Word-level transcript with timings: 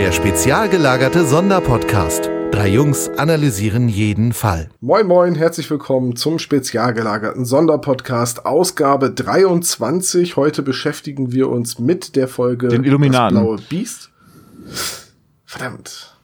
Der 0.00 0.12
spezial 0.12 0.70
gelagerte 0.70 1.26
Sonderpodcast. 1.26 2.30
Drei 2.52 2.68
Jungs 2.68 3.10
analysieren 3.18 3.86
jeden 3.86 4.32
Fall. 4.32 4.70
Moin 4.80 5.06
moin, 5.06 5.34
herzlich 5.34 5.70
willkommen 5.70 6.16
zum 6.16 6.38
spezial 6.38 6.94
gelagerten 6.94 7.44
Sonderpodcast 7.44 8.46
Ausgabe 8.46 9.10
23. 9.10 10.36
Heute 10.36 10.62
beschäftigen 10.62 11.32
wir 11.32 11.50
uns 11.50 11.78
mit 11.78 12.16
der 12.16 12.28
Folge 12.28 12.68
Den 12.68 12.84
Illuminaten. 12.84 13.34
Das 13.34 13.44
blaue 13.44 13.58
Biest. 13.68 14.10
Verdammt. 15.44 16.16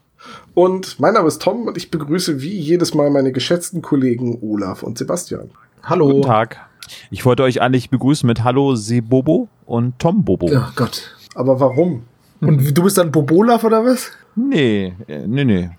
Und 0.54 0.98
mein 0.98 1.12
Name 1.12 1.28
ist 1.28 1.42
Tom 1.42 1.66
und 1.66 1.76
ich 1.76 1.90
begrüße 1.90 2.40
wie 2.40 2.58
jedes 2.58 2.94
Mal 2.94 3.10
meine 3.10 3.30
geschätzten 3.30 3.82
Kollegen 3.82 4.38
Olaf 4.40 4.82
und 4.84 4.96
Sebastian. 4.96 5.50
Hallo. 5.82 6.06
Guten 6.06 6.22
Tag. 6.22 6.66
Ich 7.10 7.26
wollte 7.26 7.42
euch 7.42 7.60
eigentlich 7.60 7.90
begrüßen 7.90 8.26
mit 8.26 8.42
Hallo 8.42 8.74
Sebobo 8.74 9.50
und 9.66 9.98
Tom 9.98 10.24
Bobo. 10.24 10.50
Oh 10.50 10.72
Gott. 10.76 11.14
Aber 11.34 11.60
warum? 11.60 12.04
Und 12.40 12.76
du 12.76 12.82
bist 12.82 12.98
dann 12.98 13.10
Bobolaf 13.10 13.64
oder 13.64 13.84
was? 13.84 14.10
Nee, 14.34 14.94
äh, 15.08 15.26
nee, 15.26 15.44
nee. 15.44 15.70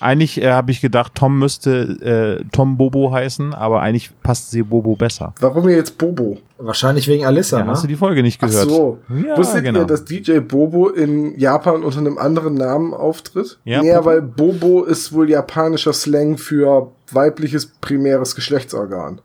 Eigentlich 0.00 0.42
äh, 0.42 0.50
habe 0.52 0.70
ich 0.70 0.82
gedacht, 0.82 1.12
Tom 1.14 1.38
müsste 1.38 2.40
äh, 2.40 2.44
Tom 2.52 2.76
Bobo 2.76 3.10
heißen, 3.10 3.54
aber 3.54 3.80
eigentlich 3.80 4.10
passt 4.22 4.50
Sebobo 4.50 4.96
besser. 4.96 5.32
Warum 5.40 5.66
jetzt 5.70 5.96
Bobo? 5.96 6.36
Wahrscheinlich 6.58 7.08
wegen 7.08 7.24
Alissa, 7.24 7.58
Ja, 7.60 7.64
ne? 7.64 7.70
hast 7.70 7.84
du 7.84 7.88
die 7.88 7.96
Folge 7.96 8.22
nicht 8.22 8.38
Ach 8.42 8.48
gehört? 8.48 8.68
so. 8.68 8.98
Ja, 9.26 9.38
Wusstet 9.38 9.62
genau. 9.64 9.80
ihr, 9.80 9.86
dass 9.86 10.04
DJ 10.04 10.40
Bobo 10.40 10.88
in 10.90 11.38
Japan 11.38 11.82
unter 11.82 11.98
einem 12.00 12.18
anderen 12.18 12.52
Namen 12.54 12.92
auftritt? 12.92 13.58
Ja, 13.64 13.80
Bobo. 13.80 14.04
weil 14.04 14.20
Bobo 14.22 14.82
ist 14.84 15.12
wohl 15.14 15.30
japanischer 15.30 15.94
Slang 15.94 16.36
für 16.36 16.90
weibliches 17.10 17.66
primäres 17.80 18.34
Geschlechtsorgan. 18.34 19.22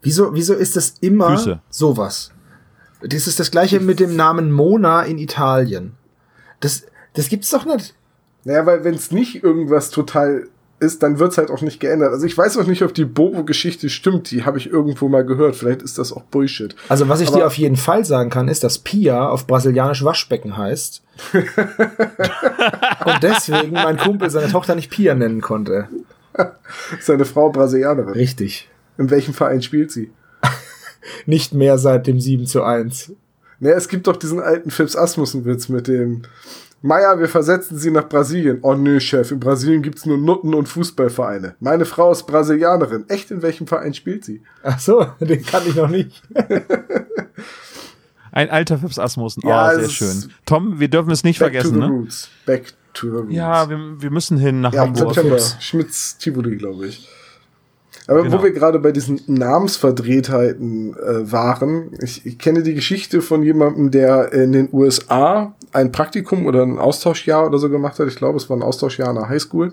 Wieso, 0.00 0.32
wieso 0.32 0.54
ist 0.54 0.76
das 0.76 0.94
immer 1.00 1.30
Füße. 1.36 1.60
sowas? 1.68 2.30
Das 3.02 3.26
ist 3.26 3.38
das 3.38 3.50
gleiche 3.50 3.80
mit 3.80 4.00
dem 4.00 4.16
Namen 4.16 4.50
Mona 4.50 5.02
in 5.02 5.18
Italien. 5.18 5.92
Das, 6.60 6.86
das 7.14 7.28
gibt's 7.28 7.50
doch 7.50 7.64
nicht. 7.64 7.94
Naja, 8.44 8.64
weil 8.66 8.84
wenn 8.84 8.94
es 8.94 9.10
nicht 9.10 9.42
irgendwas 9.42 9.90
total 9.90 10.48
ist, 10.78 11.02
dann 11.02 11.18
wird's 11.18 11.38
halt 11.38 11.50
auch 11.50 11.62
nicht 11.62 11.80
geändert. 11.80 12.12
Also 12.12 12.26
ich 12.26 12.36
weiß 12.36 12.58
auch 12.58 12.66
nicht, 12.66 12.82
ob 12.82 12.92
die 12.92 13.06
Bobo-Geschichte 13.06 13.88
stimmt. 13.88 14.30
Die 14.30 14.44
habe 14.44 14.58
ich 14.58 14.68
irgendwo 14.70 15.08
mal 15.08 15.24
gehört. 15.24 15.56
Vielleicht 15.56 15.80
ist 15.82 15.96
das 15.98 16.12
auch 16.12 16.22
Bullshit. 16.24 16.76
Also 16.88 17.08
was 17.08 17.20
ich 17.20 17.28
Aber- 17.28 17.38
dir 17.38 17.46
auf 17.46 17.56
jeden 17.56 17.76
Fall 17.76 18.04
sagen 18.04 18.28
kann, 18.30 18.48
ist, 18.48 18.62
dass 18.62 18.78
Pia 18.78 19.28
auf 19.28 19.46
brasilianisch 19.46 20.04
Waschbecken 20.04 20.56
heißt. 20.56 21.02
Und 21.32 23.22
deswegen 23.22 23.72
mein 23.72 23.96
Kumpel 23.96 24.28
seine 24.30 24.50
Tochter 24.50 24.74
nicht 24.74 24.90
Pia 24.90 25.14
nennen 25.14 25.40
konnte. 25.40 25.88
Seine 27.00 27.24
Frau 27.24 27.50
Brasilianerin. 27.50 28.12
Richtig. 28.12 28.68
In 28.98 29.10
welchem 29.10 29.32
Verein 29.32 29.62
spielt 29.62 29.90
sie? 29.90 30.10
Nicht 31.24 31.54
mehr 31.54 31.78
seit 31.78 32.06
dem 32.06 32.20
7 32.20 32.46
zu 32.46 32.62
1. 32.62 33.12
Naja, 33.60 33.76
es 33.76 33.88
gibt 33.88 34.06
doch 34.06 34.16
diesen 34.16 34.40
alten 34.40 34.70
Phipps 34.70 34.96
Asmussen-Witz 34.96 35.68
mit 35.68 35.88
dem 35.88 36.22
Meier, 36.82 37.18
wir 37.18 37.28
versetzen 37.28 37.78
sie 37.78 37.90
nach 37.90 38.08
Brasilien. 38.08 38.58
Oh 38.62 38.74
nö, 38.74 39.00
Chef, 39.00 39.32
in 39.32 39.40
Brasilien 39.40 39.82
gibt's 39.82 40.04
nur 40.06 40.18
Nutten 40.18 40.54
und 40.54 40.68
Fußballvereine. 40.68 41.56
Meine 41.58 41.84
Frau 41.86 42.12
ist 42.12 42.24
Brasilianerin. 42.26 43.06
Echt, 43.08 43.30
in 43.30 43.40
welchem 43.42 43.66
Verein 43.66 43.94
spielt 43.94 44.24
sie? 44.24 44.42
Ach 44.62 44.78
so, 44.78 45.04
den 45.20 45.44
kann 45.44 45.62
ich 45.66 45.74
noch 45.74 45.88
nicht. 45.88 46.22
Ein 48.32 48.50
alter 48.50 48.78
Fips 48.78 48.98
Asmussen. 48.98 49.42
Oh, 49.44 49.48
Ja, 49.48 49.70
sehr 49.74 49.78
es 49.84 49.86
ist- 49.86 49.92
schön. 49.94 50.32
Tom, 50.44 50.78
wir 50.78 50.88
dürfen 50.88 51.10
es 51.10 51.24
nicht 51.24 51.38
Back 51.38 51.52
vergessen, 51.52 51.74
to 51.74 51.80
the 51.80 51.86
ne? 51.86 51.92
roots. 51.92 52.28
Back 52.44 52.72
to 52.92 53.06
the 53.06 53.16
roots. 53.16 53.34
Ja, 53.34 53.70
wir, 53.70 53.78
wir 54.02 54.10
müssen 54.10 54.36
hin 54.36 54.60
nach 54.60 54.74
ja 54.74 54.82
Hamburg. 54.82 55.14
September. 55.14 55.38
Schmitz 55.60 56.18
Tivoli, 56.18 56.56
glaube 56.56 56.86
ich. 56.88 57.08
Aber 58.08 58.22
Genau. 58.22 58.38
wo 58.38 58.44
wir 58.44 58.52
gerade 58.52 58.78
bei 58.78 58.92
diesen 58.92 59.20
Namensverdrehtheiten 59.26 60.96
äh, 60.96 61.32
waren, 61.32 61.90
ich, 62.00 62.24
ich 62.24 62.38
kenne 62.38 62.62
die 62.62 62.74
Geschichte 62.74 63.20
von 63.20 63.42
jemandem, 63.42 63.90
der 63.90 64.32
in 64.32 64.52
den 64.52 64.68
USA 64.72 65.54
ein 65.72 65.92
Praktikum 65.92 66.46
oder 66.46 66.62
ein 66.62 66.78
Austauschjahr 66.78 67.46
oder 67.46 67.58
so 67.58 67.68
gemacht 67.68 67.98
hat. 67.98 68.08
Ich 68.08 68.16
glaube, 68.16 68.38
es 68.38 68.48
war 68.48 68.56
ein 68.56 68.62
Austauschjahr 68.62 69.08
an 69.08 69.16
der 69.16 69.28
Highschool. 69.28 69.72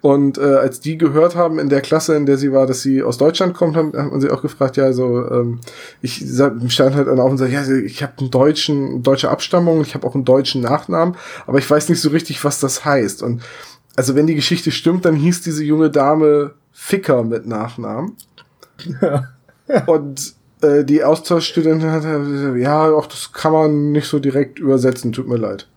Und 0.00 0.38
äh, 0.38 0.42
als 0.42 0.80
die 0.80 0.96
gehört 0.96 1.36
haben 1.36 1.58
in 1.58 1.68
der 1.68 1.80
Klasse, 1.80 2.14
in 2.14 2.24
der 2.24 2.36
sie 2.38 2.52
war, 2.52 2.66
dass 2.66 2.82
sie 2.82 3.02
aus 3.02 3.18
Deutschland 3.18 3.54
kommt, 3.54 3.76
haben, 3.76 3.92
haben 3.94 4.20
sie 4.20 4.30
auch 4.30 4.42
gefragt, 4.42 4.76
ja, 4.76 4.84
also 4.84 5.28
ähm, 5.30 5.60
ich 6.02 6.24
stand 6.68 6.94
halt 6.94 7.08
dann 7.08 7.20
auf 7.20 7.30
und 7.30 7.38
sagte, 7.38 7.52
ja, 7.52 7.66
ich 7.68 8.02
habe 8.02 8.12
einen 8.18 8.30
deutschen, 8.30 9.02
deutsche 9.02 9.30
Abstammung, 9.30 9.80
ich 9.82 9.94
habe 9.94 10.06
auch 10.06 10.14
einen 10.14 10.24
deutschen 10.24 10.62
Nachnamen, 10.62 11.16
aber 11.46 11.58
ich 11.58 11.68
weiß 11.68 11.88
nicht 11.88 12.00
so 12.00 12.10
richtig, 12.10 12.44
was 12.44 12.60
das 12.60 12.84
heißt. 12.84 13.22
Und 13.22 13.42
also 13.96 14.14
wenn 14.14 14.26
die 14.26 14.34
Geschichte 14.34 14.70
stimmt, 14.70 15.04
dann 15.04 15.16
hieß 15.16 15.42
diese 15.42 15.64
junge 15.64 15.90
Dame 15.90 16.54
Ficker 16.72 17.24
mit 17.24 17.46
Nachnamen. 17.46 18.16
Und 19.86 20.34
äh, 20.62 20.84
die 20.84 21.04
Austauschstudentin 21.04 21.90
hat 21.90 22.02
gesagt, 22.02 22.56
ja, 22.58 22.90
auch 22.90 23.06
das 23.06 23.32
kann 23.32 23.52
man 23.52 23.92
nicht 23.92 24.06
so 24.06 24.18
direkt 24.18 24.58
übersetzen, 24.58 25.12
tut 25.12 25.28
mir 25.28 25.36
leid. 25.36 25.68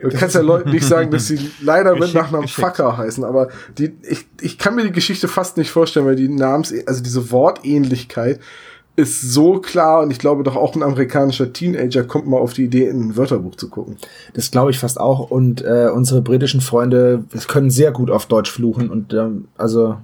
Du 0.00 0.08
kannst 0.08 0.34
ja 0.34 0.40
Leuten 0.40 0.70
nicht 0.70 0.86
sagen, 0.86 1.10
dass 1.10 1.26
sie 1.26 1.50
leider 1.60 1.94
mit 1.96 2.14
Nachnamen. 2.14 2.48
Fucker 2.48 2.96
heißen, 2.96 3.24
aber 3.24 3.48
die, 3.76 3.92
ich, 4.02 4.26
ich 4.40 4.58
kann 4.58 4.74
mir 4.74 4.84
die 4.84 4.92
Geschichte 4.92 5.28
fast 5.28 5.58
nicht 5.58 5.70
vorstellen, 5.70 6.06
weil 6.06 6.16
die 6.16 6.28
Namens, 6.28 6.72
also 6.86 7.02
diese 7.02 7.30
Wortähnlichkeit 7.30 8.40
ist 8.94 9.22
so 9.22 9.58
klar 9.58 10.02
und 10.02 10.10
ich 10.10 10.18
glaube 10.18 10.42
doch 10.42 10.56
auch 10.56 10.74
ein 10.74 10.82
amerikanischer 10.82 11.52
Teenager 11.52 12.04
kommt 12.04 12.26
mal 12.26 12.38
auf 12.38 12.52
die 12.52 12.64
Idee, 12.64 12.88
in 12.88 13.08
ein 13.08 13.16
Wörterbuch 13.16 13.56
zu 13.56 13.70
gucken. 13.70 13.96
Das 14.34 14.50
glaube 14.50 14.70
ich 14.70 14.78
fast 14.78 15.00
auch. 15.00 15.30
Und 15.30 15.64
äh, 15.64 15.88
unsere 15.92 16.20
britischen 16.20 16.60
Freunde 16.60 17.24
können 17.48 17.70
sehr 17.70 17.90
gut 17.92 18.10
auf 18.10 18.26
Deutsch 18.26 18.50
fluchen. 18.50 18.90
Und 18.90 19.14
ähm, 19.14 19.48
also 19.56 19.96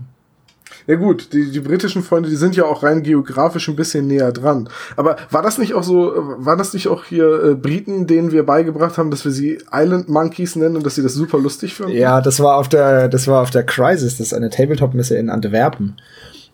Ja 0.87 0.95
gut, 0.95 1.35
die, 1.35 1.51
die 1.51 1.61
britischen 1.61 2.03
Freunde, 2.03 2.31
die 2.31 2.37
sind 2.37 2.57
ja 2.57 2.65
auch 2.65 2.83
rein 2.83 3.03
geografisch 3.03 3.69
ein 3.69 3.77
bisschen 3.77 4.07
näher 4.07 4.33
dran. 4.33 4.71
Aber 4.97 5.17
war 5.31 5.43
das 5.43 5.59
nicht 5.59 5.75
auch 5.75 5.83
so, 5.83 6.15
war 6.39 6.57
das 6.57 6.73
nicht 6.73 6.89
auch 6.89 7.05
hier 7.05 7.45
äh, 7.45 7.55
Briten, 7.55 8.07
denen 8.07 8.33
wir 8.33 8.47
beigebracht 8.47 8.97
haben, 8.97 9.11
dass 9.11 9.23
wir 9.27 9.33
sie 9.33 9.59
Island 9.71 10.09
Monkeys 10.09 10.57
nennen 10.57 10.77
und 10.77 10.87
dass 10.87 10.95
sie 10.95 11.03
das 11.03 11.13
super 11.13 11.39
lustig 11.39 11.75
finden? 11.75 11.93
ja, 11.93 12.23
das 12.23 12.41
war 12.41 12.57
auf 12.57 12.71
der, 12.71 13.09
das 13.09 13.29
war 13.29 13.43
auf 13.43 13.51
der 13.51 13.65
Crisis, 13.65 14.17
das 14.17 14.29
ist 14.29 14.35
eine 14.35 14.49
Tabletop-Messe 14.49 15.19
in 15.19 15.29
Antwerpen. 15.29 15.97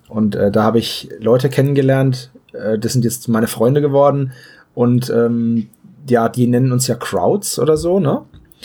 Und 0.09 0.35
äh, 0.35 0.51
da 0.51 0.63
habe 0.63 0.79
ich 0.79 1.09
Leute 1.19 1.49
kennengelernt, 1.49 2.31
äh, 2.53 2.79
das 2.79 2.93
sind 2.93 3.05
jetzt 3.05 3.29
meine 3.29 3.47
Freunde 3.47 3.81
geworden. 3.81 4.33
Und 4.75 5.11
ähm, 5.11 5.69
ja, 6.09 6.29
die 6.29 6.47
nennen 6.47 6.73
uns 6.73 6.87
ja 6.87 6.95
Crowds 6.97 7.59
oder 7.59 7.77
so, 7.77 8.01
ne? 8.01 8.23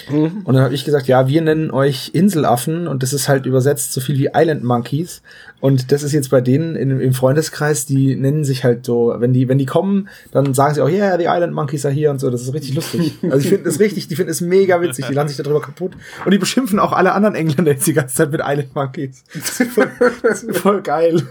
Mhm. 0.10 0.42
Und 0.44 0.54
dann 0.54 0.64
habe 0.64 0.74
ich 0.74 0.86
gesagt, 0.86 1.08
ja, 1.08 1.28
wir 1.28 1.42
nennen 1.42 1.72
euch 1.72 2.12
Inselaffen 2.14 2.88
und 2.88 3.04
das 3.04 3.14
ist 3.14 3.28
halt 3.28 3.46
übersetzt 3.46 3.94
so 3.94 4.02
viel 4.02 4.18
wie 4.18 4.30
Island 4.34 4.64
Monkeys. 4.64 5.22
Und 5.62 5.92
das 5.92 6.04
ist 6.04 6.14
jetzt 6.14 6.30
bei 6.30 6.42
denen 6.42 6.76
in, 6.76 7.00
im 7.00 7.14
Freundeskreis, 7.14 7.86
die 7.86 8.16
nennen 8.16 8.44
sich 8.44 8.64
halt 8.64 8.86
so, 8.86 9.14
wenn 9.18 9.34
die, 9.34 9.50
wenn 9.50 9.58
die 9.58 9.66
kommen, 9.66 10.08
dann 10.32 10.54
sagen 10.54 10.76
sie 10.76 10.82
auch, 10.82 10.90
yeah, 10.90 11.18
die 11.18 11.26
Island 11.26 11.54
Monkeys 11.54 11.86
are 11.86 11.94
here 11.94 12.12
und 12.12 12.20
so. 12.20 12.30
Das 12.30 12.42
ist 12.42 12.54
richtig 12.54 12.76
lustig. 12.76 13.14
Also 13.30 13.38
ich 13.40 13.50
finde 13.50 13.66
das 13.66 13.80
richtig, 13.80 14.08
die 14.08 14.16
finden 14.16 14.32
es 14.32 14.42
mega 14.42 14.82
witzig, 14.82 15.06
die 15.08 15.14
lachen 15.14 15.28
sich 15.28 15.38
darüber 15.38 15.62
kaputt. 15.62 15.92
Und 16.26 16.31
die 16.31 16.38
beschimpfen 16.38 16.80
auch 16.80 16.94
alle 16.94 17.14
anderen 17.14 17.36
Engländer 17.36 17.72
jetzt 17.72 17.86
die 17.86 17.94
ganze 17.94 18.16
Zeit 18.16 18.31
mit 18.31 18.42
Island 18.44 18.74
Monkeys. 18.76 19.24
Das 19.34 19.60
ist 19.60 19.72
voll, 19.72 19.92
das 20.24 20.44
ist 20.44 20.58
voll 20.58 20.81
geil. 20.81 21.22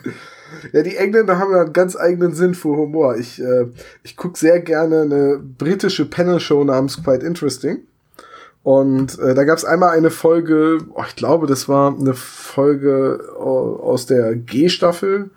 Ja, 0.72 0.82
die 0.82 0.96
Engländer 0.96 1.38
haben 1.38 1.52
ja 1.52 1.62
einen 1.62 1.72
ganz 1.72 1.96
eigenen 1.96 2.34
Sinn 2.34 2.54
für 2.54 2.70
Humor. 2.70 3.16
Ich, 3.16 3.40
äh, 3.40 3.66
ich 4.02 4.16
guck 4.16 4.36
sehr 4.36 4.60
gerne 4.60 5.02
eine 5.02 5.38
britische 5.38 6.04
Panel-Show 6.04 6.64
namens 6.64 7.02
Quite 7.02 7.26
Interesting. 7.26 7.78
Und 8.62 9.18
äh, 9.18 9.34
da 9.34 9.44
gab 9.44 9.56
es 9.56 9.64
einmal 9.64 9.96
eine 9.96 10.10
Folge, 10.10 10.78
oh, 10.94 11.02
ich 11.06 11.16
glaube, 11.16 11.46
das 11.46 11.68
war 11.68 11.96
eine 11.96 12.14
Folge 12.14 13.20
äh, 13.34 13.40
aus 13.40 14.06
der 14.06 14.34
G-Staffel. 14.34 15.30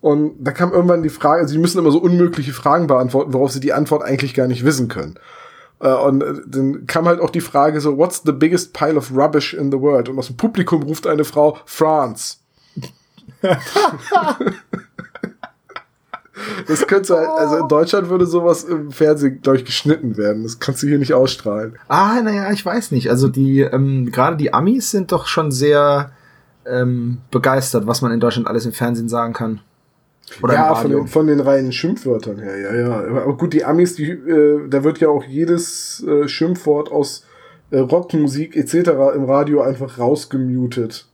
Und 0.00 0.34
da 0.40 0.52
kam 0.52 0.72
irgendwann 0.72 1.02
die 1.02 1.10
Frage, 1.10 1.42
also 1.42 1.54
die 1.54 1.60
müssen 1.60 1.78
immer 1.78 1.92
so 1.92 1.98
unmögliche 1.98 2.52
Fragen 2.52 2.86
beantworten, 2.86 3.32
worauf 3.32 3.52
sie 3.52 3.60
die 3.60 3.72
Antwort 3.72 4.02
eigentlich 4.02 4.34
gar 4.34 4.46
nicht 4.46 4.64
wissen 4.64 4.88
können. 4.88 5.18
Äh, 5.80 5.92
und 5.92 6.22
äh, 6.22 6.34
dann 6.46 6.86
kam 6.86 7.06
halt 7.06 7.20
auch 7.20 7.30
die 7.30 7.40
Frage 7.40 7.80
so, 7.80 7.98
what's 7.98 8.22
the 8.24 8.32
biggest 8.32 8.72
pile 8.72 8.96
of 8.96 9.12
rubbish 9.14 9.54
in 9.54 9.70
the 9.70 9.80
world? 9.80 10.08
Und 10.08 10.18
aus 10.18 10.28
dem 10.28 10.36
Publikum 10.36 10.82
ruft 10.82 11.06
eine 11.06 11.24
Frau, 11.24 11.58
France. 11.66 12.38
Das 16.66 16.86
könnte 16.86 17.16
halt, 17.16 17.28
also 17.28 17.56
in 17.56 17.68
Deutschland 17.68 18.08
würde 18.08 18.26
sowas 18.26 18.64
im 18.64 18.90
Fernsehen, 18.90 19.40
glaube 19.42 19.58
ich, 19.58 19.64
geschnitten 19.64 20.16
werden. 20.16 20.42
Das 20.42 20.58
kannst 20.58 20.82
du 20.82 20.86
hier 20.86 20.98
nicht 20.98 21.14
ausstrahlen. 21.14 21.78
Ah, 21.88 22.20
naja, 22.22 22.50
ich 22.52 22.64
weiß 22.64 22.90
nicht. 22.90 23.10
Also 23.10 23.28
die, 23.28 23.60
ähm, 23.60 24.10
gerade 24.12 24.36
die 24.36 24.52
Amis 24.52 24.90
sind 24.90 25.12
doch 25.12 25.26
schon 25.26 25.50
sehr 25.50 26.12
ähm, 26.66 27.18
begeistert, 27.30 27.86
was 27.86 28.02
man 28.02 28.12
in 28.12 28.20
Deutschland 28.20 28.46
alles 28.46 28.66
im 28.66 28.72
Fernsehen 28.72 29.08
sagen 29.08 29.32
kann. 29.32 29.60
Oder 30.40 30.54
ja, 30.54 30.74
von 30.74 30.90
den, 30.90 31.06
von 31.08 31.26
den 31.26 31.40
reinen 31.40 31.72
Schimpfwörtern 31.72 32.38
her, 32.38 32.58
ja, 32.58 32.74
ja. 32.74 33.22
Aber 33.22 33.36
gut, 33.36 33.52
die 33.52 33.64
Amis, 33.64 33.96
die, 33.96 34.10
äh, 34.10 34.68
da 34.68 34.84
wird 34.84 34.98
ja 35.00 35.08
auch 35.08 35.24
jedes 35.24 36.04
äh, 36.06 36.28
Schimpfwort 36.28 36.90
aus 36.90 37.26
äh, 37.70 37.78
Rockmusik 37.78 38.56
etc. 38.56 38.90
im 39.14 39.24
Radio 39.24 39.62
einfach 39.62 39.98
rausgemutet. 39.98 41.06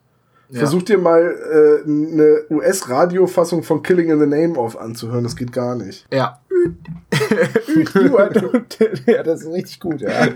Ja. 0.51 0.61
Versuch 0.61 0.83
dir 0.83 0.97
mal 0.99 1.21
äh, 1.23 1.85
eine 1.87 2.41
US-Radiofassung 2.51 3.63
von 3.63 3.83
Killing 3.83 4.11
in 4.11 4.19
the 4.19 4.27
Name 4.27 4.59
of 4.59 4.79
anzuhören, 4.79 5.23
das 5.25 5.37
geht 5.37 5.53
gar 5.53 5.75
nicht. 5.75 6.07
Ja. 6.13 6.41
you 7.95 8.17
are 8.17 8.31
don't, 8.31 8.65
ja, 9.07 9.23
das 9.23 9.43
ist 9.43 9.53
richtig 9.53 9.81
gut, 9.81 10.01
ja. 10.01 10.11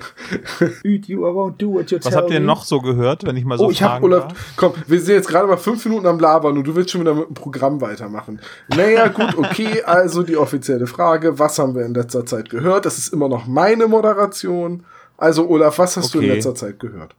you 0.85 1.26
I 1.26 1.32
won't 1.32 1.56
do 1.59 1.73
what 1.73 1.91
you 1.91 1.99
Was 2.03 2.14
habt 2.14 2.31
ihr 2.31 2.41
me. 2.41 2.47
noch 2.47 2.64
so 2.64 2.81
gehört, 2.81 3.25
wenn 3.26 3.37
ich 3.37 3.44
mal 3.44 3.59
so 3.59 3.67
Oh, 3.67 3.70
ich 3.70 3.82
hab 3.82 4.03
Olaf, 4.03 4.29
darf? 4.29 4.38
komm, 4.56 4.73
wir 4.87 5.00
sind 5.00 5.14
jetzt 5.14 5.29
gerade 5.29 5.47
mal 5.49 5.56
fünf 5.56 5.85
Minuten 5.85 6.06
am 6.06 6.20
Labern 6.20 6.56
und 6.58 6.65
du 6.67 6.75
willst 6.76 6.91
schon 6.91 7.00
wieder 7.00 7.15
mit 7.15 7.29
dem 7.29 7.35
Programm 7.35 7.81
weitermachen. 7.81 8.41
Naja, 8.69 9.08
gut, 9.08 9.37
okay, 9.37 9.82
also 9.82 10.23
die 10.23 10.37
offizielle 10.37 10.87
Frage, 10.87 11.38
was 11.38 11.58
haben 11.58 11.75
wir 11.75 11.85
in 11.85 11.94
letzter 11.94 12.25
Zeit 12.26 12.50
gehört? 12.50 12.85
Das 12.87 12.99
ist 12.99 13.12
immer 13.12 13.29
noch 13.29 13.47
meine 13.47 13.87
Moderation. 13.88 14.85
Also, 15.17 15.49
Olaf, 15.49 15.79
was 15.79 15.97
hast 15.97 16.15
du 16.15 16.19
in 16.19 16.25
Okay. 16.26 16.35
letzter 16.35 16.55
Zeit 16.55 16.79
gehört? 16.81 17.15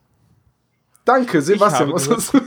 Danke, 1.05 1.41
Sebastian. 1.41 1.89
du? 1.89 2.39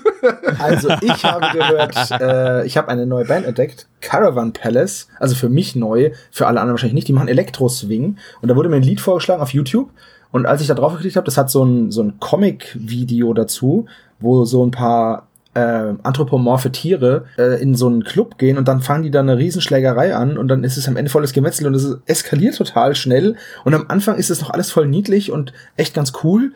Also 0.59 0.89
ich 1.03 1.25
habe 1.25 1.47
gehört, 1.57 2.11
äh, 2.21 2.67
ich 2.67 2.77
habe 2.77 2.89
eine 2.89 3.07
neue 3.07 3.27
Band 3.27 3.47
entdeckt, 3.47 3.87
Caravan 4.01 4.53
Palace, 4.53 5.09
also 5.21 5.35
für 5.35 5.49
mich 5.49 5.77
neu, 5.77 6.13
für 6.31 6.47
alle 6.47 6.61
anderen 6.61 6.75
wahrscheinlich 6.75 6.95
nicht, 6.95 7.09
die 7.09 7.13
machen 7.13 7.29
Elektro-Swing. 7.29 8.17
Und 8.41 8.49
da 8.49 8.57
wurde 8.57 8.69
mir 8.69 8.77
ein 8.77 8.83
Lied 8.83 9.01
vorgeschlagen 9.01 9.43
auf 9.43 9.53
YouTube. 9.53 9.91
Und 10.33 10.47
als 10.47 10.61
ich 10.61 10.67
da 10.67 10.75
drauf 10.75 10.95
geklickt 10.95 11.17
habe, 11.17 11.27
das 11.27 11.37
hat 11.37 11.51
so 11.51 11.65
ein, 11.65 11.91
so 11.91 12.03
ein 12.03 12.19
Comic-Video 12.19 13.35
dazu, 13.35 13.87
wo 14.21 14.45
so 14.45 14.65
ein 14.65 14.71
paar 14.71 15.27
äh, 15.55 15.95
anthropomorphe 16.03 16.71
Tiere 16.71 17.25
äh, 17.39 17.61
in 17.63 17.75
so 17.75 17.87
einen 17.87 18.05
Club 18.05 18.37
gehen 18.37 18.59
und 18.59 18.69
dann 18.69 18.83
fangen 18.83 19.05
die 19.05 19.11
da 19.11 19.21
eine 19.21 19.39
Riesenschlägerei 19.39 20.15
an 20.15 20.37
und 20.37 20.49
dann 20.49 20.65
ist 20.65 20.77
es 20.77 20.87
am 20.87 20.97
Ende 20.97 21.11
volles 21.11 21.33
Gemetzel 21.33 21.67
und 21.67 21.75
es 21.75 21.97
eskaliert 22.05 22.57
total 22.57 22.95
schnell. 22.95 23.37
Und 23.65 23.75
am 23.75 23.87
Anfang 23.89 24.17
ist 24.17 24.31
es 24.31 24.41
noch 24.41 24.51
alles 24.51 24.71
voll 24.71 24.87
niedlich 24.87 25.33
und 25.33 25.55
echt 25.77 25.95
ganz 25.95 26.13
cool 26.23 26.53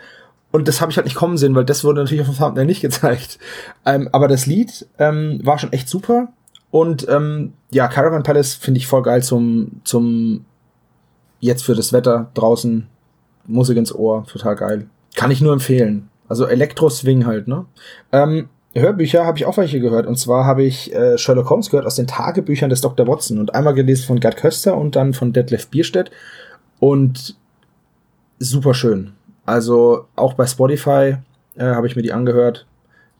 und 0.52 0.67
das 0.67 0.81
habe 0.81 0.91
ich 0.91 0.97
halt 0.97 1.06
nicht 1.06 1.17
kommen 1.17 1.37
sehen, 1.37 1.55
weil 1.55 1.64
das 1.64 1.85
wurde 1.85 2.00
natürlich 2.00 2.23
auf 2.23 2.29
dem 2.29 2.37
Thumbnail 2.37 2.67
nicht 2.67 2.81
gezeigt. 2.81 3.38
Ähm, 3.87 4.08
aber 4.12 4.29
das 4.29 4.47
Lied 4.47 4.87
ähm, 4.99 5.41
war 5.44 5.58
schon 5.58 5.73
echt 5.73 5.88
super. 5.88 6.29
Und 6.70 7.08
ähm, 7.08 7.55
ja, 7.70 7.88
Caravan 7.88 8.23
Palace 8.23 8.55
finde 8.55 8.79
ich 8.79 8.87
voll 8.87 9.02
geil 9.02 9.23
zum, 9.23 9.81
zum 9.85 10.44
jetzt 11.41 11.64
für 11.64 11.75
das 11.75 11.93
Wetter 11.93 12.31
draußen 12.35 12.87
Musik 13.47 13.76
ins 13.76 13.94
Ohr. 13.94 14.25
Total 14.26 14.56
geil. 14.56 14.87
Kann 15.17 15.31
ich 15.31 15.41
nur 15.41 15.52
empfehlen. 15.52 16.08
Also 16.29 16.47
Elektro-Swing 16.47 17.26
halt, 17.26 17.49
ne? 17.49 17.67
Ähm, 18.12 18.49
Hörbücher 18.75 19.26
habe 19.26 19.37
ich 19.38 19.46
auch 19.46 19.56
welche 19.56 19.81
gehört. 19.81 20.06
Und 20.06 20.17
zwar 20.17 20.44
habe 20.44 20.62
ich 20.62 20.94
äh, 20.94 21.19
Sherlock 21.19 21.50
Holmes 21.50 21.70
gehört 21.70 21.87
aus 21.87 21.96
den 21.96 22.06
Tagebüchern 22.06 22.70
des 22.70 22.81
Dr. 22.81 23.08
Watson. 23.08 23.38
Und 23.38 23.55
einmal 23.55 23.75
gelesen 23.75 24.06
von 24.06 24.20
Gerd 24.20 24.37
Köster 24.37 24.76
und 24.76 24.94
dann 24.94 25.12
von 25.12 25.32
Detlef 25.32 25.69
Bierstedt. 25.69 26.12
Und 26.79 27.37
super 28.38 28.75
schön. 28.75 29.12
Also 29.46 30.06
auch 30.16 30.34
bei 30.34 30.46
Spotify 30.46 31.16
äh, 31.56 31.64
habe 31.64 31.87
ich 31.87 31.96
mir 31.96 32.02
die 32.02 32.12
angehört. 32.12 32.66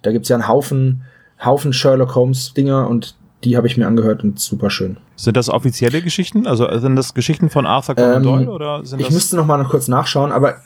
Da 0.03 0.13
gibt's 0.13 0.29
ja 0.29 0.37
einen 0.37 0.49
Haufen, 0.49 1.03
Haufen 1.45 1.73
Sherlock 1.73 2.15
Holmes 2.15 2.55
Dinger 2.55 2.89
und 2.89 3.17
die 3.45 3.57
habe 3.57 3.67
ich 3.67 3.77
mir 3.77 3.87
angehört 3.87 4.23
und 4.23 4.39
super 4.39 4.71
schön. 4.71 4.99
Sind 5.17 5.37
das 5.37 5.49
offizielle 5.49 6.03
Geschichten? 6.03 6.47
Also 6.47 6.67
sind 6.79 6.97
das 6.97 7.15
Geschichten 7.15 7.49
von 7.49 7.67
Arthur 7.67 7.95
Conan 7.95 8.17
Ähm, 8.17 8.23
Doyle 8.23 8.51
oder 8.51 8.85
sind 8.85 9.01
Ich 9.01 9.07
das 9.07 9.15
müsste 9.15 9.37
noch 9.37 9.47
mal 9.47 9.63
kurz 9.65 9.89
nachschauen, 9.89 10.33
aber, 10.33 10.57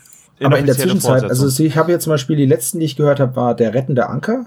aber 0.42 0.58
in 0.58 0.66
der 0.66 0.76
Zwischenzeit, 0.76 1.24
also 1.24 1.62
ich 1.62 1.76
habe 1.76 1.92
jetzt 1.92 2.04
zum 2.04 2.12
Beispiel 2.12 2.36
die 2.36 2.46
letzten, 2.46 2.80
die 2.80 2.86
ich 2.86 2.96
gehört 2.96 3.20
habe, 3.20 3.36
war 3.36 3.54
Der 3.54 3.74
rettende 3.74 4.08
Anker 4.08 4.46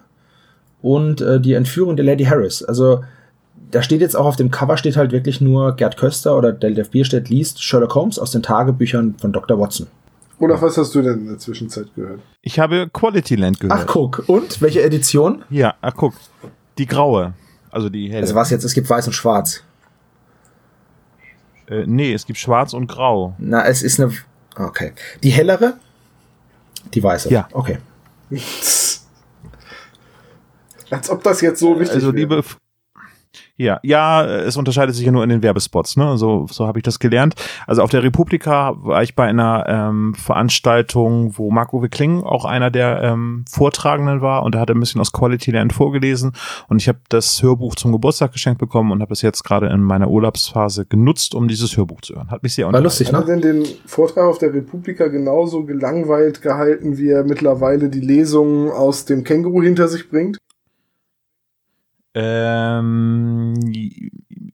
und 0.81 1.21
äh, 1.21 1.39
die 1.39 1.53
Entführung 1.53 1.95
der 1.95 2.05
Lady 2.05 2.25
Harris. 2.25 2.63
Also 2.63 3.03
da 3.71 3.81
steht 3.81 4.01
jetzt 4.01 4.15
auch 4.15 4.25
auf 4.25 4.35
dem 4.35 4.51
Cover 4.51 4.77
steht 4.77 4.97
halt 4.97 5.11
wirklich 5.11 5.41
nur 5.41 5.75
Gerd 5.75 5.97
Köster 5.97 6.37
oder 6.37 6.51
Detlef 6.51 6.91
Bierstedt 6.91 7.29
liest 7.29 7.63
Sherlock 7.63 7.95
Holmes 7.95 8.19
aus 8.19 8.31
den 8.31 8.43
Tagebüchern 8.43 9.15
von 9.19 9.33
Dr. 9.33 9.59
Watson. 9.59 9.87
Olaf, 10.39 10.61
was 10.61 10.77
hast 10.77 10.93
du 10.93 11.01
denn 11.01 11.19
in 11.19 11.27
der 11.27 11.39
Zwischenzeit 11.39 11.93
gehört? 11.95 12.19
Ich 12.41 12.59
habe 12.59 12.89
Quality 12.93 13.35
Land 13.35 13.59
gehört. 13.59 13.79
Ach 13.81 13.87
guck, 13.87 14.23
und 14.27 14.61
welche 14.61 14.83
Edition? 14.83 15.43
Ja, 15.49 15.75
ach 15.81 15.93
guck. 15.95 16.13
Die 16.77 16.85
graue. 16.85 17.33
Also 17.71 17.89
die 17.89 18.09
helle. 18.09 18.21
Also 18.21 18.35
was 18.35 18.49
jetzt, 18.51 18.63
es 18.63 18.73
gibt 18.73 18.89
weiß 18.89 19.07
und 19.07 19.13
schwarz. 19.13 19.63
äh, 21.67 21.85
nee, 21.87 22.13
es 22.13 22.25
gibt 22.25 22.37
schwarz 22.39 22.73
und 22.73 22.87
grau. 22.87 23.35
Na, 23.39 23.65
es 23.65 23.81
ist 23.83 23.99
eine 23.99 24.11
Okay. 24.55 24.93
Die 25.23 25.29
hellere? 25.29 25.77
Die 26.93 27.03
weiße. 27.03 27.29
Ja. 27.31 27.47
Okay. 27.51 27.77
Als 30.89 31.09
ob 31.09 31.23
das 31.23 31.41
jetzt 31.41 31.59
so 31.59 31.79
wichtig 31.79 31.95
Also 31.95 32.07
wäre. 32.07 32.17
liebe 32.17 32.37
F- 32.37 32.57
ja, 33.57 33.79
ja, 33.81 34.23
es 34.23 34.55
unterscheidet 34.55 34.93
sich 34.95 35.05
ja 35.05 35.11
nur 35.11 35.23
in 35.23 35.29
den 35.29 35.41
Werbespots, 35.41 35.97
ne? 35.97 36.15
So, 36.17 36.45
so 36.49 36.67
habe 36.67 36.77
ich 36.77 36.83
das 36.83 36.99
gelernt. 36.99 37.33
Also 37.65 37.81
auf 37.81 37.89
der 37.89 38.03
Republika 38.03 38.75
war 38.77 39.01
ich 39.01 39.15
bei 39.15 39.25
einer 39.25 39.65
ähm, 39.67 40.13
Veranstaltung, 40.13 41.37
wo 41.37 41.49
Marc-Uwe 41.49 41.89
Kling 41.89 42.21
auch 42.21 42.45
einer 42.45 42.69
der 42.69 43.01
ähm, 43.01 43.45
Vortragenden 43.49 44.21
war 44.21 44.43
und 44.43 44.53
er 44.53 44.61
hat 44.61 44.69
ein 44.69 44.79
bisschen 44.79 45.01
aus 45.01 45.11
Quality 45.11 45.51
Land 45.51 45.73
vorgelesen 45.73 46.33
und 46.67 46.81
ich 46.81 46.87
habe 46.87 46.99
das 47.09 47.41
Hörbuch 47.41 47.73
zum 47.73 47.91
Geburtstag 47.91 48.31
geschenkt 48.31 48.59
bekommen 48.59 48.91
und 48.91 49.01
habe 49.01 49.13
es 49.13 49.23
jetzt 49.23 49.43
gerade 49.43 49.67
in 49.67 49.81
meiner 49.81 50.09
Urlaubsphase 50.09 50.85
genutzt, 50.85 51.33
um 51.33 51.47
dieses 51.47 51.75
Hörbuch 51.75 52.01
zu 52.01 52.15
hören. 52.15 52.29
Hat 52.29 52.43
mich 52.43 52.53
sehr 52.53 52.71
War 52.71 52.79
lustig, 52.79 53.11
Hat 53.11 53.27
er 53.27 53.35
ne? 53.35 53.41
denn 53.41 53.63
den 53.63 53.65
Vortrag 53.87 54.25
auf 54.25 54.37
der 54.37 54.53
Republika 54.53 55.07
genauso 55.07 55.65
gelangweilt 55.65 56.43
gehalten, 56.43 56.99
wie 56.99 57.09
er 57.09 57.23
mittlerweile 57.23 57.89
die 57.89 58.01
Lesungen 58.01 58.69
aus 58.69 59.05
dem 59.05 59.23
Känguru 59.23 59.63
hinter 59.63 59.87
sich 59.87 60.09
bringt? 60.09 60.37
Ähm, 62.19 63.53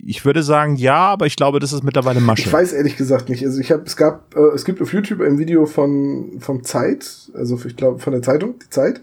ich 0.06 0.25
würde 0.25 0.44
sagen 0.44 0.75
ja, 0.75 0.98
aber 0.98 1.27
ich 1.27 1.38
glaube, 1.38 1.62
das 1.62 1.71
ist 1.71 1.86
mittlerweile 1.86 2.19
Masche. 2.19 2.48
Ich 2.48 2.51
weiß 2.51 2.74
ehrlich 2.74 2.98
gesagt 2.98 3.30
nicht. 3.30 3.45
Also 3.45 3.62
ich 3.62 3.71
habe, 3.71 3.83
es 3.86 3.95
gab, 3.95 4.36
äh, 4.36 4.54
es 4.54 4.65
gibt 4.65 4.81
auf 4.81 4.92
YouTube 4.92 5.21
ein 5.21 5.38
Video 5.38 5.65
von 5.65 6.39
vom 6.39 6.65
Zeit, 6.65 7.10
also 7.33 7.57
ich 7.65 7.77
glaube 7.77 8.00
von 8.00 8.12
der 8.12 8.21
Zeitung, 8.21 8.56
die 8.60 8.69
Zeit, 8.69 9.00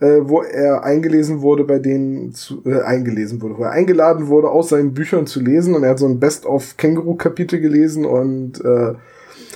äh, 0.00 0.18
wo 0.20 0.42
er 0.42 0.84
eingelesen 0.84 1.40
wurde, 1.40 1.64
bei 1.64 1.78
denen 1.78 2.34
zu, 2.34 2.62
äh, 2.66 2.82
eingelesen 2.82 3.40
wurde, 3.40 3.56
wo 3.56 3.62
er 3.62 3.70
eingeladen 3.70 4.26
wurde, 4.26 4.50
aus 4.50 4.68
seinen 4.68 4.92
Büchern 4.92 5.26
zu 5.26 5.40
lesen 5.40 5.74
und 5.74 5.82
er 5.82 5.90
hat 5.90 5.98
so 5.98 6.06
ein 6.06 6.20
Best-of 6.20 6.76
Känguru-Kapitel 6.76 7.60
gelesen 7.60 8.04
und 8.04 8.62
äh, 8.62 8.92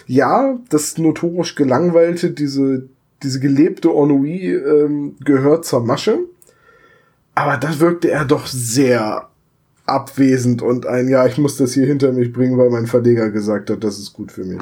ja, 0.07 0.59
das 0.71 0.97
notorisch 0.97 1.57
gelangweilte, 1.57 2.31
diese 2.31 2.89
diese 3.23 3.41
gelebte 3.41 3.89
Ennui 3.89 4.53
ähm, 4.55 5.17
gehört 5.25 5.65
zur 5.65 5.81
Masche. 5.81 6.21
Aber 7.37 7.59
da 7.59 7.79
wirkte 7.79 8.11
er 8.11 8.25
doch 8.25 8.47
sehr 8.47 9.29
abwesend 9.85 10.63
und 10.63 10.87
ein, 10.87 11.09
ja, 11.09 11.25
ich 11.27 11.39
muss 11.39 11.57
das 11.59 11.75
hier 11.75 11.87
hinter 11.87 12.11
mich 12.11 12.33
bringen, 12.33 12.59
weil 12.59 12.71
mein 12.71 12.87
Verleger 12.89 13.31
gesagt 13.31 13.71
hat, 13.71 13.85
das 13.85 13.99
ist 14.01 14.13
gut 14.15 14.33
für 14.33 14.43
mich. 14.45 14.59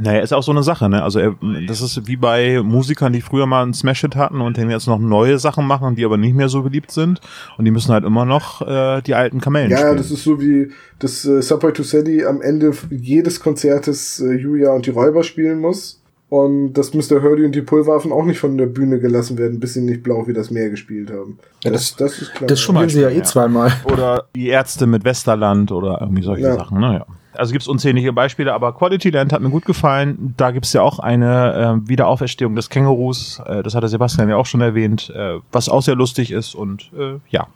Naja, 0.00 0.20
ist 0.20 0.32
auch 0.32 0.44
so 0.44 0.52
eine 0.52 0.62
Sache, 0.62 0.88
ne? 0.88 1.02
Also 1.02 1.18
er, 1.18 1.34
das 1.66 1.80
ist 1.80 2.06
wie 2.06 2.16
bei 2.16 2.62
Musikern, 2.62 3.12
die 3.12 3.20
früher 3.20 3.46
mal 3.46 3.64
einen 3.64 3.74
Smash-Hit 3.74 4.14
hatten 4.14 4.40
und 4.40 4.56
dann 4.56 4.70
jetzt 4.70 4.86
noch 4.86 5.00
neue 5.00 5.40
Sachen 5.40 5.66
machen, 5.66 5.96
die 5.96 6.04
aber 6.04 6.16
nicht 6.16 6.36
mehr 6.36 6.48
so 6.48 6.62
beliebt 6.62 6.92
sind. 6.92 7.20
Und 7.58 7.64
die 7.64 7.72
müssen 7.72 7.92
halt 7.92 8.04
immer 8.04 8.24
noch 8.24 8.62
äh, 8.62 9.02
die 9.02 9.16
alten 9.16 9.40
Kamellen 9.40 9.72
Ja, 9.72 9.78
spielen. 9.78 9.96
das 9.96 10.12
ist 10.12 10.22
so 10.22 10.40
wie 10.40 10.70
das 11.00 11.24
äh, 11.24 11.42
Subway 11.42 11.72
to 11.72 11.82
Sally 11.82 12.24
am 12.24 12.40
Ende 12.42 12.72
jedes 12.90 13.40
Konzertes 13.40 14.20
äh, 14.20 14.34
Julia 14.34 14.70
und 14.70 14.86
die 14.86 14.90
Räuber 14.90 15.24
spielen 15.24 15.58
muss. 15.58 16.00
Und 16.30 16.74
dass 16.74 16.92
Mr. 16.92 17.22
Hurley 17.22 17.46
und 17.46 17.54
die 17.54 17.62
Pulverwaffen 17.62 18.12
auch 18.12 18.24
nicht 18.24 18.38
von 18.38 18.58
der 18.58 18.66
Bühne 18.66 18.98
gelassen 18.98 19.38
werden, 19.38 19.60
bis 19.60 19.74
sie 19.74 19.80
nicht 19.80 20.02
blau 20.02 20.26
wie 20.26 20.34
das 20.34 20.50
Meer 20.50 20.68
gespielt 20.68 21.10
haben. 21.10 21.38
Ja, 21.64 21.70
das, 21.70 21.96
das 21.96 22.20
ist 22.20 22.34
klar. 22.34 22.48
Das 22.48 22.60
spielen 22.60 22.88
sie 22.90 23.00
ja 23.00 23.08
eh 23.08 23.18
ja. 23.18 23.22
zweimal. 23.22 23.72
Oder 23.84 24.24
die 24.34 24.48
Ärzte 24.48 24.86
mit 24.86 25.04
Westerland 25.04 25.72
oder 25.72 25.98
irgendwie 26.02 26.22
solche 26.22 26.42
Ja. 26.42 26.54
Sachen. 26.54 26.80
Naja. 26.80 27.06
Also 27.32 27.52
gibt's 27.52 27.68
unzählige 27.68 28.12
Beispiele, 28.12 28.52
aber 28.52 28.74
Quality 28.74 29.10
Land 29.10 29.32
hat 29.32 29.40
mir 29.40 29.48
gut 29.48 29.64
gefallen. 29.64 30.34
Da 30.36 30.50
gibt's 30.50 30.72
ja 30.72 30.82
auch 30.82 30.98
eine 30.98 31.80
äh, 31.84 31.88
Wiederauferstehung 31.88 32.54
des 32.56 32.68
Kängurus. 32.68 33.40
Äh, 33.46 33.62
das 33.62 33.74
hatte 33.74 33.88
Sebastian 33.88 34.28
ja 34.28 34.36
auch 34.36 34.46
schon 34.46 34.60
erwähnt, 34.60 35.10
äh, 35.14 35.38
was 35.52 35.68
auch 35.68 35.82
sehr 35.82 35.94
lustig 35.94 36.32
ist. 36.32 36.54
Und 36.54 36.90
äh, 36.98 37.20
ja, 37.30 37.46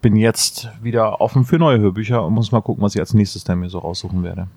bin 0.00 0.16
jetzt 0.16 0.68
wieder 0.82 1.20
offen 1.20 1.44
für 1.44 1.58
neue 1.58 1.78
Hörbücher 1.78 2.24
und 2.24 2.32
muss 2.32 2.50
mal 2.50 2.60
gucken, 2.60 2.82
was 2.82 2.94
ich 2.94 3.00
als 3.00 3.14
nächstes 3.14 3.44
dann 3.44 3.60
mir 3.60 3.68
so 3.68 3.78
raussuchen 3.78 4.22
werde. 4.24 4.48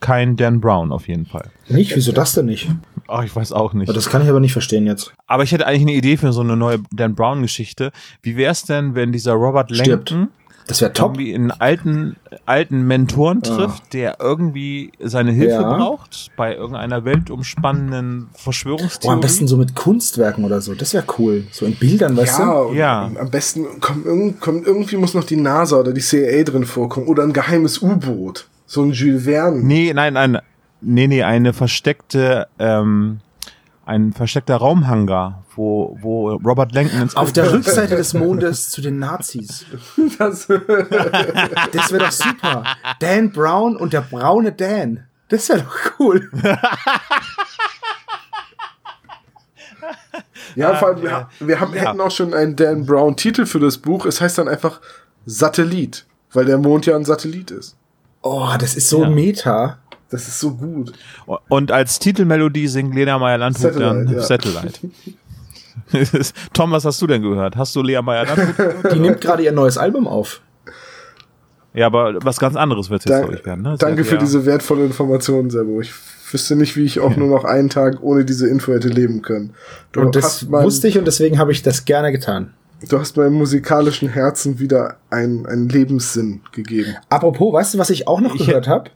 Kein 0.00 0.36
Dan 0.36 0.60
Brown 0.60 0.92
auf 0.92 1.08
jeden 1.08 1.26
Fall. 1.26 1.50
Nicht? 1.68 1.96
Wieso 1.96 2.12
das 2.12 2.34
denn 2.34 2.46
nicht? 2.46 2.68
Ach, 3.08 3.24
ich 3.24 3.34
weiß 3.34 3.52
auch 3.52 3.72
nicht. 3.72 3.94
Das 3.94 4.08
kann 4.10 4.22
ich 4.22 4.28
aber 4.28 4.40
nicht 4.40 4.52
verstehen 4.52 4.86
jetzt. 4.86 5.12
Aber 5.26 5.42
ich 5.42 5.52
hätte 5.52 5.66
eigentlich 5.66 5.82
eine 5.82 5.94
Idee 5.94 6.16
für 6.16 6.32
so 6.32 6.40
eine 6.42 6.56
neue 6.56 6.78
Dan 6.92 7.14
Brown-Geschichte. 7.14 7.92
Wie 8.22 8.36
wär's 8.36 8.64
denn, 8.64 8.94
wenn 8.94 9.12
dieser 9.12 9.32
Robert 9.32 9.70
Stirbt. 9.74 10.10
Langton 10.10 10.28
Das 10.66 10.80
wäre 10.80 10.92
top. 10.92 11.12
irgendwie 11.12 11.34
einen 11.34 11.50
alten, 11.52 12.16
alten 12.44 12.82
Mentoren 12.86 13.42
trifft, 13.42 13.92
der 13.94 14.16
irgendwie 14.20 14.90
seine 15.00 15.30
Hilfe 15.32 15.62
Ja. 15.62 15.76
braucht 15.76 16.30
bei 16.36 16.54
irgendeiner 16.56 17.04
weltumspannenden 17.04 18.28
Oh, 18.32 18.38
Verschwörungstheorie? 18.38 19.14
am 19.14 19.20
besten 19.20 19.46
so 19.48 19.56
mit 19.56 19.74
Kunstwerken 19.74 20.44
oder 20.44 20.60
so. 20.60 20.74
Das 20.74 20.92
wäre 20.94 21.04
cool. 21.18 21.44
So 21.52 21.64
in 21.66 21.76
Bildern, 21.76 22.16
weißt 22.16 22.38
ja, 22.40 22.62
du? 22.64 22.74
Ja. 22.74 23.10
am 23.18 23.30
besten 23.30 23.80
kommt, 23.80 24.04
irgend, 24.04 24.40
kommt 24.40 24.66
irgendwie 24.66 24.96
muss 24.96 25.14
noch 25.14 25.24
die 25.24 25.36
NASA 25.36 25.76
oder 25.76 25.92
die 25.92 26.00
CIA 26.00 26.42
drin 26.42 26.64
vorkommen 26.64 27.06
oder 27.06 27.22
ein 27.22 27.32
geheimes 27.32 27.80
U-Boot. 27.82 28.46
So 28.66 28.82
ein 28.82 28.92
Jules 28.92 29.24
Verne. 29.24 29.62
Nee, 29.62 29.92
nein, 29.94 30.14
nein. 30.14 30.38
Nee, 30.80 31.06
nee, 31.06 31.22
eine 31.22 31.52
versteckte, 31.52 32.48
ähm, 32.58 33.20
ein 33.86 34.12
versteckter 34.12 34.56
Raumhangar, 34.56 35.44
wo, 35.54 35.96
wo 36.00 36.32
Robert 36.32 36.72
Langton 36.74 37.02
ins 37.02 37.16
Auf 37.16 37.32
der 37.32 37.52
Rückseite 37.52 37.96
des 37.96 38.12
Mondes 38.12 38.70
zu 38.70 38.82
den 38.82 38.98
Nazis. 38.98 39.64
Das, 40.18 40.46
Das 40.46 41.92
wäre 41.92 42.04
doch 42.04 42.12
super. 42.12 42.64
Dan 43.00 43.30
Brown 43.32 43.76
und 43.76 43.92
der 43.92 44.02
braune 44.02 44.52
Dan. 44.52 45.06
Das 45.28 45.48
wäre 45.48 45.62
doch 45.62 45.98
cool. 45.98 46.30
ja, 50.54 50.74
vor 50.74 50.88
allem, 50.88 51.02
wir, 51.02 51.28
wir 51.40 51.60
haben, 51.60 51.72
hätten 51.72 52.00
auch 52.00 52.10
schon 52.10 52.34
einen 52.34 52.56
Dan 52.56 52.84
Brown 52.86 53.16
Titel 53.16 53.46
für 53.46 53.60
das 53.60 53.78
Buch. 53.78 54.06
Es 54.06 54.20
heißt 54.20 54.38
dann 54.38 54.48
einfach 54.48 54.80
Satellit, 55.24 56.06
weil 56.32 56.44
der 56.44 56.58
Mond 56.58 56.86
ja 56.86 56.96
ein 56.96 57.04
Satellit 57.04 57.50
ist. 57.50 57.76
Oh, 58.26 58.56
das 58.58 58.74
ist 58.74 58.88
so 58.88 59.02
Ja. 59.02 59.10
meta. 59.10 59.78
Das 60.10 60.28
ist 60.28 60.38
so 60.38 60.52
gut. 60.54 60.92
Und 61.48 61.72
als 61.72 61.98
Titelmelodie 61.98 62.68
singt 62.68 62.94
Lena 62.94 63.18
Meyer-Landrut 63.18 63.74
dann 63.80 64.06
Satellite, 64.06 64.14
ja. 64.14 64.22
Satellite. 65.90 66.30
Tom, 66.52 66.70
was 66.70 66.84
hast 66.84 67.02
du 67.02 67.06
denn 67.06 67.22
gehört? 67.22 67.56
Hast 67.56 67.74
du 67.74 67.82
Lea 67.82 68.00
Meyer-Landrut 68.02 68.56
gehört? 68.56 68.92
Die 68.94 68.98
nimmt 69.00 69.20
gerade 69.20 69.42
ihr 69.42 69.52
neues 69.52 69.78
Album 69.78 70.06
auf. 70.06 70.40
Ja, 71.74 71.86
aber 71.86 72.14
was 72.24 72.38
ganz 72.38 72.56
anderes 72.56 72.88
wird 72.88 73.00
es 73.00 73.10
jetzt, 73.10 73.20
glaube 73.20 73.34
ich, 73.34 73.44
werden. 73.44 73.62
Ne? 73.62 73.76
Danke 73.78 74.04
für 74.04 74.16
diese 74.16 74.46
wertvolle 74.46 74.84
Information, 74.86 75.50
Sebo. 75.50 75.80
Ich 75.82 75.92
wüsste 76.32 76.56
nicht, 76.56 76.76
wie 76.76 76.84
ich 76.84 77.00
auch 77.00 77.16
nur 77.16 77.28
noch 77.28 77.44
einen 77.44 77.68
Tag 77.68 78.02
ohne 78.02 78.24
diese 78.24 78.48
Info 78.48 78.72
hätte 78.72 78.88
leben 78.88 79.20
können. 79.22 79.54
Du, 79.92 80.00
Und 80.00 80.16
das 80.16 80.50
wusste 80.50 80.88
ich 80.88 80.98
und 80.98 81.04
deswegen 81.06 81.38
habe 81.38 81.52
ich 81.52 81.62
das 81.62 81.84
gerne 81.84 82.12
getan. 82.12 82.54
Du 82.88 82.98
hast 82.98 83.16
meinem 83.16 83.34
musikalischen 83.34 84.08
Herzen 84.08 84.58
wieder 84.58 84.96
einen, 85.10 85.46
einen 85.46 85.68
Lebenssinn 85.68 86.40
gegeben. 86.52 86.94
Apropos, 87.08 87.52
weißt 87.52 87.74
du, 87.74 87.78
was 87.78 87.90
ich 87.90 88.06
auch 88.08 88.20
noch 88.20 88.34
Ich- 88.34 88.46
gehört 88.46 88.68
habe? 88.68 88.90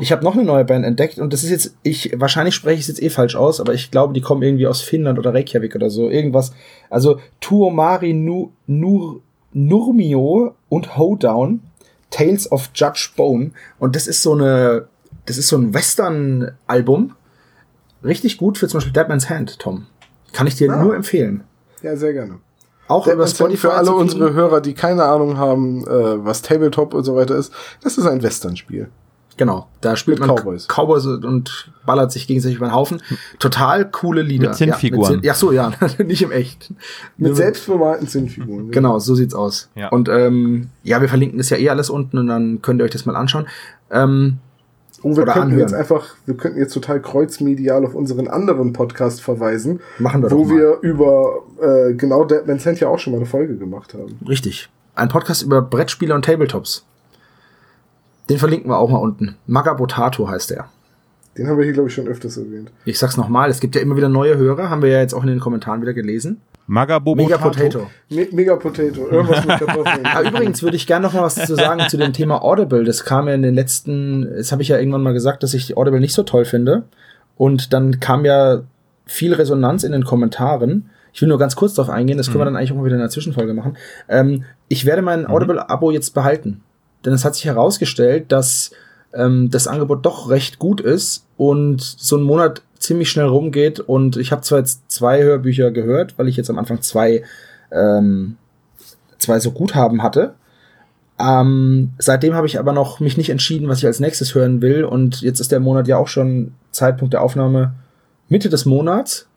Ich 0.00 0.12
habe 0.12 0.24
noch 0.24 0.32
eine 0.34 0.44
neue 0.44 0.64
Band 0.64 0.82
entdeckt 0.86 1.18
und 1.18 1.34
das 1.34 1.44
ist 1.44 1.50
jetzt, 1.50 1.76
ich, 1.82 2.14
wahrscheinlich 2.16 2.54
spreche 2.54 2.76
ich 2.76 2.80
es 2.82 2.88
jetzt 2.88 3.02
eh 3.02 3.10
falsch 3.10 3.36
aus, 3.36 3.60
aber 3.60 3.74
ich 3.74 3.90
glaube, 3.90 4.14
die 4.14 4.22
kommen 4.22 4.42
irgendwie 4.42 4.66
aus 4.66 4.80
Finnland 4.80 5.18
oder 5.18 5.34
Reykjavik 5.34 5.74
oder 5.76 5.90
so. 5.90 6.08
Irgendwas. 6.08 6.52
Also 6.88 7.20
Tuomari 7.40 8.14
nu, 8.14 8.52
Nur, 8.66 9.20
Nurmio 9.52 10.54
und 10.70 10.96
Hoedown, 10.96 11.60
Tales 12.10 12.50
of 12.50 12.70
Judge 12.74 13.10
Bone. 13.14 13.50
Und 13.78 13.94
das 13.94 14.06
ist 14.06 14.22
so 14.22 14.32
eine, 14.32 14.86
das 15.26 15.36
ist 15.36 15.48
so 15.48 15.58
ein 15.58 15.74
Western-Album. 15.74 17.12
Richtig 18.02 18.38
gut 18.38 18.56
für 18.56 18.68
zum 18.68 18.78
Beispiel 18.78 18.92
Deadman's 18.94 19.28
Hand, 19.28 19.58
Tom. 19.58 19.86
Kann 20.32 20.46
ich 20.46 20.54
dir 20.56 20.72
Ah. 20.72 20.82
nur 20.82 20.94
empfehlen. 20.96 21.44
Ja, 21.82 21.94
sehr 21.96 22.14
gerne. 22.14 22.38
Auch 22.88 23.06
über 23.06 23.26
Spotify. 23.26 23.56
für 23.58 23.72
alle 23.74 23.92
unsere 23.92 24.32
Hörer, 24.34 24.60
die 24.60 24.74
keine 24.74 25.04
Ahnung 25.04 25.38
haben, 25.38 25.86
äh, 25.86 26.24
was 26.24 26.42
Tabletop 26.42 26.94
und 26.94 27.04
so 27.04 27.16
weiter 27.16 27.36
ist, 27.36 27.52
das 27.82 27.96
ist 27.98 28.06
ein 28.06 28.22
Western-Spiel. 28.22 28.88
Genau, 29.36 29.66
da 29.80 29.96
spielt 29.96 30.20
Mit 30.20 30.28
man 30.28 30.36
Cowboys. 30.36 30.68
Cowboys 30.68 31.06
und 31.06 31.72
ballert 31.84 32.12
sich 32.12 32.28
gegenseitig 32.28 32.58
über 32.58 32.66
den 32.68 32.74
Haufen. 32.74 33.02
Total 33.40 33.90
coole 33.90 34.22
Lieder. 34.22 34.48
Mit 34.50 34.56
Zinnfiguren. 34.56 35.10
Ja, 35.10 35.10
mit 35.10 35.20
Zinn- 35.22 35.26
ja 35.26 35.34
so, 35.34 35.50
ja, 35.52 35.72
nicht 36.04 36.22
im 36.22 36.30
Echt. 36.30 36.72
Mit 37.16 37.34
selbstbemalten 37.34 38.06
Zinnfiguren. 38.06 38.70
Genau, 38.70 39.00
so 39.00 39.16
sieht's 39.16 39.34
aus. 39.34 39.70
Ja. 39.74 39.88
Und 39.88 40.08
ähm, 40.08 40.68
ja, 40.84 41.00
wir 41.00 41.08
verlinken 41.08 41.38
das 41.38 41.50
ja 41.50 41.56
eh 41.56 41.68
alles 41.68 41.90
unten 41.90 42.18
und 42.18 42.28
dann 42.28 42.62
könnt 42.62 42.80
ihr 42.80 42.84
euch 42.84 42.92
das 42.92 43.06
mal 43.06 43.16
anschauen. 43.16 43.46
Ähm, 43.90 44.38
Oh, 45.04 45.14
wir 45.14 45.22
Oder 45.24 45.32
könnten 45.34 45.48
anhören. 45.48 45.60
jetzt 45.60 45.74
einfach, 45.74 46.16
wir 46.24 46.34
könnten 46.34 46.58
jetzt 46.58 46.72
total 46.72 47.00
kreuzmedial 47.00 47.84
auf 47.84 47.94
unseren 47.94 48.26
anderen 48.26 48.72
Podcast 48.72 49.20
verweisen, 49.20 49.80
machen 49.98 50.22
wir 50.22 50.30
wo 50.30 50.48
wir 50.48 50.78
über 50.80 51.42
äh, 51.60 51.92
genau 51.92 52.24
Deadman's 52.24 52.64
Hand 52.64 52.80
ja 52.80 52.88
auch 52.88 52.98
schon 52.98 53.12
mal 53.12 53.18
eine 53.18 53.26
Folge 53.26 53.56
gemacht 53.58 53.92
haben. 53.92 54.18
Richtig. 54.26 54.70
Ein 54.94 55.10
Podcast 55.10 55.42
über 55.42 55.60
Brettspiele 55.60 56.14
und 56.14 56.24
Tabletops. 56.24 56.86
Den 58.30 58.38
verlinken 58.38 58.70
wir 58.70 58.78
auch 58.78 58.88
mal 58.88 58.96
unten. 58.98 59.36
Magabotato 59.46 60.26
heißt 60.26 60.50
der. 60.50 60.70
Den 61.36 61.48
haben 61.48 61.58
wir 61.58 61.64
hier, 61.64 61.74
glaube 61.74 61.90
ich, 61.90 61.94
schon 61.94 62.08
öfters 62.08 62.38
erwähnt. 62.38 62.70
Ich 62.86 62.98
sag's 62.98 63.18
nochmal, 63.18 63.50
es 63.50 63.60
gibt 63.60 63.74
ja 63.74 63.82
immer 63.82 63.96
wieder 63.96 64.08
neue 64.08 64.38
Hörer, 64.38 64.70
haben 64.70 64.80
wir 64.80 64.88
ja 64.88 65.00
jetzt 65.00 65.12
auch 65.14 65.22
in 65.22 65.28
den 65.28 65.40
Kommentaren 65.40 65.82
wieder 65.82 65.92
gelesen. 65.92 66.40
Magabobo 66.66 67.22
Mega 67.22 67.36
Tato. 67.36 67.50
Potato. 67.50 67.90
Me 68.08 68.26
Mega 68.32 68.56
Potato, 68.56 69.08
irgendwas 69.08 69.44
mit 69.44 69.58
Kartoffeln. 69.58 70.06
Übrigens 70.26 70.62
würde 70.62 70.76
ich 70.76 70.86
gerne 70.86 71.06
noch 71.06 71.12
mal 71.12 71.22
was 71.22 71.34
zu 71.34 71.54
sagen 71.54 71.82
zu 71.88 71.96
dem 71.98 72.12
Thema 72.12 72.42
Audible. 72.42 72.84
Das 72.84 73.04
kam 73.04 73.28
ja 73.28 73.34
in 73.34 73.42
den 73.42 73.54
letzten, 73.54 74.34
das 74.36 74.50
habe 74.50 74.62
ich 74.62 74.68
ja 74.68 74.78
irgendwann 74.78 75.02
mal 75.02 75.12
gesagt, 75.12 75.42
dass 75.42 75.52
ich 75.52 75.76
Audible 75.76 76.00
nicht 76.00 76.14
so 76.14 76.22
toll 76.22 76.44
finde. 76.44 76.84
Und 77.36 77.72
dann 77.72 78.00
kam 78.00 78.24
ja 78.24 78.62
viel 79.04 79.34
Resonanz 79.34 79.84
in 79.84 79.92
den 79.92 80.04
Kommentaren. 80.04 80.88
Ich 81.12 81.20
will 81.20 81.28
nur 81.28 81.38
ganz 81.38 81.54
kurz 81.54 81.74
darauf 81.74 81.92
eingehen, 81.92 82.16
das 82.16 82.28
können 82.28 82.40
wir 82.40 82.44
dann 82.46 82.56
eigentlich 82.56 82.72
auch 82.72 82.76
mal 82.76 82.84
wieder 82.84 82.96
in 82.96 83.02
einer 83.02 83.10
Zwischenfolge 83.10 83.54
machen. 83.54 83.76
Ähm, 84.08 84.44
ich 84.68 84.86
werde 84.86 85.02
mein 85.02 85.26
Audible-Abo 85.26 85.90
jetzt 85.90 86.14
behalten. 86.14 86.62
Denn 87.04 87.12
es 87.12 87.24
hat 87.24 87.34
sich 87.34 87.44
herausgestellt, 87.44 88.32
dass 88.32 88.72
ähm, 89.12 89.50
das 89.50 89.68
Angebot 89.68 90.06
doch 90.06 90.30
recht 90.30 90.58
gut 90.58 90.80
ist 90.80 91.23
und 91.36 91.80
so 91.80 92.16
ein 92.16 92.22
Monat 92.22 92.62
ziemlich 92.78 93.10
schnell 93.10 93.26
rumgeht. 93.26 93.80
Und 93.80 94.16
ich 94.16 94.32
habe 94.32 94.42
zwar 94.42 94.58
jetzt 94.58 94.90
zwei 94.90 95.22
Hörbücher 95.22 95.70
gehört, 95.70 96.18
weil 96.18 96.28
ich 96.28 96.36
jetzt 96.36 96.50
am 96.50 96.58
Anfang 96.58 96.82
zwei 96.82 97.22
ähm, 97.70 98.36
zwei 99.18 99.40
so 99.40 99.50
Guthaben 99.50 100.02
hatte. 100.02 100.34
Ähm, 101.18 101.92
seitdem 101.98 102.34
habe 102.34 102.46
ich 102.46 102.58
aber 102.58 102.72
noch 102.72 103.00
mich 103.00 103.16
nicht 103.16 103.30
entschieden, 103.30 103.68
was 103.68 103.78
ich 103.78 103.86
als 103.86 104.00
nächstes 104.00 104.34
hören 104.34 104.62
will. 104.62 104.84
Und 104.84 105.22
jetzt 105.22 105.40
ist 105.40 105.52
der 105.52 105.60
Monat 105.60 105.88
ja 105.88 105.96
auch 105.96 106.08
schon 106.08 106.54
Zeitpunkt 106.70 107.14
der 107.14 107.22
Aufnahme 107.22 107.74
Mitte 108.28 108.48
des 108.48 108.66
Monats. 108.66 109.28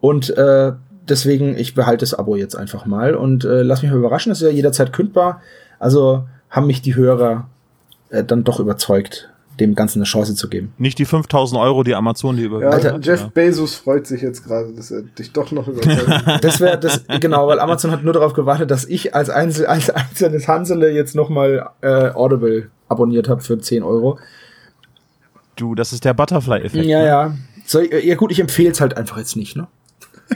Und 0.00 0.36
äh, 0.36 0.72
deswegen, 1.08 1.56
ich 1.56 1.74
behalte 1.74 2.02
das 2.02 2.14
Abo 2.14 2.36
jetzt 2.36 2.56
einfach 2.56 2.86
mal 2.86 3.14
und 3.14 3.44
äh, 3.44 3.62
lass 3.62 3.82
mich 3.82 3.90
mal 3.90 3.98
überraschen. 3.98 4.30
Das 4.30 4.40
ist 4.40 4.46
ja 4.46 4.52
jederzeit 4.52 4.92
kündbar. 4.92 5.40
Also 5.78 6.26
haben 6.50 6.66
mich 6.66 6.82
die 6.82 6.94
Hörer 6.94 7.48
äh, 8.10 8.24
dann 8.24 8.44
doch 8.44 8.60
überzeugt, 8.60 9.30
dem 9.60 9.74
Ganzen 9.74 9.98
eine 9.98 10.04
Chance 10.04 10.34
zu 10.34 10.48
geben. 10.48 10.72
Nicht 10.78 10.98
die 10.98 11.04
5000 11.04 11.60
Euro, 11.60 11.84
die 11.84 11.94
Amazon 11.94 12.36
die 12.36 12.42
Ja, 12.42 12.48
überwiesen 12.48 12.72
Alter. 12.72 12.98
Jeff 13.00 13.20
ja. 13.20 13.30
Bezos 13.32 13.74
freut 13.74 14.06
sich 14.06 14.22
jetzt 14.22 14.44
gerade, 14.44 14.72
dass 14.72 14.90
er 14.90 15.02
dich 15.02 15.32
doch 15.32 15.52
noch 15.52 15.68
überzeugt. 15.68 16.04
Das 16.42 16.60
wäre 16.60 16.78
das, 16.78 17.04
genau, 17.20 17.46
weil 17.46 17.60
Amazon 17.60 17.90
hat 17.90 18.02
nur 18.02 18.12
darauf 18.12 18.32
gewartet, 18.32 18.70
dass 18.70 18.84
ich 18.84 19.14
als, 19.14 19.30
Einzel, 19.30 19.66
als 19.66 19.90
einzelnes 19.90 20.48
Hansele 20.48 20.90
jetzt 20.90 21.14
nochmal 21.14 21.70
äh, 21.80 22.10
Audible 22.10 22.70
abonniert 22.88 23.28
habe 23.28 23.40
für 23.40 23.58
10 23.58 23.82
Euro. 23.82 24.18
Du, 25.56 25.74
das 25.74 25.92
ist 25.92 26.04
der 26.04 26.14
Butterfly-Effekt. 26.14 26.84
Ja, 26.84 26.98
ne? 26.98 27.06
ja. 27.06 27.34
So, 27.66 27.80
ja 27.80 28.14
gut, 28.16 28.32
ich 28.32 28.40
empfehle 28.40 28.70
es 28.70 28.80
halt 28.80 28.96
einfach 28.96 29.18
jetzt 29.18 29.36
nicht, 29.36 29.56
ne? 29.56 29.68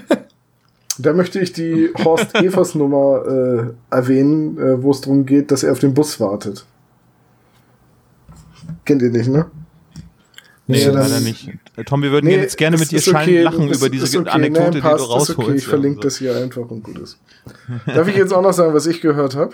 da 0.99 1.13
möchte 1.13 1.41
ich 1.41 1.53
die 1.53 1.91
Horst 2.05 2.35
Evers 2.35 2.75
Nummer 2.75 3.23
äh, 3.27 3.95
erwähnen, 3.95 4.59
äh, 4.59 4.83
wo 4.83 4.91
es 4.91 5.01
darum 5.01 5.27
geht, 5.27 5.51
dass 5.51 5.63
er 5.63 5.73
auf 5.73 5.79
den 5.79 5.95
Bus 5.95 6.21
wartet. 6.21 6.67
Kennt 8.89 9.03
ihr 9.03 9.11
nicht, 9.11 9.29
ne? 9.29 9.51
Nee, 10.67 10.83
Ja, 10.83 10.93
dann- 10.93 11.03
leider 11.03 11.21
nicht. 11.21 11.49
Äh, 11.77 11.85
Tom, 11.85 12.03
wir 12.03 12.11
würden 12.11 12.27
Nee, 12.27 12.37
jetzt 12.37 12.57
gerne 12.57 12.79
mit 12.79 12.91
dir 12.91 13.01
schallend 13.03 13.29
okay, 13.29 13.43
lachen 13.43 13.69
ist- 13.69 13.79
über 13.79 13.91
diese 13.91 14.19
okay, 14.19 14.31
Anekdote, 14.31 14.63
nein, 14.65 14.73
die 14.73 14.81
passt, 14.81 15.01
du 15.01 15.05
ist 15.05 15.11
rausholst. 15.11 15.39
Okay, 15.39 15.55
ich 15.57 15.63
ja, 15.65 15.69
verlinke 15.69 15.97
so. 15.97 16.01
das 16.03 16.17
hier 16.17 16.35
einfach 16.37 16.71
und 16.71 16.83
gut 16.83 16.99
ist. 16.99 17.19
Darf 17.87 18.09
ich 18.09 18.17
jetzt 18.17 18.33
auch 18.33 18.41
noch 18.41 18.53
sagen, 18.55 18.73
was 18.73 18.87
ich 18.87 19.03
gehört 19.03 19.37
habe? 19.37 19.53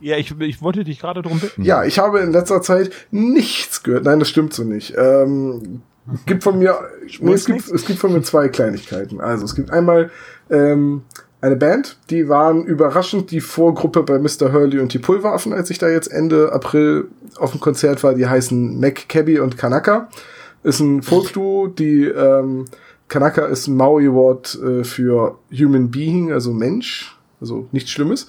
Ja, 0.00 0.16
ich, 0.16 0.32
ich 0.40 0.60
wollte 0.60 0.82
dich 0.82 0.98
gerade 0.98 1.22
darum 1.22 1.38
bitten. 1.38 1.62
Ja, 1.62 1.84
ich 1.84 2.00
habe 2.00 2.18
in 2.20 2.32
letzter 2.32 2.62
Zeit 2.62 2.90
nichts 3.12 3.82
gehört. 3.84 4.04
Nein, 4.04 4.18
das 4.18 4.28
stimmt 4.28 4.52
so 4.54 4.64
nicht. 4.64 4.92
Ähm, 4.96 5.82
gibt 6.26 6.42
von 6.42 6.58
mir, 6.58 6.76
nee, 7.20 7.32
es, 7.32 7.44
gibt, 7.46 7.68
es 7.68 7.84
gibt 7.84 8.00
von 8.00 8.12
mir 8.12 8.22
zwei 8.22 8.48
Kleinigkeiten. 8.48 9.20
Also 9.20 9.44
es 9.44 9.54
gibt 9.54 9.70
einmal 9.70 10.10
ähm, 10.50 11.02
eine 11.40 11.56
Band, 11.56 11.96
die 12.10 12.28
waren 12.28 12.64
überraschend 12.64 13.30
die 13.30 13.40
Vorgruppe 13.40 14.02
bei 14.02 14.18
Mr. 14.18 14.52
Hurley 14.52 14.80
und 14.80 14.92
die 14.92 14.98
Pulveraffen, 14.98 15.52
als 15.52 15.70
ich 15.70 15.78
da 15.78 15.88
jetzt 15.88 16.08
Ende 16.08 16.52
April 16.52 17.06
auf 17.38 17.52
dem 17.52 17.60
Konzert 17.60 18.02
war. 18.02 18.14
Die 18.14 18.26
heißen 18.26 18.80
Mac 18.80 19.08
Cabby 19.08 19.38
und 19.38 19.56
Kanaka. 19.56 20.08
Ist 20.64 20.80
ein 20.80 21.02
Folkduo, 21.02 21.68
die 21.68 22.04
ähm, 22.04 22.64
Kanaka 23.06 23.46
ist 23.46 23.68
ein 23.68 23.76
Maui-Wort 23.76 24.58
äh, 24.60 24.84
für 24.84 25.38
Human 25.52 25.90
Being, 25.90 26.32
also 26.32 26.52
Mensch, 26.52 27.16
also 27.40 27.68
nichts 27.70 27.90
Schlimmes. 27.90 28.26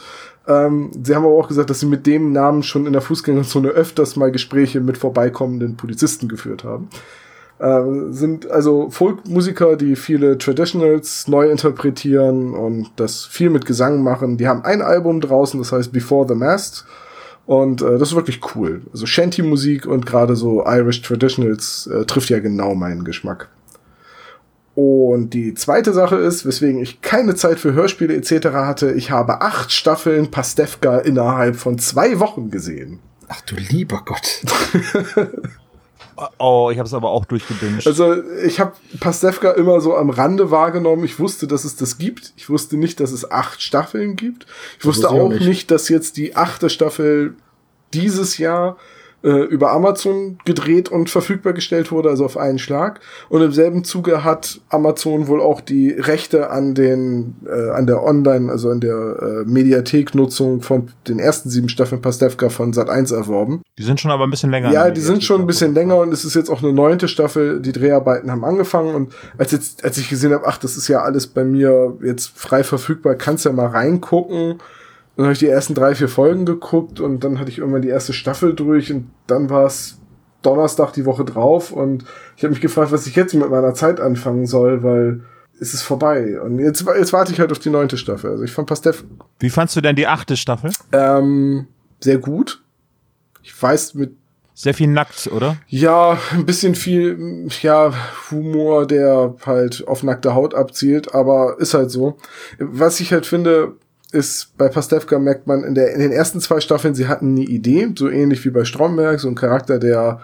Ähm, 0.48 0.92
sie 1.04 1.16
haben 1.16 1.26
aber 1.26 1.38
auch 1.38 1.48
gesagt, 1.48 1.70
dass 1.70 1.80
sie 1.80 1.88
mit 1.88 2.06
dem 2.06 2.32
Namen 2.32 2.64
schon 2.64 2.86
in 2.86 2.94
der 2.94 3.02
Fußgängerzone 3.02 3.70
öfters 3.70 4.16
mal 4.16 4.32
Gespräche 4.32 4.82
mit 4.82 4.98
vorbeikommenden 4.98 5.78
Polizisten 5.78 6.28
geführt 6.28 6.64
haben. 6.64 6.90
Äh, 7.60 8.12
sind 8.12 8.50
also 8.50 8.90
Folkmusiker, 8.90 9.76
die 9.76 9.98
viele 9.98 10.38
Traditionals 10.38 11.28
neu 11.28 11.50
interpretieren 11.50 12.54
und 12.54 12.90
das 12.96 13.26
viel 13.26 13.50
mit 13.50 13.66
Gesang 13.66 14.02
machen. 14.02 14.38
Die 14.38 14.48
haben 14.48 14.64
ein 14.64 14.82
Album 14.82 15.20
draußen, 15.20 15.60
das 15.60 15.74
heißt 15.74 15.92
Before 15.92 16.26
the 16.28 16.36
Mast. 16.36 16.86
Und 17.46 17.82
äh, 17.82 17.98
das 17.98 18.10
ist 18.10 18.16
wirklich 18.16 18.40
cool. 18.56 18.84
Also 18.94 19.06
Shanty-Musik 19.06 19.88
und 19.88 20.06
gerade 20.06 20.36
so 20.36 20.64
Irish 20.66 21.02
Traditionals 21.02 21.88
äh, 21.88 22.06
trifft 22.06 22.30
ja 22.30 22.40
genau 22.40 22.76
meinen 22.76 23.04
Geschmack. 23.04 23.50
Und 24.76 25.34
die 25.34 25.54
zweite 25.56 25.92
Sache 25.92 26.16
ist, 26.16 26.46
weswegen 26.46 26.80
ich 26.80 27.02
keine 27.02 27.36
Zeit 27.36 27.60
für 27.60 27.74
Hörspiele 27.74 28.16
etc. 28.16 28.50
hatte, 28.54 28.94
ich 28.94 29.12
habe 29.12 29.42
acht 29.42 29.74
Staffeln 29.74 30.32
Pastewka 30.32 31.00
innerhalb 31.00 31.58
von 31.58 31.78
zwei 31.80 32.20
Wochen 32.20 32.50
gesehen. 32.52 33.00
Ach 33.28 33.42
du 33.42 33.56
lieber 33.56 34.04
Gott. 34.06 34.42
Oh, 36.38 36.70
ich 36.72 36.78
habe 36.78 36.88
es 36.88 36.94
aber 36.94 37.10
auch 37.10 37.26
durchgebinged. 37.26 37.88
Also 37.88 38.24
ich 38.44 38.60
habe 38.60 38.74
Pastewka 39.00 39.52
immer 39.52 39.80
so 39.82 39.96
am 39.96 40.10
Rande 40.10 40.52
wahrgenommen. 40.52 41.04
Ich 41.06 41.20
wusste, 41.20 41.48
dass 41.48 41.64
es 41.64 41.76
das 41.76 41.98
gibt. 41.98 42.34
Ich 42.36 42.50
wusste 42.50 42.78
nicht, 42.78 43.00
dass 43.00 43.12
es 43.12 43.30
acht 43.32 43.62
Staffeln 43.62 44.16
gibt. 44.16 44.46
Ich 44.80 44.86
wusste 44.86 45.04
wusste 45.04 45.22
auch 45.22 45.30
nicht. 45.30 45.46
nicht, 45.46 45.72
dass 45.72 45.90
jetzt 45.90 46.18
die 46.18 46.36
achte 46.36 46.70
Staffel 46.70 47.36
dieses 47.94 48.38
Jahr 48.38 48.78
äh, 49.24 49.30
über 49.30 49.72
Amazon 49.72 50.38
gedreht 50.46 50.90
und 50.90 51.10
verfügbar 51.10 51.54
gestellt 51.54 51.92
wurde, 51.92 52.10
also 52.10 52.26
auf 52.26 52.38
einen 52.38 52.60
Schlag. 52.60 53.02
Und 53.28 53.42
im 53.42 53.52
selben 53.52 53.84
Zuge 53.84 54.24
hat 54.24 54.62
Amazon 54.70 55.28
wohl 55.28 55.42
auch 55.42 55.62
die 55.62 55.92
Rechte 55.92 56.50
an 56.50 56.74
den, 56.74 57.36
äh, 57.46 57.72
an 57.72 57.86
der 57.86 58.04
Online, 58.04 58.52
also 58.52 58.70
an 58.70 58.80
der 58.80 59.44
äh, 59.46 59.50
Mediathek-Nutzung 59.50 60.62
von 60.62 60.90
den 61.08 61.20
ersten 61.20 61.50
sieben 61.50 61.70
Staffeln 61.70 62.02
Pastewka 62.02 62.50
von 62.50 62.74
Sat1 62.74 63.14
erworben. 63.14 63.62
die 63.78 63.84
sind 63.84 64.00
schon 64.00 64.12
aber 64.12 64.26
ein 64.26 64.30
bisschen 64.30 64.52
länger. 64.52 64.72
Ja, 64.72 64.90
die 64.90 65.02
sind 65.02 65.24
schon 65.24 65.42
ein 65.42 65.48
bisschen 65.48 65.74
länger 65.74 65.98
und 65.98 66.14
es 66.14 66.26
ist 66.26 66.36
jetzt 66.36 66.50
auch 66.50 66.64
eine 66.64 66.74
neunte 66.74 67.08
Staffel. 67.08 67.62
Die 67.62 67.72
Dreharbeiten 67.72 68.32
haben 68.32 68.46
angefangen 68.46 68.96
und 68.96 69.14
als 69.38 69.52
jetzt, 69.52 69.84
als 69.84 69.98
ich 69.98 70.10
gesehen 70.10 70.34
habe, 70.34 70.48
ach, 70.48 70.58
das 70.58 70.78
ist 70.78 70.88
ja 70.88 71.02
alles 71.02 71.28
bei 71.28 71.44
mir 71.44 71.98
jetzt 72.04 72.32
frei 72.36 72.64
verfügbar, 72.64 73.16
kannst 73.16 73.46
ja 73.46 73.52
mal 73.52 73.68
reingucken. 73.68 74.60
Dann 75.20 75.26
habe 75.26 75.34
ich 75.34 75.40
die 75.40 75.48
ersten 75.50 75.74
drei, 75.74 75.96
vier 75.96 76.08
Folgen 76.08 76.46
geguckt 76.46 77.02
und 77.02 77.26
dann 77.26 77.40
hatte 77.42 77.52
ich 77.52 77.58
irgendwann 77.58 77.82
die 77.82 77.90
erste 77.90 78.14
Staffel 78.14 78.54
durch 78.54 78.90
und 78.90 79.12
dann 79.28 79.50
war 79.50 79.66
es 79.66 80.00
Donnerstag 80.44 80.94
die 80.94 81.06
Woche 81.06 81.26
drauf 81.26 81.74
und 81.74 82.06
ich 82.38 82.44
habe 82.44 82.52
mich 82.52 82.62
gefragt, 82.62 82.94
was 82.94 83.06
ich 83.06 83.18
jetzt 83.18 83.34
mit 83.34 83.50
meiner 83.50 83.74
Zeit 83.74 84.00
anfangen 84.00 84.46
soll, 84.46 84.82
weil 84.82 85.24
es 85.60 85.74
ist 85.74 85.82
vorbei. 85.82 86.40
Und 86.40 86.60
jetzt, 86.60 86.86
jetzt 86.98 87.12
warte 87.12 87.34
ich 87.34 87.42
halt 87.42 87.52
auf 87.52 87.60
die 87.60 87.70
neunte 87.70 87.98
Staffel. 87.98 88.32
Also 88.32 88.46
ich 88.46 88.52
fand 88.54 88.70
Pastef 88.70 89.04
Wie 89.40 89.50
fandst 89.50 89.76
du 89.76 89.82
denn 89.82 89.98
die 89.98 90.08
achte 90.08 90.38
Staffel? 90.38 90.72
ähm, 90.94 91.68
sehr 92.00 92.20
gut. 92.20 92.64
Ich 93.44 93.62
weiß 93.62 93.96
mit 93.96 94.16
Sehr 94.54 94.74
viel 94.74 94.88
nackt, 94.88 95.28
oder? 95.34 95.58
ja, 95.68 96.18
ein 96.32 96.46
bisschen 96.46 96.76
viel, 96.76 97.50
ja, 97.62 97.92
Humor, 98.32 98.88
der 98.88 99.36
halt 99.46 99.86
auf 99.86 100.02
nackte 100.02 100.34
Haut 100.34 100.56
abzielt, 100.56 101.14
aber 101.14 101.58
ist 101.60 101.74
halt 101.74 101.92
so. 101.92 102.16
Was 102.58 103.02
ich 103.02 103.12
halt 103.12 103.26
finde, 103.26 103.74
ist, 104.12 104.58
bei 104.58 104.70
Pastewka 104.70 105.20
merkt 105.20 105.48
man 105.48 105.64
in, 105.64 105.76
der, 105.76 105.94
in 105.94 106.00
den 106.00 106.12
ersten 106.12 106.40
zwei 106.40 106.60
Staffeln, 106.60 106.96
sie 106.96 107.08
hatten 107.08 107.32
eine 107.32 107.44
Idee, 107.44 107.92
so 107.98 108.10
ähnlich 108.10 108.44
wie 108.46 108.50
bei 108.50 108.66
Stromberg, 108.66 109.20
so 109.20 109.28
ein 109.28 109.36
Charakter, 109.36 109.80
der 109.80 110.22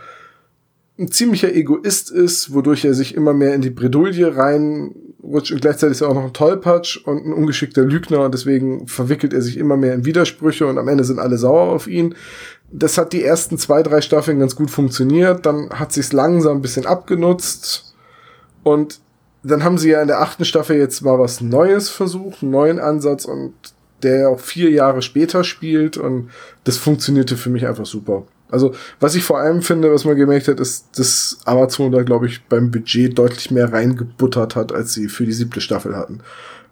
ein 0.98 1.12
ziemlicher 1.12 1.54
Egoist 1.54 2.10
ist, 2.10 2.54
wodurch 2.54 2.86
er 2.86 2.94
sich 2.94 3.16
immer 3.16 3.34
mehr 3.34 3.54
in 3.54 3.62
die 3.62 3.70
Bredouille 3.70 4.38
reinrutscht 4.38 5.52
und 5.52 5.62
gleichzeitig 5.62 5.98
ist 5.98 6.02
er 6.02 6.10
auch 6.10 6.16
noch 6.16 6.26
ein 6.26 6.34
Tollpatsch 6.34 6.98
und 7.06 7.26
ein 7.26 7.34
ungeschickter 7.34 7.84
Lügner 7.84 8.22
und 8.22 8.34
deswegen 8.34 8.88
verwickelt 8.88 9.34
er 9.34 9.42
sich 9.42 9.58
immer 9.58 9.76
mehr 9.76 9.94
in 9.94 10.06
Widersprüche 10.06 10.66
und 10.66 10.78
am 10.78 10.88
Ende 10.88 11.04
sind 11.04 11.20
alle 11.20 11.38
sauer 11.38 11.74
auf 11.74 11.88
ihn. 11.88 12.16
Das 12.72 12.98
hat 12.98 13.14
die 13.14 13.24
ersten 13.24 13.58
zwei, 13.58 13.84
drei 13.84 14.02
Staffeln 14.02 14.40
ganz 14.40 14.56
gut 14.56 14.72
funktioniert, 14.72 15.46
dann 15.46 15.70
hat 15.70 15.92
sich's 15.92 16.14
langsam 16.14 16.58
ein 16.58 16.62
bisschen 16.62 16.86
abgenutzt 16.86 17.94
und 18.64 19.00
dann 19.44 19.64
haben 19.64 19.78
sie 19.78 19.90
ja 19.90 20.02
in 20.02 20.08
der 20.08 20.22
achten 20.22 20.46
Staffel 20.46 20.78
jetzt 20.78 21.02
mal 21.02 21.20
was 21.20 21.42
Neues 21.42 21.90
versucht, 21.90 22.42
einen 22.42 22.52
neuen 22.52 22.80
Ansatz 22.80 23.26
und 23.26 23.54
der 24.04 24.30
auch 24.30 24.40
vier 24.40 24.70
Jahre 24.70 25.02
später 25.02 25.44
spielt 25.44 25.98
und 25.98 26.30
das 26.64 26.78
funktionierte 26.78 27.38
für 27.38 27.50
mich 27.50 27.66
einfach 27.66 27.86
super. 27.86 28.26
Also, 28.50 28.74
was 29.00 29.16
ich 29.16 29.24
vor 29.24 29.40
allem 29.40 29.62
finde, 29.62 29.92
was 29.92 30.06
man 30.06 30.16
gemerkt 30.16 30.48
hat, 30.48 30.60
ist, 30.60 31.00
dass 31.00 31.40
Amazon 31.46 31.92
da, 31.92 32.04
glaube 32.04 32.28
ich, 32.28 32.46
beim 32.46 32.70
Budget 32.70 33.18
deutlich 33.18 33.50
mehr 33.52 33.74
reingebuttert 33.74 34.56
hat, 34.56 34.72
als 34.72 34.94
sie 34.94 35.10
für 35.10 35.26
die 35.26 35.34
siebte 35.34 35.62
Staffel 35.62 35.96
hatten. 35.96 36.20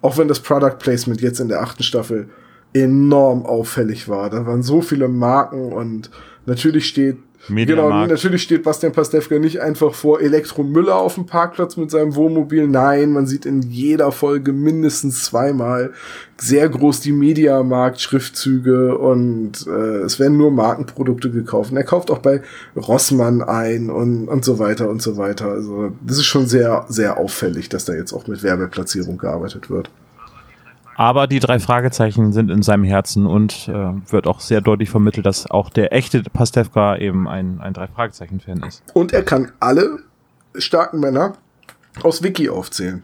Auch 0.01 0.17
wenn 0.17 0.27
das 0.27 0.39
Product 0.39 0.77
Placement 0.79 1.21
jetzt 1.21 1.39
in 1.39 1.47
der 1.47 1.61
achten 1.61 1.83
Staffel 1.83 2.29
enorm 2.73 3.45
auffällig 3.45 4.07
war. 4.07 4.29
Da 4.29 4.45
waren 4.45 4.63
so 4.63 4.81
viele 4.81 5.07
Marken 5.07 5.71
und 5.71 6.09
natürlich 6.45 6.87
steht 6.87 7.17
Genau, 7.47 7.55
Mediamarkt. 7.55 8.11
natürlich 8.11 8.43
steht 8.43 8.63
Bastian 8.63 8.93
Pastewka 8.93 9.37
nicht 9.37 9.59
einfach 9.59 9.93
vor 9.93 10.21
Elektromüller 10.21 10.95
auf 10.95 11.15
dem 11.15 11.25
Parkplatz 11.25 11.75
mit 11.75 11.91
seinem 11.91 12.15
Wohnmobil. 12.15 12.67
Nein, 12.67 13.11
man 13.11 13.27
sieht 13.27 13.45
in 13.45 13.61
jeder 13.61 14.13
Folge 14.13 14.53
mindestens 14.53 15.25
zweimal 15.25 15.91
sehr 16.37 16.69
groß 16.69 17.01
die 17.01 17.11
Mediamarkt-Schriftzüge 17.11 18.97
und 18.97 19.67
äh, 19.67 20.03
es 20.03 20.19
werden 20.19 20.37
nur 20.37 20.51
Markenprodukte 20.51 21.31
gekauft. 21.31 21.71
Und 21.71 21.77
er 21.77 21.83
kauft 21.83 22.11
auch 22.11 22.19
bei 22.19 22.41
Rossmann 22.77 23.41
ein 23.41 23.89
und, 23.89 24.29
und 24.29 24.45
so 24.45 24.57
weiter 24.57 24.89
und 24.89 25.01
so 25.01 25.17
weiter. 25.17 25.47
Also 25.47 25.91
das 26.01 26.17
ist 26.17 26.25
schon 26.25 26.47
sehr, 26.47 26.85
sehr 26.87 27.17
auffällig, 27.17 27.67
dass 27.67 27.83
da 27.83 27.93
jetzt 27.93 28.13
auch 28.13 28.27
mit 28.27 28.41
Werbeplatzierung 28.41 29.17
gearbeitet 29.17 29.69
wird. 29.69 29.89
Aber 30.95 31.27
die 31.27 31.39
drei 31.39 31.59
Fragezeichen 31.59 32.33
sind 32.33 32.51
in 32.51 32.61
seinem 32.61 32.83
Herzen 32.83 33.25
und 33.25 33.67
äh, 33.67 34.11
wird 34.11 34.27
auch 34.27 34.39
sehr 34.39 34.61
deutlich 34.61 34.89
vermittelt, 34.89 35.25
dass 35.25 35.49
auch 35.49 35.69
der 35.69 35.93
echte 35.93 36.21
Pastewka 36.23 36.97
eben 36.97 37.27
ein, 37.27 37.59
ein 37.61 37.73
drei 37.73 37.87
Fragezeichen-Fan 37.87 38.63
ist. 38.63 38.83
Und 38.93 39.13
er 39.13 39.23
kann 39.23 39.51
alle 39.59 39.99
starken 40.55 40.99
Männer 40.99 41.33
aus 42.03 42.23
Wiki 42.23 42.49
aufzählen. 42.49 43.03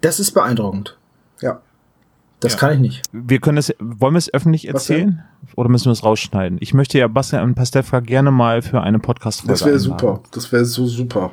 Das 0.00 0.20
ist 0.20 0.32
beeindruckend. 0.32 0.96
Ja. 1.40 1.60
Das 2.40 2.52
Ja. 2.52 2.58
kann 2.58 2.72
ich 2.74 2.80
nicht. 2.80 3.02
Wir 3.12 3.40
können 3.40 3.58
es, 3.58 3.74
wollen 3.78 4.14
wir 4.14 4.18
es 4.18 4.32
öffentlich 4.32 4.68
erzählen? 4.68 5.24
Oder 5.54 5.68
müssen 5.68 5.86
wir 5.86 5.92
es 5.92 6.04
rausschneiden? 6.04 6.58
Ich 6.60 6.74
möchte 6.74 6.98
ja 6.98 7.08
Bastian 7.08 7.54
Pastewka 7.54 8.00
gerne 8.00 8.30
mal 8.30 8.62
für 8.62 8.82
eine 8.82 8.98
Podcast-Folge 8.98 9.52
Das 9.52 9.64
wäre 9.64 9.78
super. 9.78 10.20
Das 10.32 10.52
wäre 10.52 10.64
so 10.64 10.86
super. 10.86 11.32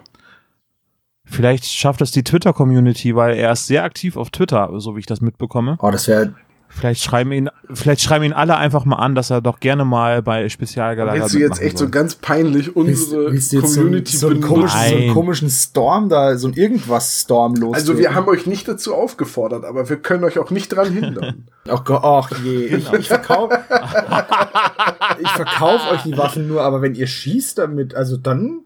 Vielleicht 1.34 1.66
schafft 1.66 2.02
es 2.02 2.12
die 2.12 2.24
Twitter-Community, 2.24 3.16
weil 3.16 3.36
er 3.36 3.52
ist 3.52 3.68
sehr 3.68 3.84
aktiv 3.84 4.18
auf 4.18 4.30
Twitter, 4.30 4.70
so 4.78 4.96
wie 4.96 5.00
ich 5.00 5.06
das 5.06 5.20
mitbekomme. 5.22 5.78
Oh, 5.80 5.90
das 5.92 6.08
wäre. 6.08 6.34
Vielleicht 6.76 7.04
schreiben 7.04 7.32
ihn, 7.32 7.50
vielleicht 7.72 8.02
schreiben 8.02 8.24
ihn 8.26 8.34
alle 8.34 8.58
einfach 8.58 8.84
mal 8.84 8.96
an, 8.96 9.14
dass 9.14 9.30
er 9.30 9.42
doch 9.42 9.60
gerne 9.60 9.86
mal 9.86 10.24
bei 10.24 10.50
Spezialgalaga 10.50 11.22
Willst 11.22 11.36
du 11.36 11.40
jetzt 11.40 11.62
echt 11.62 11.78
so 11.78 11.84
soll. 11.86 11.92
ganz 11.92 12.16
peinlich 12.16 12.76
unsere 12.76 13.32
willst 13.32 13.54
du 13.54 13.58
jetzt 13.58 13.74
so, 13.74 13.82
einen- 13.82 13.90
Community 13.90 14.18
so, 14.18 14.28
einen 14.30 14.42
komischen, 14.42 14.80
so 14.90 14.96
einen 14.96 15.14
komischen 15.14 15.50
Storm 15.52 16.10
da, 16.10 16.36
so 16.36 16.48
ein 16.48 16.54
irgendwas-Storm 16.56 17.56
los? 17.58 17.76
Also 17.76 18.00
wir 18.00 18.16
haben 18.16 18.28
euch 18.28 18.48
nicht 18.48 18.68
dazu 18.68 18.96
aufgefordert, 18.96 19.66
aber 19.66 19.88
wir 19.88 19.98
können 19.98 20.24
euch 20.24 20.40
auch 20.40 20.50
nicht 20.50 20.70
dran 20.70 20.92
hindern. 20.92 21.44
Ach 21.70 21.84
Gott, 21.84 22.02
ach 22.04 22.32
je. 22.44 22.66
Ich, 22.66 22.92
ich 22.92 23.08
verkaufe 23.08 23.60
ich 25.22 25.30
verkauf 25.30 25.92
euch 25.92 26.02
die 26.04 26.18
Waffen 26.18 26.48
nur, 26.48 26.62
aber 26.64 26.82
wenn 26.82 26.96
ihr 26.96 27.08
schießt 27.08 27.58
damit, 27.60 27.94
also 27.96 28.18
dann. 28.18 28.62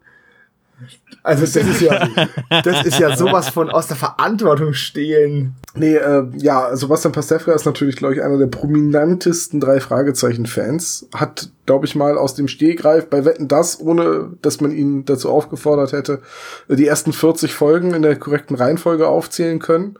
Also 1.23 1.41
das 1.41 1.55
ist 1.55 1.81
ja, 1.81 2.07
das 2.63 2.85
ist 2.85 2.99
ja 2.99 3.15
sowas 3.15 3.49
von 3.49 3.69
aus 3.69 3.87
der 3.87 3.97
Verantwortung 3.97 4.73
stehlen. 4.73 5.55
nee, 5.75 5.95
äh, 5.95 6.25
ja, 6.37 6.75
Sebastian 6.75 7.11
Pastewka 7.11 7.53
ist 7.53 7.65
natürlich, 7.65 7.95
glaube 7.95 8.13
ich, 8.15 8.21
einer 8.21 8.37
der 8.37 8.47
prominentesten 8.47 9.59
drei 9.59 9.79
Fragezeichen-Fans. 9.79 11.09
Hat, 11.13 11.49
glaube 11.65 11.85
ich, 11.85 11.95
mal 11.95 12.17
aus 12.17 12.35
dem 12.35 12.47
Stehgreif 12.47 13.09
bei 13.09 13.25
Wetten 13.25 13.47
das, 13.47 13.79
ohne 13.79 14.31
dass 14.41 14.61
man 14.61 14.71
ihn 14.71 15.05
dazu 15.05 15.29
aufgefordert 15.29 15.91
hätte, 15.91 16.21
die 16.69 16.87
ersten 16.87 17.11
40 17.11 17.53
Folgen 17.53 17.93
in 17.93 18.03
der 18.03 18.15
korrekten 18.15 18.55
Reihenfolge 18.55 19.07
aufzählen 19.07 19.59
können. 19.59 19.97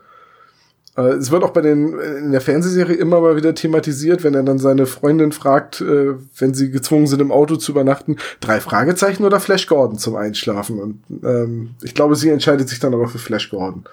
Äh, 0.98 1.12
Es 1.14 1.30
wird 1.30 1.44
auch 1.44 1.50
bei 1.50 1.60
den 1.62 1.98
in 1.98 2.32
der 2.32 2.40
Fernsehserie 2.40 2.96
immer 2.96 3.20
mal 3.20 3.36
wieder 3.36 3.54
thematisiert, 3.54 4.24
wenn 4.24 4.34
er 4.34 4.42
dann 4.42 4.58
seine 4.58 4.86
Freundin 4.86 5.32
fragt, 5.32 5.80
äh, 5.80 6.14
wenn 6.38 6.52
sie 6.54 6.70
gezwungen 6.70 7.06
sind 7.06 7.20
im 7.22 7.32
Auto 7.32 7.56
zu 7.56 7.72
übernachten, 7.72 8.16
drei 8.40 8.60
Fragezeichen 8.60 9.24
oder 9.24 9.40
Flash 9.40 9.66
Gordon 9.66 9.98
zum 9.98 10.16
Einschlafen. 10.16 10.80
Und 10.80 11.00
ähm, 11.24 11.70
ich 11.82 11.94
glaube, 11.94 12.16
sie 12.16 12.28
entscheidet 12.30 12.68
sich 12.68 12.80
dann 12.80 12.92
aber 12.92 13.08
für 13.08 13.18
Flash 13.18 13.48
Gordon. 13.50 13.84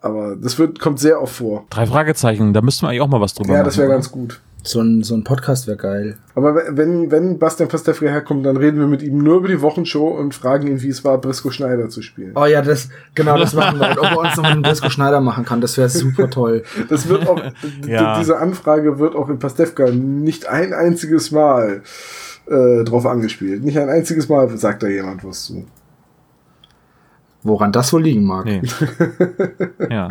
Aber 0.00 0.36
das 0.36 0.58
wird 0.58 0.78
kommt 0.78 1.00
sehr 1.00 1.20
oft 1.20 1.34
vor. 1.36 1.64
Drei 1.70 1.86
Fragezeichen, 1.86 2.52
da 2.52 2.62
müssten 2.62 2.84
wir 2.84 2.90
eigentlich 2.90 3.00
auch 3.00 3.08
mal 3.08 3.20
was 3.20 3.34
drüber 3.34 3.48
Ja, 3.50 3.54
machen. 3.58 3.64
das 3.64 3.78
wäre 3.78 3.88
ganz 3.88 4.10
gut. 4.12 4.40
So 4.66 4.80
ein, 4.80 5.02
so 5.04 5.14
ein 5.14 5.22
Podcast 5.22 5.66
wäre 5.68 5.76
geil. 5.76 6.16
Aber 6.34 6.54
wenn 6.70 7.10
wenn 7.12 7.38
Bastian 7.38 7.68
Pastewka 7.68 8.06
herkommt, 8.06 8.44
dann 8.44 8.56
reden 8.56 8.80
wir 8.80 8.86
mit 8.88 9.02
ihm 9.02 9.18
nur 9.18 9.36
über 9.38 9.48
die 9.48 9.62
Wochenshow 9.62 10.08
und 10.08 10.34
fragen 10.34 10.66
ihn, 10.66 10.82
wie 10.82 10.88
es 10.88 11.04
war, 11.04 11.18
Brisco 11.20 11.50
Schneider 11.50 11.88
zu 11.88 12.02
spielen. 12.02 12.32
Oh 12.34 12.46
ja, 12.46 12.62
das, 12.62 12.88
genau, 13.14 13.38
das 13.38 13.54
machen 13.54 13.78
wir. 13.78 13.90
Und 13.90 13.98
ob 13.98 14.04
er 14.10 14.18
uns 14.18 14.36
noch 14.36 14.44
einen 14.44 14.62
Brisco 14.62 14.90
Schneider 14.90 15.20
machen 15.20 15.44
kann, 15.44 15.60
das 15.60 15.76
wäre 15.78 15.88
super 15.88 16.28
toll. 16.30 16.64
Das 16.88 17.08
wird 17.08 17.28
auch, 17.28 17.40
Ja. 17.86 18.18
diese 18.18 18.38
Anfrage 18.38 18.98
wird 18.98 19.14
auch 19.14 19.28
in 19.28 19.38
Pastewka 19.38 19.90
nicht 19.90 20.46
ein 20.48 20.74
einziges 20.74 21.30
Mal 21.30 21.82
äh, 22.48 22.84
drauf 22.84 23.06
angespielt. 23.06 23.64
Nicht 23.64 23.78
ein 23.78 23.88
einziges 23.88 24.28
Mal 24.28 24.48
sagt 24.58 24.82
da 24.82 24.88
jemand 24.88 25.24
was 25.24 25.44
zu. 25.44 25.64
Woran 27.46 27.72
das 27.72 27.92
wohl 27.92 28.02
liegen 28.02 28.24
mag. 28.24 28.44
Nee. 28.44 28.62
ja. 29.90 30.10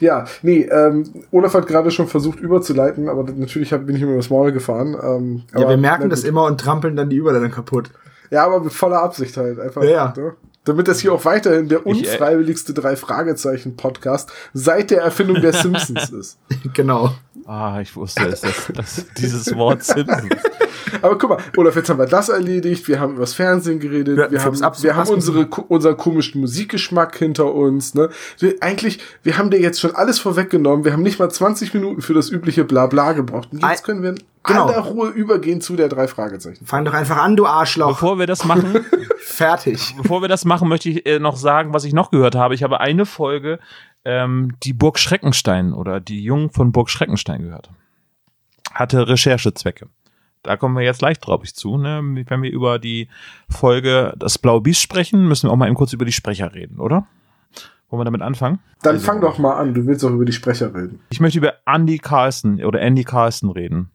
Ja, 0.00 0.24
nee, 0.42 0.62
ähm, 0.70 1.04
Olaf 1.30 1.54
hat 1.54 1.66
gerade 1.66 1.90
schon 1.90 2.06
versucht 2.06 2.40
überzuleiten, 2.40 3.08
aber 3.08 3.24
natürlich 3.34 3.72
hab, 3.72 3.86
bin 3.86 3.96
ich 3.96 4.02
ihm 4.02 4.14
das 4.16 4.30
Maul 4.30 4.52
gefahren. 4.52 4.96
Ähm, 5.02 5.42
Ja, 5.52 5.60
aber- 5.60 5.70
wir 5.70 5.76
merken 5.76 6.04
na 6.04 6.08
das 6.10 6.24
immer 6.24 6.44
und 6.44 6.60
trampeln 6.60 6.96
dann 6.96 7.10
die 7.10 7.16
Überleitung 7.16 7.50
kaputt. 7.50 7.90
Ja, 8.30 8.44
aber 8.44 8.60
mit 8.60 8.72
voller 8.72 9.02
Absicht 9.02 9.36
halt. 9.36 9.60
Einfach, 9.60 9.82
Ja, 9.84 9.90
ja. 9.90 10.14
ne? 10.16 10.32
Damit 10.66 10.88
das 10.88 11.00
hier 11.00 11.12
auch 11.12 11.24
weiterhin 11.24 11.68
der 11.68 11.78
äh, 11.78 11.82
unfreiwilligste 11.82 12.74
Drei-Fragezeichen-Podcast 12.74 14.30
seit 14.52 14.90
der 14.90 15.00
Erfindung 15.00 15.40
der 15.40 15.52
Simpsons 15.52 16.10
ist. 16.10 16.38
genau. 16.74 17.14
Ah, 17.46 17.80
ich 17.80 17.94
wusste 17.96 18.26
es, 18.26 18.40
dass, 18.40 18.66
dass 18.74 19.06
dieses 19.16 19.54
Wort 19.54 19.84
Simpsons. 19.84 20.28
Aber 21.02 21.18
guck 21.18 21.30
mal, 21.30 21.38
Olaf, 21.56 21.76
jetzt 21.76 21.88
haben 21.88 21.98
wir 21.98 22.06
das 22.06 22.28
erledigt, 22.28 22.88
wir 22.88 22.98
haben 23.00 23.16
übers 23.16 23.34
Fernsehen 23.34 23.78
geredet, 23.80 24.18
Ja, 24.18 24.30
wir, 24.30 24.44
haben, 24.44 24.58
wir 24.82 24.96
haben 24.96 25.08
ab- 25.08 25.10
unsere, 25.14 25.46
unseren 25.46 25.96
komischen 25.96 26.40
Musikgeschmack 26.40 27.16
hinter 27.16 27.54
uns. 27.54 27.94
Ne? 27.94 28.08
Wir, 28.38 28.54
eigentlich, 28.60 28.98
wir 29.22 29.38
haben 29.38 29.50
dir 29.50 29.60
jetzt 29.60 29.80
schon 29.80 29.94
alles 29.94 30.18
vorweggenommen, 30.18 30.84
wir 30.84 30.92
haben 30.92 31.02
nicht 31.02 31.18
mal 31.18 31.30
20 31.30 31.74
Minuten 31.74 32.02
für 32.02 32.14
das 32.14 32.30
übliche 32.30 32.64
Blabla 32.64 33.12
gebraucht. 33.12 33.48
Und 33.52 33.62
jetzt 33.62 33.84
können 33.84 34.02
wir 34.02 34.14
Genau. 34.46 34.66
aller 34.66 34.78
Ruhe 34.78 35.08
übergehen 35.10 35.60
zu 35.60 35.76
der 35.76 35.88
drei 35.88 36.08
Fragezeichen. 36.08 36.64
Fang 36.66 36.84
doch 36.84 36.94
einfach 36.94 37.16
an, 37.18 37.36
du 37.36 37.46
Arschloch. 37.46 37.88
Bevor 37.88 38.18
wir 38.18 38.26
das 38.26 38.44
machen, 38.44 38.84
Fertig. 39.18 39.94
bevor 40.00 40.22
wir 40.22 40.28
das 40.28 40.44
machen, 40.44 40.68
möchte 40.68 40.88
ich 40.88 41.06
äh, 41.06 41.18
noch 41.18 41.36
sagen, 41.36 41.72
was 41.74 41.84
ich 41.84 41.92
noch 41.92 42.10
gehört 42.10 42.34
habe. 42.34 42.54
Ich 42.54 42.62
habe 42.62 42.80
eine 42.80 43.06
Folge, 43.06 43.58
ähm, 44.04 44.54
die 44.62 44.72
Burg 44.72 44.98
Schreckenstein 44.98 45.72
oder 45.72 46.00
die 46.00 46.22
Jungen 46.22 46.50
von 46.50 46.72
Burg 46.72 46.90
Schreckenstein 46.90 47.42
gehört. 47.42 47.70
Hatte 48.72 49.08
Recherchezwecke. 49.08 49.88
Da 50.42 50.56
kommen 50.56 50.76
wir 50.76 50.82
jetzt 50.84 51.02
leicht 51.02 51.26
drauf 51.26 51.40
ich 51.42 51.54
zu. 51.54 51.76
Ne? 51.76 52.00
Wenn 52.28 52.42
wir 52.42 52.50
über 52.52 52.78
die 52.78 53.08
Folge 53.48 54.14
Das 54.16 54.38
Blaue 54.38 54.60
Biest 54.60 54.80
sprechen, 54.80 55.26
müssen 55.26 55.48
wir 55.48 55.52
auch 55.52 55.56
mal 55.56 55.66
eben 55.66 55.74
kurz 55.74 55.92
über 55.92 56.04
die 56.04 56.12
Sprecher 56.12 56.54
reden, 56.54 56.78
oder? 56.78 57.06
Wollen 57.88 58.00
wir 58.00 58.04
damit 58.04 58.22
anfangen? 58.22 58.60
Dann 58.82 58.94
Also- 58.96 59.06
fang 59.06 59.20
doch 59.20 59.38
mal 59.38 59.54
an, 59.56 59.74
du 59.74 59.86
willst 59.86 60.04
auch 60.04 60.10
über 60.10 60.24
die 60.24 60.32
Sprecher 60.32 60.74
reden. 60.74 61.00
Ich 61.10 61.20
möchte 61.20 61.38
über 61.38 61.54
Andy 61.66 61.98
Carlson 61.98 62.62
oder 62.62 62.80
Andy 62.80 63.04
Carlson 63.04 63.50
reden, 63.50 63.90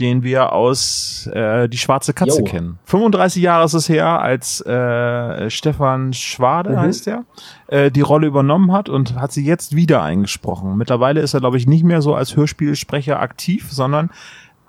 den 0.00 0.22
wir 0.22 0.52
aus 0.52 1.28
äh, 1.32 1.68
Die 1.68 1.78
Schwarze 1.78 2.12
Katze 2.14 2.38
Jo. 2.40 2.44
kennen. 2.44 2.78
35 2.84 3.42
Jahre 3.42 3.64
ist 3.64 3.74
es 3.74 3.88
her, 3.88 4.20
als 4.20 4.60
äh, 4.64 5.50
Stefan 5.50 6.12
Schwade, 6.12 6.70
Mhm. 6.70 6.80
heißt 6.80 7.06
er, 7.08 7.24
äh, 7.66 7.90
die 7.90 8.00
Rolle 8.02 8.26
übernommen 8.26 8.72
hat 8.72 8.88
und 8.88 9.16
hat 9.20 9.32
sie 9.32 9.44
jetzt 9.44 9.74
wieder 9.74 10.02
eingesprochen. 10.02 10.76
Mittlerweile 10.76 11.20
ist 11.20 11.34
er, 11.34 11.40
glaube 11.40 11.56
ich, 11.56 11.66
nicht 11.66 11.84
mehr 11.84 12.02
so 12.02 12.14
als 12.14 12.36
Hörspielsprecher 12.36 13.20
aktiv, 13.20 13.68
sondern 13.70 14.10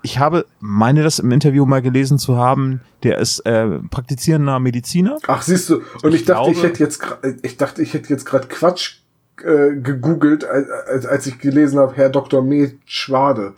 ich 0.02 0.18
habe, 0.18 0.46
meine 0.60 1.02
das 1.02 1.18
im 1.18 1.30
Interview 1.30 1.66
mal 1.66 1.82
gelesen 1.82 2.18
zu 2.18 2.36
haben, 2.38 2.80
der 3.02 3.18
ist 3.18 3.40
äh, 3.40 3.66
praktizierender 3.90 4.58
Mediziner. 4.58 5.18
Ach, 5.26 5.42
siehst 5.42 5.68
du, 5.68 5.82
und 6.02 6.14
ich, 6.14 6.20
Ich 6.20 6.24
dachte, 6.24 6.50
ich 6.50 6.54
glaube- 6.54 6.68
hätte 6.68 6.82
jetzt, 6.82 7.02
ich 7.42 7.56
dachte, 7.58 7.82
ich 7.82 7.92
hätte 7.94 8.08
jetzt 8.08 8.24
gerade 8.24 8.48
Quatsch 8.48 9.00
äh, 9.44 9.76
gegoogelt, 9.76 10.44
als, 10.44 10.66
als, 10.88 11.06
als 11.06 11.26
ich 11.26 11.38
gelesen 11.38 11.78
habe, 11.78 11.94
Herr 11.96 12.08
Dr. 12.08 12.42
Med 12.42 12.78
Schwade. 12.86 13.52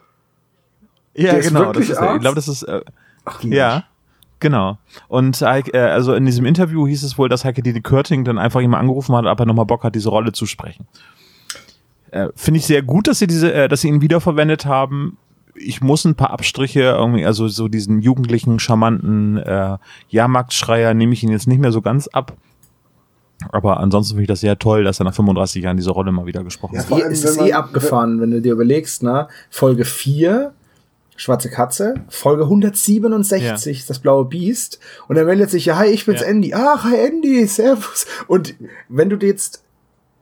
Ja, 1.14 1.32
Der 1.32 1.38
ist 1.38 1.48
genau. 1.48 1.70
Ist. 1.72 1.90
Ich 1.90 1.96
glaube, 1.96 2.34
das 2.34 2.48
ist, 2.48 2.62
äh, 2.62 2.80
Ach, 3.24 3.42
ja. 3.44 3.84
Genau. 4.40 4.78
Und 5.06 5.40
äh, 5.40 5.46
also 5.78 6.14
in 6.14 6.26
diesem 6.26 6.44
Interview 6.46 6.86
hieß 6.88 7.04
es 7.04 7.16
wohl, 7.16 7.28
dass 7.28 7.44
Heike 7.44 7.62
Dine 7.62 7.80
Körting 7.80 8.24
dann 8.24 8.38
einfach 8.38 8.60
jemand 8.60 8.80
angerufen 8.80 9.14
hat, 9.14 9.24
ob 9.26 9.38
er 9.38 9.46
nochmal 9.46 9.66
Bock 9.66 9.84
hat, 9.84 9.94
diese 9.94 10.08
Rolle 10.08 10.32
zu 10.32 10.46
sprechen. 10.46 10.88
Äh, 12.10 12.28
Finde 12.34 12.58
ich 12.58 12.66
sehr 12.66 12.82
gut, 12.82 13.06
dass 13.06 13.20
sie 13.20 13.26
diese, 13.28 13.52
äh, 13.52 13.68
dass 13.68 13.82
sie 13.82 13.88
ihn 13.88 14.00
wiederverwendet 14.00 14.66
haben. 14.66 15.16
Ich 15.54 15.80
muss 15.80 16.04
ein 16.04 16.16
paar 16.16 16.30
Abstriche 16.30 16.80
irgendwie, 16.80 17.24
also 17.24 17.46
so 17.46 17.68
diesen 17.68 18.00
jugendlichen, 18.00 18.58
charmanten 18.58 19.36
äh, 19.36 19.76
Jahrmarktschreier 20.08 20.92
nehme 20.94 21.12
ich 21.12 21.22
ihn 21.22 21.30
jetzt 21.30 21.46
nicht 21.46 21.60
mehr 21.60 21.72
so 21.72 21.80
ganz 21.80 22.08
ab. 22.08 22.32
Aber 23.50 23.78
ansonsten 23.80 24.14
finde 24.14 24.22
ich 24.22 24.28
das 24.28 24.40
sehr 24.40 24.58
toll, 24.58 24.82
dass 24.84 25.00
er 25.00 25.04
nach 25.04 25.14
35 25.14 25.62
Jahren 25.62 25.76
diese 25.76 25.90
Rolle 25.90 26.10
mal 26.10 26.26
wieder 26.26 26.42
gesprochen 26.42 26.76
Ja, 26.76 26.88
hat. 26.88 26.98
ist 27.12 27.24
es 27.24 27.38
wenn 27.38 27.46
eh 27.46 27.52
abgefahren, 27.52 28.20
wenn 28.20 28.30
du 28.30 28.40
dir 28.40 28.52
überlegst, 28.52 29.02
ne? 29.02 29.28
Folge 29.50 29.84
4, 29.84 30.52
Schwarze 31.16 31.50
Katze, 31.50 31.94
Folge 32.08 32.44
167, 32.44 33.86
das 33.86 33.98
blaue 33.98 34.24
Biest. 34.24 34.80
Und 35.08 35.16
er 35.16 35.24
meldet 35.24 35.50
sich, 35.50 35.66
ja, 35.66 35.76
hi, 35.76 35.86
ich 35.86 36.06
bin's 36.06 36.20
Ja. 36.20 36.26
Andy. 36.26 36.54
Ach, 36.54 36.84
hi 36.84 36.96
Andy, 36.96 37.46
servus. 37.46 38.06
Und 38.26 38.54
wenn 38.88 39.10
du 39.10 39.16
jetzt, 39.24 39.62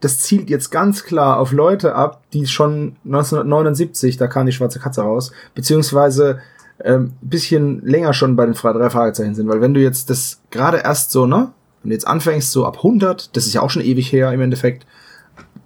das 0.01 0.19
zielt 0.19 0.49
jetzt 0.49 0.69
ganz 0.69 1.03
klar 1.03 1.39
auf 1.39 1.53
Leute 1.53 1.95
ab, 1.95 2.23
die 2.33 2.45
schon 2.45 2.97
1979, 3.05 4.17
da 4.17 4.27
kam 4.27 4.45
die 4.45 4.51
Schwarze 4.51 4.79
Katze 4.79 5.01
raus, 5.01 5.31
beziehungsweise 5.55 6.39
ähm, 6.83 7.13
bisschen 7.21 7.85
länger 7.85 8.13
schon 8.13 8.35
bei 8.35 8.45
den 8.45 8.55
drei 8.55 8.89
Fragezeichen 8.89 9.35
sind. 9.35 9.47
Weil 9.47 9.61
wenn 9.61 9.73
du 9.73 9.79
jetzt 9.79 10.09
das 10.09 10.41
gerade 10.49 10.77
erst 10.77 11.11
so, 11.11 11.25
ne? 11.25 11.51
Wenn 11.83 11.89
du 11.89 11.95
jetzt 11.95 12.07
anfängst 12.07 12.51
so 12.51 12.65
ab 12.65 12.77
100, 12.77 13.35
das 13.35 13.47
ist 13.47 13.53
ja 13.53 13.61
auch 13.61 13.69
schon 13.71 13.81
ewig 13.81 14.11
her 14.11 14.31
im 14.31 14.41
Endeffekt, 14.41 14.85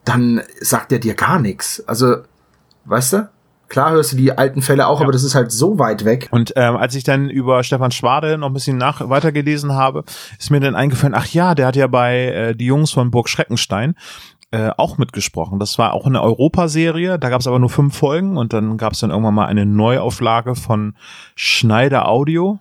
dann 0.06 0.42
sagt 0.62 0.92
er 0.92 1.00
dir 1.00 1.14
gar 1.14 1.40
nichts. 1.40 1.84
Also, 1.88 2.18
weißt 2.86 3.14
du? 3.14 3.30
Klar 3.68 3.92
hörst 3.92 4.14
du 4.14 4.18
die 4.18 4.38
alten 4.38 4.62
Fälle 4.62 4.88
auch, 4.88 5.02
aber 5.02 5.12
das 5.12 5.24
ist 5.24 5.36
halt 5.36 5.52
so 5.52 5.80
weit 5.80 6.06
weg. 6.06 6.28
Und 6.32 6.54
ähm, 6.56 6.76
als 6.76 6.96
ich 6.96 7.04
dann 7.04 7.30
über 7.30 7.64
Stefan 7.64 7.92
Schwade 7.92 8.38
noch 8.38 8.48
ein 8.48 8.54
bisschen 8.54 8.78
nach 8.78 9.10
weitergelesen 9.10 9.74
habe, 9.74 10.04
ist 10.40 10.52
mir 10.52 10.60
dann 10.60 10.76
eingefallen, 10.76 11.16
ach 11.16 11.28
ja, 11.28 11.56
der 11.56 11.68
hat 11.68 11.76
ja 11.76 11.88
bei 11.88 12.26
äh, 12.26 12.56
die 12.56 12.66
Jungs 12.66 12.92
von 12.92 13.12
Burg 13.12 13.30
Schreckenstein 13.30 13.96
äh, 14.52 14.70
auch 14.78 14.98
mitgesprochen. 14.98 15.60
Das 15.60 15.78
war 15.78 15.94
auch 15.94 16.06
eine 16.06 16.22
Europaserie, 16.22 17.20
da 17.20 17.30
gab 17.30 17.42
es 17.42 17.48
aber 17.48 17.60
nur 17.60 17.70
fünf 17.70 17.98
Folgen 17.98 18.38
und 18.38 18.54
dann 18.54 18.78
gab 18.78 18.94
es 18.94 19.00
dann 19.00 19.10
irgendwann 19.10 19.34
mal 19.34 19.48
eine 19.48 19.66
Neuauflage 19.66 20.56
von 20.56 20.94
Schneider 21.36 22.08
Audio. 22.08 22.60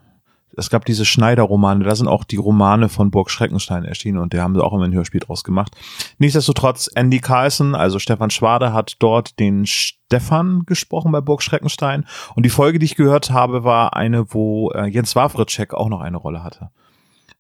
Es 0.56 0.70
gab 0.70 0.84
diese 0.84 1.04
Schneider-Romane, 1.04 1.84
da 1.84 1.94
sind 1.94 2.08
auch 2.08 2.24
die 2.24 2.36
Romane 2.36 2.88
von 2.88 3.10
Burg 3.10 3.30
Schreckenstein 3.30 3.84
erschienen 3.84 4.18
und 4.18 4.34
da 4.34 4.42
haben 4.42 4.54
sie 4.54 4.62
auch 4.62 4.72
immer 4.72 4.84
ein 4.84 4.94
Hörspiel 4.94 5.20
draus 5.20 5.44
gemacht. 5.44 5.74
Nichtsdestotrotz, 6.18 6.90
Andy 6.94 7.20
Carlson, 7.20 7.74
also 7.74 7.98
Stefan 7.98 8.30
Schwade, 8.30 8.72
hat 8.72 8.96
dort 8.98 9.38
den 9.38 9.66
Stefan 9.66 10.62
gesprochen 10.66 11.12
bei 11.12 11.20
Burg 11.20 11.42
Schreckenstein. 11.42 12.06
Und 12.34 12.44
die 12.44 12.50
Folge, 12.50 12.78
die 12.78 12.86
ich 12.86 12.96
gehört 12.96 13.30
habe, 13.30 13.64
war 13.64 13.96
eine, 13.96 14.32
wo 14.32 14.70
äh, 14.70 14.86
Jens 14.86 15.16
Wawritschek 15.16 15.74
auch 15.74 15.88
noch 15.88 16.00
eine 16.00 16.16
Rolle 16.16 16.44
hatte. 16.44 16.70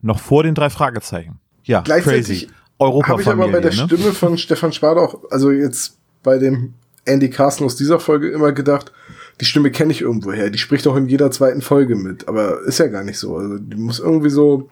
Noch 0.00 0.18
vor 0.18 0.42
den 0.42 0.54
drei 0.54 0.70
Fragezeichen. 0.70 1.40
Ja, 1.62 1.80
Gleichzeitig 1.80 2.42
crazy. 2.42 2.48
Europa 2.78 3.08
Habe 3.08 3.22
ich 3.22 3.28
aber 3.28 3.48
bei 3.48 3.60
der 3.60 3.72
Stimme 3.72 4.12
von 4.12 4.36
Stefan 4.36 4.72
Schwade 4.72 5.00
auch, 5.00 5.20
also 5.30 5.50
jetzt 5.50 5.98
bei 6.22 6.38
dem 6.38 6.74
Andy 7.04 7.30
Carson 7.30 7.66
aus 7.66 7.76
dieser 7.76 8.00
Folge 8.00 8.30
immer 8.30 8.52
gedacht, 8.52 8.92
die 9.40 9.44
Stimme 9.44 9.70
kenne 9.70 9.92
ich 9.92 10.02
irgendwoher. 10.02 10.50
Die 10.50 10.58
spricht 10.58 10.86
auch 10.86 10.96
in 10.96 11.08
jeder 11.08 11.30
zweiten 11.30 11.60
Folge 11.60 11.96
mit, 11.96 12.28
aber 12.28 12.62
ist 12.62 12.78
ja 12.78 12.86
gar 12.86 13.04
nicht 13.04 13.18
so. 13.18 13.36
Also 13.36 13.58
die 13.58 13.76
muss 13.76 13.98
irgendwie 13.98 14.30
so, 14.30 14.68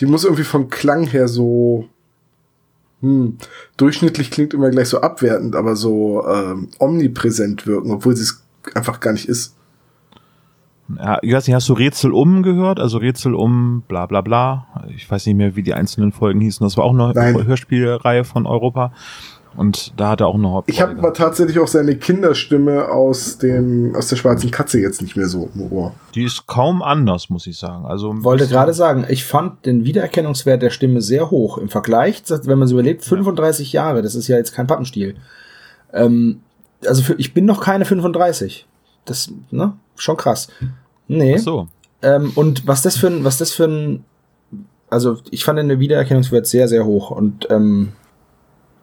die 0.00 0.06
muss 0.06 0.24
irgendwie 0.24 0.44
vom 0.44 0.68
Klang 0.68 1.06
her 1.06 1.28
so, 1.28 1.86
hm, 3.00 3.38
durchschnittlich 3.76 4.30
klingt 4.30 4.54
immer 4.54 4.70
gleich 4.70 4.88
so 4.88 5.00
abwertend, 5.00 5.54
aber 5.56 5.76
so 5.76 6.26
ähm, 6.26 6.68
omnipräsent 6.78 7.66
wirken, 7.66 7.92
obwohl 7.92 8.16
sie 8.16 8.24
es 8.24 8.42
einfach 8.74 9.00
gar 9.00 9.12
nicht 9.12 9.28
ist. 9.28 9.54
Ja, 10.98 11.18
ich 11.22 11.32
weiß 11.32 11.46
nicht, 11.46 11.54
hast 11.54 11.68
du 11.68 11.74
Rätsel 11.74 12.12
um 12.12 12.42
gehört? 12.42 12.80
Also 12.80 12.98
Rätsel 12.98 13.34
um 13.34 13.82
bla 13.86 14.06
bla 14.06 14.22
bla. 14.22 14.66
Ich 14.94 15.08
weiß 15.08 15.26
nicht 15.26 15.36
mehr, 15.36 15.54
wie 15.54 15.62
die 15.62 15.74
einzelnen 15.74 16.10
Folgen 16.10 16.40
hießen. 16.40 16.64
Das 16.64 16.76
war 16.76 16.84
auch 16.84 16.92
eine 16.92 17.12
Nein. 17.14 17.46
Hörspielreihe 17.46 18.24
von 18.24 18.46
Europa. 18.46 18.92
Und 19.56 19.92
da 19.96 20.10
hat 20.10 20.20
er 20.20 20.28
auch 20.28 20.36
eine 20.36 20.50
Hauptrolle. 20.50 20.74
Ich 20.74 20.80
habe 20.80 20.96
aber 20.96 21.12
tatsächlich 21.12 21.58
auch 21.58 21.66
seine 21.66 21.96
Kinderstimme 21.96 22.88
aus 22.88 23.38
dem 23.38 23.94
aus 23.96 24.08
der 24.08 24.16
schwarzen 24.16 24.50
Katze 24.50 24.80
jetzt 24.80 25.02
nicht 25.02 25.16
mehr 25.16 25.26
so 25.26 25.50
im 25.54 25.72
Ohr. 25.72 25.94
Die 26.14 26.24
ist 26.24 26.46
kaum 26.46 26.82
anders, 26.82 27.30
muss 27.30 27.46
ich 27.46 27.58
sagen. 27.58 27.84
Also 27.84 28.22
Wollte 28.22 28.46
gerade 28.46 28.72
sagen, 28.72 29.06
ich 29.08 29.24
fand 29.24 29.66
den 29.66 29.84
Wiedererkennungswert 29.84 30.62
der 30.62 30.70
Stimme 30.70 31.02
sehr 31.02 31.30
hoch. 31.30 31.58
Im 31.58 31.68
Vergleich, 31.68 32.22
wenn 32.28 32.58
man 32.58 32.66
es 32.66 32.72
überlegt, 32.72 33.04
35 33.04 33.72
Jahre, 33.72 34.02
das 34.02 34.14
ist 34.14 34.28
ja 34.28 34.36
jetzt 34.36 34.54
kein 34.54 34.66
Pappenstiel. 34.66 35.16
Ähm, 35.92 36.40
also 36.86 37.02
für, 37.02 37.14
ich 37.14 37.34
bin 37.34 37.44
noch 37.44 37.60
keine 37.60 37.84
35. 37.84 38.66
Das, 39.04 39.32
ne? 39.50 39.74
Schon 39.96 40.16
krass. 40.16 40.48
Nee. 41.08 41.36
Ach 41.38 41.42
so. 41.42 41.68
Ähm, 42.02 42.32
und 42.34 42.66
was 42.66 42.82
das 42.82 42.96
für 42.96 43.08
ein, 43.08 43.24
was 43.24 43.38
das 43.38 43.50
für 43.50 43.64
ein, 43.64 44.04
also 44.88 45.18
ich 45.30 45.44
fand 45.44 45.58
den 45.58 45.80
Wiedererkennungswert 45.80 46.46
sehr, 46.46 46.68
sehr 46.68 46.84
hoch 46.84 47.10
und 47.10 47.48
ähm, 47.50 47.92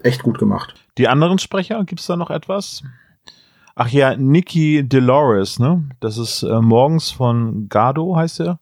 echt 0.04 0.24
gut 0.24 0.38
gemacht. 0.40 0.76
Die 0.98 1.08
anderen 1.08 1.40
Sprecher, 1.40 1.84
gibt's 1.86 2.08
da 2.08 2.16
noch 2.16 2.30
etwas? 2.30 2.84
Ach 3.76 3.90
ja, 3.90 4.16
Nikki 4.16 4.88
Dolores, 4.88 5.60
ne? 5.60 5.84
Das 6.00 6.18
ist 6.18 6.42
äh, 6.44 6.62
morgens 6.62 7.12
von 7.12 7.68
Gardo, 7.70 8.16
heißt 8.16 8.40
er. 8.42 8.60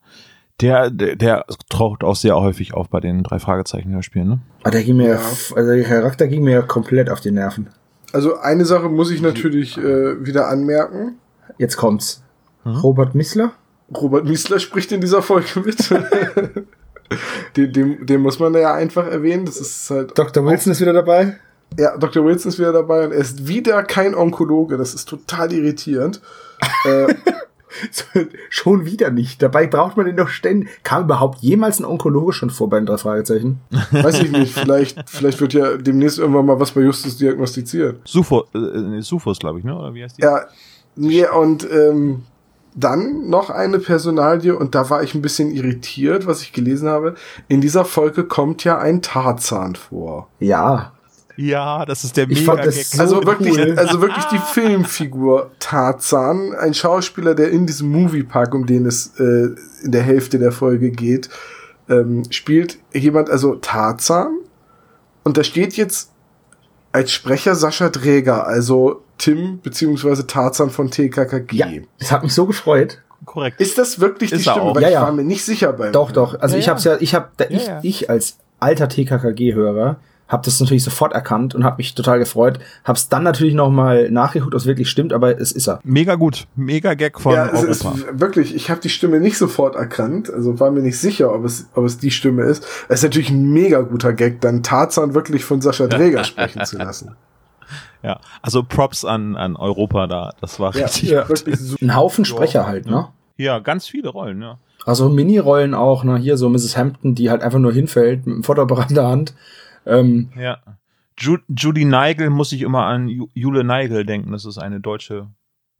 Der, 0.61 0.89
der, 0.89 1.15
der 1.15 1.45
taucht 1.69 2.03
auch 2.03 2.15
sehr 2.15 2.35
häufig 2.35 2.73
auf 2.73 2.89
bei 2.89 2.99
den 2.99 3.23
drei 3.23 3.39
Fragezeichen-Hörspielen, 3.39 4.27
ne? 4.27 4.39
Aber 4.61 4.71
der 4.71 4.83
ging 4.83 4.97
mir, 4.97 5.09
Ja. 5.09 5.19
also 5.19 5.55
der 5.71 5.83
Charakter 5.83 6.27
ging 6.27 6.43
mir 6.43 6.61
komplett 6.63 7.09
auf 7.09 7.19
die 7.21 7.31
Nerven. 7.31 7.69
Also 8.13 8.37
eine 8.37 8.65
Sache 8.65 8.89
muss 8.89 9.11
ich 9.11 9.21
natürlich 9.21 9.77
äh, 9.77 10.25
wieder 10.25 10.47
anmerken. 10.49 11.15
Jetzt 11.57 11.75
kommt's. 11.77 12.23
Mhm. 12.63 12.77
Robert 12.77 13.15
Missler? 13.15 13.51
Robert 13.95 14.25
Miesler 14.25 14.59
spricht 14.59 14.91
in 14.91 14.99
dieser 15.01 15.21
Folge 15.21 15.59
mit. 15.63 15.77
den, 17.55 17.71
den, 17.71 18.05
den 18.05 18.21
muss 18.21 18.39
man 18.39 18.53
da 18.53 18.59
ja 18.59 18.73
einfach 18.73 19.07
erwähnen. 19.07 19.45
Das 19.45 19.57
ist 19.57 19.89
halt. 19.89 20.17
Dr. 20.17 20.45
Wilson 20.45 20.71
ist 20.71 20.81
wieder 20.81 20.93
dabei. 20.93 21.37
Ja, 21.77 21.97
Dr. 21.97 22.23
Wilson 22.23 22.49
ist 22.49 22.59
wieder 22.59 22.73
dabei 22.73 23.05
und 23.05 23.11
er 23.11 23.19
ist 23.19 23.47
wieder 23.47 23.83
kein 23.83 24.15
Onkologe. 24.15 24.77
Das 24.77 24.93
ist 24.93 25.09
total 25.09 25.51
irritierend. 25.51 26.21
äh, 26.85 27.13
schon 28.49 28.85
wieder 28.85 29.11
nicht. 29.11 29.41
Dabei 29.41 29.67
braucht 29.67 29.97
man 29.97 30.05
den 30.05 30.15
doch 30.15 30.29
ständig. 30.29 30.69
Kam 30.83 31.03
überhaupt 31.03 31.39
jemals 31.41 31.79
ein 31.79 31.85
Onkologe 31.85 32.33
schon 32.33 32.49
vor 32.49 32.69
bei 32.69 32.77
den 32.77 32.85
drei 32.85 32.97
Fragezeichen? 32.97 33.59
weiß 33.91 34.21
ich 34.21 34.31
nicht. 34.31 34.53
Vielleicht, 34.53 35.09
vielleicht 35.09 35.41
wird 35.41 35.53
ja 35.53 35.75
demnächst 35.77 36.19
irgendwann 36.19 36.45
mal 36.45 36.59
was 36.59 36.71
bei 36.71 36.81
Justus 36.81 37.17
diagnostiziert. 37.17 37.99
Sufo, 38.05 38.45
äh, 38.53 38.57
nee, 38.57 39.01
Sufus, 39.01 39.39
glaube 39.39 39.59
ich, 39.59 39.65
ne? 39.65 39.77
Oder 39.77 39.93
wie 39.93 40.03
heißt 40.03 40.17
die? 40.17 40.21
Ja, 40.21 40.45
nee, 40.95 41.27
und 41.27 41.69
ähm, 41.69 42.23
dann 42.75 43.29
noch 43.29 43.49
eine 43.49 43.79
Personalie 43.79 44.55
und 44.55 44.75
da 44.75 44.89
war 44.89 45.01
ich 45.01 45.15
ein 45.15 45.21
bisschen 45.21 45.51
irritiert, 45.51 46.27
was 46.27 46.41
ich 46.41 46.51
gelesen 46.51 46.89
habe. 46.89 47.15
In 47.47 47.61
dieser 47.61 47.85
Folge 47.85 48.25
kommt 48.25 48.63
ja 48.65 48.77
ein 48.77 49.01
Tarzan 49.01 49.75
vor. 49.75 50.29
Ja. 50.39 50.91
Ja, 51.37 51.85
das 51.85 52.03
ist 52.03 52.15
der 52.15 52.27
das 52.27 52.39
Mega-Gag. 52.39 52.73
so 52.73 53.01
Also 53.01 53.25
wirklich, 53.25 53.57
cool. 53.57 53.77
also 53.77 54.01
wirklich 54.01 54.23
die 54.25 54.37
Filmfigur 54.37 55.51
Tarzan, 55.59 56.53
ein 56.53 56.73
Schauspieler, 56.73 57.35
der 57.35 57.49
in 57.51 57.65
diesem 57.65 57.89
Moviepark, 57.91 58.53
um 58.53 58.65
den 58.65 58.85
es 58.85 59.19
äh, 59.19 59.49
in 59.83 59.91
der 59.91 60.03
Hälfte 60.03 60.39
der 60.39 60.51
Folge 60.53 60.91
geht, 60.91 61.29
ähm, 61.89 62.23
spielt 62.29 62.77
jemand, 62.93 63.29
also 63.29 63.55
Tarzan. 63.55 64.37
Und 65.23 65.37
da 65.37 65.43
steht 65.43 65.73
jetzt 65.75 66.11
als 66.91 67.11
Sprecher 67.11 67.55
Sascha 67.55 67.89
Dräger, 67.89 68.47
also 68.47 69.04
Tim 69.17 69.59
beziehungsweise 69.61 70.27
Tarzan 70.27 70.69
von 70.69 70.91
TKKG. 70.91 71.55
Ja. 71.55 71.67
Es 71.99 72.11
hat 72.11 72.23
mich 72.23 72.33
so 72.33 72.45
gefreut. 72.45 73.01
Korrekt. 73.25 73.59
Ist 73.59 73.77
das 73.77 73.99
wirklich 73.99 74.31
Ist 74.31 74.43
die 74.43 74.49
er 74.49 74.53
Stimme? 74.53 74.65
auch. 74.69 74.75
Weil 74.75 74.83
Ja, 74.83 74.87
ich 74.89 74.93
ja. 74.95 75.01
war 75.01 75.11
mir 75.11 75.23
nicht 75.23 75.43
sicher 75.43 75.73
beim. 75.73 75.91
Doch, 75.93 76.11
doch. 76.11 76.39
Also 76.39 76.55
Ja, 76.55 76.59
ich 76.59 76.65
ja. 76.67 76.71
hab's 76.73 76.83
ja, 76.83 76.97
ich 76.99 77.15
hab, 77.15 77.35
da, 77.37 77.45
Ja, 77.45 77.51
ich, 77.57 77.67
ja. 77.67 77.79
ich 77.81 78.09
als 78.09 78.37
alter 78.59 78.87
TKKG-Hörer 78.89 79.97
hab 80.27 80.41
das 80.41 80.59
natürlich 80.59 80.83
sofort 80.83 81.13
erkannt 81.13 81.53
und 81.53 81.63
hab 81.63 81.77
mich 81.77 81.93
total 81.93 82.17
gefreut. 82.17 82.59
Hab's 82.83 83.09
dann 83.09 83.21
natürlich 83.23 83.53
noch 83.53 83.69
mal 83.69 84.09
nachgeguckt, 84.09 84.55
ob 84.55 84.59
es 84.59 84.65
wirklich 84.65 84.89
stimmt, 84.89 85.13
aber 85.13 85.39
es 85.39 85.51
ist 85.51 85.67
er. 85.67 85.79
Mega 85.83 86.15
gut. 86.15 86.47
Mega-Gag 86.55 87.19
von 87.21 87.33
Ja, 87.33 87.45
es 87.53 87.61
ist 87.63 87.85
Europa. 87.85 87.99
wirklich, 88.13 88.55
ich 88.55 88.71
habe 88.71 88.81
die 88.81 88.89
Stimme 88.89 89.19
nicht 89.19 89.37
sofort 89.37 89.75
erkannt, 89.75 90.33
also 90.33 90.59
war 90.59 90.71
mir 90.71 90.81
nicht 90.81 90.99
sicher, 90.99 91.31
ob 91.31 91.45
es, 91.45 91.67
ob 91.75 91.85
es 91.85 91.99
die 91.99 92.09
Stimme 92.09 92.41
ist. 92.43 92.65
Es 92.89 92.99
ist 92.99 93.03
natürlich 93.03 93.29
ein 93.29 93.51
mega 93.53 93.81
guter 93.81 94.13
Gag, 94.13 94.41
dann 94.41 94.63
Tarzan 94.63 95.13
wirklich 95.13 95.45
von 95.45 95.61
Sascha 95.61 95.85
Dräger 95.87 96.23
sprechen 96.23 96.65
zu 96.65 96.77
lassen. 96.79 97.15
Ja, 98.05 98.19
also 98.43 98.61
Props 98.61 99.03
an, 99.03 99.35
an 99.35 99.55
Europa 99.55 100.05
da. 100.05 100.31
Das 100.39 100.59
war 100.59 100.75
richtig. 100.75 101.09
ja. 101.09 101.25
super. 101.25 101.83
Ein 101.83 101.95
Haufen 101.95 102.23
Sprecher 102.23 102.67
halt, 102.67 102.85
ne? 102.85 103.07
Ja, 103.35 103.57
ganz 103.57 103.87
viele 103.87 104.09
Rollen, 104.09 104.43
ja. 104.43 104.59
Also 104.85 105.09
Mini-Rollen 105.09 105.73
auch, 105.73 106.03
ne? 106.03 106.17
Hier 106.17 106.37
so 106.37 106.47
Mrs. 106.47 106.77
Hampton, 106.77 107.15
die 107.15 107.31
halt 107.31 107.41
einfach 107.41 107.57
nur 107.57 107.73
hinfällt 107.73 108.27
mit 108.27 108.35
dem 108.35 108.43
Fotoapparat 108.43 108.89
in 108.89 108.95
der 108.95 109.07
Hand. 109.07 109.33
Ähm, 109.87 110.29
Ja. 110.39 110.59
Ju 111.17 111.37
Judy 111.47 111.85
Neigel 111.85 112.29
muss 112.29 112.51
ich 112.51 112.61
immer 112.61 112.85
an 112.85 113.07
Ju 113.07 113.27
Jule 113.33 113.63
Neigel 113.63 114.05
denken. 114.05 114.33
Das 114.33 114.45
ist 114.45 114.59
eine 114.59 114.81
deutsche. 114.81 115.27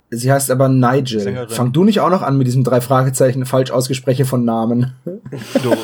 sie 0.09 0.31
heißt 0.31 0.49
aber 0.49 0.67
Nigel. 0.67 1.19
Sängerin. 1.19 1.49
Fang 1.49 1.73
du 1.73 1.83
nicht 1.83 1.99
auch 1.99 2.09
noch 2.09 2.23
an 2.23 2.37
mit 2.39 2.47
diesem 2.47 2.63
drei 2.63 2.81
Fragezeichen 2.81 3.45
falsch 3.45 3.69
ausgespreche 3.69 4.25
von 4.25 4.45
Namen. 4.45 4.93
So, 5.61 5.75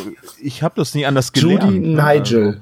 ich 0.41 0.63
habe 0.63 0.73
das 0.77 0.95
nie 0.95 1.05
anders 1.05 1.33
gelernt. 1.33 1.63
Judy? 1.63 1.79
Nigel. 1.79 2.61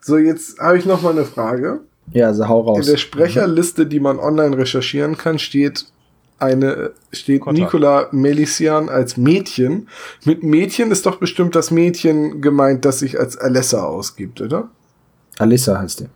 So, 0.00 0.18
jetzt 0.18 0.58
habe 0.58 0.76
ich 0.76 0.84
noch 0.84 1.00
mal 1.00 1.12
eine 1.12 1.24
Frage. 1.24 1.80
Ja, 2.10 2.26
also 2.26 2.48
hau 2.48 2.60
In 2.60 2.66
raus. 2.66 2.86
der 2.86 2.96
Sprecherliste, 2.96 3.86
die 3.86 4.00
man 4.00 4.18
online 4.18 4.56
recherchieren 4.56 5.16
kann, 5.16 5.38
steht 5.38 5.86
eine 6.38 6.90
steht 7.12 7.42
Kotter. 7.42 7.58
Nicola 7.58 8.08
Melissian 8.10 8.88
als 8.88 9.16
Mädchen. 9.16 9.88
Mit 10.24 10.42
Mädchen 10.42 10.90
ist 10.90 11.06
doch 11.06 11.16
bestimmt 11.16 11.54
das 11.54 11.70
Mädchen 11.70 12.40
gemeint, 12.40 12.84
das 12.84 12.98
sich 12.98 13.18
als 13.18 13.36
Alessa 13.36 13.84
ausgibt, 13.84 14.40
oder? 14.40 14.68
Alissa 15.38 15.78
heißt 15.78 16.00
die. 16.00 16.06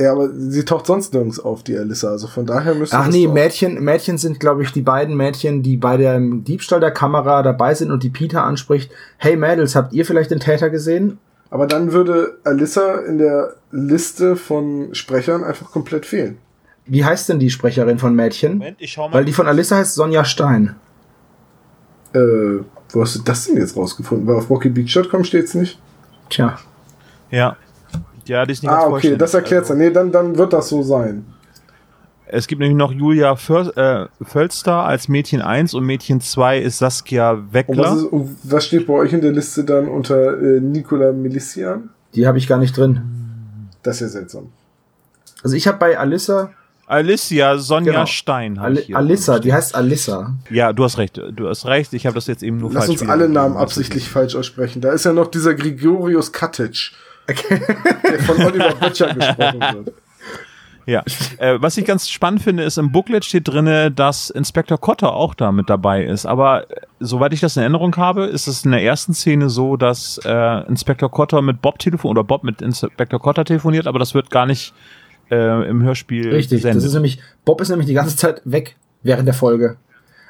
Ja, 0.00 0.12
aber 0.12 0.30
sie 0.30 0.64
taucht 0.64 0.86
sonst 0.86 1.12
nirgends 1.12 1.38
auf, 1.38 1.62
die 1.62 1.76
Alissa. 1.76 2.10
Also 2.10 2.26
von 2.26 2.46
daher 2.46 2.74
müsste 2.74 2.96
Ach 2.96 3.08
nee, 3.08 3.26
Mädchen, 3.26 3.82
Mädchen 3.82 4.18
sind, 4.18 4.40
glaube 4.40 4.62
ich, 4.62 4.72
die 4.72 4.82
beiden 4.82 5.16
Mädchen, 5.16 5.62
die 5.62 5.76
bei 5.76 5.96
dem 5.96 6.44
Diebstahl 6.44 6.80
der 6.80 6.90
Kamera 6.90 7.42
dabei 7.42 7.74
sind 7.74 7.90
und 7.90 8.02
die 8.02 8.10
Peter 8.10 8.44
anspricht, 8.44 8.90
hey 9.18 9.36
Mädels, 9.36 9.74
habt 9.76 9.92
ihr 9.92 10.04
vielleicht 10.04 10.30
den 10.30 10.40
Täter 10.40 10.70
gesehen? 10.70 11.18
Aber 11.52 11.66
dann 11.66 11.92
würde 11.92 12.38
Alissa 12.44 12.94
in 13.00 13.18
der 13.18 13.56
Liste 13.70 14.36
von 14.36 14.94
Sprechern 14.94 15.44
einfach 15.44 15.70
komplett 15.70 16.06
fehlen. 16.06 16.38
Wie 16.86 17.04
heißt 17.04 17.28
denn 17.28 17.38
die 17.38 17.50
Sprecherin 17.50 17.98
von 17.98 18.14
Mädchen? 18.14 18.52
Moment, 18.52 18.78
ich 18.80 18.92
schau 18.92 19.06
mal. 19.08 19.16
Weil 19.16 19.26
die 19.26 19.34
von 19.34 19.46
Alissa 19.46 19.76
heißt 19.76 19.94
Sonja 19.94 20.24
Stein. 20.24 20.76
Äh, 22.14 22.60
wo 22.90 23.02
hast 23.02 23.16
du 23.16 23.20
das 23.22 23.44
denn 23.44 23.58
jetzt 23.58 23.76
rausgefunden? 23.76 24.26
Weil 24.26 24.36
auf 24.36 24.48
RockyBeach.com 24.48 25.24
steht's 25.24 25.52
nicht. 25.52 25.78
Tja. 26.30 26.58
ja. 27.30 27.54
Ja, 28.24 28.46
die 28.46 28.52
ist 28.52 28.62
nicht 28.62 28.72
Ah, 28.72 28.84
ganz 28.84 28.94
okay, 28.94 29.16
das 29.18 29.34
erklärt's 29.34 29.70
Also, 29.70 29.78
dann. 29.78 29.88
Nee, 29.88 29.92
dann, 29.92 30.10
dann 30.10 30.38
wird 30.38 30.54
das 30.54 30.70
so 30.70 30.82
sein. 30.82 31.26
Es 32.34 32.46
gibt 32.46 32.60
nämlich 32.60 32.78
noch 32.78 32.92
Julia 32.92 33.36
Föl 33.36 33.70
äh, 33.76 34.06
Völster 34.24 34.84
als 34.84 35.06
Mädchen 35.08 35.42
1 35.42 35.74
und 35.74 35.84
Mädchen 35.84 36.20
2 36.22 36.60
ist 36.60 36.78
Saskia 36.78 37.32
Und 37.32 37.44
was, 37.48 37.52
Weckler. 37.52 37.92
ist, 37.96 38.04
und 38.04 38.36
was 38.44 38.64
steht 38.64 38.86
bei 38.86 38.94
euch 38.94 39.12
in 39.12 39.20
der 39.20 39.32
Liste 39.32 39.64
dann 39.64 39.86
unter 39.86 40.38
äh, 40.40 40.58
Nicola 40.60 41.12
Melissian? 41.12 41.90
Die 42.14 42.26
habe 42.26 42.38
ich 42.38 42.48
gar 42.48 42.56
nicht 42.58 42.74
drin. 42.74 43.02
Das 43.82 43.96
ist 43.96 44.00
ja 44.00 44.08
seltsam. 44.20 44.48
Also 45.42 45.56
ich 45.56 45.66
habe 45.68 45.76
bei 45.76 45.98
Alissa, 45.98 46.50
Alicia 46.86 47.58
Sonja 47.58 47.92
Genau. 47.92 48.06
Stein. 48.06 48.58
hier 48.86 48.96
Alissa, 48.96 49.38
die 49.38 49.52
heißt 49.52 49.74
Alissa. 49.74 50.34
Ja, 50.50 50.72
du 50.72 50.84
hast 50.84 50.96
recht. 50.98 51.20
Du 51.34 51.48
hast 51.48 51.66
recht. 51.66 51.92
Ich 51.92 52.06
habe 52.06 52.14
das 52.14 52.26
jetzt 52.28 52.42
eben 52.42 52.56
nur 52.58 52.72
Lass 52.72 52.86
falsch 52.86 53.02
uns 53.02 53.10
alle. 53.10 53.28
Namen 53.28 53.56
absichtlich 53.58 54.08
falsch 54.08 54.36
aussprechen. 54.36 54.80
Da 54.80 54.92
ist 54.92 55.04
ja 55.04 55.12
noch 55.12 55.26
dieser 55.28 55.54
Gregorius 55.54 56.32
Cottage, 56.32 56.92
der 57.28 58.18
von 58.20 58.36
Oliver 58.46 58.74
Böttcher 58.74 59.12
gesprochen 59.14 59.60
wird. 59.60 59.92
Ja. 60.86 61.02
Äh, 61.38 61.60
was 61.60 61.76
ich 61.76 61.84
ganz 61.84 62.08
spannend 62.08 62.42
finde, 62.42 62.62
ist 62.64 62.78
im 62.78 62.92
Booklet 62.92 63.24
steht 63.24 63.48
drinne, 63.48 63.90
dass 63.90 64.30
Inspektor 64.30 64.78
Cotter 64.78 65.12
auch 65.12 65.34
da 65.34 65.52
mit 65.52 65.70
dabei 65.70 66.04
ist. 66.04 66.26
Aber 66.26 66.70
äh, 66.70 66.80
soweit 67.00 67.32
ich 67.32 67.40
das 67.40 67.56
in 67.56 67.62
Erinnerung 67.62 67.96
habe, 67.96 68.24
ist 68.24 68.46
es 68.46 68.64
in 68.64 68.72
der 68.72 68.82
ersten 68.82 69.14
Szene 69.14 69.48
so, 69.50 69.76
dass 69.76 70.20
äh, 70.24 70.66
Inspektor 70.68 71.10
Cotter 71.10 71.42
mit 71.42 71.62
Bob 71.62 71.78
telefoniert 71.78 72.18
oder 72.18 72.24
Bob 72.24 72.44
mit 72.44 72.62
Inspektor 72.62 73.20
Cotter 73.20 73.44
telefoniert, 73.44 73.86
aber 73.86 73.98
das 73.98 74.14
wird 74.14 74.30
gar 74.30 74.46
nicht 74.46 74.74
äh, 75.30 75.68
im 75.68 75.82
Hörspiel 75.82 76.30
Richtig. 76.30 76.62
Das 76.62 76.68
gesendet. 76.68 76.84
ist 76.84 76.94
nämlich, 76.94 77.20
Bob 77.44 77.60
ist 77.60 77.68
nämlich 77.68 77.86
die 77.86 77.94
ganze 77.94 78.16
Zeit 78.16 78.42
weg 78.44 78.76
während 79.02 79.26
der 79.26 79.34
Folge. 79.34 79.76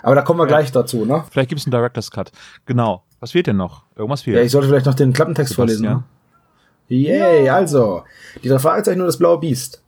Aber 0.03 0.15
da 0.15 0.23
kommen 0.23 0.41
wir 0.41 0.47
gleich 0.47 0.73
dazu, 0.73 1.05
ne? 1.05 1.25
Vielleicht 1.31 1.49
gibt 1.49 1.61
es 1.61 1.67
einen 1.67 1.71
Director's 1.71 2.11
Cut. 2.11 2.33
Genau. 2.67 3.05
Was 3.21 3.33
fehlt 3.33 3.47
denn 3.47 3.57
noch? 3.57 3.85
Irgendwas 3.95 4.23
fehlt. 4.23 4.37
Ja, 4.37 4.43
ich 4.43 4.51
sollte 4.51 4.69
vielleicht 4.69 4.87
noch 4.87 4.95
den 4.95 5.12
Klappentext 5.12 5.55
vorlesen. 5.55 5.85
Ne? 5.85 6.03
Yay, 6.88 7.49
also. 7.49 8.03
Die 8.43 8.49
drei 8.49 8.59
Fragezeichen 8.59 9.01
und 9.01 9.07
das 9.07 9.17
blaue 9.17 9.38
Biest. 9.38 9.82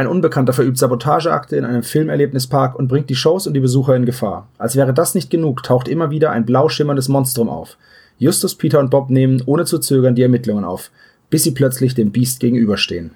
Ein 0.00 0.06
Unbekannter 0.06 0.54
verübt 0.54 0.78
Sabotageakte 0.78 1.56
in 1.56 1.66
einem 1.66 1.82
Filmerlebnispark 1.82 2.74
und 2.74 2.88
bringt 2.88 3.10
die 3.10 3.14
Shows 3.14 3.46
und 3.46 3.52
die 3.52 3.60
Besucher 3.60 3.94
in 3.94 4.06
Gefahr. 4.06 4.48
Als 4.56 4.74
wäre 4.74 4.94
das 4.94 5.14
nicht 5.14 5.28
genug, 5.28 5.62
taucht 5.62 5.88
immer 5.88 6.10
wieder 6.10 6.30
ein 6.30 6.46
blau 6.46 6.70
schimmerndes 6.70 7.10
Monstrum 7.10 7.50
auf. 7.50 7.76
Justus, 8.16 8.54
Peter 8.54 8.80
und 8.80 8.88
Bob 8.88 9.10
nehmen 9.10 9.42
ohne 9.44 9.66
zu 9.66 9.78
zögern 9.78 10.14
die 10.14 10.22
Ermittlungen 10.22 10.64
auf, 10.64 10.90
bis 11.28 11.42
sie 11.42 11.50
plötzlich 11.50 11.94
dem 11.94 12.12
Biest 12.12 12.40
gegenüberstehen. 12.40 13.10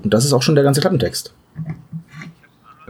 Und 0.00 0.14
das 0.14 0.24
ist 0.24 0.32
auch 0.32 0.42
schon 0.42 0.54
der 0.54 0.62
ganze 0.62 0.80
Klappentext. 0.80 1.34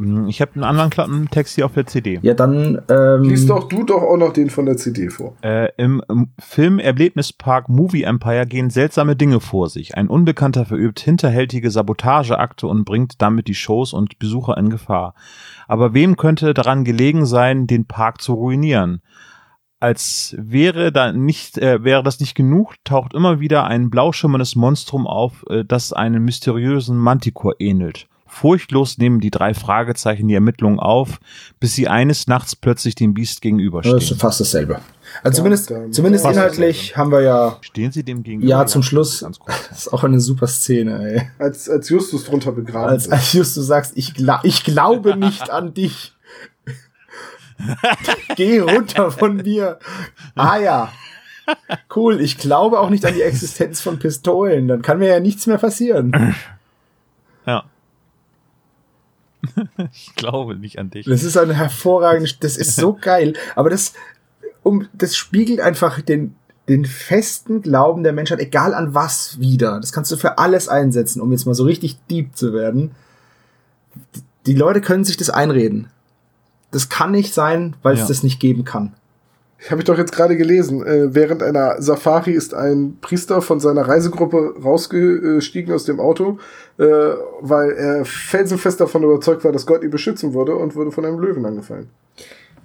Ähm, 0.01 0.27
Ich 0.29 0.41
habe 0.41 0.53
einen 0.55 0.65
anderen 0.65 0.91
Klappentext 0.91 1.55
hier 1.55 1.67
auf 1.67 1.75
der 1.75 1.87
CD. 1.87 2.19
Ja, 2.23 2.35
dann. 2.35 2.81
Ähm, 2.89 3.23
Lies 3.25 3.47
doch 3.47 3.69
du 3.69 3.85
doch 3.85 4.03
auch 4.03 4.17
noch 4.17 4.33
den 4.33 4.51
von 4.51 4.67
der 4.67 4.77
CD 4.77 5.11
vor. 5.11 5.37
Äh, 5.43 5.69
Im, 5.77 6.03
im 6.09 6.31
Film-Erlebnispark 6.39 7.69
Movie 7.69 8.03
Empire 8.03 8.47
gehen 8.47 8.71
seltsame 8.71 9.17
Dinge 9.17 9.41
vor 9.41 9.69
sich. 9.69 9.97
Ein 9.97 10.09
Unbekannter 10.09 10.67
verübt 10.67 11.01
hinterhältige 11.01 11.71
Sabotageakte 11.71 12.67
und 12.67 12.85
bringt 12.85 13.21
damit 13.23 13.49
die 13.49 13.55
Shows 13.55 13.93
und 13.93 14.19
Besucher 14.19 14.57
in 14.57 14.71
Gefahr. 14.71 15.15
Aber 15.69 15.95
wem 15.95 16.17
könnte 16.17 16.55
daran 16.55 16.85
gelegen 16.85 17.27
sein, 17.27 17.67
den 17.67 17.87
Park 17.87 18.21
zu 18.21 18.35
ruinieren? 18.35 19.03
Als 19.83 20.37
wäre 20.39 20.93
da 20.93 21.11
nicht, 21.13 21.57
äh, 21.57 21.83
wäre 21.83 22.03
das 22.03 22.21
nicht 22.21 22.35
genug, 22.35 22.75
taucht 22.85 23.15
immer 23.15 23.41
wieder 23.41 23.65
ein 23.65 23.89
blau 23.89 24.13
schimmerndes 24.13 24.55
Monstrum 24.55 25.07
auf, 25.07 25.45
äh, 25.49 25.65
das 25.65 25.95
einem 25.95 26.23
mysteriösen 26.25 26.99
Manticore 26.99 27.57
ähnelt. 27.59 28.07
Furchtlos 28.31 28.97
nehmen 28.97 29.21
die 29.21 29.31
drei 29.31 29.55
Fragezeichen 29.55 30.29
die 30.29 30.35
Ermittlungen 30.35 30.79
auf, 30.79 31.21
bis 31.59 31.75
sie 31.75 31.89
eines 31.89 32.27
Nachts 32.27 32.55
plötzlich 32.57 32.95
dem 32.95 33.13
Biest 33.13 33.43
gegenüberstehen. 33.43 33.99
das 33.99 34.11
ist 34.11 34.21
fast 34.21 34.41
dasselbe. 34.41 34.81
Also 35.23 35.39
zumindest, 35.39 35.73
zumindest 35.91 36.25
inhaltlich 36.25 36.97
haben 36.97 37.11
wir 37.11 37.23
ja. 37.23 37.59
Stehen 37.61 37.91
Sie 37.91 38.05
dem 38.05 38.23
gegenüber? 38.23 38.49
Ja, 38.49 38.67
zum 38.67 38.83
Schluss. 38.83 39.21
Ganz 39.21 39.39
kurz. 39.39 39.57
Das 39.69 39.79
ist 39.81 39.93
auch 39.93 40.05
eine 40.05 40.21
super 40.21 40.47
Szene, 40.47 41.13
ey. 41.13 41.31
Als, 41.39 41.69
als 41.69 41.89
Justus 41.89 42.25
drunter 42.25 42.53
begraben 42.53 42.89
Als, 42.91 43.05
wird. 43.05 43.15
als 43.15 43.33
Justus 43.33 43.67
sagst, 43.67 43.93
ich, 43.97 44.15
gla 44.15 44.41
ich 44.45 44.63
glaube 44.65 45.17
nicht 45.17 45.51
an 45.51 45.75
dich. 45.75 46.15
Geh 48.37 48.61
runter 48.61 49.11
von 49.11 49.37
mir. 49.37 49.79
Ah 50.35 50.59
ja. 50.59 50.93
Cool, 51.95 52.21
ich 52.21 52.39
glaube 52.39 52.79
auch 52.79 52.91
nicht 52.91 53.05
an 53.05 53.15
die 53.15 53.23
Existenz 53.23 53.81
von 53.81 53.99
Pistolen. 53.99 54.69
Dann 54.69 54.83
kann 54.83 54.99
mir 54.99 55.09
ja 55.09 55.21
nichts 55.21 55.47
mehr 55.47 55.59
passieren. 55.59 56.35
Ja. 57.47 57.65
ich 59.93 60.15
glaube 60.17 60.57
nicht 60.57 60.79
an 60.79 60.91
dich. 60.91 61.07
Das 61.07 61.23
ist 61.23 61.37
eine 61.37 61.55
hervorragende, 61.55 62.31
das 62.41 62.57
ist 62.57 62.77
so 62.77 62.93
geil. 63.01 63.35
Aber 63.57 63.71
das, 63.71 63.95
um, 64.63 64.87
das 64.93 65.17
spiegelt 65.17 65.61
einfach 65.61 66.01
den, 66.01 66.35
den 66.69 66.85
festen 66.85 67.63
Glauben 67.63 68.03
der 68.03 68.13
Menschheit, 68.13 68.39
egal 68.41 68.75
an 68.75 68.95
was 68.95 69.39
wieder. 69.41 69.81
Das 69.81 69.93
kannst 69.93 70.13
du 70.13 70.17
für 70.17 70.39
alles 70.39 70.69
einsetzen, 70.69 71.21
um 71.21 71.33
jetzt 71.33 71.47
mal 71.47 71.55
so 71.55 71.65
richtig 71.65 71.99
deep 72.11 72.37
zu 72.37 72.53
werden. 72.53 72.93
Die 74.47 74.55
Leute 74.55 74.81
können 74.81 75.05
sich 75.05 75.17
das 75.17 75.31
einreden. 75.31 75.89
Das 76.71 76.89
kann 76.89 77.11
nicht 77.11 77.35
sein, 77.35 77.75
weil 77.83 77.95
es 77.95 78.01
Ja. 78.01 78.07
das 78.09 78.23
nicht 78.23 78.39
geben 78.41 78.65
kann. 78.65 78.93
Habe 79.69 79.81
ich 79.81 79.85
doch 79.85 79.99
jetzt 79.99 80.13
gerade 80.13 80.37
gelesen. 80.37 80.87
Äh, 80.87 81.15
während 81.15 81.43
einer 81.43 81.83
Safari 81.83 82.33
ist 82.33 82.55
ein 82.55 82.97
Priester 83.01 83.43
von 83.43 83.61
seiner 83.61 83.83
Reisegruppe 83.83 84.55
rausgestiegen 84.63 85.75
aus 85.75 85.85
dem 85.85 86.01
Auto, 86.01 86.39
äh, 86.79 86.85
weil 87.41 87.73
er 87.73 88.05
felsenfest 88.07 88.81
davon 88.81 89.03
überzeugt 89.03 89.45
war, 89.45 89.53
dass 89.53 89.67
Gott 89.67 89.83
ihn 89.83 89.91
beschützen 89.91 90.33
würde 90.33 90.57
und 90.57 90.77
wurde 90.77 90.93
von 90.93 91.05
einem 91.05 91.19
Löwen 91.19 91.45
angefallen. 91.45 91.91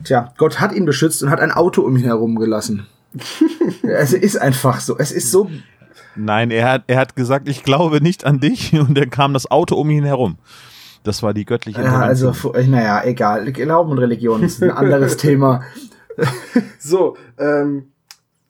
Tja, 0.03 0.33
Gott 0.37 0.59
hat 0.59 0.73
ihn 0.73 0.85
beschützt 0.85 1.21
und 1.23 1.29
hat 1.29 1.41
ein 1.41 1.51
Auto 1.51 1.81
um 1.81 1.97
ihn 1.97 2.03
herum 2.03 2.35
gelassen. 2.37 2.87
es 3.83 4.13
ist 4.13 4.37
einfach 4.37 4.79
so. 4.79 4.97
Es 4.97 5.11
ist 5.11 5.31
so. 5.31 5.49
Nein, 6.15 6.49
er 6.51 6.69
hat, 6.69 6.83
er 6.87 6.97
hat 6.97 7.15
gesagt, 7.15 7.49
ich 7.49 7.63
glaube 7.63 8.01
nicht 8.01 8.25
an 8.25 8.39
dich 8.39 8.73
und 8.79 8.97
dann 8.97 9.09
kam 9.09 9.33
das 9.33 9.51
Auto 9.51 9.75
um 9.75 9.89
ihn 9.89 10.05
herum. 10.05 10.37
Das 11.03 11.21
war 11.21 11.33
die 11.33 11.45
göttliche 11.45 11.83
Ja, 11.83 11.99
also, 11.99 12.33
naja, 12.67 13.03
egal. 13.03 13.51
Glauben 13.51 13.91
und 13.91 13.99
Religion 13.99 14.41
ist 14.41 14.63
ein 14.63 14.71
anderes 14.71 15.17
Thema. 15.17 15.61
So, 16.79 17.17
ähm, 17.37 17.87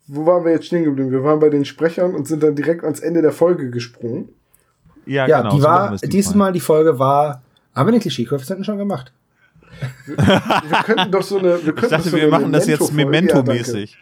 wo 0.07 0.25
waren 0.25 0.43
wir 0.45 0.51
jetzt 0.51 0.67
stehen 0.67 0.83
geblieben? 0.83 1.11
Wir 1.11 1.23
waren 1.23 1.39
bei 1.39 1.49
den 1.49 1.65
Sprechern 1.65 2.13
und 2.13 2.27
sind 2.27 2.43
dann 2.43 2.55
direkt 2.55 2.83
ans 2.83 2.99
Ende 2.99 3.21
der 3.21 3.31
Folge 3.31 3.69
gesprungen. 3.69 4.29
Ja, 5.05 5.27
Ja, 5.27 5.41
genau, 5.41 5.55
die 5.55 5.63
war, 5.63 5.91
wir 5.91 5.97
dieses 5.97 6.09
diesmal. 6.09 6.37
Mal 6.47 6.51
die 6.53 6.59
Folge 6.59 6.99
war, 6.99 7.41
haben 7.73 7.87
wir 7.87 7.91
den 7.91 8.01
Klischee-Koeffizienten 8.01 8.63
schon 8.65 8.77
gemacht? 8.77 9.11
Wir 10.05 10.15
könnten 10.85 11.11
doch 11.11 11.21
so 11.23 11.37
eine. 11.39 11.49
Wir 11.49 11.57
Ich 11.57 11.63
könnten 11.75 11.81
dachte, 11.89 11.97
doch 11.97 12.03
so 12.11 12.15
wir 12.17 12.21
eine 12.23 12.31
machen 12.31 12.51
das 12.53 12.67
jetzt 12.67 12.93
Memento-Folge- 12.93 13.55
Ja. 13.57 13.73
Memento-mäßig. 13.73 13.97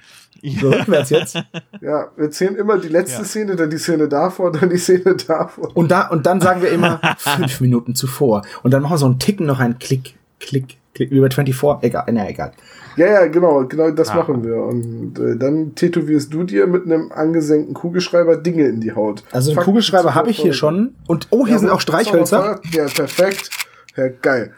So 0.60 0.70
rückwärts 0.72 1.10
jetzt. 1.10 1.36
Ja, 1.82 2.08
wir 2.18 2.30
zählen 2.32 2.56
immer 2.56 2.78
die 2.78 2.88
letzte 2.90 3.22
Ja. 3.22 3.26
Szene, 3.28 3.56
dann 3.56 3.70
die 3.70 3.78
Szene 3.78 4.08
davor, 4.08 4.52
dann 4.52 4.70
die 4.70 4.78
Szene 4.78 5.16
davor. 5.28 5.76
Und 5.76 5.90
da, 5.92 6.08
und 6.10 6.26
dann 6.26 6.40
sagen 6.42 6.62
wir 6.62 6.70
immer 6.72 7.00
fünf 7.18 7.60
Minuten 7.62 7.96
zuvor. 7.96 8.42
Und 8.62 8.72
dann 8.72 8.82
machen 8.82 8.94
wir 8.94 8.98
so 8.98 9.06
einen 9.06 9.20
Ticken 9.20 9.46
noch 9.46 9.60
einen 9.60 9.80
Klick, 9.80 10.16
Klick, 10.40 10.78
Klick, 10.94 11.12
wie 11.12 11.20
bei 11.20 11.30
24. 11.30 11.84
Egal, 11.90 12.06
na 12.12 12.30
egal. 12.30 12.52
Ja, 12.96 13.08
ja, 13.08 13.26
genau, 13.28 13.66
genau 13.66 13.90
das 13.92 14.10
Ah. 14.10 14.16
machen 14.16 14.44
wir. 14.44 14.56
Und 14.58 15.18
äh, 15.20 15.36
dann 15.38 15.74
tätowierst 15.76 16.34
du 16.34 16.44
dir 16.44 16.68
mit 16.68 16.86
einem 16.86 17.12
angesenkten 17.12 17.74
Kugelschreiber 17.74 18.38
Dinge 18.38 18.68
in 18.68 18.82
die 18.82 18.92
Haut. 18.94 19.24
Also 19.32 19.52
einen 19.52 19.60
Kugelschreiber 19.62 20.14
habe 20.16 20.30
ich 20.30 20.38
hier 20.40 20.54
schon. 20.54 20.96
Und 21.08 21.28
oh, 21.32 21.46
hier 21.46 21.54
Ja, 21.54 21.60
sind 21.60 21.70
wo- 21.70 21.74
auch 21.74 21.82
Streichhölzer. 21.82 22.60
Ja, 22.72 22.86
perfekt. 22.86 23.50
Ja, 23.96 24.08
geil. 24.22 24.54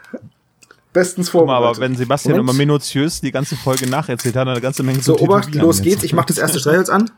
Bestens 0.92 1.30
Guck 1.30 1.46
mal, 1.46 1.54
vorbereitet. 1.56 1.76
aber 1.78 1.84
wenn 1.90 1.96
Sebastian 1.96 2.36
Moment. 2.36 2.50
immer 2.50 2.56
minutiös 2.58 3.20
die 3.20 3.30
ganze 3.32 3.54
Folge 3.56 3.86
nacherzählt 3.88 4.34
hat, 4.34 4.40
hat 4.42 4.48
er 4.48 4.52
eine 4.52 4.60
ganze 4.62 4.82
Menge 4.82 5.02
So, 5.02 5.18
Obacht, 5.18 5.54
los 5.54 5.82
geht's. 5.82 6.04
Ich 6.04 6.12
mache 6.14 6.26
das 6.28 6.38
erste 6.38 6.58
Streichholz 6.58 6.88
an. 6.88 7.10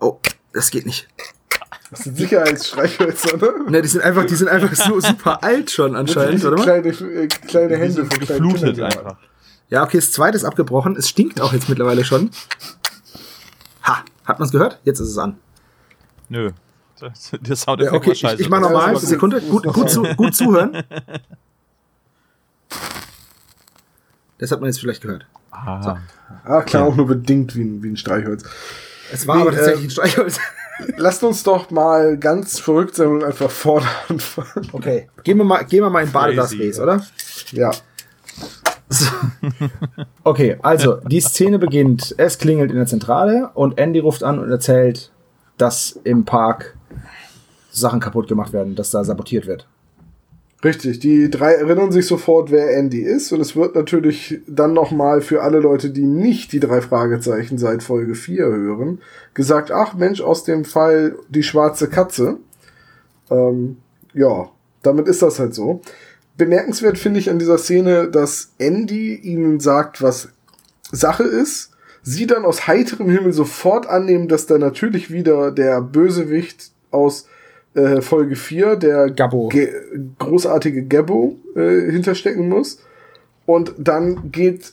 Oh, 0.00 0.18
das 0.52 0.70
geht 0.70 0.86
nicht. 0.86 1.08
Das 1.90 2.00
sind 2.00 2.16
Sicherheitsstreichhölzer, 2.16 3.36
ne? 3.36 3.70
Ne, 3.70 3.82
die 3.82 3.88
sind 3.88 4.02
einfach, 4.02 4.24
die 4.24 4.34
sind 4.34 4.48
einfach 4.48 4.74
so 4.74 5.00
super 5.00 5.42
alt 5.42 5.70
schon 5.70 5.94
anscheinend, 5.96 6.44
oder? 6.44 6.62
kleine, 6.62 6.88
äh, 6.88 7.26
kleine 7.28 7.68
Die 7.76 7.80
Hände 7.80 8.04
von 8.06 8.08
kleinen 8.08 8.42
geflutet 8.48 8.74
Kindern. 8.76 8.84
einfach. 8.92 9.16
Ja, 9.68 9.82
okay, 9.84 9.98
das 9.98 10.12
zweite 10.12 10.36
ist 10.36 10.44
abgebrochen. 10.44 10.96
Es 10.96 11.08
stinkt 11.08 11.40
auch 11.40 11.52
jetzt 11.52 11.68
mittlerweile 11.68 12.04
schon. 12.04 12.30
Ha, 13.84 14.04
hat 14.24 14.38
man's 14.38 14.52
gehört? 14.52 14.80
Jetzt 14.84 15.00
ist 15.00 15.08
es 15.10 15.18
an. 15.18 15.36
Nö. 16.28 16.50
Das- 17.00 17.30
Der 17.30 17.40
Ja, 17.44 17.56
Soundeffekt 17.56 17.94
okay, 17.96 18.06
war 18.06 18.12
ich, 18.14 18.20
scheiße. 18.20 18.42
ich 18.42 18.48
mach 18.48 18.58
Ja, 18.58 18.62
nochmal. 18.68 18.90
aber 18.90 19.00
Sekunde. 19.00 19.40
Gut, 19.42 19.64
gut, 19.64 19.90
zu, 19.90 20.02
gut 20.02 20.34
zuhören. 20.34 20.82
Das 24.38 24.50
hat 24.50 24.60
man 24.60 24.68
jetzt 24.68 24.80
vielleicht 24.80 25.02
gehört. 25.02 25.26
Ah. 25.50 25.98
Ah, 26.44 26.62
klar, 26.62 26.84
auch 26.84 26.94
nur 26.96 27.06
bedingt 27.06 27.54
wie 27.56 27.62
ein, 27.62 27.82
wie 27.82 27.88
ein 27.90 27.96
Streichholz. 27.96 28.44
Es 29.12 29.26
war 29.26 29.36
Nee, 29.36 29.42
aber 29.42 29.52
tatsächlich 29.52 29.80
ähm, 29.84 29.86
ein 29.86 29.90
Streichholz. 29.90 30.40
Lasst 30.96 31.22
uns 31.24 31.42
doch 31.42 31.70
mal 31.70 32.18
ganz 32.18 32.58
verrückt 32.58 32.96
sein 32.96 33.08
und 33.08 33.24
einfach 33.24 33.50
vorne 33.50 33.86
anfangen. 34.08 34.68
Okay. 34.72 35.08
Gehen 35.24 35.38
wir 35.38 35.44
mal, 35.44 35.64
gehen 35.64 35.82
wir 35.82 35.90
mal 35.90 36.04
in 36.04 36.12
Badedas 36.12 36.50
Crazy, 36.50 36.66
Race, 36.66 36.76
ja. 36.76 36.82
oder? 36.82 37.06
Ja. 37.52 37.70
Okay, 40.22 40.58
also 40.62 40.96
die 41.06 41.20
Szene 41.20 41.58
beginnt. 41.58 42.14
Es 42.18 42.38
klingelt 42.38 42.70
in 42.70 42.76
der 42.76 42.86
Zentrale 42.86 43.50
und 43.54 43.78
Andy 43.78 43.98
ruft 43.98 44.22
an 44.22 44.38
und 44.38 44.50
erzählt, 44.50 45.10
dass 45.56 45.98
im 46.04 46.24
Park 46.24 46.76
Sachen 47.70 48.00
kaputt 48.00 48.28
gemacht 48.28 48.52
werden, 48.52 48.74
dass 48.74 48.90
da 48.90 49.04
sabotiert 49.04 49.46
wird. 49.46 49.66
Richtig, 50.66 50.98
die 50.98 51.30
drei 51.30 51.52
erinnern 51.52 51.92
sich 51.92 52.08
sofort, 52.08 52.50
wer 52.50 52.76
Andy 52.76 53.00
ist. 53.00 53.30
Und 53.30 53.40
es 53.40 53.54
wird 53.54 53.76
natürlich 53.76 54.40
dann 54.48 54.72
nochmal 54.72 55.20
für 55.20 55.44
alle 55.44 55.60
Leute, 55.60 55.90
die 55.90 56.02
nicht 56.04 56.50
die 56.50 56.58
drei 56.58 56.80
Fragezeichen 56.80 57.56
seit 57.56 57.84
Folge 57.84 58.16
4 58.16 58.46
hören, 58.46 59.00
gesagt, 59.32 59.70
ach 59.70 59.94
Mensch, 59.94 60.20
aus 60.20 60.42
dem 60.42 60.64
Fall 60.64 61.14
die 61.28 61.44
schwarze 61.44 61.88
Katze. 61.88 62.38
Ähm, 63.30 63.76
ja, 64.12 64.50
damit 64.82 65.06
ist 65.06 65.22
das 65.22 65.38
halt 65.38 65.54
so. 65.54 65.82
Bemerkenswert 66.36 66.98
finde 66.98 67.20
ich 67.20 67.30
an 67.30 67.38
dieser 67.38 67.58
Szene, 67.58 68.10
dass 68.10 68.50
Andy 68.58 69.14
ihnen 69.14 69.60
sagt, 69.60 70.02
was 70.02 70.30
Sache 70.90 71.22
ist. 71.22 71.70
Sie 72.02 72.26
dann 72.26 72.44
aus 72.44 72.66
heiterem 72.66 73.08
Himmel 73.08 73.32
sofort 73.32 73.86
annehmen, 73.86 74.26
dass 74.26 74.46
da 74.46 74.58
natürlich 74.58 75.12
wieder 75.12 75.52
der 75.52 75.80
Bösewicht 75.80 76.72
aus 76.90 77.28
äh, 77.76 78.00
Folge 78.00 78.36
4, 78.36 78.76
der 78.76 79.10
Gabbo. 79.10 79.48
Ge 79.48 79.70
großartige 80.18 80.86
Gabbo 80.86 81.36
äh, 81.54 81.90
hinterstecken 81.90 82.48
muss. 82.48 82.80
Und 83.44 83.74
dann 83.78 84.32
geht 84.32 84.72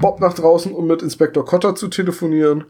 Bob 0.00 0.20
nach 0.20 0.34
draußen, 0.34 0.72
um 0.72 0.86
mit 0.86 1.02
Inspektor 1.02 1.44
Cotter 1.44 1.74
zu 1.74 1.88
telefonieren. 1.88 2.64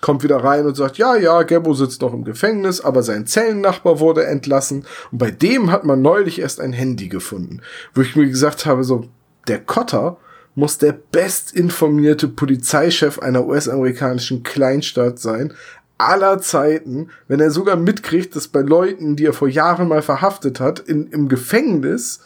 Kommt 0.00 0.22
wieder 0.22 0.36
rein 0.36 0.64
und 0.64 0.76
sagt, 0.76 0.96
ja, 0.96 1.16
ja, 1.16 1.42
Gabbo 1.42 1.74
sitzt 1.74 2.00
noch 2.00 2.14
im 2.14 2.24
Gefängnis, 2.24 2.80
aber 2.80 3.02
sein 3.02 3.26
Zellennachbar 3.26 3.98
wurde 3.98 4.24
entlassen. 4.24 4.86
Und 5.10 5.18
bei 5.18 5.32
dem 5.32 5.72
hat 5.72 5.84
man 5.84 6.00
neulich 6.00 6.40
erst 6.40 6.60
ein 6.60 6.72
Handy 6.72 7.08
gefunden. 7.08 7.60
Wo 7.94 8.02
ich 8.02 8.14
mir 8.14 8.26
gesagt 8.26 8.64
habe, 8.64 8.84
so, 8.84 9.06
der 9.48 9.58
Cotter 9.58 10.16
muss 10.54 10.78
der 10.78 10.92
bestinformierte 10.92 12.28
Polizeichef 12.28 13.18
einer 13.18 13.46
US-amerikanischen 13.46 14.42
Kleinstadt 14.42 15.18
sein, 15.18 15.52
aller 15.98 16.38
Zeiten, 16.40 17.10
wenn 17.26 17.40
er 17.40 17.50
sogar 17.50 17.76
mitkriegt, 17.76 18.34
dass 18.36 18.48
bei 18.48 18.60
Leuten, 18.60 19.16
die 19.16 19.26
er 19.26 19.32
vor 19.32 19.48
Jahren 19.48 19.88
mal 19.88 20.02
verhaftet 20.02 20.60
hat, 20.60 20.78
in, 20.78 21.08
im 21.08 21.28
Gefängnis, 21.28 22.20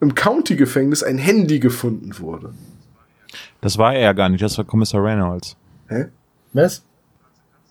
im 0.00 0.14
County-Gefängnis, 0.14 1.02
ein 1.02 1.18
Handy 1.18 1.58
gefunden 1.58 2.18
wurde. 2.18 2.52
Das 3.60 3.78
war 3.78 3.94
er 3.94 4.00
ja 4.00 4.12
gar 4.12 4.28
nicht, 4.28 4.42
das 4.42 4.56
war 4.58 4.64
Kommissar 4.64 5.02
Reynolds. 5.02 5.56
Hä? 5.88 6.06
Was? 6.52 6.82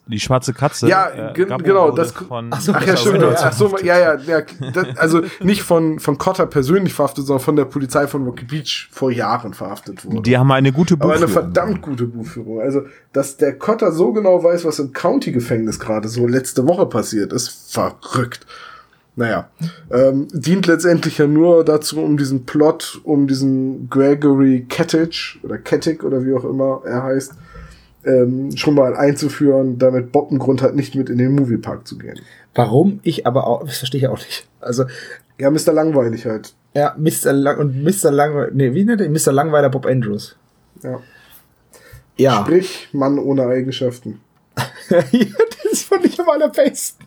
Die 0.10 0.20
schwarze 0.20 0.54
Katze. 0.54 0.88
Ja, 0.88 1.32
ge- 1.34 1.46
Gabbo 1.46 1.64
genau, 1.64 1.92
das- 1.92 2.12
von 2.12 2.50
Ach 2.52 2.62
so, 2.62 2.72
Ach 2.74 2.86
ja, 2.86 2.96
stimmt. 2.96 3.24
Ach 3.24 3.52
so, 3.54 3.78
ja, 3.80 3.98
ja, 4.00 4.16
ja 4.16 4.42
das, 4.74 4.98
also 4.98 5.22
nicht 5.42 5.64
von, 5.64 6.00
von 6.00 6.18
Cotter 6.18 6.46
persönlich 6.46 6.94
verhaftet, 6.94 7.26
sondern 7.26 7.44
von 7.44 7.56
der 7.56 7.66
Polizei 7.66 8.08
von 8.08 8.24
Rocky 8.26 8.46
Beach 8.46 8.88
vor 8.92 9.12
Jahren 9.12 9.54
verhaftet 9.54 10.06
wurde. 10.06 10.22
Die 10.22 10.38
haben 10.38 10.52
eine 10.52 10.72
gute 10.72 10.94
Aber 10.96 11.14
eine 11.14 11.26
Buchführung. 11.26 11.34
verdammt 11.44 11.82
gute 11.82 12.06
Buchführung. 12.06 12.62
Also, 12.62 12.84
dass 13.14 13.38
der 13.38 13.58
Cotter 13.58 13.92
so 13.92 14.14
genau 14.14 14.44
weiß, 14.44 14.64
was 14.66 14.80
im 14.80 14.94
County-Gefängnis 14.94 15.80
gerade 15.80 16.08
so 16.08 16.26
letzte 16.28 16.68
Woche 16.68 16.86
passiert, 16.86 17.34
ist 17.34 17.74
verrückt. 17.74 18.46
Naja, 19.20 19.50
ähm, 19.92 20.28
dient 20.32 20.68
letztendlich 20.68 21.18
ja 21.18 21.26
nur 21.26 21.66
dazu, 21.66 22.00
um 22.02 22.18
diesen 22.18 22.46
Plot, 22.46 23.02
um 23.04 23.26
diesen 23.26 23.90
Gregory 23.90 24.68
Kettich 24.70 25.40
oder 25.42 25.58
Kettig 25.58 26.04
oder 26.04 26.24
wie 26.24 26.34
auch 26.36 26.44
immer 26.46 26.82
er 26.86 27.02
heißt, 27.02 27.34
ähm, 28.08 28.56
schon 28.56 28.74
mal 28.74 28.96
einzuführen, 28.96 29.78
damit 29.78 30.12
Bob 30.12 30.30
einen 30.32 30.40
Grund 30.40 30.62
hat, 30.62 30.76
nicht 30.76 30.96
mit 30.96 31.10
in 31.10 31.18
den 31.18 31.34
Moviepark 31.36 31.86
zu 31.88 31.98
gehen. 31.98 32.20
Warum 32.56 33.00
ich 33.04 33.28
aber 33.28 33.46
auch, 33.48 33.64
das 33.66 33.78
verstehe 33.78 34.02
ich 34.02 34.08
auch 34.08 34.18
nicht. 34.18 34.48
Also, 34.62 34.86
Ja, 35.38 35.52
Mr. 35.52 35.74
Langweilig 35.74 36.26
halt. 36.26 36.54
ja, 36.74 36.96
Mr. 36.98 37.34
Lang 37.34 37.58
und 37.60 37.84
Mr. 37.84 38.10
Langweiler, 38.12 38.52
nee, 38.54 38.74
wie 38.74 38.84
nennt 38.86 39.02
er? 39.02 39.10
Mr. 39.10 39.32
Langweiler 39.32 39.70
Bob 39.70 39.86
Andrews. 39.86 40.36
Ja. 40.82 41.00
Ja. 42.18 42.42
Sprich, 42.42 42.90
Mann 42.94 43.20
ohne 43.20 43.46
Eigenschaften. 43.46 44.22
das 44.90 45.84
fand 45.84 46.06
ich 46.06 46.20
am 46.20 46.30
allerbesten. 46.30 47.06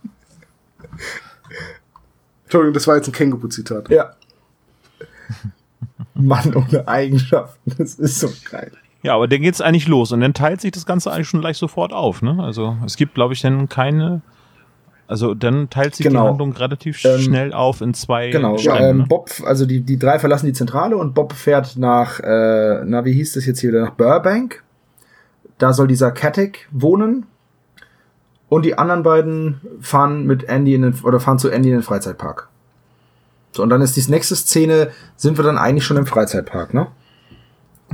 Entschuldigung, 2.45 2.75
das 2.75 2.87
war 2.87 2.97
jetzt 2.97 3.09
ein 3.09 3.13
Känguru-Zitat. 3.13 3.89
Ja. 3.91 4.15
Mann 6.15 6.55
ohne 6.55 6.87
Eigenschaften, 6.87 7.75
das 7.79 7.95
ist 7.95 8.21
so 8.21 8.31
geil. 8.51 8.73
Ja, 9.03 9.15
aber 9.15 9.29
dann 9.29 9.41
geht's 9.41 9.61
eigentlich 9.61 9.89
los 9.89 10.13
und 10.13 10.21
dann 10.21 10.35
teilt 10.35 10.61
sich 10.61 10.73
das 10.73 10.85
Ganze 10.87 11.11
eigentlich 11.11 11.29
schon 11.29 11.41
gleich 11.41 11.57
sofort 11.57 11.93
auf. 11.93 12.21
Ne? 12.23 12.37
Also 12.43 12.77
es 12.85 12.97
gibt, 12.97 13.15
glaube 13.15 13.33
ich, 13.35 13.41
dann 13.41 13.69
keine. 13.69 14.21
Also 15.09 15.35
dann 15.35 15.71
teilt 15.71 15.97
sich 15.97 16.07
Genau. 16.07 16.23
die 16.23 16.29
Handlung 16.29 16.53
relativ 16.53 17.03
Ähm, 17.05 17.19
schnell 17.21 17.53
auf 17.53 17.81
in 17.81 17.95
zwei 17.95 18.31
Genau, 18.31 18.59
Stränge. 18.59 18.89
ähm, 18.91 18.99
ne? 18.99 19.05
Bob, 19.09 19.31
also 19.45 19.67
die, 19.67 19.81
die 19.81 19.99
drei 19.99 20.19
verlassen 20.21 20.47
die 20.47 20.53
Zentrale 20.53 20.97
und 20.97 21.15
Bob 21.15 21.33
fährt 21.33 21.77
nach, 21.79 22.21
äh, 22.21 22.83
na, 22.85 23.05
wie 23.05 23.13
hieß 23.13 23.33
das 23.33 23.47
jetzt 23.47 23.59
hier 23.61 23.71
wieder, 23.71 23.81
nach 23.83 23.91
Burbank. 23.95 24.63
Da 25.59 25.73
soll 25.73 25.89
dieser 25.89 26.11
Katek 26.13 26.69
wohnen. 26.71 27.27
Und 28.49 28.65
die 28.65 28.77
anderen 28.79 29.03
beiden 29.03 29.61
fahren 29.81 30.27
mit 30.27 30.45
Andy 30.45 30.75
in 30.75 30.83
den, 30.83 30.95
oder 31.03 31.21
fahren 31.21 31.39
zu 31.39 31.49
Andy 31.51 31.69
in 31.71 31.77
den 31.77 31.83
Freizeitpark. 31.83 32.49
So, 33.53 33.63
und 33.63 33.71
dann 33.71 33.81
ist 33.81 33.97
die 33.97 34.11
nächste 34.11 34.37
Szene, 34.37 34.91
sind 35.17 35.39
wir 35.39 35.45
dann 35.45 35.59
eigentlich 35.59 35.85
schon 35.85 35.97
im 35.97 36.07
Freizeitpark, 36.07 36.73
ne? 36.75 36.87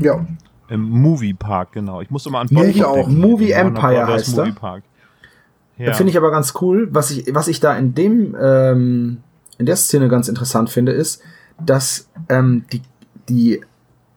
Ja. 0.01 0.27
Im 0.69 0.83
Movie 0.83 1.35
Park, 1.35 1.73
genau. 1.73 2.01
Ich 2.01 2.11
musste 2.11 2.31
mal 2.31 2.41
an 2.41 2.49
Movie 2.51 2.81
Bottrop 2.81 2.87
auch. 2.87 3.07
denken. 3.07 3.21
Movie 3.21 3.51
Empire 3.53 4.07
heißt 4.07 4.37
er. 4.37 4.45
Movie 4.45 4.59
Park. 4.59 4.83
Ja. 5.79 5.87
Da 5.87 5.93
Finde 5.93 6.11
ich 6.11 6.17
aber 6.17 6.31
ganz 6.31 6.55
cool. 6.61 6.89
Was 6.91 7.11
ich, 7.11 7.35
was 7.35 7.49
ich 7.49 7.61
da 7.61 7.77
in 7.77 7.95
dem, 7.95 8.37
ähm, 8.41 9.19
in 9.59 9.67
der 9.67 9.77
Szene 9.77 10.09
ganz 10.09 10.29
interessant 10.29 10.71
finde, 10.71 10.93
ist, 10.93 11.23
dass 11.65 12.09
ähm, 12.29 12.65
die, 12.73 12.83
die 13.29 13.61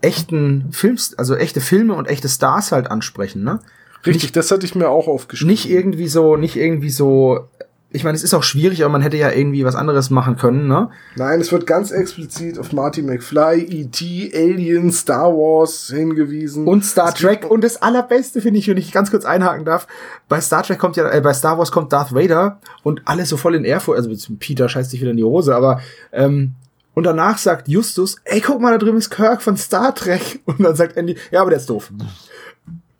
echten 0.01 0.71
Films, 0.71 1.13
also 1.17 1.35
echte 1.35 1.61
Filme 1.61 1.93
und 1.93 2.07
echte 2.07 2.29
Stars 2.29 2.71
halt 2.71 2.89
ansprechen, 2.89 3.43
ne? 3.43 3.59
Richtig, 4.05 4.31
das 4.31 4.49
hatte 4.49 4.65
ich 4.65 4.75
mir 4.75 4.87
auch 4.89 5.07
aufgeschrieben. 5.07 5.51
Nicht 5.51 5.69
irgendwie 5.69 6.07
so, 6.07 6.37
nicht 6.37 6.55
irgendwie 6.55 6.89
so. 6.89 7.49
Ich 7.91 8.03
meine, 8.03 8.15
es 8.15 8.23
ist 8.23 8.35
auch 8.35 8.43
schwierig, 8.43 8.83
aber 8.83 8.91
man 8.91 9.01
hätte 9.01 9.17
ja 9.17 9.31
irgendwie 9.31 9.65
was 9.65 9.75
anderes 9.75 10.11
machen 10.11 10.35
können, 10.35 10.67
ne? 10.67 10.89
Nein, 11.15 11.41
es 11.41 11.51
wird 11.51 11.65
ganz 11.65 11.89
explizit 11.89 12.59
auf 12.59 12.71
Marty 12.71 13.01
McFly, 13.01 13.61
E.T., 13.63 14.31
Alien, 14.35 14.91
Star 14.91 15.31
Wars 15.31 15.91
hingewiesen. 15.93 16.67
Und 16.67 16.85
Star 16.85 17.13
Trek. 17.15 17.49
Und 17.49 17.63
das 17.63 17.81
allerbeste 17.81 18.41
finde 18.41 18.59
ich, 18.59 18.67
wenn 18.67 18.77
ich 18.77 18.91
ganz 18.91 19.09
kurz 19.09 19.25
einhaken 19.25 19.65
darf, 19.65 19.87
bei 20.27 20.39
Star 20.39 20.61
Trek 20.61 20.77
kommt 20.77 20.97
ja, 20.97 21.09
äh, 21.09 21.21
bei 21.21 21.33
Star 21.33 21.57
Wars 21.57 21.71
kommt 21.71 21.91
Darth 21.91 22.13
Vader 22.13 22.59
und 22.83 23.01
alle 23.05 23.25
so 23.25 23.37
voll 23.37 23.55
in 23.55 23.65
Ehrfurcht, 23.65 23.97
also 23.97 24.33
Peter 24.39 24.69
scheißt 24.69 24.91
sich 24.91 25.01
wieder 25.01 25.11
in 25.11 25.17
die 25.17 25.23
Hose, 25.23 25.55
aber 25.55 25.81
ähm, 26.11 26.53
und 26.99 27.05
danach 27.05 27.37
sagt 27.37 27.69
Justus, 27.69 28.17
ey, 28.25 28.41
guck 28.41 28.59
mal, 28.59 28.71
da 28.71 28.77
drüben 28.77 28.97
ist 28.97 29.09
Kirk 29.09 29.41
von 29.41 29.55
Star 29.55 29.95
Trek. 29.95 30.41
Und 30.45 30.59
dann 30.59 30.75
sagt 30.75 30.97
Andy, 30.97 31.15
ja, 31.31 31.39
aber 31.39 31.49
der 31.49 31.59
ist 31.59 31.69
doof. 31.69 31.91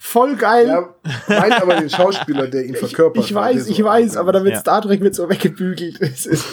Voll 0.01 0.35
geil. 0.37 0.67
Ja, 0.67 0.89
meint 1.27 1.61
aber 1.61 1.75
den 1.75 1.89
Schauspieler, 1.89 2.47
der 2.47 2.65
ihn 2.65 2.73
verkörpert. 2.75 3.21
ich 3.23 3.35
hat, 3.35 3.43
weiß, 3.43 3.65
so- 3.65 3.71
ich 3.71 3.83
weiß, 3.83 4.15
aber 4.17 4.31
damit 4.31 4.53
Ja. 4.53 4.59
Star 4.59 4.81
Trek 4.81 5.01
wird 5.01 5.13
so 5.13 5.29
weggebügelt. 5.29 5.97
Es 6.01 6.25
ist, 6.25 6.47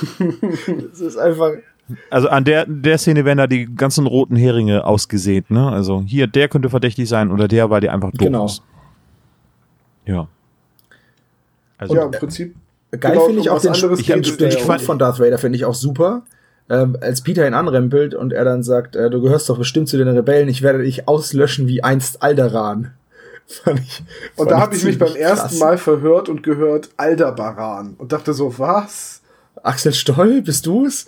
es 0.93 1.01
ist 1.01 1.17
einfach. 1.17 1.53
Also 2.11 2.29
an 2.29 2.43
der, 2.45 2.67
der 2.67 2.99
Szene 2.99 3.25
werden 3.25 3.39
da 3.39 3.47
die 3.47 3.73
ganzen 3.73 4.07
roten 4.09 4.35
Heringe 4.35 4.85
ausgesät, 4.85 5.51
ne? 5.53 5.71
Also 5.71 6.03
hier, 6.05 6.27
der 6.27 6.49
könnte 6.49 6.69
verdächtig 6.69 7.09
sein 7.09 7.31
oder 7.31 7.47
der, 7.47 7.71
weil 7.71 7.81
der 7.81 7.93
einfach 7.95 8.11
doof 8.11 8.19
Genau. 8.27 8.47
ist. 8.47 8.63
Ja. 10.05 10.27
Also, 11.79 11.95
Ja, 11.95 12.05
im 12.07 12.11
Prinzip. 12.11 12.57
Geil 12.91 13.13
genau, 13.13 13.27
finde 13.27 13.41
ich 13.43 13.51
um 13.51 13.57
auch 13.57 13.61
den, 13.61 13.73
ich 13.73 14.07
den 14.37 14.49
ich 14.49 14.57
fand- 14.63 14.81
Spruch 14.81 14.81
von 14.87 14.99
Darth 14.99 15.21
Vader 15.21 15.39
finde 15.39 15.57
ich 15.57 15.65
auch 15.65 15.75
super. 15.75 16.23
Ähm, 16.69 16.97
als 17.01 17.21
Peter 17.23 17.47
ihn 17.47 17.55
anrempelt 17.55 18.15
und 18.17 18.33
er 18.33 18.45
dann 18.45 18.65
sagt, 18.65 18.97
äh, 18.97 19.09
du 19.09 19.21
gehörst 19.23 19.49
doch 19.49 19.59
bestimmt 19.59 19.89
zu 19.89 19.97
den 19.99 20.09
Rebellen, 20.09 20.49
ich 20.49 20.63
werde 20.63 20.83
dich 20.83 21.07
auslöschen 21.07 21.69
wie 21.69 21.85
einst 21.85 22.23
Alderan. 22.23 22.93
Fand 23.49 23.81
ich, 23.81 24.03
Und 24.35 24.49
fand 24.49 24.51
da 24.51 24.61
habe 24.61 24.77
ich 24.77 24.85
mich 24.85 24.99
beim 24.99 25.15
ersten 25.15 25.49
krass. 25.49 25.59
Mal 25.59 25.79
verhört 25.79 26.29
und 26.29 26.43
gehört 26.43 26.91
Aldebaran 26.97 27.95
und 27.99 28.13
dachte 28.13 28.35
so, 28.35 28.59
was? 28.59 29.23
Axel 29.63 29.93
Stoll, 29.95 30.43
bist 30.43 30.67
du's? 30.67 31.07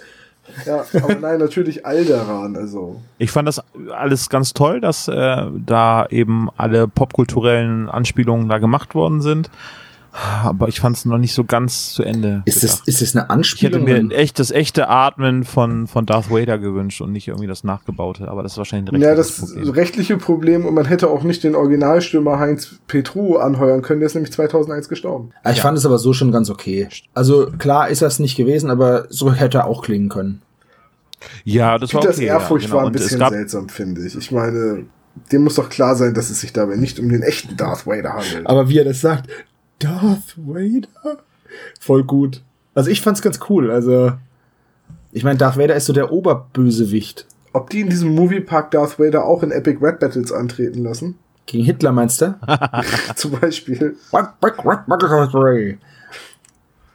Ja, 0.64 0.84
aber 0.94 1.14
nein, 1.16 1.38
natürlich 1.38 1.84
Alderan, 1.84 2.56
also. 2.56 3.02
ich 3.18 3.30
fand 3.30 3.46
das 3.46 3.62
alles 3.90 4.30
ganz 4.30 4.54
toll, 4.54 4.80
dass 4.80 5.06
äh, 5.08 5.46
da 5.66 6.06
eben 6.06 6.48
alle 6.56 6.88
popkulturellen 6.88 7.88
Anspielungen 7.90 8.48
da 8.48 8.58
gemacht 8.58 8.94
worden 8.94 9.20
sind. 9.20 9.50
Aber 10.12 10.68
ich 10.68 10.80
fand 10.80 10.96
es 10.96 11.04
noch 11.04 11.18
nicht 11.18 11.34
so 11.34 11.44
ganz 11.44 11.92
zu 11.92 12.02
Ende. 12.02 12.42
Ist 12.46 12.64
es, 12.64 12.80
ist 12.86 13.02
es 13.02 13.14
eine 13.14 13.24
ich 13.24 13.28
hätte 13.28 13.30
Anspielung? 13.30 13.84
mir 13.84 13.96
ein 13.96 14.10
echt, 14.10 14.38
das 14.38 14.50
echte 14.50 14.88
Atmen 14.88 15.44
von, 15.44 15.86
von 15.86 16.06
Darth 16.06 16.30
Vader 16.30 16.58
gewünscht 16.58 17.00
und 17.00 17.12
nicht 17.12 17.28
irgendwie 17.28 17.46
das 17.46 17.62
nachgebaute. 17.62 18.28
Aber 18.28 18.42
das 18.42 18.52
ist 18.52 18.58
wahrscheinlich 18.58 18.92
ein 18.92 19.00
Ja, 19.00 19.08
rechtliches 19.10 19.36
das 19.40 19.50
Problem. 19.54 19.70
rechtliche 19.74 20.16
Problem 20.16 20.66
und 20.66 20.74
man 20.74 20.86
hätte 20.86 21.08
auch 21.08 21.22
nicht 21.22 21.44
den 21.44 21.54
Originalstürmer 21.54 22.38
Heinz 22.38 22.76
Petru 22.86 23.36
anheuern 23.36 23.82
können, 23.82 24.00
der 24.00 24.06
ist 24.06 24.14
nämlich 24.14 24.32
2001 24.32 24.88
gestorben. 24.88 25.30
Ah, 25.44 25.52
ich 25.52 25.60
fand 25.60 25.76
es 25.76 25.84
aber 25.86 25.98
so 25.98 26.12
schon 26.12 26.32
ganz 26.32 26.50
okay. 26.50 26.88
Also 27.14 27.50
klar 27.58 27.88
ist 27.88 28.02
das 28.02 28.18
nicht 28.18 28.36
gewesen, 28.36 28.70
aber 28.70 29.06
so 29.10 29.32
hätte 29.32 29.58
er 29.58 29.66
auch 29.66 29.82
klingen 29.82 30.08
können. 30.08 30.42
Ja, 31.44 31.78
das 31.78 31.92
war 31.94 32.00
Peters 32.00 32.16
okay. 32.16 32.26
Ehrfurcht 32.26 32.64
ja, 32.64 32.68
genau. 32.70 32.80
war 32.80 32.86
ein 32.86 32.92
bisschen 32.92 33.18
gab, 33.18 33.30
seltsam, 33.30 33.68
finde 33.68 34.06
ich. 34.06 34.16
Ich 34.16 34.30
meine, 34.30 34.84
dem 35.32 35.44
muss 35.44 35.56
doch 35.56 35.68
klar 35.68 35.96
sein, 35.96 36.14
dass 36.14 36.30
es 36.30 36.40
sich 36.40 36.52
dabei 36.52 36.76
nicht 36.76 36.98
um 37.00 37.08
den 37.08 37.22
echten 37.22 37.56
Darth 37.56 37.86
Vader 37.86 38.14
handelt. 38.14 38.46
Aber 38.46 38.68
wie 38.68 38.78
er 38.78 38.84
das 38.84 39.00
sagt, 39.00 39.28
Darth 39.78 40.34
Vader? 40.36 41.22
Voll 41.80 42.04
gut. 42.04 42.42
Also 42.74 42.90
ich 42.90 43.00
fand's 43.00 43.22
ganz 43.22 43.40
cool. 43.48 43.70
Also, 43.70 44.12
ich 45.12 45.24
meine, 45.24 45.38
Darth 45.38 45.58
Vader 45.58 45.74
ist 45.74 45.86
so 45.86 45.92
der 45.92 46.12
Oberbösewicht. 46.12 47.26
Ob 47.52 47.70
die 47.70 47.80
in 47.80 47.88
diesem 47.88 48.14
Moviepark 48.14 48.70
Darth 48.70 48.98
Vader 48.98 49.24
auch 49.24 49.42
in 49.42 49.50
Epic 49.50 49.78
Red 49.80 49.98
Battles 50.00 50.32
antreten 50.32 50.84
lassen? 50.84 51.18
Gegen 51.46 51.64
Hitler 51.64 51.92
meinst 51.92 52.20
du? 52.20 52.38
Zum 53.14 53.32
Beispiel. 53.32 53.96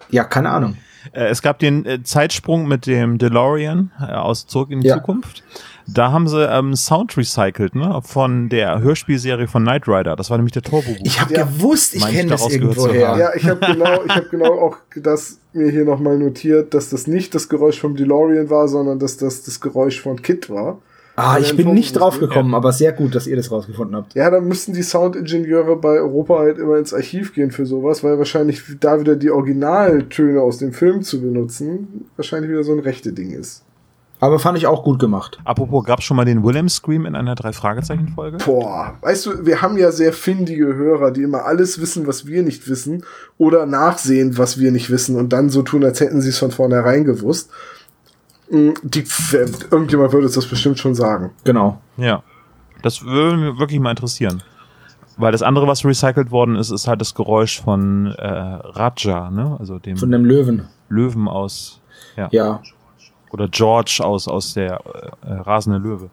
Ja, 0.09 0.23
keine 0.23 0.51
Ahnung. 0.51 0.77
Äh, 1.11 1.25
es 1.25 1.41
gab 1.41 1.59
den 1.59 1.85
äh, 1.85 2.01
Zeitsprung 2.03 2.67
mit 2.67 2.85
dem 2.87 3.17
DeLorean 3.17 3.91
äh, 3.99 4.13
aus 4.13 4.47
Zurück 4.47 4.71
in 4.71 4.81
die 4.81 4.87
Ja. 4.87 4.95
Zukunft. 4.97 5.43
Da 5.85 6.13
haben 6.13 6.29
sie 6.29 6.41
ähm, 6.45 6.75
Sound 6.77 7.17
recycelt, 7.17 7.75
ne? 7.75 7.99
Von 8.03 8.47
der 8.47 8.79
Hörspielserie 8.79 9.47
von 9.49 9.63
Knight 9.63 9.85
Rider. 9.87 10.15
Das 10.15 10.29
war 10.29 10.37
nämlich 10.37 10.53
der 10.53 10.61
Turbo. 10.61 10.95
Ich 11.03 11.19
habe 11.19 11.33
Ja. 11.33 11.43
gewusst, 11.43 11.93
ich 11.95 12.05
kenne 12.07 12.29
das 12.29 12.47
irgendwoher. 12.49 13.17
Ja, 13.17 13.35
ich 13.35 13.43
habe 13.45 13.59
genau, 13.65 14.03
ich 14.05 14.15
habe 14.15 14.27
genau 14.31 14.53
auch 14.61 14.77
das 14.95 15.39
mir 15.51 15.69
hier 15.69 15.83
nochmal 15.83 16.17
notiert, 16.17 16.73
dass 16.73 16.89
das 16.89 17.05
nicht 17.07 17.35
das 17.35 17.49
Geräusch 17.49 17.79
vom 17.81 17.95
DeLorean 17.97 18.49
war, 18.49 18.69
sondern 18.69 18.97
dass 18.99 19.17
das 19.17 19.43
das 19.43 19.59
Geräusch 19.59 19.99
von 20.01 20.21
Kit 20.21 20.49
war. 20.49 20.79
Ah, 21.15 21.37
ich 21.39 21.55
bin 21.55 21.73
nicht 21.73 21.93
drauf 21.93 22.19
gekommen, 22.19 22.55
aber 22.55 22.71
sehr 22.71 22.91
gut, 22.91 23.13
dass 23.13 23.27
ihr 23.27 23.35
das 23.35 23.51
rausgefunden 23.51 23.95
habt. 23.95 24.15
Ja, 24.15 24.31
dann 24.31 24.47
müssten 24.47 24.73
die 24.73 24.81
Soundingenieure 24.81 25.75
bei 25.75 25.99
Europa 25.99 26.39
halt 26.39 26.57
immer 26.57 26.77
ins 26.77 26.93
Archiv 26.93 27.35
gehen 27.35 27.51
für 27.51 27.67
sowas, 27.67 28.03
weil 28.03 28.17
wahrscheinlich 28.17 28.63
da 28.79 28.99
wieder 28.99 29.15
die 29.15 29.29
Originaltöne 29.29 30.41
aus 30.41 30.57
dem 30.57 30.73
Film 30.73 31.03
zu 31.03 31.21
benutzen, 31.21 32.05
wahrscheinlich 32.15 32.49
wieder 32.49 32.63
so 32.63 32.73
ein 32.73 32.79
rechte 32.79 33.13
Ding 33.13 33.31
ist. 33.31 33.63
Aber 34.23 34.39
fand 34.39 34.57
ich 34.57 34.67
auch 34.67 34.85
gut 34.85 34.99
gemacht. 34.99 35.37
Apropos, 35.43 35.83
gab's 35.83 36.05
schon 36.05 36.15
mal 36.15 36.23
den 36.23 36.45
Willem 36.45 36.69
Scream 36.69 37.05
in 37.05 37.13
einer 37.13 37.35
Drei-Fragezeichen-Folge? 37.35 38.37
Boah, 38.45 38.93
weißt 39.01 39.25
du, 39.25 39.45
wir 39.45 39.61
haben 39.61 39.77
ja 39.77 39.91
sehr 39.91 40.13
findige 40.13 40.75
Hörer, 40.75 41.11
die 41.11 41.23
immer 41.23 41.43
alles 41.43 41.81
wissen, 41.81 42.07
was 42.07 42.25
wir 42.25 42.41
nicht 42.41 42.69
wissen, 42.69 43.03
oder 43.37 43.65
nachsehen, 43.65 44.37
was 44.37 44.59
wir 44.59 44.71
nicht 44.71 44.89
wissen, 44.89 45.17
und 45.17 45.33
dann 45.33 45.49
so 45.49 45.61
tun, 45.61 45.83
als 45.83 45.99
hätten 45.99 46.21
sie 46.21 46.29
es 46.29 46.39
von 46.39 46.51
vornherein 46.51 47.03
gewusst. 47.03 47.51
Mm, 48.49 48.71
Die, 48.83 49.03
irgendjemand 49.71 50.11
würde 50.13 50.25
uns 50.27 50.35
das 50.35 50.45
bestimmt 50.45 50.79
schon 50.79 50.95
sagen. 50.95 51.31
Genau. 51.43 51.79
Ja. 51.97 52.23
Das 52.81 53.03
würde 53.03 53.37
mich 53.37 53.59
wirklich 53.59 53.79
mal 53.79 53.91
interessieren. 53.91 54.43
Weil 55.17 55.31
das 55.31 55.41
andere, 55.41 55.67
was 55.67 55.85
recycelt 55.85 56.31
worden 56.31 56.55
ist, 56.55 56.71
ist 56.71 56.87
halt 56.87 56.99
das 56.99 57.13
Geräusch 57.13 57.61
von 57.61 58.07
äh, 58.07 58.27
Raja, 58.27 59.29
ne? 59.29 59.55
Also 59.59 59.79
dem 59.79 59.95
Von 59.97 60.11
dem 60.11 60.25
Löwen. 60.25 60.67
Löwen 60.89 61.27
aus, 61.27 61.81
ja. 62.17 62.27
Ja. 62.31 62.61
Oder 63.31 63.47
George 63.47 64.01
aus, 64.03 64.27
aus 64.27 64.53
der 64.53 64.79
äh, 65.23 65.33
rasende 65.33 65.77
Löwe. 65.79 66.09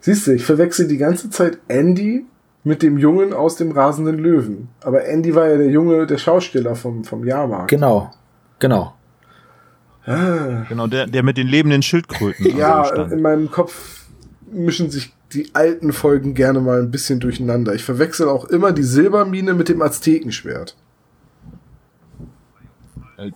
Siehst 0.00 0.26
du, 0.26 0.34
ich 0.34 0.44
verwechsel 0.44 0.88
die 0.88 0.96
ganze 0.96 1.30
Zeit 1.30 1.58
Andy 1.68 2.26
mit 2.64 2.82
dem 2.82 2.98
Jungen 2.98 3.32
aus 3.32 3.56
dem 3.56 3.72
rasenden 3.72 4.18
Löwen. 4.18 4.68
Aber 4.82 5.04
Andy 5.04 5.34
war 5.34 5.48
ja 5.48 5.56
der 5.56 5.70
Junge, 5.70 6.06
der 6.06 6.18
Schausteller 6.18 6.74
vom, 6.74 7.04
vom 7.04 7.24
Jahrmarkt. 7.24 7.68
Genau. 7.68 8.10
Genau. 8.58 8.94
Ah. 10.08 10.64
Genau, 10.68 10.86
der, 10.86 11.06
der 11.06 11.22
mit 11.22 11.36
den 11.36 11.46
lebenden 11.48 11.82
Schildkröten. 11.82 12.50
am 12.52 12.58
Ja, 12.58 12.88
in 13.04 13.20
meinem 13.22 13.50
Kopf 13.50 14.06
mischen 14.50 14.90
sich 14.90 15.12
die 15.32 15.50
alten 15.54 15.92
Folgen 15.92 16.32
gerne 16.34 16.60
mal 16.60 16.80
ein 16.80 16.90
bisschen 16.90 17.20
durcheinander. 17.20 17.74
Ich 17.74 17.84
verwechsel 17.84 18.28
auch 18.28 18.46
immer 18.46 18.72
die 18.72 18.82
Silbermine 18.82 19.52
mit 19.54 19.68
dem 19.68 19.82
Aztekenschwert. 19.82 20.76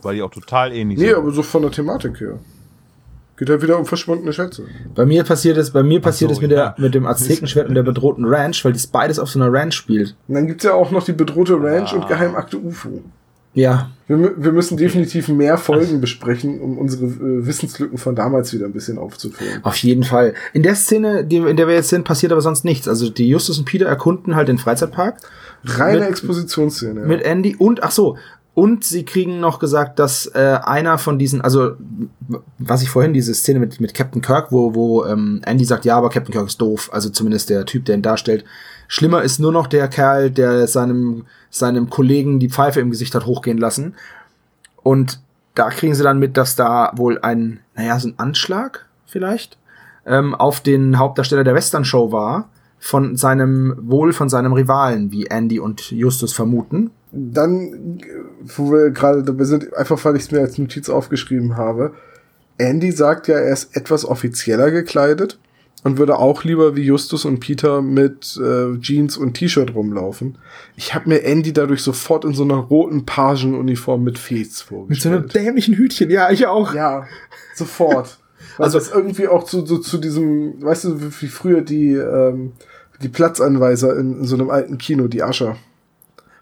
Weil 0.02 0.14
die 0.14 0.22
auch 0.22 0.30
total 0.30 0.72
ähnlich 0.72 0.98
Nee, 0.98 1.06
sind. 1.08 1.16
aber 1.16 1.32
so 1.32 1.42
von 1.42 1.62
der 1.62 1.70
Thematik 1.72 2.20
her. 2.20 2.38
Geht 3.36 3.48
ja 3.48 3.60
wieder 3.60 3.78
um 3.78 3.84
verschwundene 3.86 4.32
Schätze. 4.32 4.64
Bei 4.94 5.04
mir 5.04 5.24
passiert 5.24 5.56
es, 5.56 5.70
bei 5.72 5.82
mir 5.82 6.00
passiert 6.00 6.30
so, 6.30 6.36
es 6.36 6.40
mit, 6.40 6.52
ja. 6.52 6.70
der, 6.70 6.74
mit 6.84 6.94
dem 6.94 7.06
Aztekenschwert 7.06 7.68
und 7.68 7.74
der 7.74 7.82
bedrohten 7.82 8.24
Ranch, 8.24 8.64
weil 8.64 8.72
das 8.72 8.86
beides 8.86 9.18
auf 9.18 9.30
so 9.30 9.40
einer 9.40 9.52
Ranch 9.52 9.74
spielt. 9.74 10.14
Und 10.28 10.34
dann 10.36 10.46
gibt's 10.46 10.64
ja 10.64 10.74
auch 10.74 10.90
noch 10.92 11.04
die 11.04 11.12
bedrohte 11.12 11.54
Ranch 11.60 11.92
Ah. 11.92 11.96
und 11.96 12.08
Geheimakte 12.08 12.58
UFO. 12.58 13.02
Ja. 13.54 13.90
Wir, 14.08 14.32
wir 14.42 14.52
müssen 14.52 14.76
definitiv 14.76 15.28
mehr 15.28 15.58
Folgen 15.58 16.00
besprechen, 16.00 16.60
um 16.60 16.78
unsere 16.78 17.04
äh, 17.06 17.46
Wissenslücken 17.46 17.98
von 17.98 18.14
damals 18.14 18.52
wieder 18.52 18.66
ein 18.66 18.72
bisschen 18.72 18.98
aufzufüllen. 18.98 19.62
Auf 19.62 19.76
jeden 19.76 20.04
Fall. 20.04 20.34
In 20.52 20.62
der 20.62 20.74
Szene, 20.74 21.24
die, 21.24 21.36
in 21.36 21.56
der 21.56 21.66
wir 21.68 21.74
jetzt 21.74 21.88
sind, 21.90 22.04
passiert 22.04 22.32
aber 22.32 22.40
sonst 22.40 22.64
nichts. 22.64 22.88
Also 22.88 23.10
die 23.10 23.28
Justus 23.28 23.58
und 23.58 23.64
Peter 23.66 23.86
erkunden 23.86 24.36
halt 24.36 24.48
den 24.48 24.58
Freizeitpark 24.58 25.18
Reine 25.64 26.00
Mit- 26.00 26.08
Expositionsszene. 26.08 27.00
Ja. 27.00 27.06
mit 27.06 27.22
Andy 27.22 27.54
und 27.56 27.82
ach 27.82 27.90
so 27.90 28.16
und 28.54 28.84
sie 28.84 29.04
kriegen 29.06 29.40
noch 29.40 29.58
gesagt, 29.58 29.98
dass 29.98 30.26
äh, 30.26 30.58
einer 30.62 30.98
von 30.98 31.18
diesen, 31.18 31.40
also 31.40 31.72
was 32.58 32.82
ich 32.82 32.90
vorhin 32.90 33.14
diese 33.14 33.32
Szene 33.34 33.60
mit 33.60 33.80
mit 33.80 33.94
Captain 33.94 34.20
Kirk, 34.20 34.52
wo 34.52 34.74
wo 34.74 35.06
ähm, 35.06 35.40
Andy 35.46 35.64
sagt, 35.64 35.86
ja, 35.86 35.96
aber 35.96 36.10
Captain 36.10 36.32
Kirk 36.34 36.48
ist 36.48 36.60
doof, 36.60 36.90
also 36.92 37.08
zumindest 37.08 37.48
der 37.48 37.64
Typ, 37.64 37.86
der 37.86 37.94
ihn 37.96 38.02
darstellt. 38.02 38.44
Schlimmer 38.92 39.22
ist 39.22 39.38
nur 39.38 39.52
noch 39.52 39.68
der 39.68 39.88
Kerl, 39.88 40.30
der 40.30 40.68
seinem 40.68 41.24
seinem 41.48 41.88
Kollegen 41.88 42.40
die 42.40 42.50
Pfeife 42.50 42.78
im 42.78 42.90
Gesicht 42.90 43.14
hat 43.14 43.24
hochgehen 43.24 43.56
lassen. 43.56 43.94
Und 44.82 45.22
da 45.54 45.70
kriegen 45.70 45.94
sie 45.94 46.02
dann 46.02 46.18
mit, 46.18 46.36
dass 46.36 46.56
da 46.56 46.92
wohl 46.94 47.18
ein, 47.22 47.60
naja, 47.74 47.98
so 47.98 48.08
ein 48.08 48.18
Anschlag 48.18 48.84
vielleicht 49.06 49.56
ähm, 50.04 50.34
auf 50.34 50.60
den 50.60 50.98
Hauptdarsteller 50.98 51.42
der 51.42 51.54
Western 51.54 51.86
Show 51.86 52.12
war 52.12 52.50
von 52.78 53.16
seinem 53.16 53.78
wohl 53.80 54.12
von 54.12 54.28
seinem 54.28 54.52
Rivalen, 54.52 55.10
wie 55.10 55.24
Andy 55.24 55.58
und 55.58 55.90
Justus 55.90 56.34
vermuten. 56.34 56.90
Dann, 57.12 57.98
wo 58.42 58.72
wir 58.72 58.90
gerade 58.90 59.22
dabei 59.22 59.44
sind, 59.44 59.74
einfach 59.74 60.04
weil 60.04 60.16
ich 60.16 60.24
es 60.24 60.32
mir 60.32 60.40
als 60.40 60.58
Notiz 60.58 60.90
aufgeschrieben 60.90 61.56
habe, 61.56 61.94
Andy 62.58 62.92
sagt 62.92 63.26
ja, 63.26 63.36
er 63.36 63.54
ist 63.54 63.74
etwas 63.74 64.04
offizieller 64.04 64.70
gekleidet 64.70 65.38
und 65.84 65.98
würde 65.98 66.18
auch 66.18 66.44
lieber 66.44 66.76
wie 66.76 66.82
Justus 66.82 67.24
und 67.24 67.40
Peter 67.40 67.82
mit 67.82 68.38
äh, 68.42 68.78
Jeans 68.78 69.16
und 69.16 69.34
T-Shirt 69.34 69.74
rumlaufen. 69.74 70.38
Ich 70.76 70.94
habe 70.94 71.08
mir 71.08 71.22
Andy 71.24 71.52
dadurch 71.52 71.82
sofort 71.82 72.24
in 72.24 72.34
so 72.34 72.44
einer 72.44 72.54
roten 72.56 73.04
Pagenuniform 73.04 74.04
mit 74.04 74.18
Fez 74.18 74.60
vorgestellt. 74.62 75.34
dämlichen 75.34 75.74
Hütchen, 75.74 76.10
ja, 76.10 76.30
ich 76.30 76.46
auch. 76.46 76.74
ja, 76.74 77.06
sofort. 77.54 78.18
Also- 78.58 78.78
Also 78.78 78.78
das 78.90 78.90
irgendwie 78.96 79.28
auch 79.28 79.44
zu, 79.44 79.64
so, 79.64 79.78
zu 79.78 79.96
diesem, 79.98 80.62
weißt 80.62 80.84
du, 80.84 81.00
wie 81.22 81.28
früher 81.28 81.62
die, 81.62 81.92
ähm, 81.94 82.52
die 83.02 83.08
Platzanweiser 83.08 83.96
in, 83.98 84.18
in 84.18 84.24
so 84.24 84.34
einem 84.36 84.50
alten 84.50 84.76
Kino, 84.78 85.08
die 85.08 85.22
Ascher. 85.22 85.56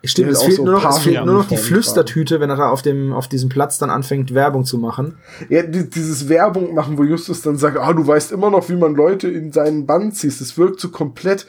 Stimmt, 0.03 0.29
Ja, 0.29 0.33
es 0.33 0.39
auch 0.39 0.45
fehlt, 0.45 0.57
so 0.57 0.65
nur 0.65 0.75
noch, 0.75 0.89
es 0.89 0.99
fehlt 0.99 1.25
nur 1.25 1.35
noch 1.35 1.49
die 1.49 1.59
Flüstertüte, 1.59 2.41
wenn 2.41 2.49
er 2.49 2.57
da 2.57 2.71
auf 2.71 2.81
dem 2.81 3.13
auf 3.13 3.29
diesem 3.29 3.51
Platz 3.51 3.79
dann 3.79 3.91
anfängt 3.91 4.33
Werbung 4.35 4.65
zu 4.65 4.79
machen. 4.79 5.19
Ja, 5.51 5.63
die, 5.63 5.91
dieses 5.91 6.29
Werbung 6.29 6.75
machen, 6.75 6.97
wo 6.97 7.05
Justus 7.05 7.43
dann 7.43 7.59
sagt, 7.59 7.77
ah, 7.77 7.93
du 7.93 8.07
weißt 8.07 8.33
immer 8.33 8.51
noch, 8.51 8.69
wie 8.71 8.77
man 8.77 8.95
Leute 8.95 9.29
in 9.29 9.53
seinen 9.53 9.87
Bann 9.87 10.13
zieht. 10.13 10.41
Das 10.41 10.57
wirkt 10.57 10.81
so 10.81 10.89
komplett 10.89 11.47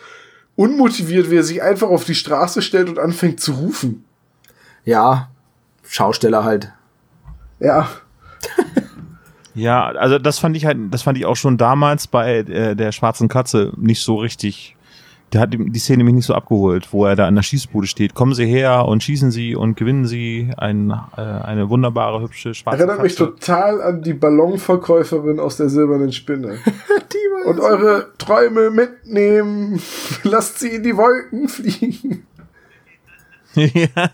unmotiviert, 0.56 1.32
wie 1.32 1.38
er 1.38 1.44
sich 1.44 1.62
einfach 1.62 1.88
auf 1.88 2.04
die 2.04 2.16
Straße 2.16 2.62
stellt 2.62 2.90
und 2.90 3.00
anfängt 3.00 3.40
zu 3.40 3.54
rufen. 3.54 4.04
Ja, 4.84 5.30
Schausteller 5.84 6.44
halt. 6.44 6.74
Ja, 7.60 7.88
Ja, 9.54 9.88
also 9.88 10.18
das 10.18 10.40
fand 10.40 10.56
ich 10.56 10.66
halt, 10.66 10.78
das 10.92 11.02
fand 11.02 11.18
ich 11.18 11.26
auch 11.26 11.36
schon 11.36 11.58
damals 11.58 12.08
bei 12.08 12.38
äh, 12.38 12.76
der 12.76 12.92
schwarzen 12.92 13.28
Katze 13.28 13.74
nicht 13.78 14.02
so 14.02 14.16
richtig. 14.16 14.76
Der 15.34 15.42
hat 15.42 15.54
die 15.54 15.70
die 15.70 15.80
Szene 15.80 16.04
mich 16.04 16.14
nicht 16.14 16.26
so 16.26 16.34
abgeholt, 16.34 16.92
wo 16.92 17.06
er 17.06 17.16
da 17.16 17.28
in 17.28 17.36
der 17.36 17.42
Schießbude 17.42 17.88
steht. 17.88 18.14
Kommen 18.14 18.34
Sie 18.34 18.46
her 18.46 18.86
und 18.86 19.04
schießen 19.04 19.32
Sie 19.32 19.56
und 19.56 19.78
gewinnen 19.78 20.06
Sie 20.06 20.52
ein, 20.58 20.92
äh, 21.16 21.22
eine 21.22 21.70
wunderbare, 21.70 22.22
hübsche 22.22 22.54
schwarze 22.54 22.80
erinnert 22.80 23.02
mich 23.02 23.16
total 23.16 23.82
an 23.82 24.02
die 24.02 24.14
Ballonverkäuferin 24.14 25.40
aus 25.40 25.58
der 25.58 25.70
silbernen 25.70 26.12
Spinne. 26.12 26.58
Und 27.46 27.60
eure 27.60 28.12
Träume 28.18 28.70
mitnehmen. 28.70 29.82
Lasst 30.24 30.60
sie 30.60 30.70
in 30.70 30.84
die 30.84 30.96
Wolken 30.96 31.48
fliegen. 31.48 32.28
Ja. 33.56 33.88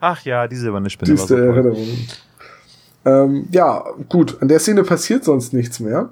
Ach 0.00 0.22
ja, 0.24 0.46
diese 0.46 0.62
silberne 0.62 0.90
Spinne 0.90 1.10
war 1.10 1.16
Düste 1.16 1.28
so 1.28 1.36
toll. 1.36 1.56
Erinnerung. 1.56 1.86
Ähm, 3.04 3.48
ja, 3.52 3.84
gut. 4.08 4.36
An 4.42 4.48
der 4.48 4.58
Szene 4.58 4.82
passiert 4.82 5.24
sonst 5.24 5.52
nichts 5.52 5.80
mehr. 5.80 6.10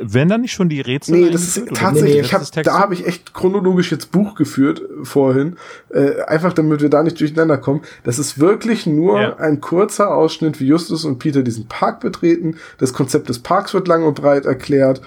Wenn 0.00 0.28
dann 0.28 0.40
nicht 0.40 0.52
schon 0.52 0.68
die 0.68 0.80
Rätsel? 0.80 1.16
Nee, 1.16 1.30
das 1.30 1.56
ist 1.56 1.68
tatsächlich, 1.74 2.14
wie? 2.16 2.18
ich 2.20 2.32
hab, 2.32 2.40
Das 2.40 2.48
ist 2.48 2.54
Text? 2.54 2.66
da 2.68 2.78
habe 2.78 2.94
ich 2.94 3.06
echt 3.06 3.34
chronologisch 3.34 3.92
jetzt 3.92 4.10
Buch 4.10 4.34
geführt 4.34 4.80
äh, 4.82 5.04
vorhin, 5.04 5.56
äh, 5.90 6.22
einfach 6.22 6.52
damit 6.52 6.80
wir 6.82 6.88
da 6.88 7.02
nicht 7.02 7.20
durcheinander 7.20 7.56
kommen. 7.58 7.82
Das 8.04 8.18
ist 8.18 8.38
wirklich 8.40 8.86
nur 8.86 9.20
Ja. 9.20 9.36
ein 9.36 9.60
kurzer 9.60 10.12
Ausschnitt, 10.14 10.58
wie 10.60 10.66
Justus 10.66 11.04
und 11.04 11.18
Peter 11.18 11.42
diesen 11.42 11.66
Park 11.68 12.00
betreten. 12.00 12.56
Das 12.78 12.92
Konzept 12.92 13.28
des 13.28 13.38
Parks 13.38 13.74
wird 13.74 13.86
lang 13.88 14.04
und 14.04 14.14
breit 14.14 14.44
erklärt. 14.44 15.00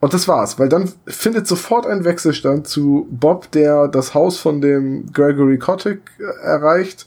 Und 0.00 0.12
das 0.12 0.28
war's, 0.28 0.58
weil 0.58 0.68
dann 0.68 0.90
findet 1.06 1.46
sofort 1.46 1.86
ein 1.86 2.04
Wechselstand 2.04 2.68
zu 2.68 3.06
Bob, 3.10 3.50
der 3.52 3.88
das 3.88 4.12
Haus 4.14 4.38
von 4.38 4.60
dem 4.60 5.10
Gregory 5.12 5.58
Kotick 5.58 6.00
äh, 6.18 6.44
erreicht 6.44 7.06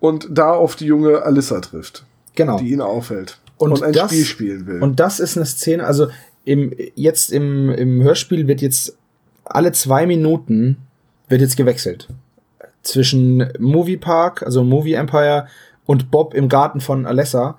und 0.00 0.28
da 0.30 0.50
auf 0.52 0.76
die 0.76 0.86
junge 0.86 1.22
Alyssa 1.22 1.60
trifft, 1.60 2.04
Genau. 2.34 2.58
die 2.58 2.70
ihn 2.72 2.80
aufhält 2.80 3.38
Und 3.58 3.72
und, 3.72 3.82
ein 3.82 3.92
das- 3.92 4.10
Spiel 4.12 4.24
spielen 4.24 4.66
will. 4.66 4.82
Und 4.82 5.00
das 5.00 5.18
ist 5.18 5.36
eine 5.36 5.46
Szene, 5.46 5.84
also 5.84 6.08
im, 6.44 6.74
jetzt 6.94 7.32
im, 7.32 7.70
im 7.70 8.02
Hörspiel 8.02 8.46
wird 8.48 8.62
jetzt 8.62 8.96
alle 9.44 9.72
zwei 9.72 10.06
Minuten 10.06 10.78
wird 11.28 11.40
jetzt 11.40 11.56
gewechselt. 11.56 12.08
Zwischen 12.82 13.48
Movie 13.58 13.96
Park, 13.96 14.42
also 14.42 14.64
Movie 14.64 14.94
Empire 14.94 15.46
und 15.86 16.10
Bob 16.10 16.34
im 16.34 16.48
Garten 16.48 16.80
von 16.80 17.06
Alessa. 17.06 17.58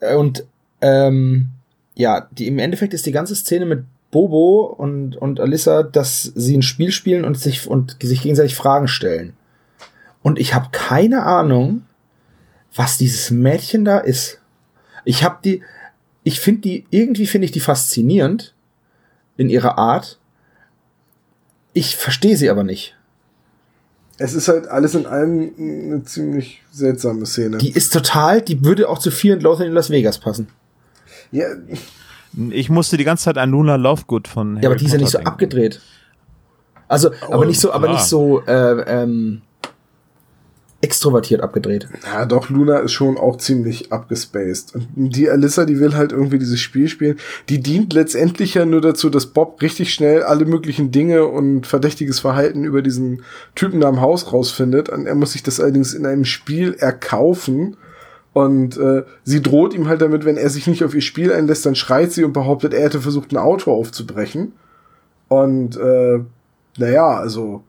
Äh, 0.00 0.16
Und 0.16 0.44
ähm, 0.80 1.50
ja, 1.94 2.28
die, 2.32 2.46
im 2.46 2.58
Endeffekt 2.58 2.94
ist 2.94 3.06
die 3.06 3.12
ganze 3.12 3.34
Szene 3.34 3.64
mit 3.64 3.84
Bobo 4.10 4.62
und, 4.66 5.16
und 5.16 5.40
Alyssa, 5.40 5.82
dass 5.82 6.22
sie 6.22 6.56
ein 6.56 6.62
Spiel 6.62 6.92
spielen 6.92 7.24
und 7.24 7.38
sich, 7.38 7.66
und 7.66 7.96
sich 8.00 8.22
gegenseitig 8.22 8.54
Fragen 8.54 8.88
stellen. 8.88 9.34
Und 10.22 10.38
ich 10.38 10.54
habe 10.54 10.68
keine 10.72 11.24
Ahnung, 11.24 11.82
was 12.74 12.98
dieses 12.98 13.30
Mädchen 13.30 13.84
da 13.84 13.98
ist. 13.98 14.40
Ich 15.04 15.24
habe 15.24 15.38
die, 15.44 15.62
ich 16.26 16.40
finde 16.40 16.62
die, 16.62 16.84
irgendwie 16.90 17.28
finde 17.28 17.44
ich 17.44 17.52
die 17.52 17.60
faszinierend 17.60 18.52
in 19.36 19.48
ihrer 19.48 19.78
Art. 19.78 20.18
Ich 21.72 21.94
verstehe 21.94 22.36
sie 22.36 22.50
aber 22.50 22.64
nicht. 22.64 22.96
Es 24.18 24.34
ist 24.34 24.48
halt 24.48 24.66
alles 24.66 24.96
in 24.96 25.06
allem 25.06 25.52
eine 25.56 26.02
ziemlich 26.02 26.62
seltsame 26.72 27.26
Szene. 27.26 27.58
Die 27.58 27.70
ist 27.70 27.92
total, 27.92 28.42
die 28.42 28.64
würde 28.64 28.88
auch 28.88 28.98
zu 28.98 29.12
Fear 29.12 29.34
and 29.34 29.42
Loathing 29.44 29.68
in 29.68 29.72
Las 29.72 29.88
Vegas 29.88 30.18
passen. 30.18 30.48
ja, 31.30 31.46
Ich 32.50 32.70
musste 32.70 32.96
die 32.96 33.04
ganze 33.04 33.24
Zeit 33.26 33.38
an 33.38 33.50
Luna 33.52 33.76
Lovegood 33.76 34.26
von 34.26 34.54
Harry 34.56 34.62
Ja, 34.64 34.68
aber 34.70 34.76
die 34.76 34.86
ist 34.86 34.92
ja 34.92 34.98
nicht 34.98 35.10
so 35.10 35.18
denken. 35.18 35.28
abgedreht. 35.30 35.80
Also, 36.88 37.12
aber 37.20 37.46
nicht 37.46 37.60
so, 37.60 37.70
aber 37.72 37.86
klar. 37.86 37.98
nicht 37.98 38.08
so 38.08 38.42
äh, 38.46 39.02
ähm, 39.02 39.42
extrovertiert 40.82 41.40
abgedreht. 41.40 41.88
Ja, 42.04 42.26
doch, 42.26 42.50
Luna 42.50 42.78
ist 42.78 42.92
schon 42.92 43.16
auch 43.16 43.38
ziemlich 43.38 43.92
abgespaced. 43.92 44.74
Und 44.74 44.90
die 44.94 45.30
Alyssa, 45.30 45.64
die 45.64 45.80
will 45.80 45.94
halt 45.94 46.12
irgendwie 46.12 46.38
dieses 46.38 46.60
Spiel 46.60 46.88
spielen. 46.88 47.18
Die 47.48 47.60
dient 47.60 47.92
letztendlich 47.94 48.54
ja 48.54 48.66
nur 48.66 48.82
dazu, 48.82 49.08
dass 49.08 49.26
Bob 49.26 49.60
richtig 49.62 49.92
schnell 49.92 50.22
alle 50.22 50.44
möglichen 50.44 50.90
Dinge 50.90 51.26
und 51.26 51.66
verdächtiges 51.66 52.20
Verhalten 52.20 52.64
über 52.64 52.82
diesen 52.82 53.22
Typen 53.54 53.80
da 53.80 53.88
im 53.88 54.02
Haus 54.02 54.32
rausfindet. 54.32 54.90
Und 54.90 55.06
er 55.06 55.14
muss 55.14 55.32
sich 55.32 55.42
das 55.42 55.60
allerdings 55.60 55.94
in 55.94 56.04
einem 56.04 56.26
Spiel 56.26 56.74
erkaufen. 56.74 57.76
Und 58.34 58.76
äh, 58.76 59.02
sie 59.24 59.42
droht 59.42 59.72
ihm 59.72 59.88
halt 59.88 60.02
damit, 60.02 60.26
wenn 60.26 60.36
er 60.36 60.50
sich 60.50 60.66
nicht 60.66 60.84
auf 60.84 60.94
ihr 60.94 61.00
Spiel 61.00 61.32
einlässt, 61.32 61.64
dann 61.64 61.74
schreit 61.74 62.12
sie 62.12 62.22
und 62.22 62.34
behauptet, 62.34 62.74
er 62.74 62.84
hätte 62.84 63.00
versucht, 63.00 63.32
ein 63.32 63.38
Auto 63.38 63.72
aufzubrechen. 63.72 64.52
Und 65.28 65.78
äh, 65.78 66.20
naja, 66.76 67.16
also 67.16 67.64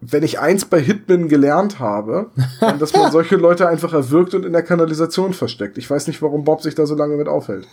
wenn 0.00 0.22
ich 0.22 0.40
eins 0.40 0.64
bei 0.64 0.80
Hitman 0.80 1.28
gelernt 1.28 1.78
habe, 1.78 2.30
dann, 2.60 2.78
dass 2.78 2.92
man 2.94 3.12
solche 3.12 3.36
Leute 3.36 3.68
einfach 3.68 3.92
erwürgt 3.92 4.34
und 4.34 4.46
in 4.46 4.52
der 4.52 4.62
Kanalisation 4.62 5.34
versteckt. 5.34 5.78
Ich 5.78 5.90
weiß 5.90 6.06
nicht, 6.06 6.22
warum 6.22 6.44
Bob 6.44 6.62
sich 6.62 6.74
da 6.74 6.86
so 6.86 6.94
lange 6.94 7.16
mit 7.16 7.28
aufhält. 7.28 7.66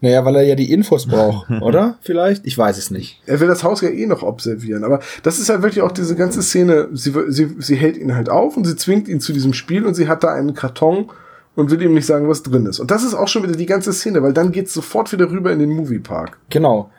Naja, 0.00 0.24
weil 0.24 0.36
er 0.36 0.42
ja 0.42 0.54
die 0.54 0.70
Infos 0.70 1.06
braucht, 1.06 1.50
oder? 1.62 1.96
Vielleicht? 2.02 2.46
Ich 2.46 2.58
weiß 2.58 2.76
es 2.76 2.90
nicht. 2.90 3.22
Er 3.24 3.40
will 3.40 3.48
das 3.48 3.64
Haus 3.64 3.80
ja 3.80 3.88
eh 3.88 4.06
noch 4.06 4.22
observieren, 4.22 4.84
aber 4.84 5.00
das 5.22 5.38
ist 5.38 5.48
halt 5.48 5.62
wirklich 5.62 5.82
auch 5.82 5.92
diese 5.92 6.16
ganze 6.16 6.42
Szene. 6.42 6.88
Sie, 6.92 7.14
sie, 7.28 7.56
sie 7.58 7.76
hält 7.76 7.96
ihn 7.96 8.14
halt 8.14 8.28
auf 8.28 8.56
und 8.56 8.64
sie 8.64 8.76
zwingt 8.76 9.08
ihn 9.08 9.20
zu 9.20 9.32
diesem 9.32 9.54
Spiel 9.54 9.86
und 9.86 9.94
sie 9.94 10.08
hat 10.08 10.22
da 10.22 10.34
einen 10.34 10.54
Karton 10.54 11.10
und 11.54 11.70
will 11.70 11.80
ihm 11.80 11.94
nicht 11.94 12.06
sagen, 12.06 12.28
was 12.28 12.42
drin 12.42 12.66
ist. 12.66 12.80
Und 12.80 12.90
das 12.90 13.04
ist 13.04 13.14
auch 13.14 13.28
schon 13.28 13.44
wieder 13.44 13.56
die 13.56 13.66
ganze 13.66 13.92
Szene, 13.92 14.22
weil 14.22 14.34
dann 14.34 14.52
geht's 14.52 14.74
sofort 14.74 15.10
wieder 15.12 15.30
rüber 15.30 15.52
in 15.52 15.60
den 15.60 15.70
Moviepark. 15.70 16.36
Genau. 16.50 16.90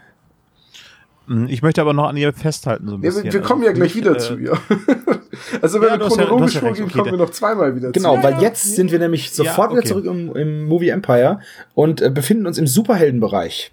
Hm, 1.28 1.48
Ich 1.50 1.62
möchte 1.62 1.82
aber 1.82 1.94
noch 1.94 2.08
an 2.10 2.18
ihr 2.18 2.34
festhalten 2.34 2.88
so 2.88 2.96
ein 2.96 3.02
Ja, 3.02 3.10
bisschen. 3.10 3.24
wir, 3.26 3.34
wir 3.34 3.42
kommen 3.42 3.64
ja 3.64 3.70
Also 3.70 3.80
gleich 3.82 3.96
wieder 3.96 4.12
mich, 4.12 4.22
zu 4.24 4.36
äh, 4.38 4.44
ihr. 4.44 4.52
also 5.62 5.82
wenn 5.82 5.90
Ja, 5.90 6.00
wir 6.00 6.08
chronologisch 6.08 6.54
ja 6.56 6.62
vorgehen, 6.62 6.86
okay, 6.86 6.94
kommen 6.94 7.06
wir 7.12 7.18
der- 7.18 7.26
noch 7.26 7.32
zweimal 7.32 7.76
wieder 7.76 7.92
Genau, 7.92 8.16
zu. 8.18 8.24
weil 8.24 8.42
jetzt 8.42 8.76
sind 8.76 8.92
wir 8.92 9.00
nämlich 9.00 9.32
sofort 9.32 9.72
Ja, 9.72 9.78
wieder 9.78 9.80
okay. 9.80 9.88
zurück 9.90 10.06
im, 10.06 10.36
im 10.36 10.64
Movie 10.66 10.90
Empire 10.90 11.40
und 11.74 12.02
äh, 12.02 12.10
befinden 12.10 12.46
uns 12.48 12.58
im 12.58 12.68
Superheldenbereich. 12.68 13.72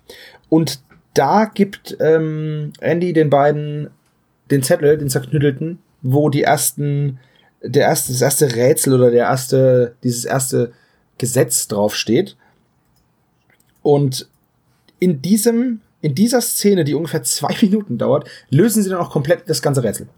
Und 0.49 0.83
da 1.15 1.45
gibt 1.45 1.97
ähm, 2.01 2.73
Andy 2.81 3.13
den 3.13 3.29
beiden 3.31 3.91
den 4.51 4.63
Zettel, 4.63 4.99
den 4.99 5.09
zerknüttelten, 5.09 5.79
wo 6.03 6.29
die 6.31 6.43
ersten, 6.43 7.19
der 7.63 7.83
erste, 7.87 8.13
das 8.13 8.21
erste 8.23 8.55
Rätsel 8.55 8.93
oder 8.95 9.11
der 9.11 9.25
erste, 9.25 9.95
dieses 10.03 10.25
erste 10.25 10.73
Gesetz 11.19 11.69
draufsteht. 11.69 12.37
Und 13.83 14.29
in 14.99 15.23
diesem, 15.23 15.81
in 16.03 16.15
dieser 16.15 16.41
Szene, 16.41 16.85
die 16.85 16.95
ungefähr 16.95 17.23
zwei 17.23 17.57
Minuten 17.63 17.97
dauert, 17.97 18.29
lösen 18.51 18.83
sie 18.83 18.91
dann 18.91 18.99
auch 18.99 19.11
komplett 19.11 19.49
das 19.49 19.63
ganze 19.63 19.83
Rätsel. 19.83 20.09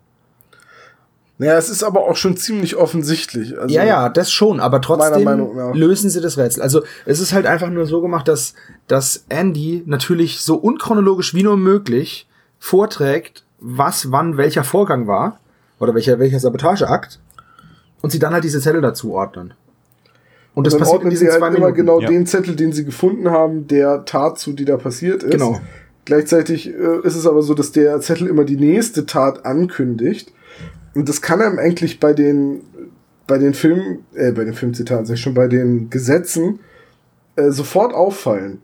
Naja, 1.36 1.58
es 1.58 1.68
ist 1.68 1.82
aber 1.82 2.08
auch 2.08 2.16
schon 2.16 2.36
ziemlich 2.36 2.76
offensichtlich. 2.76 3.58
Also, 3.58 3.74
Ja, 3.74 3.84
ja, 3.84 4.08
das 4.08 4.30
schon, 4.30 4.60
aber 4.60 4.80
trotzdem 4.80 5.74
lösen 5.74 6.08
sie 6.08 6.20
das 6.20 6.38
Rätsel. 6.38 6.62
Also 6.62 6.82
es 7.06 7.18
ist 7.18 7.32
halt 7.32 7.44
einfach 7.46 7.70
nur 7.70 7.86
so 7.86 8.00
gemacht, 8.00 8.28
dass, 8.28 8.54
dass 8.86 9.24
Andy 9.28 9.82
natürlich 9.86 10.40
so 10.40 10.54
unchronologisch 10.54 11.34
wie 11.34 11.42
nur 11.42 11.56
möglich 11.56 12.28
vorträgt, 12.60 13.44
was 13.58 14.12
wann 14.12 14.36
welcher 14.36 14.62
Vorgang 14.62 15.08
war 15.08 15.40
oder 15.80 15.94
welcher, 15.94 16.20
welcher 16.20 16.38
Sabotageakt 16.38 17.18
und 18.00 18.10
sie 18.10 18.20
dann 18.20 18.32
halt 18.32 18.44
diese 18.44 18.60
Zettel 18.60 18.80
dazu 18.80 19.12
ordnen. 19.12 19.54
Und 20.54 20.66
das 20.66 20.74
dann 20.74 20.80
passiert 20.80 20.92
in 20.92 20.96
ordnen 20.96 21.10
diesen 21.10 21.26
sie 21.26 21.30
halt 21.32 21.40
zwei 21.40 21.48
immer 21.48 21.58
Minuten. 21.58 21.76
genau 21.76 22.00
Ja. 22.00 22.08
den 22.08 22.26
Zettel, 22.26 22.56
den 22.56 22.72
sie 22.72 22.84
gefunden 22.84 23.30
haben, 23.30 23.66
der 23.66 24.04
Tat 24.04 24.38
zu, 24.38 24.52
die 24.52 24.64
da 24.64 24.76
passiert 24.76 25.22
ist. 25.22 25.32
Genau. 25.32 25.60
Gleichzeitig 26.04 26.68
äh, 26.68 27.00
ist 27.02 27.16
es 27.16 27.26
aber 27.26 27.42
so, 27.42 27.54
dass 27.54 27.72
der 27.72 28.00
Zettel 28.00 28.28
immer 28.28 28.44
die 28.44 28.56
nächste 28.56 29.06
Tat 29.06 29.44
ankündigt. 29.44 30.32
Und 30.94 31.08
das 31.08 31.22
kann 31.22 31.40
einem 31.40 31.58
eigentlich 31.58 31.98
bei 31.98 32.12
den, 32.12 32.60
bei 33.26 33.38
den 33.38 33.54
Filmen, 33.54 34.04
äh, 34.14 34.32
bei 34.32 34.44
den 34.44 34.54
Filmzitaten, 34.54 35.06
sag 35.06 35.14
ich 35.14 35.20
schon, 35.20 35.34
bei 35.34 35.48
den 35.48 35.90
Gesetzen 35.90 36.60
äh, 37.36 37.50
sofort 37.50 37.94
auffallen. 37.94 38.58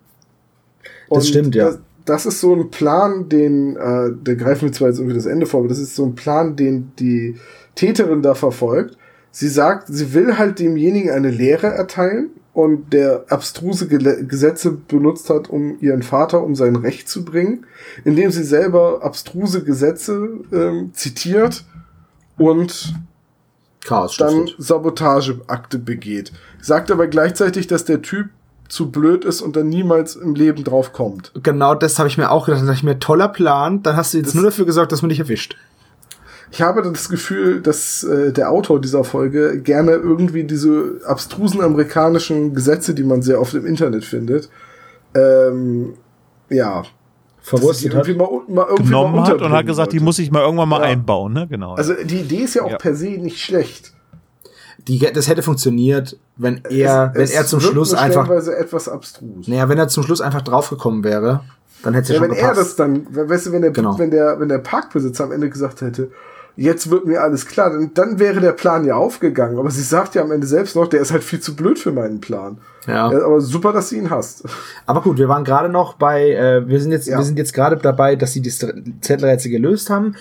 Das 1.09 1.29
stimmt, 1.29 1.55
ja. 1.55 1.67
Das, 1.67 1.79
das 2.05 2.27
ist 2.27 2.41
so 2.41 2.55
ein 2.55 2.71
Plan, 2.71 3.29
den, 3.29 3.77
äh, 3.77 4.11
da 4.23 4.35
greifen 4.35 4.67
wir 4.69 4.73
zwar 4.73 4.89
jetzt 4.89 4.99
irgendwie 4.99 5.17
das 5.17 5.27
Ende 5.27 5.47
vor, 5.47 5.61
aber 5.61 5.69
das 5.69 5.79
ist 5.79 5.97
so 5.97 6.05
ein 6.05 6.15
Plan, 6.15 6.57
den 6.57 6.93
die 6.99 7.37
Täterin 7.75 8.23
da 8.23 8.35
verfolgt. 8.35 8.97
Sie 9.33 9.49
sagt, 9.49 9.87
sie 9.89 10.13
will 10.13 10.39
halt 10.39 10.59
demjenigen 10.59 11.11
eine 11.11 11.31
Lehre 11.31 11.69
erteilen 11.69 12.31
und 12.53 12.93
der 12.93 13.27
abstruse 13.29 13.87
Gesetze 13.87 14.73
benutzt 14.73 15.31
hat, 15.31 15.49
um 15.49 15.79
ihren 15.81 16.03
Vater 16.03 16.43
um 16.43 16.57
sein 16.57 16.75
Recht 16.77 17.09
zu 17.09 17.25
bringen, 17.25 17.65
indem 18.05 18.31
sie 18.33 18.43
selber 18.43 19.03
abstruse 19.03 19.63
Gesetze 19.63 20.29
ähm, 20.53 20.91
zitiert 20.93 21.65
und 22.37 22.95
Chaos 23.85 24.17
dann. 24.17 24.51
Sabotageakte 24.59 25.79
begeht. 25.79 26.33
Sagt 26.61 26.91
aber 26.91 27.07
gleichzeitig, 27.07 27.67
dass 27.67 27.85
der 27.85 28.03
Typ 28.03 28.29
zu 28.69 28.91
blöd 28.91 29.25
ist 29.25 29.41
und 29.43 29.57
dann 29.57 29.69
niemals 29.69 30.17
im 30.17 30.35
Leben 30.35 30.65
drauf 30.65 30.93
kommt. 30.93 31.33
Genau 31.43 31.75
das 31.75 31.99
habe 31.99 32.09
ich 32.09 32.19
mir 32.19 32.31
auch 32.31 32.47
gedacht. 32.47 32.63
Da 32.63 32.67
dachte 32.67 32.77
ich 32.79 32.83
mir, 32.85 32.99
toller 32.99 33.29
Plan, 33.29 33.83
dann 33.83 33.97
hast 33.97 34.13
du 34.13 34.19
jetzt 34.19 34.29
Das- 34.29 34.35
nur 34.35 34.45
dafür 34.45 34.67
gesorgt, 34.67 34.93
dass 34.93 35.03
man 35.03 35.09
dich 35.09 35.19
erwischt. 35.21 35.57
Ich 36.53 36.63
habe 36.63 36.83
das 36.83 37.09
Gefühl, 37.09 37.61
dass 37.61 38.03
äh, 38.03 38.33
der 38.33 38.51
Autor 38.51 38.81
dieser 38.81 39.05
Folge 39.05 39.61
gerne 39.61 39.93
irgendwie 39.93 40.45
diese 40.45 41.01
abstrusen 41.07 41.61
amerikanischen 41.61 42.55
Gesetze, 42.55 42.93
die 42.95 43.05
man 43.05 43.23
sehr 43.23 43.41
oft 43.41 43.55
im 43.55 43.67
Internet 43.67 44.05
findet, 44.05 44.49
ähm, 45.15 45.95
ja, 46.49 46.83
Verwurstet 47.43 47.95
hat. 47.95 48.07
die 48.07 48.11
irgendwie 48.13 48.43
mal, 48.49 48.55
mal 48.55 48.67
irgendwie 48.69 48.85
genommen 48.91 49.17
mal 49.17 49.29
hat 49.29 49.41
und 49.41 49.53
hat 49.53 49.67
gesagt, 49.67 49.93
die 49.93 49.97
wollte. 49.97 50.05
muss 50.05 50.19
ich 50.19 50.31
mal 50.31 50.43
irgendwann 50.43 50.69
mal 50.69 50.81
Ja. 50.81 50.87
einbauen, 50.89 51.33
ne? 51.33 51.47
Genau. 51.49 51.75
Also 51.75 51.95
die 52.05 52.21
Idee 52.21 52.43
ist 52.43 52.55
ja 52.55 52.63
auch 52.63 52.71
Ja. 52.73 52.77
per 52.79 52.95
se 52.95 53.11
nicht 53.11 53.39
schlecht. 53.41 53.93
Die, 54.89 54.99
das 54.99 55.29
hätte 55.29 55.43
funktioniert, 55.43 56.19
wenn 56.37 56.63
er, 56.69 57.13
wenn 57.15 57.23
Es- 57.23 57.31
er 57.33 57.47
zum 57.47 57.61
Schluss 57.61 57.95
einfach, 57.95 58.29
etwas 58.31 58.89
abstrus. 58.89 59.47
naja, 59.47 59.69
wenn 59.69 59.79
er 59.79 59.89
zum 59.89 60.03
Schluss 60.03 60.21
einfach 60.21 60.43
draufgekommen 60.43 61.05
wäre, 61.05 61.41
dann 61.83 61.95
hätte 61.95 62.05
es 62.05 62.09
ja, 62.09 62.15
Ja, 62.17 62.21
schon 62.21 62.31
wenn 62.31 62.37
er 62.37 62.43
gepasst. 62.51 62.61
das 62.61 62.77
dann, 62.77 63.07
weißt 63.11 63.47
du, 63.47 63.53
wenn 63.53 63.63
der, 63.63 63.71
Genau. 63.71 63.99
wenn 63.99 64.11
der, 64.11 64.39
wenn 64.41 64.49
der 64.49 64.59
Parkbesitzer 64.59 65.25
am 65.25 65.33
Ende 65.33 65.49
gesagt 65.49 65.81
hätte, 65.81 66.11
jetzt 66.57 66.91
wird 66.91 67.07
mir 67.07 67.23
alles 67.23 67.47
klar, 67.47 67.71
dann, 67.71 67.93
dann 67.95 68.19
wäre 68.19 68.41
der 68.41 68.53
Plan 68.53 68.85
ja 68.85 68.95
aufgegangen. 68.97 69.59
Aber 69.59 69.71
sie 69.71 69.83
sagt 69.83 70.15
ja 70.15 70.23
am 70.23 70.31
Ende 70.33 70.47
selbst 70.47 70.77
noch, 70.77 70.87
der 70.89 71.01
ist 71.01 71.13
halt 71.13 71.25
viel 71.25 71.41
zu 71.41 71.55
blöd 71.57 71.79
für 71.79 71.93
meinen 71.93 72.21
Plan. 72.21 72.59
ja. 72.87 73.07
Aber 73.07 73.41
super, 73.41 73.73
dass 73.73 73.91
sie 73.91 73.99
ihn 73.99 74.11
hasst. 74.11 74.45
Aber 74.87 75.01
gut, 75.03 75.19
wir 75.19 75.29
waren 75.29 75.45
gerade 75.45 75.69
noch 75.69 75.95
bei, 75.95 76.31
äh, 76.33 76.67
wir 76.69 76.81
sind 76.81 76.93
jetzt, 76.93 77.07
Ja. 77.09 77.19
wir 77.19 77.25
sind 77.25 77.39
jetzt 77.39 77.53
gerade 77.55 77.77
dabei, 77.77 78.17
dass 78.17 78.33
sie 78.33 78.41
die 78.41 78.51
Zettelrätsel 78.51 79.51
gelöst 79.51 79.91
haben. 79.91 80.15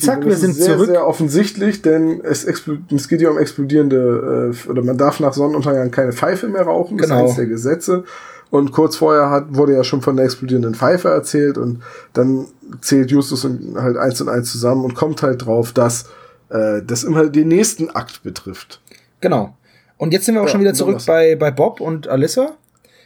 Zack, 0.00 0.18
und 0.18 0.24
wir 0.24 0.30
das 0.32 0.40
sind 0.40 0.54
sehr, 0.54 0.74
zurück. 0.74 0.86
sehr 0.88 1.06
offensichtlich, 1.06 1.82
denn 1.82 2.20
es, 2.22 2.44
es 2.44 3.08
geht 3.08 3.20
ja 3.20 3.30
um 3.30 3.38
explodierende, 3.38 4.52
äh, 4.66 4.68
oder 4.70 4.82
man 4.82 4.98
darf 4.98 5.20
nach 5.20 5.32
Sonnenuntergang 5.32 5.90
keine 5.90 6.12
Pfeife 6.12 6.48
mehr 6.48 6.62
rauchen, 6.62 6.98
das 6.98 7.08
Genau. 7.08 7.20
ist 7.20 7.24
eines 7.24 7.36
der 7.36 7.46
Gesetze. 7.46 8.04
Und 8.50 8.72
kurz 8.72 8.96
vorher 8.96 9.30
hat, 9.30 9.54
wurde 9.54 9.74
ja 9.74 9.84
schon 9.84 10.02
von 10.02 10.16
der 10.16 10.24
explodierenden 10.24 10.74
Pfeife 10.74 11.08
erzählt 11.08 11.56
und 11.56 11.82
dann 12.12 12.46
zählt 12.80 13.10
Justus 13.12 13.46
halt 13.76 13.96
eins 13.96 14.20
und 14.20 14.28
eins 14.28 14.50
zusammen 14.50 14.84
und 14.84 14.94
kommt 14.94 15.22
halt 15.22 15.46
drauf, 15.46 15.72
dass 15.72 16.06
äh, 16.48 16.82
das 16.84 17.04
immer 17.04 17.26
den 17.28 17.46
nächsten 17.48 17.90
Akt 17.90 18.22
betrifft. 18.24 18.80
Genau. 19.20 19.56
Und 19.98 20.12
jetzt 20.12 20.24
sind 20.26 20.34
wir 20.34 20.40
auch 20.42 20.46
Ja, 20.46 20.52
schon 20.52 20.60
wieder 20.62 20.74
zurück 20.74 20.98
bei, 21.06 21.36
bei 21.36 21.50
Bob 21.52 21.80
und 21.80 22.08
Alyssa. 22.08 22.52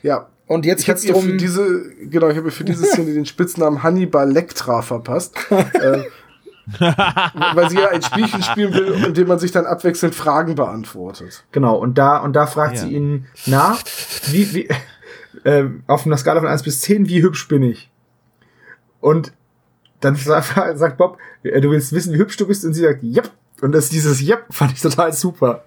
Ja. 0.02 0.28
Und 0.46 0.64
jetzt 0.64 0.80
Ich 0.80 0.86
geht's 0.86 1.04
ihr 1.04 1.14
für 1.14 1.26
drum. 1.28 1.38
diese, 1.38 1.82
genau, 2.10 2.28
ich 2.28 2.36
habe 2.36 2.50
für 2.50 2.64
diese 2.64 2.84
Szene 2.86 3.12
den 3.12 3.26
Spitznamen 3.26 3.82
Hannibal 3.82 4.30
Lectra 4.30 4.80
verpasst. 4.82 5.34
äh, 5.50 6.04
weil 6.78 7.68
sie 7.68 7.76
ja 7.76 7.88
ein 7.90 8.02
Spielchen 8.02 8.42
spielen 8.42 8.72
will, 8.72 9.04
in 9.06 9.14
dem 9.14 9.28
man 9.28 9.38
sich 9.38 9.52
dann 9.52 9.66
abwechselnd 9.66 10.14
Fragen 10.14 10.54
beantwortet. 10.54 11.44
Genau, 11.52 11.76
und 11.76 11.98
da, 11.98 12.18
und 12.18 12.34
da 12.34 12.46
fragt 12.46 12.76
Ja. 12.76 12.82
sie 12.82 12.92
ihn, 12.94 13.26
na, 13.46 13.76
wie, 14.30 14.54
wie, 14.54 14.68
äh, 15.44 15.64
auf 15.86 16.06
einer 16.06 16.16
Skala 16.16 16.40
von 16.40 16.48
1 16.48 16.62
bis 16.62 16.80
10, 16.80 17.08
wie 17.08 17.22
hübsch 17.22 17.48
bin 17.48 17.62
ich? 17.62 17.90
Und 19.00 19.32
dann 20.00 20.16
sa- 20.16 20.42
sagt 20.76 20.96
Bob, 20.98 21.18
äh, 21.42 21.60
du 21.60 21.70
willst 21.70 21.92
wissen, 21.92 22.12
wie 22.14 22.18
hübsch 22.18 22.36
du 22.36 22.46
bist? 22.46 22.64
Und 22.64 22.74
sie 22.74 22.82
sagt, 22.82 23.02
yep. 23.02 23.30
Und 23.60 23.72
das, 23.72 23.88
dieses 23.88 24.20
yep 24.22 24.44
fand 24.50 24.72
ich 24.72 24.80
total 24.80 25.12
super. 25.12 25.64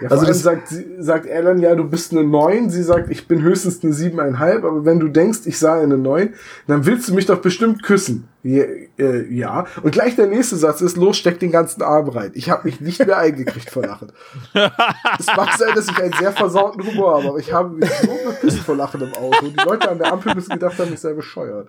Ja, 0.00 0.10
Also 0.10 0.26
das- 0.26 0.42
sagt, 0.42 0.68
sie, 0.68 0.84
sagt 0.98 1.26
dann, 1.28 1.58
ja, 1.60 1.74
du 1.74 1.84
bist 1.84 2.12
eine 2.12 2.24
9. 2.24 2.70
Sie 2.70 2.82
sagt, 2.82 3.10
ich 3.10 3.28
bin 3.28 3.42
höchstens 3.42 3.82
eine 3.84 3.92
7,5. 3.92 4.64
Aber 4.66 4.84
wenn 4.84 5.00
du 5.00 5.08
denkst, 5.08 5.40
ich 5.44 5.58
sei 5.58 5.80
eine 5.82 5.96
9, 5.98 6.34
dann 6.66 6.84
willst 6.86 7.08
du 7.08 7.14
mich 7.14 7.26
doch 7.26 7.38
bestimmt 7.38 7.82
küssen. 7.82 8.28
Ja, 8.42 8.64
äh, 8.98 9.22
ja. 9.32 9.66
Und 9.82 9.92
gleich 9.92 10.16
der 10.16 10.26
nächste 10.26 10.56
Satz 10.56 10.80
ist, 10.80 10.96
los, 10.96 11.16
steck 11.16 11.38
den 11.38 11.50
ganzen 11.50 11.82
Arm 11.82 12.08
rein. 12.08 12.30
Ich 12.34 12.50
habe 12.50 12.62
mich 12.64 12.80
nicht 12.80 13.04
mehr 13.06 13.16
eingekriegt 13.18 13.70
vor 13.70 13.84
Lachen. 13.86 14.12
Es 15.18 15.26
mag 15.36 15.52
sein, 15.56 15.74
dass 15.74 15.88
ich 15.88 15.98
einen 15.98 16.12
sehr 16.12 16.32
versauten 16.32 16.84
Humor 16.86 17.14
habe, 17.16 17.28
aber 17.28 17.38
ich 17.38 17.52
habe 17.52 17.74
mich 17.76 17.88
so 18.02 18.08
bepisst 18.26 18.58
vor 18.60 18.76
Lachen 18.76 19.00
im 19.00 19.14
Auto. 19.14 19.46
Die 19.48 19.64
Leute 19.64 19.88
an 19.90 19.98
der 19.98 20.12
Ampel 20.12 20.34
müssen 20.34 20.50
gedacht 20.50 20.78
haben, 20.78 20.92
ich 20.92 21.00
sei 21.00 21.12
bescheuert. 21.14 21.68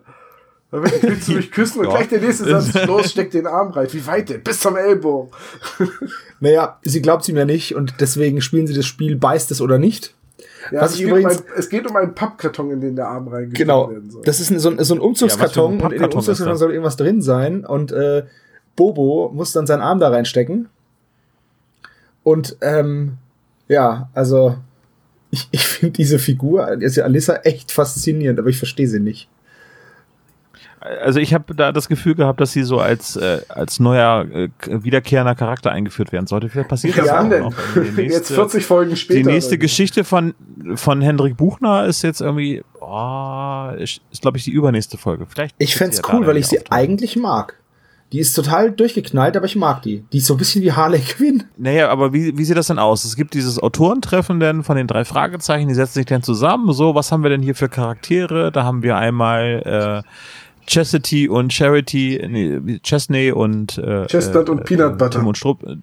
Willst 0.84 1.28
du 1.28 1.34
mich 1.34 1.52
küssen 1.52 1.80
und 1.80 1.86
Ja. 1.86 1.92
gleich 1.96 2.08
der 2.10 2.22
nächste 2.22 2.46
Satz 2.46 2.68
ist, 2.76 2.86
los, 2.86 3.12
steck 3.12 3.32
den 3.32 3.48
Arm 3.48 3.70
rein. 3.72 3.88
Wie 3.92 4.06
weit 4.08 4.30
denn? 4.30 4.44
Bis 4.44 4.60
zum 4.60 4.76
Ellbogen. 4.76 5.32
Naja, 6.42 6.80
sie 6.84 7.02
glaubt 7.02 7.28
ihm 7.30 7.38
ja 7.38 7.46
nicht 7.46 7.76
und 7.76 7.96
deswegen 8.02 8.42
spielen 8.42 8.68
sie 8.68 8.74
das 8.74 8.86
Spiel, 8.86 9.16
beißt 9.16 9.52
es 9.52 9.62
oder 9.62 9.78
nicht. 9.80 10.14
Ja, 10.72 10.82
Was 10.82 10.92
es, 10.92 10.96
ich 10.98 11.02
geht 11.04 11.10
übrigens- 11.12 11.38
um 11.38 11.46
ein, 11.48 11.54
es 11.58 11.70
geht 11.70 11.90
um 11.90 11.96
einen 11.96 12.14
Pappkarton, 12.14 12.72
in 12.72 12.82
den 12.82 12.96
der 12.98 13.08
Arm 13.08 13.28
reingesteckt 13.30 13.58
Genau. 13.58 13.90
werden 13.90 14.10
soll. 14.12 14.22
Das 14.26 14.40
ist 14.42 14.50
ein, 14.52 14.60
so, 14.60 14.70
ein, 14.70 14.84
so 14.84 14.94
ein 14.96 15.00
Ja, 15.00 15.04
Umzugskarton 15.06 15.80
für 15.80 15.86
ein 15.86 15.86
und 15.86 15.94
in 15.94 16.02
dem 16.02 16.12
Umzugskarton 16.14 16.58
soll 16.58 16.72
irgendwas 16.72 16.98
drin 16.98 17.22
sein 17.22 17.66
und 17.66 17.92
äh, 17.94 18.26
Bobo 18.76 19.32
muss 19.34 19.54
dann 19.54 19.66
seinen 19.66 19.82
Arm 19.82 20.00
da 20.00 20.10
reinstecken. 20.10 20.68
Und 22.24 22.58
ähm, 22.62 23.14
ja, 23.70 24.10
also 24.14 24.58
ich, 25.32 25.48
ich 25.52 25.66
finde 25.68 25.94
diese 25.94 26.20
Figur, 26.20 26.66
also 26.66 27.02
Alissa, 27.02 27.38
echt 27.44 27.72
faszinierend, 27.72 28.40
aber 28.40 28.50
ich 28.50 28.58
verstehe 28.58 28.88
sie 28.90 29.00
nicht. 29.00 29.30
Also 31.04 31.20
ich 31.20 31.34
habe 31.34 31.54
da 31.56 31.72
das 31.72 31.88
Gefühl 31.90 32.16
gehabt, 32.16 32.40
dass 32.40 32.52
sie 32.52 32.64
so 32.64 32.80
als, 32.80 33.16
äh, 33.16 33.42
als 33.50 33.80
neuer, 33.80 34.26
äh, 34.32 34.50
wiederkehrender 34.68 35.36
Charakter 35.36 35.72
eingeführt 35.72 36.12
werden 36.12 36.28
sollte. 36.28 36.50
Vielleicht 36.50 36.70
passiert 36.70 36.98
das 36.98 37.06
ja, 37.08 37.22
auch 37.24 37.30
denn? 37.30 37.44
noch. 37.44 37.54
Die 37.76 37.80
nächste- 37.80 38.02
Jetzt 38.04 38.32
40 38.34 38.66
Folgen 38.66 38.96
später. 38.96 39.20
Die 39.20 39.26
nächste? 39.26 39.58
Geschichte 39.58 40.04
von, 40.04 40.34
von 40.76 41.02
Hendrik 41.02 41.38
Buchner 41.38 41.86
ist 41.86 42.02
jetzt 42.02 42.22
irgendwie, 42.22 42.64
oh, 42.82 43.70
ist, 43.78 44.02
ist 44.12 44.22
glaube 44.22 44.38
ich 44.38 44.44
die 44.44 44.52
übernächste 44.52 44.98
Folge. 44.98 45.26
Vielleicht 45.28 45.56
Ich 45.58 45.76
sie 45.76 45.84
ja 45.84 45.90
cool, 46.14 46.26
weil 46.28 46.38
ich 46.38 46.48
sie 46.48 46.60
auftauchen. 46.60 46.78
eigentlich 46.78 47.16
mag. 47.16 47.56
Die 48.12 48.20
ist 48.20 48.34
total 48.34 48.72
durchgeknallt, 48.72 49.36
aber 49.36 49.46
ich 49.48 49.56
mag 49.56 49.82
die. 49.82 50.06
Die 50.14 50.20
ist 50.20 50.28
so 50.28 50.36
ein 50.36 50.38
bisschen 50.38 50.62
wie 50.62 50.72
Harley 50.72 51.00
Quinn. 51.08 51.44
Naja, 51.58 51.90
aber 51.90 52.14
wie, 52.14 52.38
wie 52.38 52.46
sieht 52.46 52.56
das 52.56 52.68
denn 52.68 52.78
aus? 52.80 53.04
Es 53.04 53.16
gibt 53.16 53.34
dieses 53.34 53.58
Autorentreffen 53.60 54.40
denn 54.40 54.64
von 54.64 54.78
den 54.78 54.88
drei 54.88 55.04
Fragezeichen, 55.06 55.68
die 55.68 55.74
setzen 55.74 55.96
sich 55.96 56.06
dann 56.06 56.22
zusammen. 56.22 56.72
So, 56.74 56.94
was 56.96 57.12
haben 57.12 57.24
wir 57.24 57.30
denn 57.32 57.42
hier 57.42 57.56
für 57.56 57.68
Charaktere? 57.68 58.52
Da 58.52 58.64
haben 58.64 58.84
wir 58.84 58.96
einmal 58.98 60.04
äh, 60.06 60.10
Chastity 60.68 61.30
und 61.30 61.54
Charity, 61.54 62.26
nee, 62.30 62.80
Chesney 62.80 63.32
und 63.32 63.78
äh, 63.78 64.06
Chestnut 64.08 64.48
äh, 64.48 64.52
und 64.52 64.64
Peanut 64.66 64.98
Butter. 64.98 65.20
Tim 65.20 65.28
und 65.28 65.38
Strupp. 65.38 65.64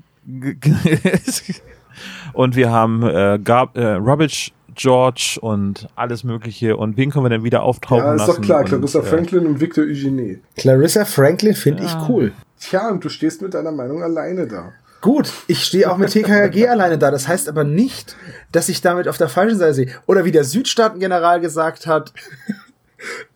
und 2.32 2.56
wir 2.56 2.70
haben 2.70 3.02
äh, 3.02 3.38
Gab, 3.42 3.76
äh, 3.76 3.92
Rubbish, 3.94 4.52
George 4.74 5.38
und 5.40 5.88
alles 5.96 6.24
Mögliche. 6.24 6.76
Und 6.76 6.96
wen 6.96 7.10
können 7.10 7.24
wir 7.24 7.30
denn 7.30 7.44
wieder 7.44 7.62
auftauchen 7.62 8.04
Ja, 8.04 8.14
ist 8.14 8.20
lassen? 8.26 8.40
doch 8.40 8.46
klar. 8.46 8.60
und, 8.60 8.66
Clarissa 8.68 9.00
äh, 9.00 9.02
Franklin 9.02 9.46
und 9.46 9.60
Victor 9.60 9.84
Eugenie. 9.84 10.38
Clarissa 10.56 11.04
Franklin 11.04 11.54
finde 11.54 11.82
Ja. 11.84 11.88
ich 12.02 12.08
cool. 12.08 12.32
Tja, 12.60 12.88
und 12.90 13.04
du 13.04 13.08
stehst 13.08 13.42
mit 13.42 13.54
deiner 13.54 13.72
Meinung 13.72 14.02
alleine 14.02 14.46
da. 14.46 14.72
Gut, 15.00 15.32
ich 15.48 15.64
stehe 15.64 15.90
auch 15.90 15.96
mit 15.98 16.10
TKG 16.10 16.68
alleine 16.68 16.96
da. 16.96 17.10
Das 17.10 17.26
heißt 17.26 17.48
aber 17.48 17.64
nicht, 17.64 18.16
dass 18.52 18.68
ich 18.68 18.80
damit 18.80 19.08
auf 19.08 19.18
der 19.18 19.28
falschen 19.28 19.58
Seite 19.58 19.74
sehe. 19.74 19.88
Oder 20.06 20.24
wie 20.24 20.30
der 20.30 20.44
Südstaaten-General 20.44 21.40
gesagt 21.40 21.86
hat, 21.88 22.12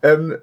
ähm, 0.03 0.37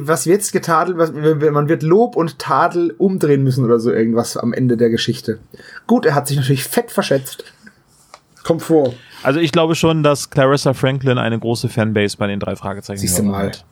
was 0.00 0.24
jetzt 0.24 0.52
getadelt, 0.52 0.98
was, 0.98 1.12
man 1.12 1.68
wird 1.68 1.82
Lob 1.82 2.16
und 2.16 2.38
Tadel 2.38 2.94
umdrehen 2.98 3.42
müssen 3.42 3.64
oder 3.64 3.80
so 3.80 3.90
irgendwas 3.92 4.36
am 4.36 4.52
Ende 4.52 4.76
der 4.76 4.90
Geschichte. 4.90 5.38
Gut, 5.86 6.06
er 6.06 6.14
hat 6.14 6.28
sich 6.28 6.36
natürlich 6.36 6.64
fett 6.64 6.90
verschätzt. 6.90 7.44
Kommt 8.44 8.62
vor. 8.62 8.94
Also 9.22 9.38
ich 9.38 9.52
glaube 9.52 9.74
schon, 9.74 10.02
dass 10.02 10.30
Clarissa 10.30 10.72
Franklin 10.72 11.18
eine 11.18 11.38
große 11.38 11.68
Fanbase 11.68 12.16
bei 12.16 12.26
den 12.26 12.40
drei 12.40 12.56
Fragezeichen 12.56 13.00
Siehst 13.00 13.18
du 13.18 13.24
mal. 13.24 13.48
hat. 13.48 13.64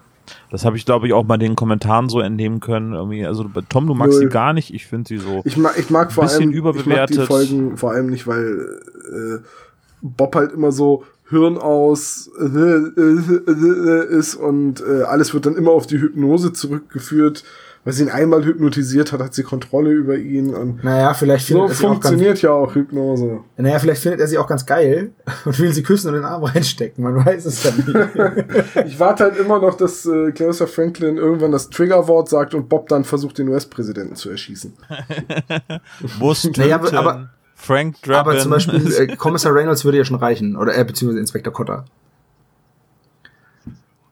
Das 0.51 0.65
habe 0.67 0.77
ich, 0.77 0.85
glaube 0.85 1.07
ich, 1.07 1.15
auch 1.15 1.25
bei 1.25 1.39
den 1.39 1.57
Kommentaren 1.57 2.09
so 2.09 2.21
entnehmen 2.21 2.61
können. 2.61 2.93
Irgendwie, 2.93 3.25
also 3.25 3.45
Tom, 3.69 3.87
du 3.87 3.95
magst 3.95 4.15
Null. 4.15 4.25
sie 4.25 4.29
gar 4.29 4.53
nicht. 4.53 4.75
Ich 4.75 4.87
finde 4.87 5.09
sie 5.09 5.19
so. 5.19 5.41
Ich 5.45 5.57
mag, 5.57 5.79
ich 5.79 5.89
mag 5.89 6.13
vor 6.13 6.25
Bisschen 6.25 6.43
allem 6.43 6.51
ich 6.53 6.63
mag 6.63 6.73
die 6.75 6.79
überbewertet. 6.81 7.27
Folgen 7.27 7.77
vor 7.79 7.93
allem 7.93 8.11
nicht, 8.11 8.27
weil 8.27 8.81
äh, 9.11 9.39
Bob 10.03 10.35
halt 10.35 10.53
immer 10.53 10.71
so 10.71 11.05
Hirn 11.31 11.59
aus 11.59 12.31
äh, 12.41 12.45
äh, 12.45 13.51
äh, 13.51 14.07
ist 14.19 14.35
und 14.35 14.81
äh, 14.81 15.03
alles 15.03 15.35
wird 15.35 15.47
dann 15.47 15.57
immer 15.57 15.73
auf 15.73 15.87
die 15.87 16.01
Hypnose 16.01 16.53
zurückgeführt. 16.53 17.45
Weil 17.85 17.93
sie 17.95 18.03
ihn 18.03 18.11
einmal 18.11 18.45
hypnotisiert 18.45 19.13
hat, 19.13 19.21
hat 19.21 19.33
sie 19.35 19.45
Kontrolle 19.45 19.93
über 19.93 20.17
ihn 20.17 20.53
und 20.53 20.83
Naja, 20.85 21.15
vielleicht 21.15 21.47
findet, 21.47 21.69
so 21.69 21.73
er 21.73 21.75
sie 21.77 21.85
auch 21.87 21.91
ganz, 21.93 22.03
funktioniert 22.03 22.43
ja 22.43 22.51
auch 22.51 22.75
Hypnose. 22.75 23.39
naja, 23.57 23.79
vielleicht 23.79 24.03
findet 24.03 24.21
er 24.21 24.27
sie 24.27 24.37
auch 24.37 24.49
ganz 24.49 24.67
geil 24.67 25.13
und 25.47 25.59
will 25.59 25.73
sie 25.73 25.83
küssen 25.85 26.09
und 26.09 26.15
den 26.15 26.25
Arm 26.25 26.43
reinstecken. 26.45 27.03
Man 27.05 27.25
weiß 27.25 27.47
es 27.47 27.63
ja 27.63 27.71
nicht. 27.71 27.89
Ich 28.87 28.99
warte 29.01 29.25
halt 29.25 29.39
immer 29.39 29.61
noch, 29.61 29.75
dass 29.77 30.05
äh, 30.05 30.33
Clarissa 30.33 30.67
Franklin 30.67 31.17
irgendwann 31.19 31.53
das 31.53 31.71
Triggerwort 31.71 32.29
sagt 32.29 32.53
und 32.53 32.69
Bob 32.69 32.89
dann 32.89 33.05
versucht, 33.05 33.39
den 33.39 33.49
US-Präsidenten 33.49 34.17
zu 34.17 34.29
erschießen. 34.29 34.75
Bus, 36.19 36.51
Naja, 36.57 36.75
aber- 36.77 36.93
aber- 36.93 37.31
Frank 37.61 38.01
Drabin. 38.03 38.15
aber 38.15 38.39
zum 38.39 38.51
Beispiel 38.53 38.93
äh, 38.95 39.07
Kommissar 39.17 39.53
Reynolds 39.53 39.85
würde 39.85 39.99
ja 39.99 40.05
schon 40.05 40.17
reichen. 40.17 40.57
Oder 40.57 40.77
äh, 40.79 40.85
beziehungsweise 40.85 41.21
Inspektor 41.21 41.53
Cotter. 41.53 41.85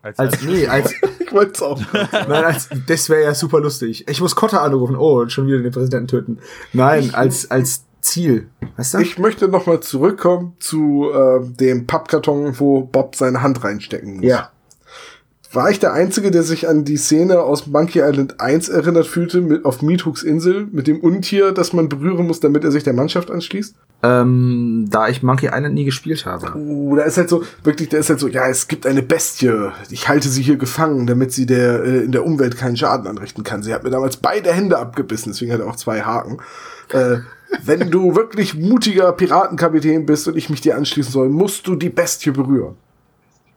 als, 0.03 0.19
Als, 0.19 0.43
nee, 0.43 0.67
als, 0.67 0.93
Ich 1.21 1.33
wollte 1.33 1.53
es 1.53 1.63
auch. 1.63 1.81
Nein, 1.93 2.45
als, 2.45 2.69
das 2.87 3.09
wäre 3.09 3.23
ja 3.23 3.35
super 3.35 3.61
lustig. 3.61 4.07
Ich 4.09 4.21
muss 4.21 4.35
Kotter 4.37 4.63
anrufen. 4.63 4.97
Oh, 4.97 5.21
und 5.21 5.33
schon 5.33 5.47
wieder 5.47 5.59
den 5.59 5.73
Präsidenten 5.73 6.09
töten. 6.09 6.39
Nein, 6.73 7.15
als, 7.15 7.51
als 7.51 7.85
Ziel. 8.01 8.49
Weißt 8.77 8.95
du? 8.95 8.99
Ich 8.99 9.19
möchte 9.19 9.49
noch 9.49 9.67
mal 9.67 9.81
zurückkommen 9.81 10.55
zu 10.59 11.11
äh, 11.13 11.41
dem 11.45 11.87
Pappkarton, 11.87 12.59
wo 12.59 12.83
Bob 12.83 13.17
seine 13.17 13.43
Hand 13.43 13.63
reinstecken 13.65 14.17
muss. 14.17 14.25
ja. 14.27 14.51
War 15.53 15.71
ich 15.71 15.79
der 15.79 15.93
Einzige, 15.93 16.31
der 16.31 16.43
sich 16.43 16.69
an 16.69 16.85
die 16.85 16.97
Szene 16.97 17.41
aus 17.41 17.67
Monkey 17.67 18.01
Island 18.01 18.41
1 18.41 18.69
erinnert 18.69 19.07
fühlte, 19.07 19.41
mit, 19.41 19.65
auf 19.65 19.81
Meathooks 19.83 20.23
Insel, 20.23 20.67
mit 20.71 20.87
dem 20.87 21.01
Untier, 21.01 21.53
das 21.53 21.73
man 21.73 21.89
berühren 21.89 22.27
muss, 22.27 22.41
damit 22.41 22.65
er 22.65 22.73
sich 22.73 22.85
der 22.85 22.93
Mannschaft 22.93 23.31
anschließt? 23.31 23.75
Ähm, 24.03 24.87
da 24.91 25.09
ich 25.09 25.23
Monkey 25.23 25.47
Island 25.47 25.75
nie 25.75 25.85
gespielt 25.85 26.27
habe. 26.27 26.55
Uh, 26.55 26.97
da 26.97 27.05
ist 27.05 27.17
halt 27.17 27.29
so, 27.29 27.45
wirklich, 27.65 27.89
da 27.89 27.97
ist 27.97 28.11
halt 28.11 28.21
so, 28.21 28.29
ja, 28.29 28.47
es 28.49 28.69
gibt 28.69 28.87
eine 28.87 29.03
Bestie, 29.03 29.71
ich 29.91 30.09
halte 30.09 30.29
sie 30.29 30.43
hier 30.43 30.57
gefangen, 30.57 31.07
damit 31.07 31.33
sie 31.33 31.47
der, 31.47 31.83
äh, 31.83 32.05
in 32.05 32.13
der 32.13 32.25
Umwelt 32.25 32.57
keinen 32.57 32.77
Schaden 32.77 33.07
anrichten 33.07 33.43
kann. 33.43 33.63
Sie 33.63 33.73
hat 33.73 33.85
mir 33.85 33.91
damals 33.91 34.19
beide 34.19 34.53
Hände 34.53 34.79
abgebissen, 34.79 35.33
deswegen 35.33 35.53
hat 35.53 35.61
er 35.61 35.69
auch 35.69 35.77
zwei 35.77 36.03
Haken. 36.03 36.39
Äh, 36.93 37.19
wenn 37.65 37.91
du 37.91 38.17
wirklich 38.17 38.55
mutiger 38.55 39.13
Piratenkapitän 39.13 40.05
bist 40.05 40.29
und 40.29 40.37
ich 40.37 40.51
mich 40.51 40.61
dir 40.61 40.77
anschließen 40.77 41.13
soll, 41.13 41.29
musst 41.29 41.67
du 41.67 41.77
die 41.77 41.91
Bestie 41.91 42.33
berühren. 42.33 42.77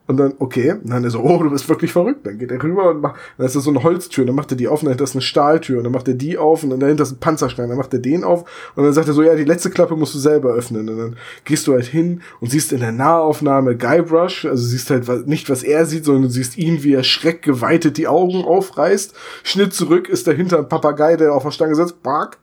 Und 0.10 0.18
dann, 0.18 0.34
okay, 0.40 0.72
und 0.72 0.90
dann 0.90 1.04
ist 1.04 1.14
er 1.14 1.20
so, 1.20 1.24
oh, 1.24 1.44
du 1.44 1.52
bist 1.52 1.70
wirklich 1.70 1.92
verrückt. 1.92 2.26
Dann 2.26 2.40
geht 2.40 2.50
er 2.50 2.64
rüber 2.64 2.90
und 2.90 3.00
macht, 3.00 3.18
dann 3.38 3.46
ist 3.46 3.56
da 3.56 3.60
so 3.60 3.70
eine 3.70 3.84
Holztür, 3.84 4.26
dann 4.26 4.34
macht 4.34 4.50
er 4.52 4.58
die 4.58 4.68
auf, 4.68 4.82
und 4.82 4.88
dahinter 4.88 5.04
ist 5.04 5.14
eine 5.14 5.22
Stahltür, 5.22 5.78
und 5.78 5.84
dann 5.84 5.94
macht 5.94 6.08
er 6.08 6.16
die 6.16 6.36
auf, 6.36 6.64
und 6.64 6.72
dann 6.72 6.80
dahinter 6.80 7.04
ist 7.04 7.12
ein 7.12 7.20
Panzerstein, 7.20 7.70
dann 7.70 7.78
macht 7.78 7.94
er 7.94 8.00
den 8.00 8.24
auf, 8.24 8.44
und 8.76 8.84
dann 8.84 8.92
sagt 8.92 9.08
er 9.08 9.14
so, 9.14 9.22
ja, 9.22 9.36
die 9.36 9.44
letzte 9.44 9.70
Klappe 9.70 9.96
musst 9.96 10.16
du 10.16 10.18
selber 10.18 10.50
öffnen. 10.56 10.90
Und 10.90 10.98
dann 10.98 11.16
gehst 11.46 11.68
du 11.68 11.74
halt 11.74 11.86
hin 11.86 12.24
und 12.42 12.50
siehst 12.50 12.74
in 12.74 12.80
der 12.80 12.92
Nahaufnahme 12.92 13.78
Guybrush, 13.78 14.46
also 14.46 14.66
siehst 14.66 14.90
halt 14.90 15.28
nicht, 15.28 15.48
was 15.48 15.62
er 15.62 15.86
sieht, 15.86 16.06
sondern 16.06 16.24
du 16.24 16.30
siehst 16.30 16.58
ihn, 16.58 16.82
wie 16.82 16.96
er 16.96 17.04
schreckgeweitet 17.04 17.98
die 17.98 18.08
Augen 18.08 18.44
aufreißt. 18.44 19.14
Schnitt 19.44 19.76
zurück, 19.76 20.10
ist 20.10 20.26
dahinter 20.26 20.58
ein 20.58 20.70
Papagei, 20.70 21.18
der 21.18 21.36
auf 21.36 21.44
der 21.44 21.52
Stange 21.52 21.76
sitzt, 21.76 22.02
bark, 22.02 22.40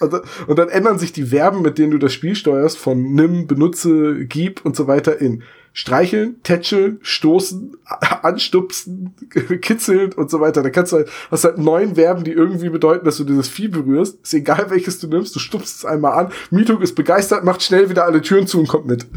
und 0.46 0.58
dann 0.58 0.70
ändern 0.70 0.98
sich 0.98 1.12
die 1.12 1.26
Verben, 1.26 1.60
mit 1.60 1.76
denen 1.76 1.90
du 1.90 1.98
das 1.98 2.14
Spiel 2.14 2.34
steuerst, 2.34 2.78
von 2.78 3.12
nimm, 3.12 3.46
benutze, 3.46 4.24
gib 4.24 4.64
und 4.64 4.74
so 4.74 4.86
weiter 4.86 5.20
in 5.20 5.42
streicheln, 5.72 6.42
tätscheln, 6.42 6.98
stoßen, 7.02 7.76
anstupsen, 8.22 9.14
kitzeln 9.60 10.12
und 10.12 10.30
so 10.30 10.40
weiter. 10.40 10.62
Da 10.62 10.70
kannst 10.70 10.92
du 10.92 10.96
halt, 10.98 11.08
hast 11.30 11.44
halt 11.44 11.58
neun 11.58 11.94
Verben, 11.94 12.24
die 12.24 12.32
irgendwie 12.32 12.68
bedeuten, 12.68 13.04
dass 13.04 13.16
du 13.16 13.24
dieses 13.24 13.48
Vieh 13.48 13.68
berührst. 13.68 14.18
Ist 14.22 14.34
egal, 14.34 14.66
welches 14.70 14.98
du 14.98 15.08
nimmst, 15.08 15.34
du 15.34 15.38
stupst 15.38 15.78
es 15.78 15.84
einmal 15.84 16.18
an. 16.18 16.32
Mituk 16.50 16.82
ist 16.82 16.94
begeistert, 16.94 17.44
macht 17.44 17.62
schnell 17.62 17.90
wieder 17.90 18.04
alle 18.04 18.22
Türen 18.22 18.46
zu 18.46 18.58
und 18.60 18.68
kommt 18.68 18.86
mit. 18.86 19.06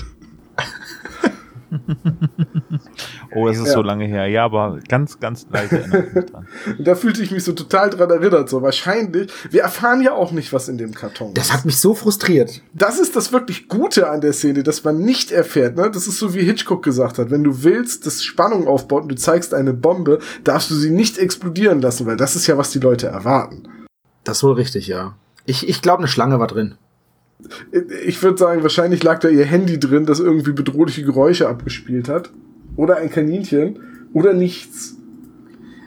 oh, 3.35 3.47
es 3.47 3.57
ist 3.57 3.67
Ja. 3.67 3.73
so 3.73 3.81
lange 3.81 4.05
her. 4.05 4.27
Ja, 4.27 4.45
aber 4.45 4.79
ganz, 4.87 5.19
ganz 5.19 5.47
leicht 5.51 5.71
erinnere 5.71 6.05
ich 6.07 6.13
mich 6.13 6.25
dran. 6.25 6.47
Und 6.77 6.87
da 6.87 6.95
fühlte 6.95 7.21
ich 7.23 7.31
mich 7.31 7.43
so 7.43 7.53
total 7.53 7.89
dran 7.89 8.09
erinnert. 8.09 8.49
So 8.49 8.61
wahrscheinlich, 8.61 9.31
wir 9.51 9.61
erfahren 9.61 10.01
ja 10.01 10.13
auch 10.13 10.31
nicht, 10.31 10.51
was 10.53 10.69
in 10.69 10.77
dem 10.77 10.93
Karton 10.93 11.33
Das 11.33 11.45
ist. 11.47 11.53
hat 11.53 11.65
mich 11.65 11.77
so 11.79 11.93
frustriert. 11.93 12.61
das 12.73 12.99
ist 12.99 13.15
das 13.15 13.31
wirklich 13.31 13.67
Gute 13.67 14.09
an 14.09 14.21
der 14.21 14.33
Szene, 14.33 14.63
dass 14.63 14.83
man 14.83 14.99
nicht 14.99 15.31
erfährt. 15.31 15.75
Ne? 15.75 15.89
Das 15.91 16.07
ist 16.07 16.17
so, 16.17 16.33
wie 16.33 16.43
Hitchcock 16.43 16.83
gesagt 16.83 17.17
hat. 17.19 17.31
Wenn 17.31 17.43
du 17.43 17.63
willst, 17.63 18.05
dass 18.05 18.23
Spannung 18.23 18.67
aufbaut 18.67 19.03
und 19.03 19.09
du 19.09 19.15
zeigst 19.15 19.53
eine 19.53 19.73
Bombe, 19.73 20.19
darfst 20.43 20.69
du 20.71 20.75
sie 20.75 20.89
nicht 20.91 21.17
explodieren 21.17 21.81
lassen, 21.81 22.05
weil 22.05 22.17
das 22.17 22.35
ist 22.35 22.47
ja, 22.47 22.57
was 22.57 22.71
die 22.71 22.79
Leute 22.79 23.07
erwarten. 23.07 23.63
Das 24.23 24.37
ist 24.37 24.43
wohl 24.43 24.53
richtig, 24.53 24.87
ja. 24.87 25.15
Ich, 25.45 25.67
ich 25.67 25.81
glaube, 25.81 25.99
eine 25.99 26.07
Schlange 26.07 26.39
war 26.39 26.47
drin. 26.47 26.75
Ich 28.05 28.23
würde 28.23 28.37
sagen, 28.37 28.63
wahrscheinlich 28.63 29.03
lag 29.03 29.19
da 29.19 29.27
ihr 29.27 29.43
Handy 29.45 29.77
drin, 29.79 30.05
das 30.05 30.19
irgendwie 30.21 30.53
bedrohliche 30.53 31.03
Geräusche 31.03 31.49
abgespielt 31.49 32.07
hat. 32.07 32.31
Oder 32.75 32.97
ein 32.97 33.09
Kaninchen. 33.09 33.79
Oder 34.13 34.33
nichts. 34.33 34.95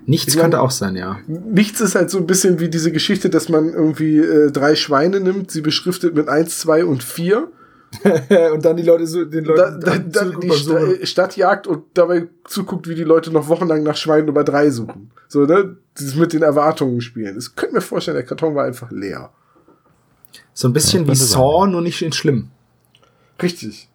Nichts 0.07 0.29
Ich 0.29 0.35
mein- 0.37 0.43
könnte 0.45 0.61
auch 0.61 0.71
sein, 0.71 0.95
ja. 0.97 1.19
Nichts 1.27 1.81
ist 1.81 1.95
halt 1.97 2.11
so 2.11 2.19
ein 2.19 2.27
bisschen 2.27 2.61
wie 2.61 2.69
diese 2.69 2.93
Geschichte, 2.93 3.29
dass 3.29 3.49
man 3.49 3.71
irgendwie 3.73 4.19
äh, 4.19 4.51
drei 4.53 4.77
Schweine 4.77 5.19
nimmt, 5.21 5.51
sie 5.51 5.63
beschriftet 5.63 6.15
mit 6.15 6.29
eins, 6.29 6.59
zwei 6.61 6.85
und 6.85 7.03
vier 7.03 7.49
und 8.55 8.65
dann 8.65 8.77
die 8.77 8.83
Leute 8.85 9.07
so, 9.07 9.25
den 9.25 9.45
Leuten 9.45 9.81
Da, 9.81 9.97
da, 9.97 10.25
da, 10.25 10.25
die 10.39 10.51
Sta 10.51 10.81
Suchen. 10.81 11.07
Stadt 11.07 11.37
jagt 11.37 11.67
und 11.67 11.85
dabei 11.95 12.29
zuguckt, 12.45 12.89
wie 12.89 12.95
die 12.95 13.05
Leute 13.05 13.33
noch 13.33 13.49
wochenlang 13.49 13.83
nach 13.83 13.97
Schwein 13.97 14.27
Nummer 14.27 14.45
drei 14.45 14.71
suchen. 14.71 15.11
So, 15.29 15.45
ne? 15.45 15.77
Dieses 15.99 16.15
mit 16.15 16.33
den 16.33 16.43
Erwartungen 16.43 17.01
spielen. 17.01 17.35
Das 17.37 17.57
könnte 17.57 17.75
mir 17.77 17.81
vorstellen, 17.81 18.17
der 18.17 18.25
Karton 18.27 18.55
war 18.55 18.65
einfach 18.65 18.91
leer. 18.93 19.31
So 20.53 20.69
ein 20.69 20.73
bisschen 20.73 21.03
wie 21.05 21.07
könnte 21.09 21.21
sein, 21.21 21.39
Saw, 21.41 21.67
nur 21.67 21.81
nicht 21.81 22.03
in 22.03 22.13
schlimm. 22.13 22.49
Richtig. 23.43 23.89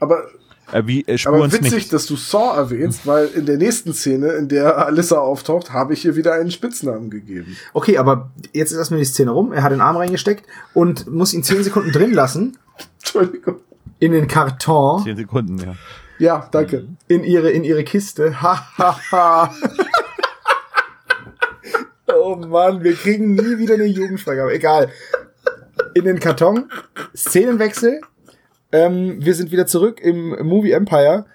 Aber, 0.00 0.24
Äh, 0.74 0.88
wie 0.88 1.02
äh, 1.02 1.16
aber 1.26 1.52
witzig, 1.52 1.72
nicht. 1.72 1.92
dass 1.92 2.06
du 2.06 2.16
Saw 2.16 2.56
erwähnst, 2.56 3.06
weil 3.06 3.26
in 3.28 3.46
der 3.46 3.58
nächsten 3.58 3.94
Szene, 3.94 4.32
in 4.32 4.48
der 4.48 4.76
Alyssa 4.86 5.18
auftaucht, 5.18 5.72
habe 5.72 5.92
ich 5.92 6.04
ihr 6.04 6.16
wieder 6.16 6.34
einen 6.34 6.50
Spitznamen 6.50 7.10
gegeben. 7.10 7.56
Okay, 7.72 7.96
aber 7.96 8.32
jetzt 8.52 8.72
ist 8.72 8.78
erstmal 8.78 8.98
die 8.98 9.06
Szene 9.06 9.30
rum. 9.30 9.52
Er 9.52 9.62
hat 9.62 9.70
den 9.70 9.80
Arm 9.80 9.96
reingesteckt 9.96 10.44
und 10.72 11.06
muss 11.06 11.32
ihn 11.32 11.44
10 11.44 11.62
Sekunden 11.62 11.92
drin 11.92 12.12
lassen 12.12 12.58
Entschuldigung. 12.98 13.60
in 14.00 14.10
den 14.10 14.26
Karton, 14.26 15.04
Zehn 15.04 15.16
Sekunden, 15.16 15.58
ja. 15.58 15.76
Ja, 16.18 16.48
danke. 16.50 16.88
in 17.06 17.22
ihre, 17.22 17.50
in 17.50 17.62
ihre 17.62 17.84
Kiste. 17.84 18.42
Ha, 18.42 18.66
ha, 18.76 18.98
ha. 19.12 19.54
oh 22.16 22.34
Mann, 22.34 22.82
wir 22.82 22.94
kriegen 22.94 23.34
nie 23.34 23.58
wieder 23.58 23.74
eine 23.74 23.86
Jugendfreigabe. 23.86 24.52
Egal. 24.52 24.90
In 25.94 26.04
den 26.04 26.18
Karton, 26.18 26.68
Szenenwechsel. 27.16 28.00
Ähm, 28.74 29.24
wir 29.24 29.34
sind 29.36 29.52
wieder 29.52 29.66
zurück 29.66 30.00
im 30.00 30.30
Movie 30.44 30.72
Empire 30.72 31.26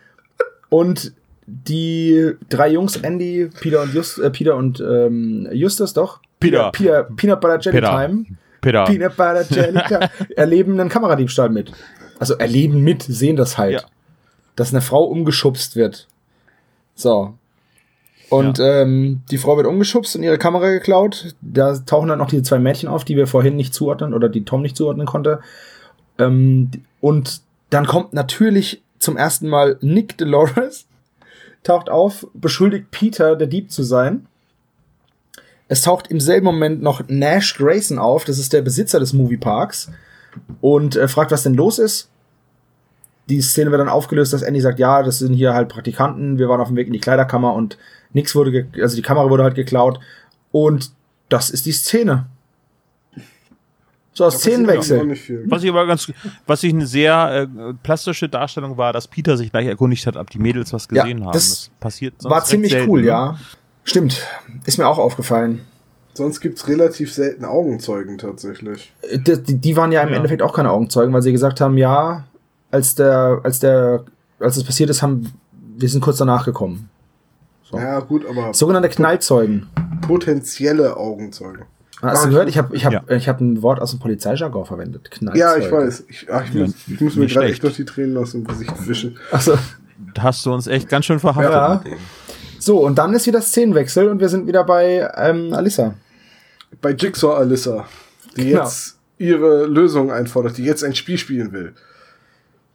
und 0.68 1.14
die 1.48 2.34
drei 2.50 2.70
Jungs, 2.72 2.98
Andy, 2.98 3.50
Peter 3.62 3.82
und, 3.82 3.94
Just, 3.94 4.20
äh, 4.20 4.30
Peter 4.30 4.58
und 4.58 4.82
ähm, 4.82 5.48
Justus, 5.54 5.94
doch? 5.94 6.20
Peter. 6.42 6.70
Peter, 6.74 7.04
Peanut 7.16 7.40
Butter 7.40 7.60
Jelly 7.62 7.78
Peter. 7.78 7.90
Time. 7.92 8.26
Peter. 8.60 8.84
Peanut 8.84 9.16
Butter 9.16 9.46
Jelly 9.50 9.80
Time. 9.88 10.10
erleben 10.36 10.78
einen 10.78 10.90
Kameradiebstahl 10.90 11.50
mit. 11.50 11.72
Also 12.20 12.34
erleben 12.34 12.84
mit, 12.84 13.04
sehen 13.04 13.38
das 13.38 13.58
halt. 13.58 13.74
Ja. 13.74 13.82
Dass 14.58 14.74
eine 14.74 14.82
Frau 14.82 15.06
umgeschubst 15.06 15.78
wird. 15.78 16.08
So. 16.96 17.36
Und 18.30 18.60
ähm, 18.60 19.22
die 19.32 19.38
Frau 19.38 19.56
wird 19.56 19.66
umgeschubst 19.66 20.18
und 20.18 20.24
ihre 20.24 20.38
Kamera 20.38 20.70
geklaut. 20.70 21.36
Da 21.40 21.74
tauchen 21.78 22.10
dann 22.10 22.20
noch 22.20 22.28
diese 22.28 22.44
zwei 22.44 22.60
Mädchen 22.60 22.90
auf, 22.90 23.06
die 23.06 23.16
wir 23.16 23.28
vorhin 23.28 23.56
nicht 23.56 23.74
zuordnen 23.74 24.14
oder 24.14 24.28
die 24.28 24.44
Tom 24.44 24.62
nicht 24.62 24.76
zuordnen 24.76 25.08
konnte. 25.08 25.40
Ähm, 26.20 26.70
und 27.02 27.42
dann 27.70 27.88
kommt 27.88 28.14
natürlich 28.14 28.84
zum 29.00 29.18
ersten 29.18 29.48
Mal 29.48 29.78
Nick 29.82 30.18
Dolores, 30.18 30.86
taucht 31.64 31.90
auf, 31.90 32.28
beschuldigt 32.34 32.92
Peter, 32.92 33.36
der 33.36 33.48
Dieb 33.48 33.72
zu 33.72 33.84
sein. 33.84 34.28
Es 35.68 35.82
taucht 35.82 36.08
im 36.08 36.20
selben 36.20 36.46
Moment 36.46 36.82
noch 36.82 37.08
Nash 37.08 37.56
Grayson 37.56 38.00
auf, 38.00 38.26
das 38.26 38.40
ist 38.40 38.54
der 38.54 38.62
Besitzer 38.62 39.00
des 39.00 39.14
Movieparks, 39.14 39.92
und 40.62 40.96
äh, 40.96 41.08
fragt, 41.08 41.32
was 41.32 41.44
denn 41.44 41.54
los 41.54 41.80
ist. 41.80 42.10
Die 43.30 43.42
Szene 43.42 43.70
wird 43.70 43.80
dann 43.80 43.90
aufgelöst, 43.90 44.34
dass 44.34 44.42
Andy 44.42 44.60
sagt, 44.60 44.80
ja, 44.80 45.04
das 45.04 45.20
sind 45.20 45.34
hier 45.34 45.54
halt 45.54 45.70
Praktikanten, 45.70 46.40
wir 46.40 46.50
waren 46.50 46.60
auf 46.60 46.70
dem 46.70 46.78
Weg 46.78 46.88
in 46.88 46.94
die 46.94 47.00
Kleiderkammer 47.00 47.54
und 47.54 47.78
nichts 48.12 48.36
wurde, 48.36 48.68
also 48.82 48.96
die 48.96 49.04
Kamera 49.04 49.30
wurde 49.30 49.44
halt 49.44 49.56
geklaut. 49.56 50.00
Und 50.52 50.92
das 51.30 51.52
ist 51.52 51.68
die 51.68 51.72
Szene. 51.72 52.26
So, 54.20 54.26
Noch 54.26 54.32
Szenenwechsel. 54.34 55.46
Was 55.46 55.64
ich 55.64 55.70
aber 55.70 55.88
ganz, 55.88 56.12
was 56.46 56.62
ich 56.64 56.74
eine 56.74 56.86
sehr 56.86 57.48
äh, 57.58 57.74
plastische 57.84 58.28
Darstellung 58.28 58.76
war, 58.78 58.92
dass 58.92 59.08
Peter 59.08 59.38
sich 59.38 59.50
gleich 59.50 59.66
erkundigt 59.66 60.06
hat, 60.08 60.18
ob 60.18 60.30
die 60.30 60.40
Mädels 60.40 60.74
was 60.74 60.90
Ja, 60.92 61.04
gesehen 61.04 61.24
haben. 61.24 61.32
das 61.32 61.72
passiert 61.80 62.16
sonst 62.22 62.30
War 62.34 62.44
ziemlich 62.44 62.74
selten, 62.74 62.90
cool, 62.90 63.02
ne? 63.02 63.08
ja. 63.08 63.40
Stimmt. 63.86 64.22
Ist 64.66 64.78
mir 64.78 64.88
auch 64.88 64.98
aufgefallen. 64.98 65.62
Sonst 66.14 66.42
gibt's 66.42 66.68
relativ 66.68 67.14
selten 67.14 67.46
Augenzeugen 67.46 68.18
tatsächlich. 68.18 68.92
Äh, 69.04 69.20
Die, 69.20 69.42
die- 69.42 69.58
die 69.58 69.78
waren 69.78 69.94
ja 69.94 70.02
im 70.02 70.10
Ja. 70.10 70.16
Endeffekt 70.18 70.42
auch 70.42 70.54
keine 70.54 70.70
Augenzeugen, 70.70 71.14
weil 71.14 71.22
sie 71.22 71.32
gesagt 71.32 71.62
haben, 71.62 71.78
ja, 71.78 72.26
als 72.72 72.96
der, 72.96 73.40
als 73.44 73.60
der, 73.62 74.04
als 74.42 74.58
es 74.58 74.66
passiert 74.66 74.90
ist, 74.90 75.02
haben, 75.02 75.32
wir 75.78 75.88
sind 75.88 76.02
kurz 76.02 76.18
danach 76.18 76.44
gekommen. 76.44 76.90
So. 77.64 77.78
Ja, 77.78 78.02
gut, 78.02 78.26
aber 78.30 78.54
Sogenannte 78.54 78.90
Knallzeugen. 78.90 79.70
potenzielle 80.02 80.98
Augenzeugen. 80.98 81.64
Hast 82.02 82.26
du 82.26 82.30
gehört? 82.30 82.48
Ich 82.50 82.58
habe 82.58 82.76
ich 82.76 82.86
hab, 82.86 82.94
Ja. 82.94 83.04
ich 83.10 83.28
hab 83.28 83.42
ein 83.42 83.62
Wort 83.62 83.80
aus 83.82 83.92
dem 83.92 84.00
Polizeijargon 84.00 84.66
verwendet. 84.66 85.12
Knallzeuge. 85.12 85.40
Ja, 85.40 85.58
ich 85.58 85.72
weiß. 85.72 86.06
Ich, 86.08 86.28
ach, 86.32 86.46
ich, 86.48 86.54
Ja, 86.54 86.62
muss, 86.66 86.74
ich 86.88 87.02
muss 87.02 87.16
mir 87.16 87.28
gerade 87.28 87.48
echt 87.48 87.62
durch 87.64 87.76
die 87.76 87.86
Tränen 87.86 88.16
aus 88.18 88.32
dem 88.32 88.46
Gesicht 88.46 88.88
wischen. 88.88 89.18
Also, 89.32 89.58
Da 90.14 90.24
hast 90.24 90.46
du 90.46 90.54
uns 90.54 90.68
echt 90.68 90.88
ganz 90.88 91.06
schön 91.06 91.20
verhaftet. 91.20 91.52
Ja. 91.92 91.98
so, 92.58 92.80
und 92.86 92.96
dann 92.98 93.14
ist 93.14 93.28
wieder 93.28 93.42
Szenenwechsel 93.42 94.08
und 94.08 94.20
wir 94.20 94.30
sind 94.30 94.48
wieder 94.48 94.64
bei 94.64 95.10
ähm, 95.18 95.54
Alissa. 95.54 95.96
Bei 96.82 96.92
Jigsaw 96.92 97.36
Alyssa, 97.36 97.86
die 98.38 98.46
Genau. 98.50 98.62
jetzt 98.64 98.98
ihre 99.18 99.66
Lösung 99.66 100.12
einfordert, 100.12 100.58
die 100.58 100.64
jetzt 100.64 100.84
ein 100.84 100.96
Spiel 100.96 101.18
spielen 101.18 101.52
will. 101.52 101.74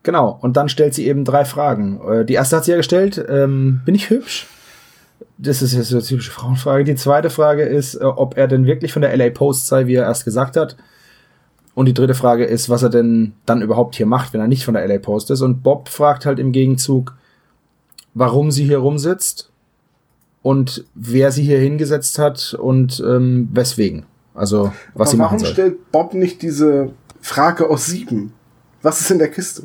Genau, 0.03 0.39
und 0.43 0.59
dann 0.59 0.69
stellt 0.69 0.93
sie 0.93 1.07
eben 1.07 1.25
drei 1.25 1.47
Fragen. 1.47 1.99
Äh, 2.07 2.25
Die 2.27 2.35
erste 2.35 2.57
hat 2.57 2.65
sie 2.67 2.73
ja 2.73 2.77
gestellt, 2.77 3.25
ähm, 3.27 3.81
bin 3.87 3.95
ich 3.95 4.11
hübsch? 4.11 4.47
Das 5.39 5.63
ist 5.63 5.73
jetzt 5.73 5.89
so 5.89 5.97
eine 5.97 6.05
typische 6.05 6.31
Frauenfrage. 6.31 6.85
Die 6.85 6.95
zweite 6.95 7.31
Frage 7.31 7.63
ist, 7.63 7.95
äh, 7.95 8.05
ob 8.05 8.37
er 8.37 8.47
denn 8.49 8.67
wirklich 8.67 8.93
von 8.93 9.03
der 9.03 9.17
LA 9.17 9.31
Post 9.31 9.67
sei, 9.67 9.87
wie 9.87 9.95
er 9.95 10.05
erst 10.05 10.25
gesagt 10.25 10.57
hat. 10.57 10.77
Und 11.75 11.87
die 11.87 11.95
dritte 11.95 12.15
Frage 12.15 12.45
ist, 12.45 12.69
was 12.71 12.83
er 12.85 12.91
denn 12.91 13.33
dann 13.47 13.61
überhaupt 13.61 13.97
hier 13.97 14.07
macht, 14.07 14.33
wenn 14.33 14.41
er 14.41 14.47
nicht 14.47 14.65
von 14.65 14.75
der 14.75 14.87
LA 14.87 14.99
Post 14.99 15.31
ist. 15.31 15.41
Und 15.41 15.63
Bob 15.63 15.89
fragt 15.89 16.25
halt 16.25 16.39
im 16.39 16.53
Gegenzug, 16.53 17.17
warum 18.15 18.51
sie 18.53 18.65
hier 18.65 18.79
rumsitzt 18.79 19.51
und 20.43 20.85
wer 20.95 21.33
sie 21.33 21.43
hier 21.43 21.59
hingesetzt 21.59 22.19
hat 22.19 22.55
und 22.55 23.03
ähm, 23.05 23.49
weswegen. 23.53 24.07
Also, 24.35 24.73
was 24.95 25.11
sie 25.11 25.17
Aber 25.17 25.25
machen 25.25 25.35
warum 25.35 25.39
soll. 25.41 25.53
stellt 25.53 25.91
Bob 25.93 26.15
nicht 26.15 26.43
diese 26.43 26.91
Frage 27.21 27.69
aus 27.69 27.87
sieben? 27.87 28.33
Was 28.83 29.01
ist 29.01 29.11
in 29.11 29.19
der 29.19 29.31
Kiste? 29.31 29.65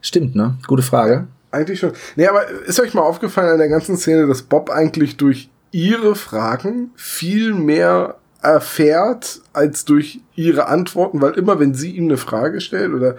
Stimmt, 0.00 0.34
ne? 0.34 0.58
Gute 0.66 0.82
Frage. 0.82 1.28
Eigentlich 1.56 1.80
schon. 1.80 1.92
Nee, 2.16 2.26
aber 2.26 2.48
ist 2.66 2.80
euch 2.80 2.94
mal 2.94 3.02
aufgefallen 3.02 3.50
an 3.50 3.58
der 3.58 3.68
ganzen 3.68 3.96
Szene, 3.96 4.26
dass 4.26 4.42
Bob 4.42 4.70
eigentlich 4.70 5.16
durch 5.16 5.48
ihre 5.72 6.14
Fragen 6.14 6.90
viel 6.96 7.54
mehr 7.54 8.16
erfährt 8.42 9.40
als 9.52 9.84
durch 9.84 10.20
ihre 10.34 10.66
Antworten, 10.66 11.20
weil 11.20 11.32
immer 11.32 11.58
wenn 11.58 11.74
sie 11.74 11.90
ihm 11.90 12.04
eine 12.04 12.16
Frage 12.16 12.60
stellt 12.60 12.92
oder 12.94 13.16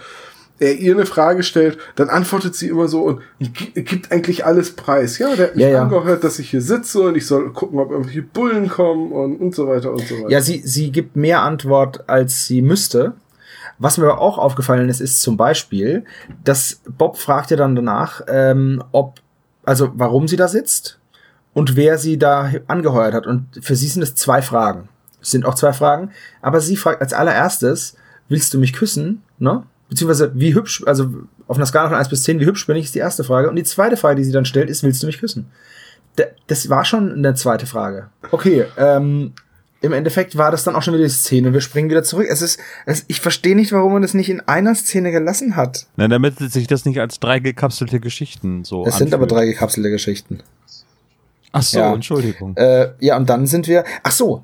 er 0.60 0.74
ihr 0.76 0.94
eine 0.96 1.06
Frage 1.06 1.44
stellt, 1.44 1.78
dann 1.96 2.10
antwortet 2.10 2.56
sie 2.56 2.68
immer 2.70 2.88
so 2.88 3.04
und 3.04 3.22
gi- 3.40 3.84
gibt 3.84 4.12
eigentlich 4.12 4.44
alles 4.46 4.72
preis. 4.72 5.20
Ja, 5.20 5.36
der 5.36 5.48
hat 5.48 5.56
mich 5.56 5.64
Ja, 5.66 5.70
ja. 5.70 5.82
angehört, 5.84 6.24
dass 6.24 6.40
ich 6.40 6.50
hier 6.50 6.62
sitze 6.62 7.02
und 7.02 7.16
ich 7.16 7.28
soll 7.28 7.52
gucken, 7.54 7.78
ob 7.78 7.92
irgendwelche 7.92 8.24
Bullen 8.24 8.68
kommen 8.68 9.12
und, 9.12 9.36
und 9.38 9.54
so 9.54 9.68
weiter 9.68 9.92
und 9.92 10.02
so 10.08 10.16
weiter. 10.16 10.30
Ja, 10.32 10.42
sie, 10.42 10.62
sie 10.66 10.92
gibt 10.92 11.16
mehr 11.16 11.42
Antwort, 11.44 12.10
als 12.10 12.48
sie 12.48 12.64
müsste. 12.64 13.14
Was 13.80 13.98
mir 13.98 14.06
aber 14.06 14.20
auch 14.20 14.38
aufgefallen 14.38 14.90
ist, 14.90 15.02
ist 15.02 15.22
zum 15.22 15.38
Beispiel, 15.38 16.04
dass 16.44 16.82
Bob 16.98 17.18
fragt 17.18 17.52
ja 17.52 17.58
dann 17.58 17.76
danach, 17.76 18.22
ähm, 18.28 18.84
ob, 18.92 19.20
also 19.64 19.92
warum 19.94 20.28
sie 20.28 20.36
da 20.36 20.48
sitzt 20.48 21.00
und 21.54 21.76
wer 21.76 21.98
sie 21.98 22.18
da 22.18 22.52
angeheuert 22.68 23.14
hat. 23.14 23.28
Und 23.28 23.48
für 23.62 23.76
sie 23.76 23.88
sind 23.88 24.02
es 24.02 24.16
zwei 24.16 24.42
Fragen. 24.42 24.90
Es 25.22 25.32
sind 25.32 25.46
auch 25.46 25.56
zwei 25.56 25.74
Fragen. 25.74 26.12
Aber 26.42 26.60
sie 26.60 26.78
fragt 26.78 27.02
als 27.02 27.14
allererstes, 27.14 27.96
willst 28.30 28.54
du 28.54 28.60
mich 28.60 28.74
küssen? 28.74 29.24
Ne? 29.40 29.64
Beziehungsweise, 29.90 30.32
wie 30.36 30.54
hübsch, 30.54 30.84
also 30.86 31.14
auf 31.48 31.58
einer 31.58 31.66
Skala 31.66 31.90
von 31.90 31.98
1 31.98 32.10
bis 32.10 32.24
10, 32.24 32.40
wie 32.40 32.46
hübsch 32.46 32.68
bin 32.68 32.76
ich, 32.76 32.86
ist 32.86 32.96
die 32.96 33.00
erste 33.00 33.24
Frage. 33.24 33.50
Und 33.50 33.56
die 33.56 33.64
zweite 33.64 33.98
Frage, 33.98 34.18
die 34.18 34.24
sie 34.24 34.32
dann 34.32 34.46
stellt, 34.46 34.70
ist, 34.70 34.84
willst 34.84 35.02
du 35.02 35.08
mich 35.08 35.20
küssen? 35.20 35.50
Das 36.48 36.70
war 36.70 36.84
schon 36.84 37.14
eine 37.14 37.36
zweite 37.36 37.68
Frage. 37.68 38.10
Okay, 38.32 38.66
ähm, 38.78 39.34
im 39.82 39.94
Endeffekt 39.94 40.38
war 40.38 40.52
das 40.52 40.64
dann 40.64 40.76
auch 40.76 40.82
schon 40.82 40.94
wieder 40.96 41.04
die 41.04 41.10
Szene 41.10 41.48
und 41.50 41.54
wir 41.54 41.62
springen 41.62 41.90
wieder 41.90 42.04
zurück. 42.04 42.28
Es 42.30 42.42
ist, 42.42 42.60
es, 42.86 43.06
ich 43.08 43.22
verstehe 43.22 43.56
nicht, 43.56 43.72
warum 43.72 43.94
man 43.94 44.02
das 44.02 44.14
nicht 44.14 44.30
in 44.30 44.40
einer 44.42 44.74
Szene 44.76 45.12
gelassen 45.12 45.56
hat. 45.56 45.86
Na, 45.96 46.08
damit 46.08 46.40
sich 46.40 46.68
das 46.68 46.86
nicht 46.86 47.00
als 47.00 47.20
drei 47.20 47.40
gekapselte 47.40 48.00
Geschichten 48.00 48.64
so 48.64 48.86
Es 48.86 48.98
sind 48.98 49.14
aber 49.14 49.24
anfühlt. 49.24 49.40
drei 49.42 49.46
gekapselte 49.46 49.90
Geschichten. 49.92 50.40
Ach 51.52 51.62
so, 51.64 51.80
Ja. 51.80 51.94
Entschuldigung. 51.94 52.56
Äh, 52.58 52.90
ja, 53.00 53.18
und 53.18 53.30
dann 53.30 53.46
sind 53.48 53.68
wir. 53.68 53.84
Ach 54.04 54.12
so. 54.12 54.44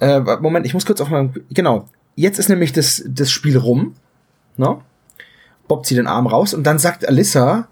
Äh, 0.00 0.20
Moment, 0.40 0.66
ich 0.66 0.74
muss 0.74 0.86
kurz 0.86 1.00
auf 1.00 1.08
meinem. 1.08 1.32
Genau. 1.50 1.88
Jetzt 2.14 2.38
ist 2.38 2.48
nämlich 2.48 2.72
das, 2.72 3.02
das 3.06 3.30
Spiel 3.30 3.56
rum. 3.56 3.94
Ne? 4.56 4.78
Bob 5.66 5.86
zieht 5.86 5.98
den 5.98 6.06
Arm 6.06 6.26
raus 6.26 6.54
und 6.54 6.64
dann 6.64 6.78
sagt 6.78 7.06
Alyssa, 7.06 7.68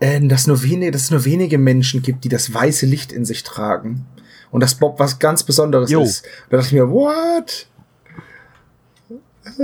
äh, 0.00 0.20
dass, 0.26 0.46
nur 0.46 0.62
wenige, 0.62 0.90
dass 0.92 1.02
es 1.04 1.10
nur 1.10 1.24
wenige 1.24 1.58
Menschen 1.58 2.02
gibt, 2.02 2.24
die 2.24 2.28
das 2.28 2.52
weiße 2.52 2.86
Licht 2.86 3.12
in 3.12 3.24
sich 3.24 3.42
tragen. 3.42 4.06
Und 4.50 4.62
dass 4.62 4.74
Bob 4.74 4.98
was 4.98 5.18
ganz 5.18 5.42
Besonderes 5.42 5.90
Jo. 5.90 6.02
ist. 6.02 6.24
Da 6.50 6.56
dachte 6.58 6.68
ich 6.68 6.72
mir, 6.74 6.90
what? 6.90 7.66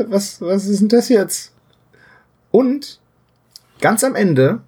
Was, 0.09 0.41
was 0.41 0.67
ist 0.67 0.81
denn 0.81 0.89
das 0.89 1.09
jetzt? 1.09 1.53
Und 2.51 3.01
ganz 3.81 4.05
am 4.05 4.15
Ende, 4.15 4.61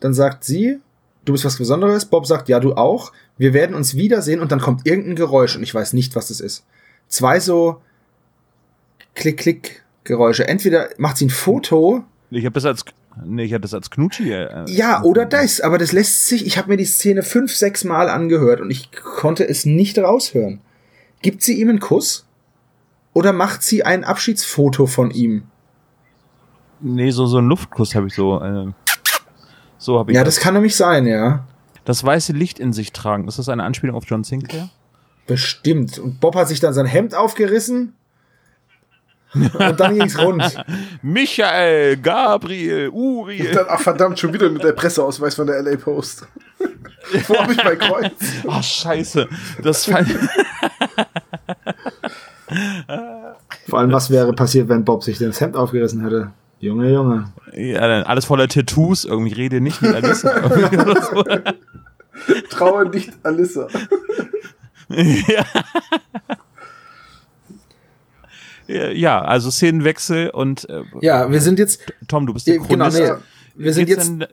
dann 0.00 0.14
sagt 0.14 0.44
sie, 0.44 0.80
du 1.24 1.32
bist 1.32 1.44
was 1.44 1.56
Besonderes. 1.56 2.06
Bob 2.06 2.26
sagt, 2.26 2.48
ja, 2.48 2.60
du 2.60 2.74
auch. 2.74 3.12
Wir 3.38 3.52
werden 3.54 3.74
uns 3.74 3.94
wiedersehen 3.94 4.40
und 4.40 4.52
dann 4.52 4.60
kommt 4.60 4.86
irgendein 4.86 5.16
Geräusch 5.16 5.56
und 5.56 5.62
ich 5.62 5.74
weiß 5.74 5.92
nicht, 5.92 6.16
was 6.16 6.28
das 6.28 6.40
ist. 6.40 6.64
Zwei 7.08 7.40
so 7.40 7.80
Klick-Klick-Geräusche. 9.14 10.48
Entweder 10.48 10.88
macht 10.98 11.18
sie 11.18 11.26
ein 11.26 11.30
Foto, 11.30 12.04
Ich 12.30 12.44
habe 12.44 12.54
das 12.54 12.64
als 12.64 12.84
nee, 13.24 13.44
ich 13.44 13.52
hatte 13.52 13.62
das 13.62 13.74
als 13.74 13.90
Knutschi. 13.90 14.32
Äh, 14.32 14.64
ja, 14.68 15.02
oder 15.02 15.26
das, 15.26 15.60
aber 15.60 15.78
das 15.78 15.92
lässt 15.92 16.26
sich, 16.26 16.46
ich 16.46 16.58
habe 16.58 16.68
mir 16.70 16.76
die 16.76 16.84
Szene 16.84 17.22
fünf, 17.22 17.54
sechs 17.54 17.84
Mal 17.84 18.08
angehört 18.08 18.60
und 18.60 18.70
ich 18.70 18.90
konnte 18.92 19.48
es 19.48 19.66
nicht 19.66 19.98
raushören. 19.98 20.60
Gibt 21.22 21.42
sie 21.42 21.60
ihm 21.60 21.68
einen 21.68 21.80
Kuss? 21.80 22.26
Oder 23.14 23.32
macht 23.32 23.62
sie 23.62 23.84
ein 23.84 24.04
Abschiedsfoto 24.04 24.86
von 24.86 25.10
ihm? 25.10 25.44
Nee, 26.80 27.10
so, 27.10 27.26
so 27.26 27.38
einen 27.38 27.48
Luftkuss 27.48 27.94
habe 27.94 28.08
ich 28.08 28.14
so. 28.14 28.40
Äh, 28.42 28.72
so 29.78 29.98
habe 29.98 30.10
ich 30.12 30.16
Ja, 30.16 30.24
das 30.24 30.40
kann 30.40 30.54
nämlich 30.54 30.76
sein, 30.76 31.06
ja. 31.06 31.46
das 31.84 32.02
weiße 32.04 32.32
Licht 32.32 32.58
in 32.58 32.72
sich 32.72 32.92
tragen. 32.92 33.28
Ist 33.28 33.38
das 33.38 33.48
eine 33.48 33.64
Anspielung 33.64 33.96
auf 33.96 34.04
John 34.06 34.24
Sinclair? 34.24 34.70
Bestimmt. 35.26 35.98
Und 35.98 36.20
Bob 36.20 36.34
hat 36.34 36.48
sich 36.48 36.60
dann 36.60 36.74
sein 36.74 36.86
Hemd 36.86 37.14
aufgerissen. 37.14 37.94
Und 39.34 39.80
dann 39.80 39.98
ging's 39.98 40.18
rund. 40.18 40.42
Michael, 41.02 41.96
Gabriel, 41.96 42.90
Uriel. 42.90 43.52
Dann, 43.52 43.66
ach 43.68 43.80
verdammt, 43.80 44.18
schon 44.18 44.34
wieder 44.34 44.50
mit 44.50 44.62
der 44.62 44.72
Presseausweis 44.72 45.34
von 45.34 45.46
der 45.46 45.62
LA 45.62 45.76
Post. 45.76 46.26
Wo 47.28 47.36
hab 47.36 47.50
ich 47.50 47.62
mein 47.64 47.78
Kreuz? 47.78 48.12
Ach, 48.48 48.62
scheiße. 48.62 49.28
Das 49.62 49.84
Vor 53.68 53.78
allem, 53.78 53.92
was 53.92 54.10
wäre 54.10 54.34
passiert, 54.34 54.68
wenn 54.68 54.84
Bob 54.84 55.02
sich 55.02 55.18
das 55.18 55.40
Hemd 55.40 55.56
aufgerissen 55.56 56.02
hätte? 56.02 56.32
Junge, 56.60 56.92
Junge. 56.92 57.32
ja, 57.54 57.88
dann 57.88 58.02
alles 58.04 58.26
voller 58.26 58.46
Tattoos. 58.48 59.06
Irgendwie 59.06 59.32
rede 59.32 59.60
nicht 59.60 59.80
mit 59.82 59.94
Alissa. 59.94 60.48
So. 61.10 61.24
Traue 62.50 62.88
nicht 62.90 63.12
Alissa. 63.22 63.66
ja. 64.88 65.44
Ja, 68.66 68.90
Ja, 68.90 69.20
also 69.22 69.50
Szenenwechsel 69.50 70.30
und 70.30 70.68
äh, 70.68 70.82
Ja, 71.00 71.30
wir 71.30 71.40
sind 71.40 71.58
jetzt, 71.58 71.80
Tom, 72.08 72.26
du 72.26 72.32
bist 72.34 72.46
der 72.46 72.54
äh, 72.56 72.58
genau, 72.58 72.88
Chronist. 72.88 72.98
nee, 73.00 73.64
wir 73.64 73.72
sind 73.74 73.88
jetzt, 73.88 74.08
denn- 74.08 74.26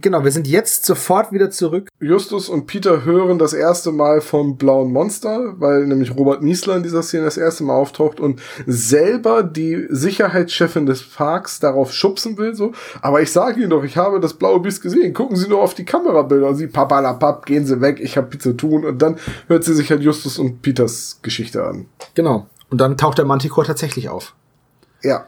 genau, 0.00 0.22
wir 0.24 0.32
sind 0.32 0.46
jetzt 0.46 0.84
sofort 0.84 1.32
wieder 1.32 1.48
zurück. 1.50 1.88
Justus 2.00 2.48
und 2.50 2.66
Peter 2.66 3.04
hören 3.04 3.38
das 3.38 3.52
erste 3.54 3.92
Mal 3.92 4.20
vom 4.20 4.56
blauen 4.58 4.92
Monster, 4.92 5.54
weil 5.58 5.86
nämlich 5.86 6.14
Robert 6.14 6.42
Niesler 6.42 6.76
in 6.76 6.82
dieser 6.82 7.02
Szene 7.02 7.24
das 7.24 7.36
erste 7.38 7.64
Mal 7.64 7.74
auftaucht 7.76 8.20
und 8.20 8.40
selber 8.66 9.42
die 9.42 9.86
Sicherheitschefin 9.88 10.84
des 10.86 11.02
Parks 11.02 11.60
darauf 11.60 11.92
schubsen 11.92 12.36
will, 12.36 12.54
so. 12.54 12.72
Aber 13.00 13.22
ich 13.22 13.30
sage 13.32 13.60
Ihnen 13.60 13.70
doch, 13.70 13.84
ich 13.84 13.96
habe 13.96 14.20
das 14.20 14.34
blaue 14.34 14.60
Biest 14.60 14.82
gesehen. 14.82 15.14
Gucken 15.14 15.36
Sie 15.36 15.48
nur 15.48 15.62
auf 15.62 15.74
die 15.74 15.84
Kamerabilder. 15.84 16.48
Und 16.48 16.56
sie, 16.56 16.66
papalapap, 16.66 17.46
gehen 17.46 17.64
Sie 17.64 17.80
weg, 17.80 17.98
ich 18.00 18.16
habe 18.16 18.30
viel 18.30 18.40
zu 18.40 18.52
tun. 18.54 18.84
Und 18.84 19.00
dann 19.00 19.16
hört 19.48 19.64
sie 19.64 19.72
sich 19.74 19.90
halt 19.90 20.02
Justus 20.02 20.38
und 20.38 20.60
Peters 20.62 21.20
Geschichte 21.22 21.64
an. 21.64 21.86
Genau. 22.14 22.46
Und 22.70 22.80
dann 22.80 22.96
taucht 22.96 23.18
der 23.18 23.24
Manticore 23.24 23.66
tatsächlich 23.66 24.08
auf. 24.08 24.34
Ja. 25.02 25.26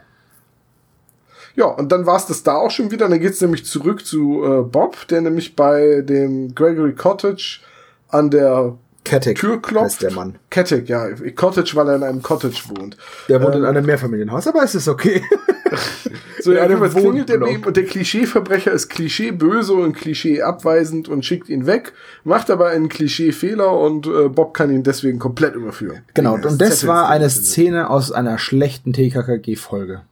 Ja, 1.55 1.67
und 1.67 1.91
dann 1.91 2.07
war 2.07 2.17
es 2.17 2.27
das 2.27 2.43
da 2.43 2.55
auch 2.55 2.71
schon 2.71 2.91
wieder. 2.91 3.09
Dann 3.09 3.19
geht's 3.21 3.41
nämlich 3.41 3.65
zurück 3.65 4.07
zu 4.07 4.45
äh, 4.45 4.63
Bob, 4.63 5.09
der 5.09 5.21
nämlich 5.21 5.57
bei 5.57 6.03
dem 6.03 6.55
Gregory 6.55 6.95
Cottage 6.95 7.61
an 8.09 8.31
der 8.31 8.77
Kettig 9.05 9.39
Tür 9.39 9.61
klopft. 9.61 9.85
heißt 9.87 10.03
der 10.03 10.13
Mann. 10.13 10.39
Kettig, 10.51 10.89
ja. 10.89 11.09
Cottage, 11.35 11.73
weil 11.75 11.89
er 11.89 11.97
in 11.97 12.03
einem 12.03 12.23
Cottage 12.23 12.63
wohnt. 12.69 12.97
Der 13.29 13.43
wohnt 13.43 13.55
in 13.55 13.63
Ähm, 13.63 13.69
einem 13.69 13.87
Mehrfamilienhaus, 13.87 14.47
aber 14.47 14.63
es 14.63 14.75
ist 14.75 14.87
okay. 14.89 15.23
So, 16.41 16.53
ja, 16.53 16.59
in 16.59 16.65
einem 16.65 16.83
jedenfalls 16.85 17.03
klingelt 17.05 17.29
der 17.29 17.39
bei 17.39 17.47
Wohnblock. 17.47 17.63
ihm 17.63 17.67
und 17.67 17.77
der 17.77 17.85
Klischeeverbrecher 17.85 18.71
ist 18.71 18.89
Klischee 18.89 19.33
böse 19.33 19.73
und 19.73 19.95
Klischee 19.95 20.43
abweisend 20.43 21.09
und 21.09 21.25
schickt 21.25 21.49
ihn 21.49 21.67
weg, 21.67 21.95
macht 22.23 22.49
aber 22.51 22.69
einen 22.69 22.89
Klischee-Fehler 22.89 23.73
und 23.73 24.07
äh, 24.07 24.29
Bob 24.29 24.55
kann 24.55 24.71
ihn 24.71 24.85
deswegen 24.85 25.19
komplett 25.19 25.57
überführen. 25.57 26.03
Genau, 26.15 26.35
und 26.35 26.45
das 26.45 26.57
Zettels, 26.57 26.87
war 26.87 27.09
eine. 27.09 27.29
Szene 27.29 27.91
aus 27.91 28.13
einer 28.13 28.39
schlechten 28.39 28.93
TKKG-Folge. 28.93 30.03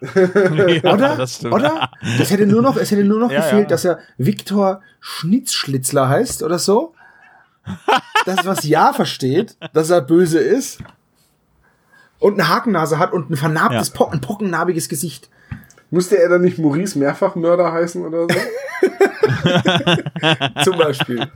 ja, 0.14 0.92
Oder? 0.92 1.16
Das. 1.16 1.44
Oder? 1.44 1.90
Das 2.18 2.30
hätte 2.30 2.46
nur 2.46 2.62
noch, 2.62 2.76
es 2.76 2.90
hätte 2.90 3.04
nur 3.04 3.18
noch 3.18 3.30
Ja, 3.32 3.40
gefehlt, 3.40 3.62
ja. 3.62 3.68
dass 3.68 3.84
er 3.84 3.98
Viktor 4.16 4.82
Schnitzschlitzler 5.00 6.08
heißt 6.08 6.42
oder 6.42 6.58
so. 6.58 6.94
Dass 8.24 8.46
was 8.46 8.64
Ja 8.64 8.92
versteht, 8.92 9.56
dass 9.72 9.90
er 9.90 10.00
böse 10.00 10.38
ist. 10.38 10.78
Und 12.18 12.34
eine 12.34 12.48
Hakennase 12.48 12.98
hat 12.98 13.12
und 13.12 13.30
ein 13.30 13.36
vernarbtes, 13.36 13.88
Ja. 13.88 13.94
po 13.94 14.04
ein 14.06 14.20
pockennarbiges 14.20 14.88
Gesicht. 14.88 15.28
Musste 15.90 16.18
er 16.18 16.28
dann 16.28 16.42
nicht 16.42 16.58
Maurice 16.58 16.98
Mehrfachmörder 16.98 17.72
heißen 17.72 18.04
oder 18.04 18.26
so? 18.28 18.28
Zum 20.64 20.78
Beispiel. 20.78 21.26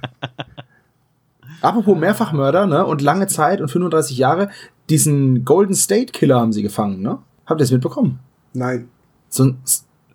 Apropos 1.61 1.97
Mehrfachmörder, 1.97 2.67
ne? 2.67 2.85
Und 2.85 3.03
lange 3.03 3.29
Zeit 3.29 3.61
und 3.61 3.69
35 3.69 4.19
Jahre, 4.19 4.51
diesen 4.91 5.45
Golden 5.45 5.75
State 5.75 6.13
Killer 6.13 6.41
haben 6.41 6.53
sie 6.53 6.63
gefangen, 6.63 7.01
ne? 7.01 7.19
Habt 7.47 7.61
ihr 7.61 7.65
das 7.65 7.71
mitbekommen? 7.71 8.19
Nein. 8.53 8.89
So 9.29 9.45
ein, 9.45 9.59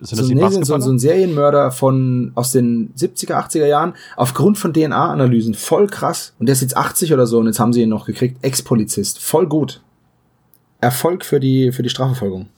so, 0.00 0.34
nee, 0.34 0.48
so, 0.64 0.78
so 0.78 0.90
ein 0.90 0.98
Serienmörder 0.98 1.70
von 1.72 2.32
aus 2.34 2.52
den 2.52 2.92
70er, 2.94 3.32
80er 3.34 3.66
Jahren 3.66 3.94
aufgrund 4.16 4.58
von 4.58 4.72
DNA-Analysen. 4.72 5.54
Voll 5.54 5.88
krass. 5.88 6.34
Und 6.38 6.46
der 6.46 6.52
ist 6.52 6.62
jetzt 6.62 6.76
80 6.76 7.12
oder 7.12 7.26
so 7.26 7.38
und 7.40 7.46
jetzt 7.46 7.58
haben 7.58 7.72
sie 7.72 7.82
ihn 7.82 7.88
noch 7.88 8.06
gekriegt. 8.06 8.38
Ex-Polizist. 8.42 9.18
Voll 9.20 9.48
gut. 9.48 9.80
Erfolg 10.80 11.24
für 11.24 11.40
die, 11.40 11.72
für 11.72 11.82
die 11.82 11.88
Strafverfolgung. 11.88 12.48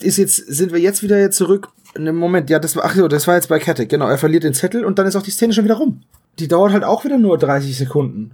Ist 0.00 0.18
jetzt, 0.18 0.36
sind 0.36 0.72
wir 0.72 0.80
jetzt 0.80 1.02
wieder 1.02 1.30
zurück. 1.30 1.68
Ne, 1.96 2.12
Moment, 2.12 2.50
ja, 2.50 2.58
das 2.58 2.76
war, 2.76 2.84
ach 2.84 2.94
so, 2.94 3.08
das 3.08 3.26
war 3.26 3.36
jetzt 3.36 3.48
bei 3.48 3.58
Kette. 3.58 3.86
Genau, 3.86 4.08
er 4.08 4.18
verliert 4.18 4.44
den 4.44 4.54
Zettel 4.54 4.84
und 4.84 4.98
dann 4.98 5.06
ist 5.06 5.16
auch 5.16 5.22
die 5.22 5.30
Szene 5.30 5.52
schon 5.52 5.64
wieder 5.64 5.76
rum. 5.76 6.00
Die 6.38 6.48
dauert 6.48 6.72
halt 6.72 6.84
auch 6.84 7.04
wieder 7.04 7.18
nur 7.18 7.38
30 7.38 7.76
Sekunden. 7.76 8.32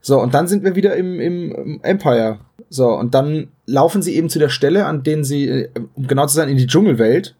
So, 0.00 0.20
und 0.20 0.34
dann 0.34 0.48
sind 0.48 0.64
wir 0.64 0.74
wieder 0.74 0.96
im, 0.96 1.20
im, 1.20 1.52
im 1.52 1.80
Empire. 1.82 2.38
So, 2.68 2.88
und 2.88 3.14
dann 3.14 3.48
laufen 3.66 4.02
sie 4.02 4.16
eben 4.16 4.28
zu 4.28 4.38
der 4.38 4.48
Stelle, 4.48 4.86
an 4.86 5.02
denen 5.02 5.24
sie, 5.24 5.48
äh, 5.48 5.68
um 5.94 6.06
genau 6.06 6.26
zu 6.26 6.34
sein, 6.34 6.48
in 6.48 6.56
die 6.56 6.66
Dschungelwelt, 6.66 7.36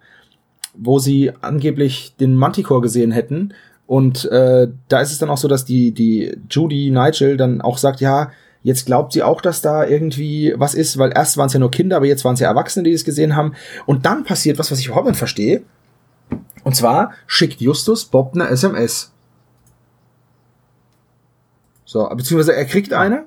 wo 0.74 0.98
sie 0.98 1.32
angeblich 1.40 2.14
den 2.18 2.34
Manticore 2.34 2.80
gesehen 2.80 3.10
hätten. 3.10 3.54
Und 3.86 4.24
äh, 4.26 4.68
da 4.88 5.00
ist 5.00 5.12
es 5.12 5.18
dann 5.18 5.30
auch 5.30 5.38
so, 5.38 5.48
dass 5.48 5.64
die, 5.64 5.92
die 5.92 6.36
Judy 6.48 6.90
Nigel 6.90 7.36
dann 7.36 7.60
auch 7.60 7.78
sagt, 7.78 8.00
ja, 8.00 8.30
jetzt 8.62 8.86
glaubt 8.86 9.12
sie 9.12 9.22
auch, 9.22 9.40
dass 9.40 9.60
da 9.60 9.84
irgendwie 9.84 10.54
was 10.56 10.74
ist, 10.74 10.98
weil 10.98 11.12
erst 11.14 11.36
waren 11.36 11.46
es 11.46 11.52
ja 11.52 11.60
nur 11.60 11.70
Kinder, 11.70 11.96
aber 11.96 12.06
jetzt 12.06 12.24
waren 12.24 12.34
es 12.34 12.40
ja 12.40 12.48
Erwachsene, 12.48 12.84
die 12.84 12.92
es 12.92 13.04
gesehen 13.04 13.36
haben. 13.36 13.54
Und 13.86 14.06
dann 14.06 14.24
passiert 14.24 14.58
was, 14.58 14.70
was 14.70 14.78
ich 14.78 14.86
überhaupt 14.86 15.06
nicht 15.06 15.18
verstehe. 15.18 15.62
Und 16.64 16.76
zwar 16.76 17.12
schickt 17.26 17.60
Justus 17.60 18.04
Bob 18.04 18.34
eine 18.34 18.48
SMS. 18.48 19.12
So, 21.84 22.08
beziehungsweise 22.08 22.54
er 22.54 22.64
kriegt 22.64 22.92
eine 22.92 23.24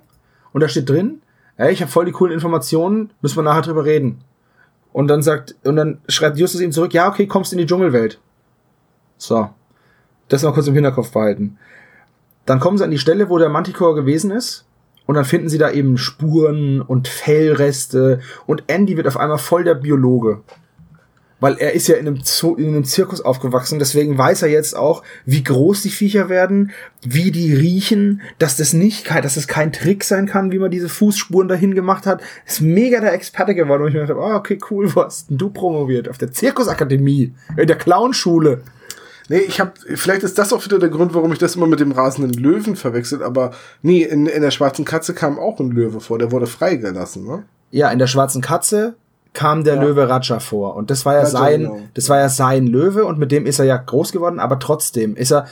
und 0.53 0.61
da 0.61 0.67
steht 0.67 0.89
drin, 0.89 1.21
ey, 1.57 1.71
ich 1.71 1.81
habe 1.81 1.91
voll 1.91 2.05
die 2.05 2.11
coolen 2.11 2.33
Informationen, 2.33 3.11
müssen 3.21 3.37
wir 3.37 3.43
nachher 3.43 3.61
drüber 3.61 3.85
reden. 3.85 4.21
Und 4.91 5.07
dann 5.07 5.21
sagt, 5.21 5.55
und 5.65 5.75
dann 5.75 5.99
schreibt 6.07 6.37
Justus 6.37 6.61
ihm 6.61 6.71
zurück, 6.71 6.93
ja, 6.93 7.09
okay, 7.09 7.27
kommst 7.27 7.51
in 7.51 7.59
die 7.59 7.65
Dschungelwelt. 7.65 8.19
So. 9.17 9.49
Das 10.29 10.41
noch 10.41 10.53
kurz 10.53 10.67
im 10.67 10.73
Hinterkopf 10.73 11.11
behalten. 11.11 11.57
Dann 12.45 12.59
kommen 12.59 12.77
sie 12.77 12.83
an 12.83 12.91
die 12.91 12.97
Stelle, 12.97 13.29
wo 13.29 13.37
der 13.37 13.49
Manticore 13.49 13.95
gewesen 13.95 14.31
ist. 14.31 14.64
Und 15.05 15.15
dann 15.15 15.25
finden 15.25 15.49
sie 15.49 15.57
da 15.57 15.71
eben 15.71 15.97
Spuren 15.97 16.81
und 16.81 17.07
Fellreste. 17.07 18.19
Und 18.47 18.63
Andy 18.67 18.97
wird 18.97 19.07
auf 19.07 19.17
einmal 19.17 19.37
voll 19.37 19.63
der 19.63 19.75
Biologe. 19.75 20.41
Weil 21.41 21.57
er 21.57 21.73
ist 21.73 21.87
ja 21.87 21.95
in 21.95 22.07
einem, 22.07 22.21
Zoo, 22.23 22.55
in 22.55 22.69
einem 22.69 22.85
Zirkus 22.85 23.19
aufgewachsen, 23.19 23.77
deswegen 23.77 24.17
weiß 24.17 24.41
er 24.41 24.49
jetzt 24.49 24.75
auch, 24.75 25.03
wie 25.25 25.43
groß 25.43 25.81
die 25.81 25.89
Viecher 25.89 26.29
werden, 26.29 26.71
wie 27.03 27.29
die 27.29 27.53
riechen, 27.53 28.21
dass 28.39 28.55
das 28.55 28.71
nicht, 28.71 29.13
dass 29.13 29.35
das 29.35 29.47
kein 29.47 29.73
Trick 29.73 30.05
sein 30.05 30.27
kann, 30.27 30.51
wie 30.51 30.59
man 30.59 30.71
diese 30.71 30.87
Fußspuren 30.87 31.49
dahin 31.49 31.75
gemacht 31.75 32.05
hat. 32.05 32.21
Ist 32.47 32.61
mega 32.61 33.01
der 33.01 33.13
Experte 33.13 33.53
geworden 33.53 33.83
und 33.83 33.89
ich 33.89 33.93
mir 33.93 34.01
gedacht, 34.01 34.17
habe, 34.17 34.33
oh, 34.33 34.37
okay, 34.37 34.57
cool, 34.71 34.89
wo 34.95 35.03
hast 35.03 35.29
denn 35.29 35.37
du 35.37 35.49
promoviert? 35.49 36.07
Auf 36.07 36.17
der 36.17 36.31
Zirkusakademie, 36.31 37.35
in 37.57 37.67
der 37.67 37.77
Clownschule. 37.77 38.61
Nee, 39.29 39.39
ich 39.39 39.59
hab, 39.59 39.77
vielleicht 39.79 40.23
ist 40.23 40.37
das 40.37 40.53
auch 40.53 40.63
wieder 40.65 40.79
der 40.79 40.89
Grund, 40.89 41.13
warum 41.13 41.33
ich 41.33 41.39
das 41.39 41.55
immer 41.55 41.67
mit 41.67 41.79
dem 41.79 41.91
rasenden 41.91 42.33
Löwen 42.33 42.75
verwechselt, 42.75 43.21
aber 43.21 43.51
nee, 43.81 44.03
in, 44.03 44.27
in 44.27 44.41
der 44.41 44.51
schwarzen 44.51 44.85
Katze 44.85 45.13
kam 45.13 45.39
auch 45.39 45.59
ein 45.59 45.71
Löwe 45.71 45.99
vor, 45.99 46.19
der 46.19 46.31
wurde 46.31 46.45
freigelassen, 46.47 47.25
ne? 47.25 47.43
Ja, 47.71 47.89
in 47.89 47.99
der 47.99 48.07
schwarzen 48.07 48.41
Katze 48.41 48.95
kam 49.33 49.63
der 49.63 49.75
Ja. 49.75 49.81
Löwe 49.81 50.07
Raja 50.07 50.39
vor 50.39 50.75
und 50.75 50.89
das 50.89 51.05
war 51.05 51.13
ja 51.13 51.19
Raja, 51.21 51.29
sein, 51.29 51.61
genau. 51.61 51.79
das 51.93 52.07
war 52.09 52.19
ja 52.19 52.29
sein 52.29 52.67
Löwe 52.67 53.03
und 53.05 53.17
mit 53.19 53.31
dem 53.31 53.45
ist 53.45 53.59
er 53.59 53.65
ja 53.65 53.77
groß 53.77 54.11
geworden, 54.11 54.39
aber 54.39 54.59
trotzdem 54.59 55.15
ist 55.15 55.31
er, 55.31 55.47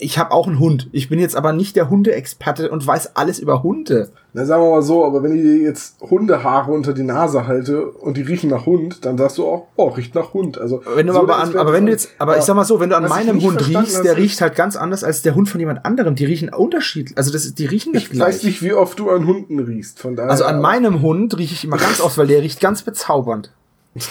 ich 0.00 0.16
habe 0.16 0.30
auch 0.30 0.46
einen 0.46 0.60
Hund. 0.60 0.88
Ich 0.92 1.08
bin 1.08 1.18
jetzt 1.18 1.34
aber 1.34 1.52
nicht 1.52 1.74
der 1.74 1.90
Hundeexperte 1.90 2.70
und 2.70 2.86
weiß 2.86 3.16
alles 3.16 3.40
über 3.40 3.64
Hunde. 3.64 4.10
Na, 4.32 4.44
sagen 4.44 4.62
wir 4.62 4.70
mal 4.70 4.82
so, 4.82 5.04
aber 5.04 5.24
wenn 5.24 5.34
ich 5.34 5.42
dir 5.42 5.56
jetzt 5.56 6.00
Hundehaare 6.00 6.70
unter 6.70 6.92
die 6.92 7.02
Nase 7.02 7.48
halte 7.48 7.84
und 7.90 8.16
die 8.16 8.22
riechen 8.22 8.48
nach 8.50 8.64
Hund, 8.64 9.04
dann 9.04 9.18
sagst 9.18 9.38
du 9.38 9.46
auch, 9.46 9.66
oh, 9.74 9.88
riecht 9.88 10.14
nach 10.14 10.34
Hund. 10.34 10.56
Also, 10.56 10.82
Wenn 10.94 11.08
du 11.08 11.14
so 11.14 11.18
aber, 11.20 11.38
an, 11.38 11.56
aber 11.56 11.72
wenn 11.72 11.86
du 11.86 11.90
jetzt, 11.92 12.10
aber 12.18 12.38
ich 12.38 12.44
sag 12.44 12.54
mal 12.54 12.64
so, 12.64 12.78
wenn 12.78 12.90
du 12.90 12.96
an 12.96 13.04
ich 13.04 13.10
meinem 13.10 13.40
Hund 13.42 13.66
riechst, 13.66 14.04
der 14.04 14.16
riecht 14.16 14.40
halt 14.40 14.54
ganz 14.54 14.76
anders 14.76 15.02
als 15.02 15.22
der 15.22 15.34
Hund 15.34 15.48
von 15.48 15.58
jemand 15.58 15.84
anderem. 15.84 16.14
Die 16.14 16.24
riechen 16.26 16.50
unterschiedlich, 16.54 17.18
also 17.18 17.32
das, 17.32 17.44
ist- 17.44 17.58
die 17.58 17.66
riechen 17.66 17.92
nicht 17.92 18.04
Ich 18.04 18.10
gleich. 18.12 18.28
weiß 18.36 18.42
nicht, 18.44 18.62
wie 18.62 18.74
oft 18.74 18.98
du 19.00 19.10
an 19.10 19.26
Hunden 19.26 19.58
riechst, 19.58 19.98
von 19.98 20.14
daher. 20.14 20.30
also 20.30 20.44
an 20.44 20.60
meinem 20.60 21.02
Hund 21.02 21.36
rieche 21.38 21.54
ich 21.54 21.64
immer 21.64 21.76
ganz 21.78 22.00
oft, 22.00 22.16
weil 22.18 22.28
der 22.28 22.40
riecht 22.42 22.60
ganz 22.60 22.82
bezaubernd. 22.82 23.52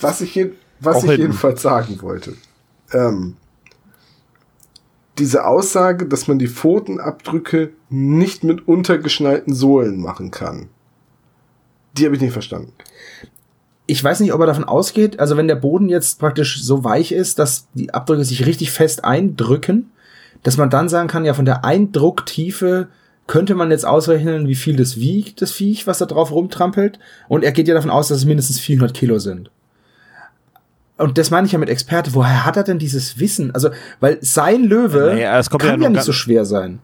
Was 0.00 0.20
ich, 0.22 0.34
je, 0.34 0.52
was 0.80 0.96
Auch 0.96 1.02
ich 1.04 1.10
hinten. 1.10 1.22
jedenfalls 1.22 1.62
sagen 1.62 1.98
wollte. 2.02 2.32
Ähm, 2.92 3.36
diese 5.18 5.46
Aussage, 5.46 6.06
dass 6.06 6.28
man 6.28 6.38
die 6.38 6.48
Pfotenabdrücke 6.48 7.72
nicht 7.90 8.44
mit 8.44 8.66
untergeschnallten 8.66 9.54
Sohlen 9.54 10.00
machen 10.00 10.30
kann. 10.30 10.68
Die 11.96 12.06
habe 12.06 12.14
ich 12.14 12.22
nicht 12.22 12.32
verstanden. 12.32 12.72
ich 13.86 14.02
weiß 14.02 14.20
nicht, 14.20 14.32
ob 14.32 14.40
er 14.40 14.46
davon 14.46 14.64
ausgeht, 14.64 15.20
also 15.20 15.36
wenn 15.36 15.48
der 15.48 15.56
Boden 15.56 15.88
jetzt 15.88 16.18
praktisch 16.18 16.62
so 16.62 16.84
weich 16.84 17.12
ist, 17.12 17.38
dass 17.38 17.68
die 17.74 17.92
Abdrücke 17.92 18.24
sich 18.24 18.46
richtig 18.46 18.70
fest 18.70 19.04
eindrücken, 19.04 19.90
dass 20.42 20.56
man 20.56 20.70
dann 20.70 20.88
sagen 20.88 21.08
kann, 21.08 21.24
ja, 21.24 21.34
von 21.34 21.44
der 21.44 21.64
Eindrucktiefe 21.64 22.88
könnte 23.26 23.54
man 23.54 23.70
jetzt 23.70 23.86
ausrechnen, 23.86 24.48
wie 24.48 24.54
viel 24.54 24.76
das 24.76 24.96
wiegt, 24.96 25.42
das 25.42 25.52
Viech, 25.52 25.86
was 25.86 25.98
da 25.98 26.06
drauf 26.06 26.32
rumtrampelt. 26.32 26.98
Und 27.28 27.44
er 27.44 27.52
geht 27.52 27.68
ja 27.68 27.74
davon 27.74 27.90
aus, 27.90 28.08
dass 28.08 28.18
es 28.18 28.24
mindestens 28.24 28.58
400 28.60 28.94
Kilo 28.94 29.18
sind. 29.18 29.50
Und 30.98 31.18
das 31.18 31.30
meine 31.30 31.46
ich 31.46 31.52
ja 31.52 31.58
mit 31.58 31.68
Experte, 31.68 32.14
woher 32.14 32.44
hat 32.44 32.56
er 32.56 32.64
denn 32.64 32.78
dieses 32.78 33.18
Wissen? 33.18 33.54
Also, 33.54 33.70
weil 34.00 34.18
sein 34.20 34.64
Löwe 34.64 35.12
Naja, 35.12 35.40
kommt 35.50 35.62
ja 35.62 35.70
kann 35.70 35.80
nur 35.80 35.88
ja 35.88 35.92
nicht 35.94 36.04
so 36.04 36.12
schwer 36.12 36.44
sein. 36.44 36.80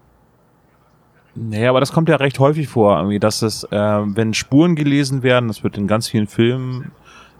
Nee, 1.35 1.67
aber 1.67 1.79
das 1.79 1.93
kommt 1.93 2.09
ja 2.09 2.17
recht 2.17 2.39
häufig 2.41 2.69
vor, 2.69 2.97
irgendwie, 2.97 3.21
dass 3.21 3.43
es, 3.43 3.65
äh, 3.65 3.77
wenn 3.77 4.35
Spuren 4.35 4.75
gelesen 4.75 5.23
werden, 5.23 5.49
das 5.49 5.63
wird 5.63 5.77
in 5.77 5.87
ganz 5.87 6.09
vielen 6.09 6.27
Filmen, 6.27 6.91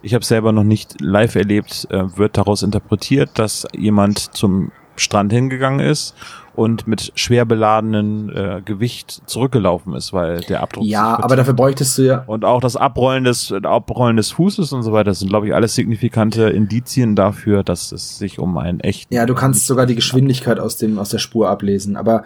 ich 0.01 0.13
habe 0.13 0.23
selber 0.23 0.51
noch 0.53 0.63
nicht 0.63 1.01
live 1.01 1.35
erlebt, 1.35 1.87
äh, 1.89 2.17
wird 2.17 2.37
daraus 2.37 2.63
interpretiert, 2.63 3.31
dass 3.33 3.67
jemand 3.75 4.19
zum 4.35 4.71
Strand 4.99 5.31
hingegangen 5.31 5.79
ist 5.79 6.15
und 6.55 6.87
mit 6.87 7.13
schwer 7.15 7.45
beladenen 7.45 8.29
äh, 8.29 8.61
Gewicht 8.63 9.21
zurückgelaufen 9.25 9.93
ist, 9.93 10.11
weil 10.11 10.41
der 10.41 10.61
Abdruck 10.61 10.85
Ja, 10.85 11.17
aber 11.21 11.35
dafür 11.35 11.53
bräuchtest 11.53 11.97
du 11.97 12.01
ja. 12.01 12.23
und 12.27 12.43
auch 12.43 12.59
das 12.59 12.75
Abrollen 12.75 13.23
des, 13.23 13.51
Abrollen 13.51 14.17
des 14.17 14.31
Fußes 14.31 14.73
und 14.73 14.83
so 14.83 14.91
weiter 14.91 15.13
sind, 15.13 15.29
glaube 15.29 15.47
ich, 15.47 15.55
alles 15.55 15.75
signifikante 15.75 16.49
Indizien 16.49 17.15
dafür, 17.15 17.63
dass 17.63 17.91
es 17.91 18.17
sich 18.17 18.39
um 18.39 18.57
einen 18.57 18.81
echten. 18.81 19.13
Ja, 19.13 19.25
du 19.25 19.35
kannst 19.35 19.67
sogar 19.67 19.85
die 19.85 19.95
Geschwindigkeit 19.95 20.59
aus 20.59 20.75
dem 20.77 20.99
aus 20.99 21.09
der 21.09 21.19
Spur 21.19 21.49
ablesen. 21.49 21.95
Aber 21.95 22.23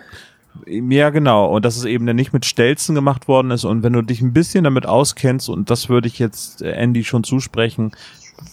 Ja, 0.65 1.09
genau. 1.09 1.47
Und 1.47 1.65
dass 1.65 1.77
es 1.77 1.85
eben 1.85 2.05
dann 2.05 2.15
nicht 2.15 2.33
mit 2.33 2.45
Stelzen 2.45 2.95
gemacht 2.95 3.27
worden 3.27 3.51
ist. 3.51 3.65
Und 3.65 3.83
wenn 3.83 3.93
du 3.93 4.01
dich 4.01 4.21
ein 4.21 4.33
bisschen 4.33 4.63
damit 4.63 4.85
auskennst, 4.85 5.49
und 5.49 5.69
das 5.69 5.89
würde 5.89 6.07
ich 6.07 6.19
jetzt 6.19 6.61
äh, 6.61 6.71
Andy 6.71 7.03
schon 7.03 7.23
zusprechen, 7.23 7.91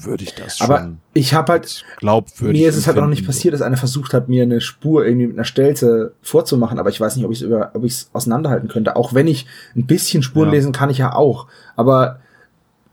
würde 0.04 0.24
ich 0.24 0.34
das 0.34 0.60
aber 0.60 0.78
schon 0.78 0.98
ich 1.14 1.34
habe 1.34 1.52
halt 1.52 1.84
glaubwürdig 1.98 2.60
mir 2.60 2.68
ist 2.68 2.76
es 2.76 2.86
halt 2.86 2.96
auch 2.98 3.02
noch 3.02 3.08
nicht 3.08 3.26
passiert, 3.26 3.54
dass 3.54 3.62
einer 3.62 3.76
versucht 3.76 4.12
hat, 4.14 4.28
mir 4.28 4.42
eine 4.42 4.60
Spur 4.60 5.04
irgendwie 5.04 5.26
mit 5.26 5.36
einer 5.36 5.44
Stelze 5.44 6.14
vorzumachen, 6.22 6.78
aber 6.78 6.90
ich 6.90 7.00
weiß 7.00 7.16
nicht, 7.16 7.24
ob 7.24 7.32
ich 7.32 7.38
es 7.38 7.46
über, 7.46 7.70
ob 7.74 7.84
ich 7.84 7.92
es 7.92 8.10
auseinanderhalten 8.12 8.68
könnte. 8.68 8.96
Auch 8.96 9.14
wenn 9.14 9.26
ich 9.26 9.46
ein 9.76 9.86
bisschen 9.86 10.22
Spuren 10.22 10.48
Ja. 10.48 10.54
lesen 10.54 10.72
kann, 10.72 10.90
ich 10.90 10.98
ja 10.98 11.14
auch. 11.14 11.46
Aber 11.76 12.20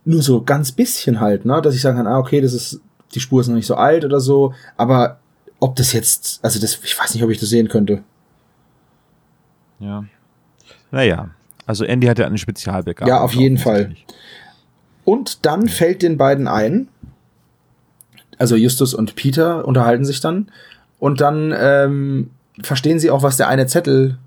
nur 0.06 0.22
so 0.22 0.42
ganz 0.44 0.72
bisschen 0.72 1.20
halt, 1.20 1.46
ne, 1.46 1.62
dass 1.62 1.76
ich 1.76 1.82
sagen 1.82 1.98
kann, 1.98 2.08
ah, 2.08 2.18
okay, 2.18 2.42
das 2.42 2.54
ist, 2.54 2.82
die 3.14 3.20
Spur 3.20 3.42
ist 3.42 3.48
noch 3.48 3.56
nicht 3.56 3.68
so 3.68 3.76
alt 3.76 4.04
oder 4.06 4.20
so. 4.20 4.54
Aber 4.78 5.20
ob 5.60 5.76
das 5.76 5.94
jetzt, 5.94 6.40
also 6.44 6.60
das, 6.60 6.80
ich 6.84 6.98
weiß 7.00 7.14
nicht, 7.14 7.24
ob 7.24 7.30
ich 7.30 7.40
das 7.40 7.50
sehen 7.50 7.68
könnte. 7.68 8.04
Ja. 9.80 10.06
Naja. 10.92 11.30
Also 11.66 11.84
Andy 11.84 12.08
hat 12.08 12.18
ja 12.20 12.26
eine 12.26 12.38
Spezialbegabung. 12.38 13.10
Ja, 13.10 13.22
auf 13.22 13.34
jeden 13.34 13.58
offensichtlich. 13.58 14.06
Und 15.04 15.46
dann 15.46 15.68
fällt 15.68 16.02
den 16.02 16.18
beiden 16.18 16.48
ein, 16.48 16.90
also 18.38 18.56
Justus 18.56 18.94
und 18.94 19.16
Peter 19.16 19.66
unterhalten 19.66 20.06
sich 20.06 20.22
dann 20.22 20.52
und 21.00 21.22
dann 21.22 21.54
ähm, 21.58 22.32
verstehen 22.62 23.00
sie 23.00 23.12
auch, 23.12 23.24
was 23.24 23.38
der 23.38 23.48
eine 23.48 23.68
Zettel 23.68 24.18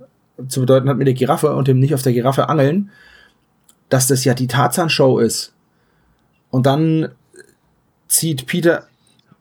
zu 0.48 0.60
bedeuten 0.60 0.88
hat 0.88 0.96
mit 0.96 1.06
der 1.06 1.14
Giraffe 1.14 1.54
und 1.54 1.68
dem 1.68 1.78
nicht 1.78 1.94
auf 1.94 2.02
der 2.02 2.12
Giraffe 2.12 2.48
angeln, 2.48 2.90
dass 3.88 4.06
das 4.06 4.24
ja 4.24 4.34
die 4.34 4.46
Tarzan-Show 4.46 5.18
ist. 5.18 5.52
Und 6.50 6.66
dann 6.66 7.10
zieht 8.08 8.46
Peter, 8.46 8.86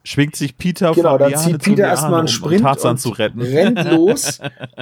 Schwingt 0.04 0.36
sich 0.36 0.58
Peter 0.58 0.94
genau, 0.94 1.12
von 1.12 1.20
dann 1.20 1.32
Liane 1.32 1.46
zieht 1.46 1.62
Peter 1.62 1.84
erstmal 1.84 2.14
einen 2.14 2.22
um 2.22 2.28
Sprint 2.28 2.64
Tarzan 2.64 2.92
und 2.92 2.98
zu 2.98 3.10
retten. 3.10 3.42
rennt 3.42 3.84
los, 3.92 4.40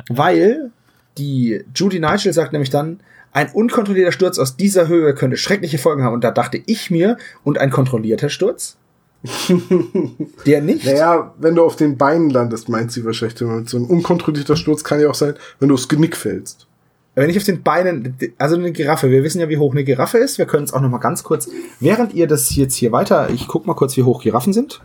weil 0.10 0.72
die 1.18 1.64
Judy 1.76 2.00
Nigel 2.00 2.34
sagt 2.34 2.54
nämlich 2.54 2.70
dann, 2.70 3.00
ein 3.34 3.52
unkontrollierter 3.52 4.12
Sturz 4.12 4.40
aus 4.40 4.58
dieser 4.58 4.88
Höhe 4.88 5.14
könnte 5.14 5.38
schreckliche 5.38 5.78
Folgen 5.78 6.04
haben. 6.04 6.14
Und 6.14 6.24
da 6.24 6.32
dachte 6.32 6.62
ich 6.66 6.92
mir, 6.92 7.18
und 7.44 7.58
ein 7.58 7.72
kontrollierter 7.72 8.30
Sturz? 8.30 8.78
Der 10.46 10.62
nicht? 10.62 10.86
Naja, 10.86 11.34
wenn 11.38 11.56
du 11.56 11.64
auf 11.64 11.76
den 11.76 11.98
Beinen 11.98 12.30
landest, 12.30 12.70
meint 12.70 12.92
sie 12.92 13.04
wahrscheinlich. 13.04 13.38
So 13.38 13.78
ein 13.78 13.86
unkontrollierter 13.86 14.56
Sturz 14.56 14.84
kann 14.84 15.00
ja 15.00 15.10
auch 15.10 15.16
sein, 15.16 15.34
wenn 15.60 15.70
du 15.70 15.76
aufs 15.76 15.88
Genick 15.88 16.16
fällst. 16.16 16.68
Wenn 17.16 17.30
ich 17.32 17.38
auf 17.38 17.44
den 17.44 17.64
Beinen, 17.64 18.16
also 18.38 18.56
eine 18.56 18.72
Giraffe, 18.72 19.10
wir 19.10 19.24
wissen 19.24 19.42
ja, 19.42 19.50
wie 19.50 19.58
hoch 19.58 19.72
eine 19.72 19.84
Giraffe 19.84 20.20
ist. 20.20 20.38
Wir 20.38 20.46
können 20.46 20.66
es 20.66 20.74
auch 20.74 20.82
noch 20.82 20.90
mal 20.90 21.00
ganz 21.00 21.24
kurz, 21.24 21.50
während 21.80 22.14
ihr 22.14 22.28
das 22.28 22.56
jetzt 22.56 22.76
hier 22.76 22.92
weiter, 22.92 23.32
ich 23.32 23.48
guck 23.48 23.66
mal 23.66 23.74
kurz, 23.74 23.98
wie 23.98 24.04
hoch 24.04 24.22
Giraffen 24.22 24.54
sind. 24.54 24.82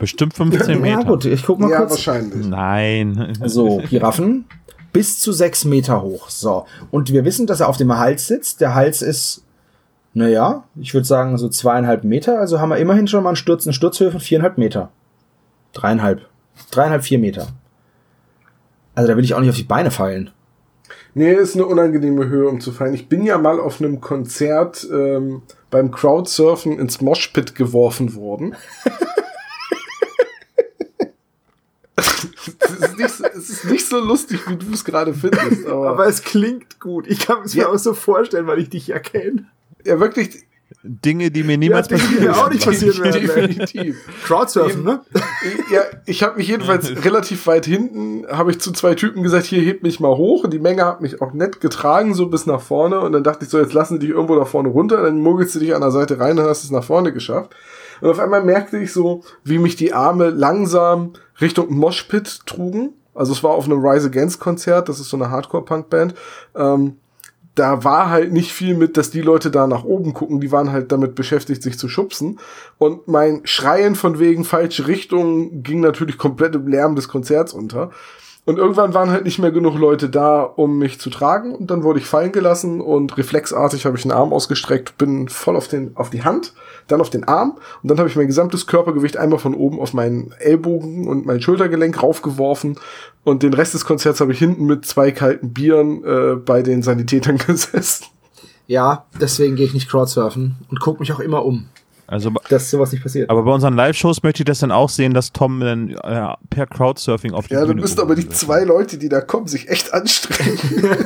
Bestimmt 0.00 0.34
15 0.34 0.80
Meter. 0.80 1.00
Ja 1.00 1.06
gut, 1.06 1.26
ich 1.26 1.44
guck 1.44 1.60
mal 1.60 1.70
ja, 1.70 1.78
kurz. 1.78 1.92
wahrscheinlich. 1.92 2.44
Nein. 2.44 3.38
So, 3.44 3.80
Giraffen 3.88 4.46
bis 4.92 5.18
zu 5.18 5.32
sechs 5.32 5.64
Meter 5.64 6.02
hoch. 6.02 6.28
So. 6.28 6.66
Und 6.90 7.12
wir 7.12 7.24
wissen, 7.24 7.46
dass 7.46 7.60
er 7.60 7.68
auf 7.68 7.76
dem 7.76 7.96
Hals 7.96 8.26
sitzt. 8.26 8.60
Der 8.60 8.74
Hals 8.74 9.02
ist, 9.02 9.42
naja, 10.14 10.64
ich 10.76 10.92
würde 10.94 11.06
sagen 11.06 11.38
so 11.38 11.48
zweieinhalb 11.48 12.04
Meter. 12.04 12.38
Also 12.38 12.60
haben 12.60 12.68
wir 12.70 12.76
immerhin 12.78 13.08
schon 13.08 13.22
mal 13.22 13.30
einen 13.30 13.36
Sturz, 13.36 13.66
eine 13.66 13.72
Sturzhöhe 13.72 14.10
von 14.10 14.20
viereinhalb 14.20 14.58
Meter. 14.58 14.90
Dreieinhalb. 15.72 16.28
Dreieinhalb, 16.70 17.02
vier 17.02 17.18
Meter. 17.18 17.48
Also 18.94 19.08
da 19.08 19.16
will 19.16 19.24
ich 19.24 19.34
auch 19.34 19.40
nicht 19.40 19.48
auf 19.50 19.56
die 19.56 19.62
Beine 19.62 19.90
fallen. 19.90 20.30
Nee, 21.14 21.32
ist 21.32 21.54
eine 21.54 21.66
unangenehme 21.66 22.26
Höhe, 22.28 22.48
um 22.48 22.60
zu 22.60 22.72
fallen. 22.72 22.94
Ich 22.94 23.08
bin 23.08 23.24
ja 23.24 23.38
mal 23.38 23.58
auf 23.60 23.80
einem 23.80 24.00
Konzert 24.00 24.86
ähm, 24.92 25.42
beim 25.70 25.90
Crowdsurfen 25.90 26.78
ins 26.78 27.00
Moshpit 27.00 27.54
geworfen 27.54 28.14
worden. 28.14 28.54
Es 31.96 32.70
ist, 32.88 32.96
nicht, 32.98 33.10
so- 33.10 33.24
es 33.24 33.50
ist 33.50 33.64
nicht 33.66 33.86
so 33.86 33.98
lustig, 34.00 34.40
wie 34.48 34.56
du 34.56 34.72
es 34.72 34.84
gerade 34.84 35.14
findest, 35.14 35.66
aber, 35.68 36.06
es 36.06 36.22
klingt 36.22 36.80
gut. 36.80 37.06
Ich 37.06 37.20
kann 37.26 37.42
es 37.44 37.54
mir 37.54 37.62
Ja. 37.62 37.68
auch 37.68 37.78
so 37.78 37.94
vorstellen, 37.94 38.46
weil 38.46 38.58
ich 38.58 38.70
dich 38.70 38.86
ja 38.88 38.98
kenne. 38.98 39.46
Ja 39.84 40.00
wirklich 40.00 40.44
Dinge, 40.82 41.30
die 41.30 41.42
mir 41.42 41.58
niemals 41.58 41.88
die 41.88 41.94
passieren. 41.94 42.24
mir 42.24 42.36
auch 42.36 42.50
nicht 42.50 42.64
passieren 42.64 42.98
werden. 42.98 43.20
definitiv. 43.22 43.96
Crowdsurfen, 44.24 44.82
ne? 44.82 45.00
Ja, 45.70 45.82
ich 46.06 46.22
habe 46.22 46.38
mich 46.38 46.48
jedenfalls 46.48 46.90
relativ 47.04 47.46
weit 47.46 47.66
hinten, 47.66 48.26
habe 48.28 48.50
ich 48.50 48.60
zu 48.60 48.72
zwei 48.72 48.94
Typen 48.94 49.22
gesagt, 49.22 49.46
hier 49.46 49.60
hebt 49.60 49.82
mich 49.82 50.00
mal 50.00 50.16
hoch 50.16 50.44
und 50.44 50.52
die 50.52 50.58
Menge 50.58 50.84
hat 50.84 51.00
mich 51.00 51.20
auch 51.20 51.32
nett 51.32 51.60
getragen, 51.60 52.14
so 52.14 52.26
bis 52.28 52.46
nach 52.46 52.60
vorne 52.60 53.00
und 53.00 53.12
dann 53.12 53.22
dachte 53.22 53.44
ich 53.44 53.50
so, 53.50 53.58
jetzt 53.58 53.74
lassen 53.74 54.00
die 54.00 54.06
dich 54.06 54.14
irgendwo 54.14 54.34
da 54.36 54.44
vorne 54.44 54.70
runter, 54.70 55.02
dann 55.02 55.20
mogelst 55.20 55.54
du 55.54 55.60
dich 55.60 55.74
an 55.74 55.82
der 55.82 55.90
Seite 55.90 56.18
rein 56.18 56.38
und 56.38 56.46
hast 56.46 56.64
es 56.64 56.70
nach 56.70 56.84
vorne 56.84 57.12
geschafft. 57.12 57.54
Und 58.00 58.10
auf 58.10 58.18
einmal 58.18 58.42
merkte 58.42 58.78
ich 58.78 58.92
so, 58.92 59.22
wie 59.44 59.58
mich 59.58 59.76
die 59.76 59.92
Arme 59.92 60.30
langsam 60.30 61.12
Richtung 61.40 61.72
Moshpit 61.72 62.46
trugen. 62.46 62.94
Also 63.14 63.32
es 63.32 63.44
war 63.44 63.52
auf 63.52 63.66
einem 63.66 63.84
Rise 63.84 64.08
Against 64.08 64.40
Konzert, 64.40 64.88
das 64.88 64.98
ist 64.98 65.10
so 65.10 65.16
eine 65.16 65.30
Hardcore-Punk-Band. 65.30 66.14
Ähm, 66.56 66.96
da 67.54 67.84
war 67.84 68.08
halt 68.08 68.32
nicht 68.32 68.52
viel 68.52 68.74
mit, 68.74 68.96
dass 68.96 69.10
die 69.10 69.20
Leute 69.20 69.50
da 69.50 69.66
nach 69.66 69.84
oben 69.84 70.14
gucken, 70.14 70.40
die 70.40 70.52
waren 70.52 70.72
halt 70.72 70.90
damit 70.90 71.14
beschäftigt, 71.14 71.62
sich 71.62 71.78
zu 71.78 71.88
schubsen. 71.88 72.38
Und 72.78 73.08
mein 73.08 73.42
Schreien 73.44 73.94
von 73.94 74.18
wegen 74.18 74.44
falsche 74.44 74.86
Richtung 74.86 75.62
ging 75.62 75.80
natürlich 75.80 76.16
komplett 76.16 76.54
im 76.54 76.66
Lärm 76.66 76.96
des 76.96 77.08
Konzerts 77.08 77.52
unter. 77.52 77.90
Und 78.44 78.58
irgendwann 78.58 78.94
waren 78.94 79.10
halt 79.10 79.24
nicht 79.24 79.38
mehr 79.38 79.52
genug 79.52 79.78
Leute 79.78 80.08
da, 80.08 80.42
um 80.42 80.78
mich 80.78 80.98
zu 80.98 81.10
tragen. 81.10 81.54
Und 81.54 81.70
dann 81.70 81.84
wurde 81.84 82.00
ich 82.00 82.06
fallen 82.06 82.32
gelassen 82.32 82.80
und 82.80 83.16
reflexartig 83.16 83.84
habe 83.84 83.96
ich 83.96 84.02
den 84.02 84.12
Arm 84.12 84.32
ausgestreckt, 84.32 84.96
bin 84.98 85.28
voll 85.28 85.54
auf, 85.54 85.68
den, 85.68 85.92
auf 85.94 86.10
die 86.10 86.24
Hand, 86.24 86.54
dann 86.92 87.00
auf 87.00 87.10
den 87.10 87.24
Arm. 87.24 87.58
Und 87.82 87.90
dann 87.90 87.98
habe 87.98 88.08
ich 88.08 88.16
mein 88.16 88.26
gesamtes 88.26 88.66
Körpergewicht 88.66 89.16
einmal 89.16 89.38
von 89.38 89.54
oben 89.54 89.80
auf 89.80 89.92
meinen 89.94 90.32
Ellbogen 90.38 91.08
und 91.08 91.26
mein 91.26 91.40
Schultergelenk 91.40 92.02
raufgeworfen. 92.02 92.78
Und 93.24 93.42
den 93.42 93.54
Rest 93.54 93.74
des 93.74 93.84
Konzerts 93.84 94.20
habe 94.20 94.32
ich 94.32 94.38
hinten 94.38 94.64
mit 94.66 94.84
zwei 94.84 95.10
kalten 95.10 95.52
Bieren 95.52 96.04
äh, 96.04 96.36
bei 96.36 96.62
den 96.62 96.82
Sanitätern 96.82 97.38
gesessen. 97.46 98.06
Ja, 98.66 99.06
deswegen 99.20 99.56
gehe 99.56 99.66
ich 99.66 99.74
nicht 99.74 99.90
Crowdsurfen 99.90 100.56
und 100.70 100.80
guck 100.80 101.00
mich 101.00 101.12
auch 101.12 101.20
immer 101.20 101.44
um, 101.44 101.66
Also, 102.12 102.30
dass 102.50 102.70
sowas 102.70 102.92
nicht 102.92 103.02
passiert. 103.02 103.30
aber 103.30 103.42
bei 103.42 103.52
unseren 103.52 103.74
Live-Shows 103.74 104.22
möchte 104.22 104.42
ich 104.42 104.44
das 104.44 104.58
dann 104.58 104.70
auch 104.70 104.90
sehen, 104.90 105.14
dass 105.14 105.32
Tom 105.32 105.60
dann 105.60 105.88
äh, 105.88 106.34
per 106.50 106.66
Crowdsurfing 106.66 107.32
auf 107.32 107.46
die 107.48 107.54
Ja, 107.54 107.60
da 107.60 107.66
Bühne 107.68 107.80
müssen 107.80 108.00
aber 108.00 108.14
die 108.14 108.28
zwei 108.28 108.64
Leute, 108.64 108.98
die 108.98 109.08
da 109.08 109.22
kommen, 109.22 109.46
sich 109.46 109.70
echt 109.70 109.94
anstrengen. 109.94 110.58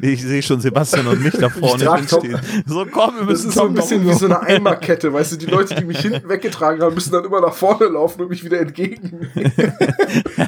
Nee, 0.00 0.12
ich 0.12 0.22
sehe 0.22 0.42
schon 0.42 0.60
Sebastian 0.60 1.06
und 1.06 1.22
mich 1.22 1.34
da 1.34 1.48
vorne 1.48 1.84
Tom. 1.84 2.06
stehen. 2.06 2.38
So, 2.66 2.86
komm, 2.90 3.14
wir 3.14 3.20
Das 3.20 3.28
müssen 3.28 3.48
ist 3.50 3.54
so 3.54 3.62
ein 3.62 3.66
Tom 3.68 3.74
bisschen 3.74 4.06
wie 4.06 4.12
so 4.14 4.26
eine 4.26 4.40
Eimerkette, 4.42 5.12
weißt 5.12 5.32
du, 5.32 5.36
die 5.36 5.46
Leute, 5.46 5.74
die 5.74 5.84
mich 5.84 6.00
hinten 6.00 6.28
weggetragen 6.28 6.82
haben, 6.82 6.94
müssen 6.94 7.12
dann 7.12 7.24
immer 7.24 7.40
nach 7.40 7.52
vorne 7.54 7.86
laufen 7.86 8.22
und 8.22 8.30
mich 8.30 8.44
wieder 8.44 8.60
entgegen. 8.60 9.28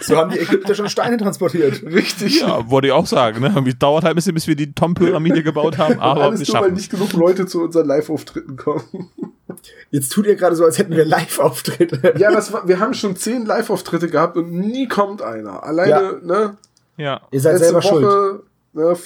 So 0.03 0.17
haben 0.17 0.31
die 0.31 0.39
Ägypter 0.39 0.75
schon 0.75 0.89
Steine 0.89 1.17
transportiert. 1.17 1.83
Richtig. 1.85 2.41
Ja, 2.41 2.69
wollte 2.71 2.89
ich 2.89 2.93
auch 2.93 3.07
sagen. 3.07 3.41
Ne? 3.41 3.75
Dauert 3.79 4.05
halt 4.05 4.13
ein 4.13 4.17
bisschen, 4.17 4.35
bis 4.35 4.47
wir 4.47 4.55
die 4.55 4.73
Tom-Pyramide 4.73 5.43
gebaut 5.43 5.79
haben, 5.79 5.99
aber 6.01 6.21
wir 6.21 6.25
Alles 6.27 6.41
nur, 6.41 6.55
weil 6.55 6.63
schaffen 6.63 6.75
nicht 6.75 6.91
genug 6.91 7.13
Leute 7.13 7.47
zu 7.47 7.63
unseren 7.63 7.87
Live-Auftritten 8.27 8.57
kommen. 8.57 9.11
Jetzt 9.91 10.13
tut 10.13 10.27
ihr 10.27 10.37
gerade 10.37 10.57
so, 10.57 10.65
als 10.65 10.79
hätten 10.79 10.95
wir 10.97 11.05
Live-Auftritte. 11.05 12.15
Ja, 12.19 12.31
das 12.33 12.53
war, 12.53 12.67
wir 12.69 12.81
haben 12.81 12.95
schon 12.95 13.17
zehn 13.17 13.47
Live-Auftritte 13.47 14.09
gehabt 14.09 14.37
und 14.37 14.53
nie 14.53 14.89
kommt 14.89 15.23
einer. 15.23 15.63
Alleine, 15.63 15.91
Ja. 15.91 16.13
ne? 16.23 16.57
Ja. 16.97 17.21
Ihr 17.31 17.41
seid 17.41 17.53
letzte 17.55 17.65
selber 17.67 17.83
schuld. 17.83 18.05
Woche, 18.05 18.43
ne? 18.73 18.97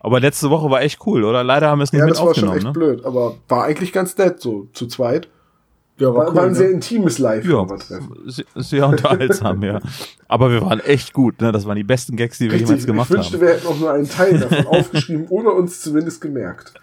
Aber 0.00 0.20
letzte 0.20 0.50
Woche 0.50 0.70
war 0.70 0.82
echt 0.82 1.00
cool, 1.06 1.24
oder? 1.24 1.42
Leider 1.42 1.68
haben 1.68 1.78
wir 1.78 1.84
es 1.84 1.92
nicht 1.92 2.00
Ja, 2.00 2.04
mit 2.06 2.14
das 2.14 2.20
war 2.24 2.34
schon 2.34 2.48
aufgenommen. 2.48 2.56
echt 2.58 2.66
Ne? 2.66 2.72
blöd, 2.72 3.04
aber 3.04 3.36
war 3.48 3.64
eigentlich 3.64 3.92
ganz 3.92 4.16
nett, 4.18 4.40
so 4.40 4.68
zu 4.74 4.86
zweit. 4.86 5.28
Ja, 5.96 6.12
War, 6.12 6.34
war 6.34 6.42
ein 6.42 6.48
ne? 6.50 6.54
sehr 6.56 6.70
intimes 6.72 7.18
Ja, 7.18 7.24
Live-Treffen. 7.34 8.16
sehr, 8.26 8.44
sehr 8.56 8.88
unterhaltsam, 8.88 9.62
ja. 9.62 9.80
Aber 10.26 10.50
wir 10.50 10.60
waren 10.60 10.80
echt 10.80 11.12
gut, 11.12 11.40
ne? 11.40 11.52
Das 11.52 11.66
waren 11.66 11.76
die 11.76 11.84
besten 11.84 12.16
Gags, 12.16 12.38
die 12.38 12.46
wir 12.46 12.54
Richtig, 12.54 12.66
jemals 12.68 12.80
ich 12.82 12.86
gemacht 12.88 13.10
wünschte, 13.10 13.34
haben. 13.36 13.40
wir 13.42 13.48
hätten 13.54 13.66
auch 13.68 13.78
nur 13.78 13.92
einen 13.92 14.08
Teil 14.08 14.38
davon 14.38 14.66
aufgeschrieben 14.66 15.28
oder 15.28 15.54
uns 15.54 15.80
zumindest 15.80 16.20
gemerkt. 16.20 16.74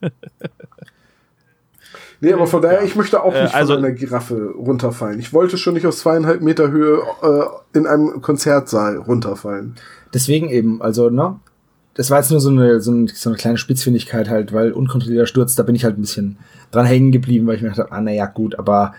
Nee, 2.20 2.32
aber 2.32 2.46
von 2.46 2.62
daher, 2.62 2.82
ich 2.82 2.96
möchte 2.96 3.22
auch 3.22 3.34
Äh, 3.34 3.42
nicht 3.44 3.54
also- 3.54 3.74
von 3.74 3.84
einer 3.84 3.92
Giraffe 3.94 4.52
runterfallen. 4.56 5.18
Ich 5.20 5.32
wollte 5.34 5.58
schon 5.58 5.74
nicht 5.74 5.84
aus 5.86 5.98
zweieinhalb 5.98 6.40
Meter 6.40 6.70
Höhe 6.70 7.02
äh, 7.22 7.76
in 7.78 7.86
einem 7.86 8.22
Konzertsaal 8.22 8.96
runterfallen. 8.96 9.74
Deswegen 10.14 10.48
eben, 10.48 10.80
also, 10.80 11.10
ne? 11.10 11.38
das 11.94 12.10
war 12.10 12.18
jetzt 12.20 12.30
nur 12.30 12.40
so 12.40 12.48
eine, 12.50 12.80
so 12.80 12.92
eine, 12.92 13.08
so 13.08 13.28
eine 13.30 13.36
kleine 13.36 13.58
Spitzfindigkeit 13.58 14.28
halt, 14.28 14.52
weil 14.52 14.72
unkontrollierter 14.72 15.26
Sturz, 15.26 15.54
da 15.54 15.62
bin 15.64 15.74
ich 15.74 15.84
halt 15.84 15.98
ein 15.98 16.00
bisschen 16.00 16.38
dran 16.70 16.86
hängen 16.86 17.12
geblieben, 17.12 17.46
weil 17.46 17.56
ich 17.56 17.62
mir 17.62 17.70
gedacht 17.70 17.86
habe, 17.90 17.96
ah, 17.96 18.00
naja, 18.00 18.26
gut, 18.26 18.58
aber 18.58 18.94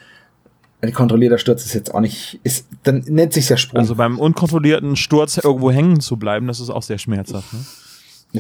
ein 0.82 0.94
kontrollierter 0.94 1.38
Sturz 1.38 1.66
ist 1.66 1.74
jetzt 1.74 1.94
auch 1.94 2.00
nicht, 2.02 2.40
ist, 2.44 2.68
dann 2.84 3.04
nennt 3.08 3.34
sich 3.34 3.50
ja 3.50 3.58
Sprung. 3.58 3.80
Also 3.80 3.96
beim 3.96 4.20
unkontrollierten 4.20 4.96
Sturz 4.96 5.38
irgendwo 5.38 5.72
hängen 5.72 6.00
zu 6.00 6.18
bleiben, 6.18 6.48
das 6.48 6.60
ist 6.60 6.70
auch 6.70 6.84
sehr 6.84 6.98
schmerzhaft. 7.00 7.52
Ne? 7.54 7.60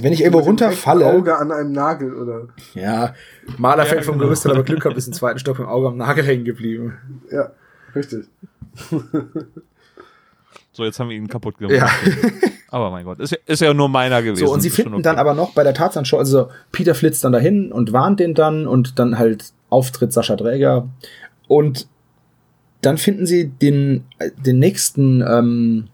Wenn 0.02 0.14
ich 0.14 0.22
irgendwo 0.22 0.40
runterfalle, 0.40 1.06
Auge 1.06 1.38
an 1.38 1.52
einem 1.52 1.72
Nagel 1.72 2.14
oder. 2.16 2.48
ja, 2.74 3.14
Maler 3.58 3.84
Ja, 3.84 3.90
fällt 3.90 4.06
vom 4.06 4.16
genau. 4.16 4.26
Gerüst, 4.26 4.46
aber 4.46 4.64
Glück 4.64 4.82
gehabt, 4.82 4.98
ist 4.98 5.08
im 5.08 5.14
zweiten 5.14 5.40
Stock 5.40 5.60
im 5.60 5.66
Auge 5.66 5.88
am 5.88 5.98
Nagel 5.98 6.24
hängen 6.24 6.46
geblieben. 6.46 6.94
Ja, 7.32 7.52
richtig. 7.96 8.26
So, 10.72 10.84
jetzt 10.84 11.00
haben 11.00 11.10
wir 11.10 11.16
ihn 11.16 11.28
kaputt 11.28 11.58
gemacht. 11.58 11.76
Ja. 11.76 11.90
Aber 12.70 12.92
mein 12.92 13.06
Gott, 13.06 13.20
ist, 13.20 13.32
ja- 13.32 13.38
ist 13.46 13.62
ja 13.62 13.74
nur 13.74 13.88
meiner 13.88 14.22
gewesen. 14.22 14.46
So, 14.46 14.52
und 14.52 14.60
sie 14.60 14.70
finden 14.70 14.96
okay. 14.96 15.04
dann 15.04 15.18
aber 15.18 15.34
noch 15.34 15.54
bei 15.54 15.64
der 15.64 15.74
Tarzan-Show, 15.74 16.18
also 16.18 16.50
Peter 16.74 16.94
flitzt 16.94 17.24
dann 17.24 17.32
dahin 17.32 17.72
und 17.72 17.94
warnt 17.94 18.20
den 18.20 18.34
dann 18.34 18.68
und 18.68 19.00
dann 19.00 19.18
halt 19.18 19.54
Auftritt 19.70 20.12
Sascha 20.12 20.36
Dräger. 20.36 20.90
Und 21.48 21.88
dann 22.82 22.98
finden 22.98 23.26
sie 23.26 23.48
den, 23.48 24.04
äh, 24.20 24.32
den 24.32 24.60
nächsten 24.60 25.22
ähm, 25.22 25.88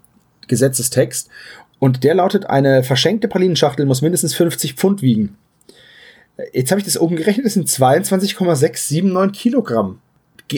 Gesetzestext 0.48 1.30
und 1.82 2.04
der 2.04 2.14
lautet, 2.14 2.48
eine 2.48 2.84
verschenkte 2.84 3.28
Pralinenschachtel 3.28 3.88
muss 3.88 4.04
mindestens 4.04 4.36
50 4.36 4.76
Pfund 4.76 5.02
wiegen. 5.02 5.36
Äh, 6.38 6.44
Jetzt 6.54 6.70
habe 6.70 6.80
ich 6.80 6.86
das 6.86 7.00
oben 7.00 7.16
gerechnet, 7.16 7.48
das 7.48 7.56
sind 7.56 7.68
22,679 7.68 9.42
Kilogramm. 9.42 10.00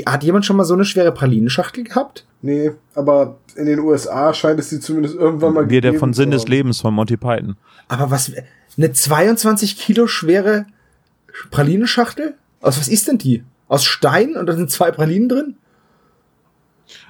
Hat 0.06 0.24
jemand 0.24 0.46
schon 0.46 0.58
mal 0.58 0.66
so 0.66 0.74
eine 0.74 0.84
schwere 0.84 1.14
Pralinenschachtel 1.14 1.86
gehabt? 1.86 2.26
Nee, 2.42 2.72
aber 2.94 3.38
in 3.56 3.68
den 3.68 3.80
USA 3.80 4.34
scheint 4.34 4.60
es 4.60 4.70
sie 4.70 4.82
zumindest 4.82 5.16
irgendwann 5.16 5.54
mal 5.54 5.70
Wir, 5.70 5.80
der 5.80 5.92
gegeben 5.92 6.00
von 6.00 6.14
zu 6.14 6.22
Sinn 6.24 6.32
des. 6.32 6.46
Lebens 6.48 6.82
von 6.82 6.94
Monty 6.94 7.16
Python. 7.16 7.56
Aber 7.88 8.12
was, 8.12 8.34
eine 8.78 8.92
22 8.92 9.78
Kilo 9.78 10.08
schwere 10.08 10.66
Pralinenschachtel? 11.52 12.36
Aus 12.60 12.78
was 12.78 12.90
ist 12.90 13.08
denn 13.08 13.18
die? 13.18 13.44
Aus 13.70 13.86
Stein 13.86 14.36
und 14.36 14.48
da 14.48 14.56
sind 14.56 14.70
zwei 14.72 14.92
Pralinen 14.92 15.30
drin? 15.30 15.56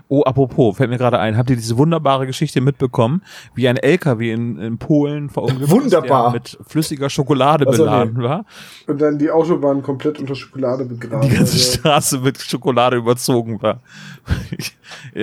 Oh, 0.08 0.22
apropos, 0.24 0.78
fällt 0.78 0.90
mir 0.90 0.98
gerade 0.98 1.20
ein, 1.20 1.38
habt 1.38 1.50
ihr 1.50 1.56
diese 1.56 1.78
wunderbare 1.78 2.28
Geschichte 2.28 2.62
mitbekommen, 2.62 3.22
wie 3.56 3.68
ein 3.68 3.78
LKW 3.78 4.32
in, 4.32 4.58
in 4.60 4.78
Polen 4.78 5.30
verunglückt 5.30 5.72
Wunderbar. 5.72 6.36
ist, 6.36 6.54
der 6.54 6.60
mit 6.62 6.70
flüssiger 6.70 7.10
Schokolade 7.10 7.66
Also, 7.68 7.84
beladen 7.84 8.22
war? 8.22 8.46
Und 8.88 9.02
dann 9.02 9.18
die 9.18 9.32
Autobahn 9.32 9.82
komplett 9.82 10.20
unter 10.20 10.36
Schokolade 10.36 10.86
begraben. 10.86 11.28
Die 11.28 11.36
ganze 11.36 11.54
Also, 11.54 11.78
Straße 11.80 12.20
mit 12.20 12.38
Schokolade 12.40 12.98
überzogen 12.98 13.62
war. 13.62 13.80
Ich- 14.58 14.78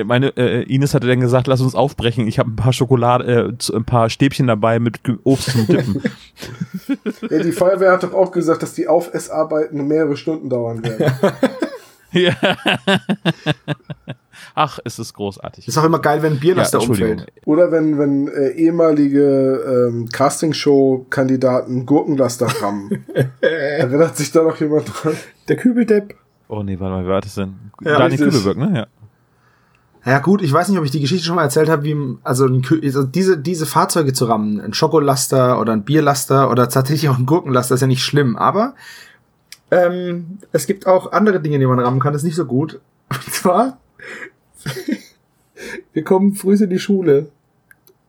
Meine 0.04 0.36
äh, 0.36 0.62
Ines 0.64 0.94
hatte 0.94 1.06
dann 1.06 1.20
gesagt, 1.20 1.46
lass 1.46 1.60
uns 1.60 1.74
aufbrechen. 1.74 2.26
Ich 2.26 2.38
habe 2.38 2.50
ein 2.50 2.56
paar 2.56 2.72
Schokolade, 2.72 3.54
äh, 3.70 3.76
ein 3.76 3.84
paar 3.84 4.10
Stäbchen 4.10 4.46
dabei 4.46 4.78
mit 4.78 5.00
Obst 5.24 5.50
zum 5.52 5.66
Dippen. 5.66 6.02
ja, 7.30 7.38
die 7.42 7.52
Feuerwehr 7.52 7.92
hat 7.92 8.02
doch 8.02 8.12
auch 8.14 8.32
gesagt, 8.32 8.62
dass 8.62 8.74
die 8.74 8.88
Aufessarbeiten 8.88 9.86
mehrere 9.86 10.16
Stunden 10.16 10.48
dauern 10.50 10.82
werden. 10.82 11.12
ja. 12.12 12.32
Ach, 14.54 14.78
es 14.84 14.98
ist 14.98 15.14
großartig. 15.14 15.66
Ist 15.68 15.78
auch 15.78 15.84
immer 15.84 15.98
geil, 15.98 16.22
wenn 16.22 16.34
ein 16.34 16.40
Bierlaster 16.40 16.78
Entschuldigung. 16.78 17.12
umfällt. 17.12 17.32
Oder 17.44 17.72
wenn, 17.72 17.98
wenn 17.98 18.28
äh, 18.28 18.50
ehemalige 18.50 19.88
ähm, 19.88 20.08
Castingshow-Kandidaten 20.08 21.86
Gurkenlaster 21.86 22.46
rammen. 22.60 23.04
Erinnert 23.40 24.16
sich 24.16 24.32
da 24.32 24.42
noch 24.42 24.58
jemand 24.60 24.88
dran? 24.88 25.14
Der 25.48 25.56
Kübeldepp. 25.56 26.14
Oh 26.48 26.62
nee, 26.62 26.78
warte 26.80 26.94
mal, 26.94 27.04
wer 27.04 27.14
war 27.14 27.20
das 27.20 27.34
denn? 27.34 27.54
Ja, 27.82 27.98
Daniel 27.98 28.24
richtig. 28.24 28.42
Kübelberg, 28.42 28.70
ne? 28.70 28.78
Ja. 28.78 28.86
Ja 30.04 30.18
gut, 30.18 30.40
ich 30.40 30.52
weiß 30.52 30.68
nicht, 30.68 30.78
ob 30.78 30.84
ich 30.84 30.90
die 30.90 31.00
Geschichte 31.00 31.26
schon 31.26 31.36
mal 31.36 31.42
erzählt 31.42 31.68
habe, 31.68 31.84
wie 31.84 31.94
also, 32.22 32.46
ein, 32.46 32.64
also 32.82 33.02
diese 33.02 33.36
diese 33.36 33.66
Fahrzeuge 33.66 34.14
zu 34.14 34.24
rammen, 34.24 34.58
ein 34.58 34.72
Schokolaster 34.72 35.60
oder 35.60 35.74
ein 35.74 35.84
Bierlaster 35.84 36.50
oder 36.50 36.70
tatsächlich 36.70 37.10
auch 37.10 37.18
ein 37.18 37.26
Gurkenlaster 37.26 37.74
ist 37.74 37.82
ja 37.82 37.86
nicht 37.86 38.02
schlimm, 38.02 38.36
aber 38.36 38.74
ähm, 39.70 40.38
es 40.52 40.66
gibt 40.66 40.86
auch 40.86 41.12
andere 41.12 41.40
Dinge, 41.40 41.58
die 41.58 41.66
man 41.66 41.78
rammen 41.78 42.00
kann, 42.00 42.14
das 42.14 42.22
ist 42.22 42.26
nicht 42.26 42.36
so 42.36 42.46
gut. 42.46 42.80
Und 43.10 43.34
zwar 43.34 43.78
wir 45.92 46.04
kommen 46.04 46.34
früh 46.34 46.56
in 46.56 46.70
die 46.70 46.78
Schule 46.78 47.30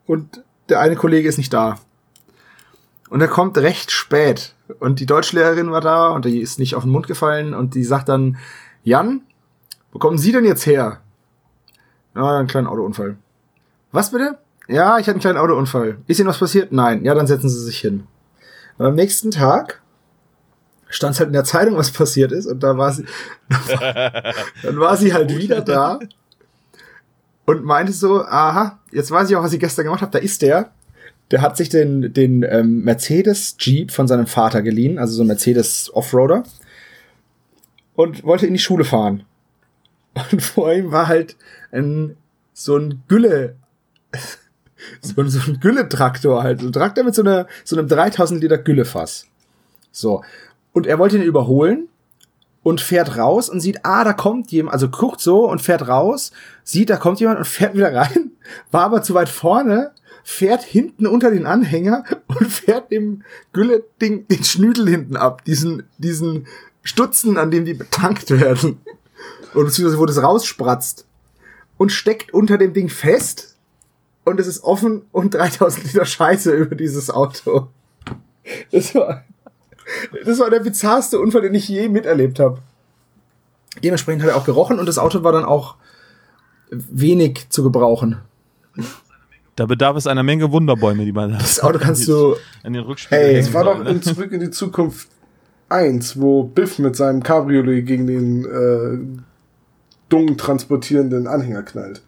und 0.06 0.44
der 0.70 0.80
eine 0.80 0.96
Kollege 0.96 1.28
ist 1.28 1.38
nicht 1.38 1.54
da. 1.54 1.80
Und 3.10 3.22
er 3.22 3.28
kommt 3.28 3.58
recht 3.58 3.92
spät 3.92 4.56
und 4.80 5.00
die 5.00 5.06
Deutschlehrerin 5.06 5.72
war 5.72 5.82
da 5.82 6.10
und 6.10 6.26
die 6.26 6.40
ist 6.40 6.60
nicht 6.60 6.76
auf 6.76 6.84
den 6.84 6.92
Mund 6.92 7.08
gefallen 7.08 7.54
und 7.54 7.76
die 7.76 7.84
sagt 7.84 8.10
dann 8.10 8.38
Jan, 8.84 9.22
wo 9.92 10.00
kommen 10.00 10.18
Sie 10.18 10.32
denn 10.32 10.46
jetzt 10.46 10.66
her? 10.66 11.02
Ja, 12.16 12.38
einen 12.38 12.48
kleinen 12.48 12.68
Autounfall. 12.68 13.18
Was 13.92 14.12
bitte? 14.12 14.38
Ja, 14.68 14.98
ich 14.98 15.08
hatte 15.08 15.12
einen 15.12 15.20
kleinen 15.20 15.38
Autounfall. 15.38 15.98
Ist 16.08 16.20
Ihnen 16.20 16.30
was 16.30 16.40
passiert? 16.40 16.72
Nein. 16.72 17.04
Ja, 17.04 17.14
dann 17.14 17.28
setzen 17.28 17.50
Sie 17.50 17.60
sich 17.60 17.80
hin. 17.80 18.08
Und 18.78 18.86
am 18.86 18.96
nächsten 18.96 19.32
Tag 19.32 19.82
stand 20.88 21.18
halt 21.20 21.28
in 21.28 21.34
der 21.34 21.44
Zeitung, 21.44 21.76
was 21.76 21.92
passiert 21.92 22.32
ist, 22.32 22.46
und 22.46 22.62
da 22.62 22.78
war 22.78 22.92
sie, 22.92 23.06
dann 24.64 24.80
war 24.80 24.98
sie 24.98 25.14
halt 25.14 25.36
wieder 25.36 25.62
da 25.62 26.00
und 27.52 27.66
meinte 27.66 27.92
so, 27.92 28.24
aha, 28.24 28.80
jetzt 28.92 29.12
weiß 29.12 29.30
ich 29.30 29.36
auch, 29.36 29.44
was 29.44 29.54
ich 29.54 29.60
gestern 29.60 29.86
gemacht 29.86 30.02
habe. 30.02 30.12
Da 30.12 30.20
ist 30.20 30.42
der. 30.42 30.72
Der 31.30 31.42
hat 31.42 31.58
sich 31.58 31.70
den, 31.70 32.14
den 32.14 32.44
ähm, 32.44 32.84
Mercedes 32.84 33.56
Jeep 33.60 33.92
von 33.92 34.08
seinem 34.08 34.28
Vater 34.28 34.62
geliehen, 34.62 34.98
also 34.98 35.14
so 35.14 35.24
ein 35.24 35.28
Mercedes 35.28 35.90
Offroader, 35.94 36.44
und 37.96 38.24
wollte 38.24 38.48
in 38.48 38.54
die 38.54 38.60
Schule 38.60 38.84
fahren. 38.84 39.24
Und 40.32 40.42
vor 40.42 40.74
ihm 40.74 40.92
war 40.92 41.08
halt 41.08 41.38
ein, 41.72 42.18
so 42.54 42.78
ein 42.78 43.04
Gülle, 43.08 43.56
so, 45.02 45.24
so 45.28 45.52
ein 45.52 45.60
Gülletraktor 45.60 46.44
halt. 46.44 46.62
Ein 46.62 46.74
Traktor 46.74 47.04
mit 47.04 47.16
so, 47.16 47.22
einer, 47.22 47.48
so 47.64 47.78
einem 47.78 47.88
3000 47.88 48.42
Liter 48.42 48.58
Güllefass. 48.58 49.28
So. 49.92 50.24
Und 50.74 50.88
er 50.88 51.00
wollte 51.00 51.18
ihn 51.18 51.24
überholen 51.24 51.88
und 52.64 52.82
fährt 52.82 53.18
raus 53.18 53.50
und 53.50 53.60
sieht, 53.60 53.86
ah, 53.86 54.04
da 54.04 54.14
kommt 54.14 54.52
jemand, 54.52 54.74
also 54.74 54.90
guckt 54.90 55.20
so 55.20 55.50
und 55.50 55.62
fährt 55.62 55.88
raus, 55.88 56.32
sieht, 56.64 56.90
da 56.90 56.98
kommt 56.98 57.20
jemand 57.20 57.40
und 57.40 57.46
fährt 57.48 57.74
wieder 57.74 57.94
rein, 57.94 58.32
war 58.72 58.84
aber 58.84 59.02
zu 59.02 59.14
weit 59.14 59.30
vorne, 59.30 59.92
fährt 60.24 60.64
hinten 60.64 61.08
unter 61.08 61.32
den 61.32 61.46
Anhänger 61.46 62.04
und 62.28 62.48
fährt 62.48 62.92
dem 62.92 63.24
Gülle-Ding 63.54 64.28
den 64.28 64.44
Schnüdel 64.44 64.88
hinten 64.88 65.16
ab, 65.16 65.44
diesen, 65.46 65.84
diesen 65.98 66.48
Stutzen, 66.84 67.38
an 67.38 67.52
dem 67.52 67.66
die 67.66 67.74
betankt 67.74 68.30
werden. 68.30 68.80
Oder 69.54 69.66
beziehungsweise 69.66 70.00
wo 70.00 70.06
das 70.06 70.22
rauspratzt. 70.22 71.06
Und 71.78 71.92
steckt 71.92 72.34
unter 72.34 72.58
dem 72.58 72.74
Ding 72.74 72.90
fest. 72.90 73.58
Und 74.24 74.40
es 74.40 74.48
ist 74.48 74.64
offen 74.64 75.04
und 75.12 75.34
3000 75.34 75.86
Liter 75.86 76.06
Scheiße 76.06 76.52
über 76.52 76.76
dieses 76.76 77.10
Auto. 77.10 77.70
Das 78.72 78.94
war, 78.94 79.24
das 80.26 80.40
war 80.40 80.50
der 80.50 80.60
bizarrste 80.60 81.20
Unfall, 81.20 81.42
den 81.42 81.54
ich 81.54 81.68
je 81.68 81.90
miterlebt 81.90 82.40
habe. 82.40 82.60
Dementsprechend 83.84 84.24
hat 84.24 84.30
er 84.30 84.36
auch 84.36 84.46
gerochen 84.46 84.80
und 84.80 84.86
das 84.86 84.98
Auto 84.98 85.24
war 85.24 85.32
dann 85.32 85.46
auch 85.46 85.76
wenig 86.70 87.50
zu 87.50 87.64
gebrauchen. 87.64 88.18
Da 89.56 89.66
bedarf 89.66 89.98
es 89.98 90.08
einer 90.08 90.24
Menge 90.24 90.52
Wunderbäume, 90.52 91.06
die 91.06 91.12
man 91.12 91.34
Das 91.34 91.60
Auto 91.60 91.80
kannst 91.80 92.08
du, 92.08 92.36
an 92.64 92.74
den 92.74 92.84
Rückspiegel 92.84 93.26
Hey, 93.26 93.38
Es 93.38 93.54
war 93.54 93.64
doch 93.64 93.84
ne? 93.84 93.90
in 93.90 94.02
Zurück 94.02 94.32
in 94.32 94.40
die 94.40 94.50
Zukunft 94.50 95.10
1, 95.70 96.20
wo 96.20 96.44
Biff 96.44 96.80
mit 96.80 96.96
seinem 96.96 97.24
Cabriolet 97.24 97.86
gegen 97.86 98.08
den 98.08 98.46
äh, 98.46 99.22
Dung 100.10 100.38
transportierenden 100.38 101.28
Anhänger 101.28 101.64
knallt. 101.64 102.02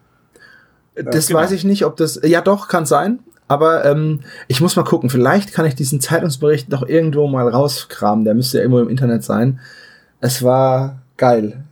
das 0.94 1.28
genau. 1.28 1.40
weiß 1.40 1.52
ich 1.52 1.64
nicht, 1.64 1.84
ob 1.84 1.96
das, 1.96 2.20
ja 2.22 2.40
doch, 2.40 2.68
kann 2.68 2.86
sein. 2.86 3.20
Aber 3.46 3.84
ähm, 3.84 4.20
ich 4.48 4.60
muss 4.60 4.76
mal 4.76 4.84
gucken, 4.84 5.10
vielleicht 5.10 5.52
kann 5.52 5.66
ich 5.66 5.74
diesen 5.74 6.00
Zeitungsbericht 6.00 6.70
noch 6.70 6.82
irgendwo 6.82 7.26
mal 7.28 7.46
rauskramen. 7.48 8.24
Der 8.24 8.34
müsste 8.34 8.58
ja 8.58 8.62
irgendwo 8.62 8.80
im 8.80 8.88
Internet 8.88 9.22
sein. 9.22 9.60
Es 10.20 10.42
war 10.42 11.02
geil. 11.16 11.64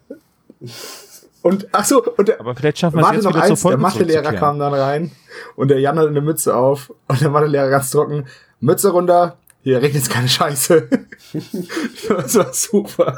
Und 1.41 1.67
ach 1.73 1.85
so, 1.85 2.05
und 2.05 2.29
der, 2.29 2.41
Aber 2.41 2.55
vielleicht 2.55 2.79
schaffen 2.79 2.97
wir 2.97 3.01
es 3.01 3.07
Warte 3.07 3.23
noch 3.25 3.35
eins, 3.35 3.63
der 3.63 3.77
Mathelehrer 3.79 4.33
kam 4.35 4.59
dann 4.59 4.75
rein 4.75 5.11
und 5.57 5.69
der 5.69 5.81
Jan 5.81 5.99
hatte 5.99 6.09
eine 6.09 6.21
Mütze 6.21 6.55
auf 6.55 6.93
und 7.09 7.21
der 7.21 7.31
Mathelehrer 7.31 7.69
ganz 7.69 7.91
trocken, 7.91 8.27
Mütze 8.61 8.91
runter, 8.91 9.39
hier 9.63 9.83
regnet 9.83 10.09
keine 10.09 10.29
Scheiße. 10.29 10.89
das 12.09 12.35
war 12.37 12.53
super. 12.53 13.17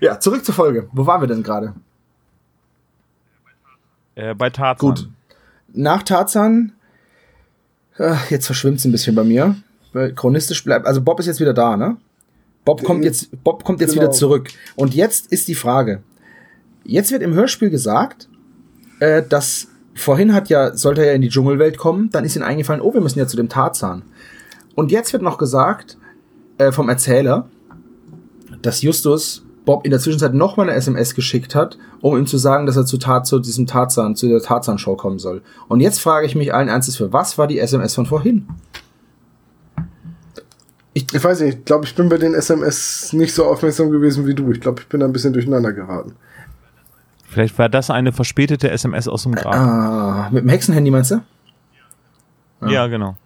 Ja, 0.00 0.18
zurück 0.20 0.44
zur 0.44 0.54
Folge. 0.54 0.88
Wo 0.92 1.06
waren 1.06 1.20
wir 1.20 1.28
denn 1.28 1.42
gerade? 1.42 1.74
Äh, 4.14 4.34
bei 4.34 4.50
Tarzan. 4.50 4.88
Gut. 4.88 5.08
Nach 5.74 6.02
Tarzan, 6.02 6.72
äh, 7.98 8.14
jetzt 8.30 8.46
verschwimmt 8.46 8.78
es 8.78 8.84
ein 8.84 8.92
bisschen 8.92 9.14
bei 9.14 9.24
mir, 9.24 9.56
weil 9.92 10.14
chronistisch 10.14 10.64
bleibt, 10.64 10.86
also 10.86 11.02
Bob 11.02 11.20
ist 11.20 11.26
jetzt 11.26 11.40
wieder 11.40 11.52
da, 11.52 11.76
ne? 11.76 11.96
Bob 12.64 12.82
kommt 12.82 13.02
Äh, 13.02 13.08
jetzt, 13.08 13.44
Bob 13.44 13.64
kommt 13.64 13.80
jetzt 13.80 13.90
genau. 13.90 14.02
wieder 14.02 14.12
zurück. 14.12 14.48
Und 14.76 14.94
jetzt 14.94 15.30
ist 15.30 15.48
die 15.48 15.54
Frage. 15.54 16.02
Jetzt 16.84 17.12
wird 17.12 17.22
im 17.22 17.34
Hörspiel 17.34 17.70
gesagt, 17.70 18.28
äh, 19.00 19.22
dass 19.22 19.68
vorhin 19.94 20.32
hat 20.32 20.48
ja, 20.48 20.76
sollte 20.76 21.02
er 21.02 21.08
ja 21.08 21.12
in 21.14 21.22
die 21.22 21.28
Dschungelwelt 21.28 21.76
kommen, 21.76 22.10
dann 22.10 22.24
ist 22.24 22.36
ihm 22.36 22.42
eingefallen, 22.42 22.80
oh, 22.80 22.94
wir 22.94 23.00
müssen 23.00 23.18
ja 23.18 23.26
zu 23.26 23.36
dem 23.36 23.48
Tarzan. 23.48 24.02
Und 24.74 24.90
jetzt 24.90 25.12
wird 25.12 25.22
noch 25.22 25.38
gesagt, 25.38 25.98
äh, 26.58 26.72
vom 26.72 26.88
Erzähler, 26.88 27.48
dass 28.62 28.82
Justus 28.82 29.44
Bob 29.64 29.84
in 29.84 29.90
der 29.90 30.00
Zwischenzeit 30.00 30.34
noch 30.34 30.56
mal 30.56 30.64
eine 30.64 30.74
SMS 30.74 31.14
geschickt 31.14 31.54
hat, 31.54 31.78
um 32.00 32.16
ihm 32.16 32.26
zu 32.26 32.36
sagen, 32.36 32.66
dass 32.66 32.76
er 32.76 32.84
zu, 32.84 32.98
Tat, 32.98 33.26
zu 33.26 33.38
diesem 33.38 33.66
Tarzan, 33.66 34.14
zu 34.14 34.28
der 34.28 34.42
Tarzan-Show 34.42 34.96
kommen 34.96 35.18
soll. 35.18 35.42
Und 35.68 35.80
jetzt 35.80 36.00
frage 36.00 36.26
ich 36.26 36.34
mich 36.34 36.52
allen 36.52 36.68
Ernstes, 36.68 36.96
für 36.96 37.12
was 37.12 37.38
war 37.38 37.46
die 37.46 37.58
SMS 37.58 37.94
von 37.94 38.06
vorhin? 38.06 38.46
Ich, 40.92 41.06
ich 41.12 41.24
weiß 41.24 41.40
nicht, 41.40 41.58
ich 41.58 41.64
glaube, 41.64 41.86
ich 41.86 41.94
bin 41.94 42.08
bei 42.08 42.18
den 42.18 42.34
SMS 42.34 43.12
nicht 43.12 43.34
so 43.34 43.44
aufmerksam 43.46 43.90
gewesen 43.90 44.26
wie 44.26 44.34
du. 44.34 44.52
Ich 44.52 44.60
glaube, 44.60 44.82
ich 44.82 44.88
bin 44.88 45.00
da 45.00 45.06
ein 45.06 45.12
bisschen 45.12 45.32
durcheinander 45.32 45.72
geraten. 45.72 46.14
Vielleicht 47.24 47.58
war 47.58 47.68
das 47.68 47.90
eine 47.90 48.12
verspätete 48.12 48.70
SMS 48.70 49.08
aus 49.08 49.24
dem 49.24 49.34
Grab. 49.34 49.54
Ah, 49.54 50.28
mit 50.30 50.44
dem 50.44 50.50
Hexenhandy 50.50 50.90
meinst 50.92 51.10
du? 51.10 51.20
Ja, 52.64 52.86
genau. 52.86 53.16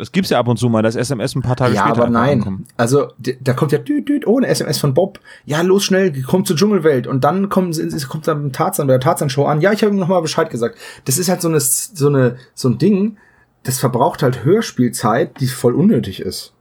Es 0.00 0.12
gibt's 0.12 0.30
ja 0.30 0.38
ab 0.38 0.46
und 0.46 0.58
zu 0.58 0.68
mal, 0.68 0.82
dass 0.82 0.94
SMS 0.94 1.34
ein 1.34 1.42
paar 1.42 1.56
Tage 1.56 1.74
Ja, 1.74 1.82
später 1.86 2.02
aber 2.02 2.06
einfach 2.06 2.20
nein. 2.20 2.38
ankommen. 2.38 2.66
Also, 2.76 3.08
da 3.18 3.52
kommt 3.52 3.72
ja 3.72 3.78
düt, 3.78 4.08
düt, 4.08 4.26
ohne 4.26 4.46
SMS 4.46 4.78
von 4.78 4.94
Bob. 4.94 5.18
Ja, 5.44 5.60
los 5.62 5.84
schnell, 5.84 6.22
kommt 6.22 6.46
zur 6.46 6.56
Dschungelwelt. 6.56 7.06
Und 7.08 7.24
dann 7.24 7.48
kommt, 7.48 7.76
es 7.76 8.08
kommt 8.08 8.28
dann 8.28 8.52
Tarzan 8.52 8.86
bei 8.86 8.92
der 8.92 9.00
Tarzan-Show 9.00 9.44
an. 9.44 9.60
Ja, 9.60 9.72
ich 9.72 9.82
habe 9.82 9.92
ihm 9.92 9.98
nochmal 9.98 10.22
Bescheid 10.22 10.50
gesagt. 10.50 10.78
Das 11.04 11.18
ist 11.18 11.28
halt 11.28 11.42
so 11.42 11.48
eine, 11.48 11.58
so 11.60 12.06
eine, 12.08 12.36
so 12.54 12.68
ein 12.68 12.78
Ding, 12.78 13.16
das 13.64 13.80
verbraucht 13.80 14.22
halt 14.22 14.44
Hörspielzeit, 14.44 15.40
die 15.40 15.48
voll 15.48 15.74
unnötig 15.74 16.20
ist. 16.20 16.54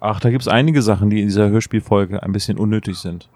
Ach, 0.00 0.18
da 0.18 0.30
gibt's 0.30 0.48
einige 0.48 0.80
Sachen, 0.82 1.10
die 1.10 1.20
in 1.20 1.28
dieser 1.28 1.50
Hörspielfolge 1.50 2.22
ein 2.22 2.32
bisschen 2.32 2.56
unnötig 2.58 2.96
sind. 2.98 3.28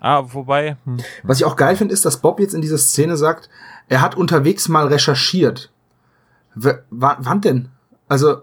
Ah, 0.00 0.24
wobei, 0.32 0.76
hm, 0.84 0.98
Was 1.22 1.38
ich 1.38 1.44
auch 1.44 1.56
geil 1.56 1.76
finde, 1.76 1.94
ist, 1.94 2.04
dass 2.04 2.18
Bob 2.20 2.40
jetzt 2.40 2.54
in 2.54 2.60
dieser 2.60 2.78
Szene 2.78 3.16
sagt, 3.16 3.48
er 3.88 4.00
hat 4.00 4.16
unterwegs 4.16 4.68
mal 4.68 4.86
recherchiert. 4.88 5.70
W 6.62 6.74
wann 6.90 7.40
denn? 7.40 7.68
Also, 8.08 8.38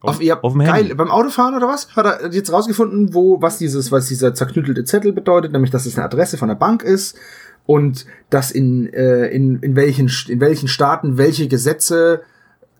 auf, 0.00 0.20
ihr 0.20 0.44
auf 0.44 0.52
dem 0.52 0.60
geil, 0.60 0.74
Handy. 0.74 0.94
beim 0.94 1.10
Autofahren 1.10 1.54
oder 1.54 1.68
was? 1.68 1.94
Hat 1.96 2.04
er 2.04 2.32
jetzt 2.32 2.52
rausgefunden, 2.52 3.14
wo, 3.14 3.40
was 3.40 3.58
dieses, 3.58 3.90
was 3.90 4.08
dieser 4.08 4.34
zerknüttelte 4.34 4.84
Zettel 4.84 5.12
bedeutet, 5.12 5.52
nämlich, 5.52 5.70
dass 5.70 5.86
es 5.86 5.96
eine 5.96 6.04
Adresse 6.04 6.36
von 6.36 6.48
der 6.48 6.56
Bank 6.56 6.82
ist 6.82 7.16
und 7.66 8.04
dass 8.28 8.50
in, 8.50 8.92
äh, 8.92 9.26
in, 9.28 9.60
in 9.60 9.76
welchen, 9.76 10.10
in 10.28 10.40
welchen 10.40 10.68
Staaten 10.68 11.16
welche 11.16 11.48
Gesetze, 11.48 12.22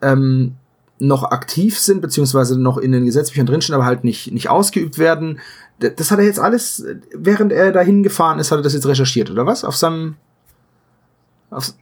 ähm, 0.03 0.57
noch 0.99 1.25
aktiv 1.25 1.79
sind, 1.79 2.01
beziehungsweise 2.01 2.61
noch 2.61 2.79
in 2.79 2.93
den 2.93 3.05
Gesetzbüchern 3.05 3.47
drinstehen, 3.47 3.75
aber 3.75 3.85
halt 3.85 4.05
nicht, 4.05 4.33
nicht 4.33 4.49
ausgeübt 4.49 4.99
werden. 4.99 5.41
Das 5.79 6.11
hat 6.11 6.19
er 6.19 6.25
jetzt 6.25 6.39
alles, 6.39 6.81
äh, 6.81 6.97
während 7.13 7.53
er 7.53 7.73
dahin 7.73 8.03
gefahren 8.03 8.39
ist, 8.39 8.51
hat 8.51 8.59
er 8.59 8.63
das 8.63 8.75
jetzt 8.75 8.87
recherchiert, 8.87 9.31
oder 9.31 9.47
was? 9.47 9.65
Auf 9.65 9.77
seinem, 9.77 10.17
auf, 11.51 11.73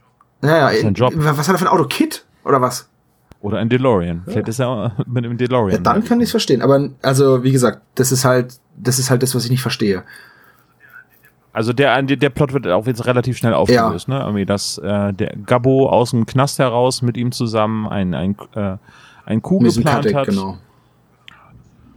naja, 0.41 0.89
Job. 0.89 1.13
was 1.15 1.47
hat 1.47 1.55
er 1.55 1.59
für 1.59 1.65
ein 1.65 1.71
Auto? 1.71 1.85
Kit? 1.85 2.25
Oder 2.43 2.61
was? 2.61 2.89
oder 3.43 3.57
ein 3.57 3.67
DeLorean. 3.67 4.23
Vielleicht 4.25 4.47
ist 4.47 4.59
er 4.59 4.95
mit 5.05 5.25
dem 5.25 5.37
DeLorean. 5.37 5.71
Ja, 5.71 5.77
dann 5.77 6.03
kann 6.03 6.19
ich 6.21 6.25
es 6.25 6.31
verstehen. 6.31 6.61
Aber, 6.61 6.89
also, 7.01 7.43
wie 7.43 7.51
gesagt, 7.51 7.81
das 7.95 8.13
ist 8.13 8.23
halt, 8.23 8.55
das 8.77 8.99
ist 8.99 9.09
halt 9.09 9.21
das, 9.21 9.35
was 9.35 9.43
ich 9.43 9.51
nicht 9.51 9.61
verstehe. 9.61 10.03
Also 11.51 11.73
der, 11.73 12.01
der, 12.01 12.29
Plot 12.29 12.53
wird 12.53 12.67
auch 12.67 12.87
jetzt 12.87 13.05
relativ 13.05 13.37
schnell 13.37 13.53
aufgelöst, 13.53 14.07
ne? 14.07 14.19
Irgendwie, 14.21 14.45
dass 14.45 14.79
äh, 14.79 15.13
der 15.13 15.35
Gabbo 15.45 15.89
aus 15.89 16.11
dem 16.11 16.25
Knast 16.25 16.57
heraus 16.57 17.01
mit 17.01 17.15
ihm 17.17 17.31
zusammen 17.31 17.85
ein, 17.87 18.15
ein, 18.15 18.35
äh, 18.55 18.77
ein 19.25 19.41
diesem 19.43 19.83
geplant 19.83 20.05
Katek, 20.05 20.15
hat. 20.15 20.27
genau. 20.29 20.57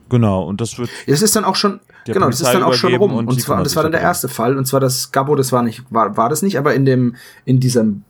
Genau, 0.09 0.43
und 0.43 0.61
das 0.61 0.79
wird 0.79 0.91
Das 1.07 1.23
ist 1.23 1.35
dann 1.37 1.45
auch 1.45 1.57
schon, 1.57 1.81
genau, 2.05 2.27
das 2.27 2.41
ist 2.41 2.43
Polizei 2.43 2.53
dann 2.59 2.69
auch 2.69 2.75
schon 2.75 2.95
rum. 2.97 3.15
und 3.15 3.29
Und, 3.29 3.41
zwar, 3.41 3.63
das 3.63 3.75
war 3.77 3.85
dann 3.85 3.93
der 3.93 4.03
erste 4.03 4.29
Fall. 4.29 4.59
Und 4.59 4.67
zwar 4.67 4.81
das 4.81 5.11
Gabo, 5.11 5.37
das 5.37 5.53
war 5.53 5.63
nicht, 5.63 5.85
war, 5.91 6.17
war 6.17 6.29
das 6.29 6.43
nicht, 6.43 6.59
aber 6.59 6.75
in 6.75 6.85
dem, 6.85 7.17
in 7.45 7.61
diesem 7.61 8.03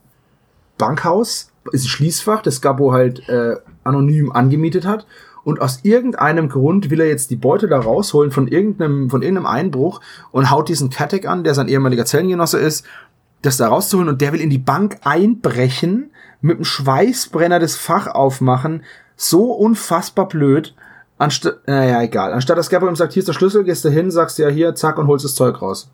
Bankhaus 0.77 1.51
ist 1.71 1.85
ein 1.85 1.89
Schließfach, 1.89 2.41
das 2.41 2.61
Gabo 2.61 2.91
halt 2.91 3.27
äh, 3.29 3.55
anonym 3.83 4.31
angemietet 4.31 4.85
hat. 4.85 5.05
Und 5.43 5.61
aus 5.61 5.79
irgendeinem 5.83 6.49
Grund 6.49 6.89
will 6.89 6.99
er 6.99 7.07
jetzt 7.07 7.31
die 7.31 7.37
Beute 7.37 7.69
da 7.69 7.79
rausholen 7.79 8.31
von 8.31 8.47
irgendeinem, 8.49 9.09
von 9.09 9.21
irgendeinem 9.21 9.45
Einbruch 9.45 10.01
und 10.31 10.51
haut 10.51 10.67
diesen 10.67 10.89
Katek 10.89 11.25
an, 11.25 11.45
der 11.45 11.53
sein 11.53 11.69
ehemaliger 11.69 12.05
Zellengenosse 12.05 12.59
ist, 12.59 12.85
das 13.43 13.55
da 13.55 13.69
rauszuholen 13.69 14.09
und 14.09 14.19
der 14.19 14.33
will 14.33 14.41
in 14.41 14.49
die 14.49 14.57
Bank 14.57 14.97
einbrechen, 15.03 16.11
mit 16.41 16.57
dem 16.57 16.65
Schweißbrenner 16.65 17.59
das 17.59 17.77
Fach 17.77 18.07
aufmachen. 18.07 18.83
So 19.15 19.53
unfassbar 19.53 20.27
blöd. 20.27 20.75
Anstatt, 21.17 21.65
naja, 21.65 22.01
egal. 22.01 22.33
Anstatt 22.33 22.57
dass 22.57 22.69
Gabriel 22.69 22.91
ihm 22.91 22.97
sagt, 22.97 23.13
hier 23.13 23.21
ist 23.21 23.27
der 23.27 23.33
Schlüssel, 23.33 23.63
gehst 23.63 23.85
du 23.85 23.89
hin, 23.89 24.11
sagst 24.11 24.37
ja 24.37 24.49
hier, 24.49 24.75
zack, 24.75 24.97
und 24.97 25.07
holst 25.07 25.25
das 25.25 25.35
Zeug 25.35 25.61
raus. 25.61 25.89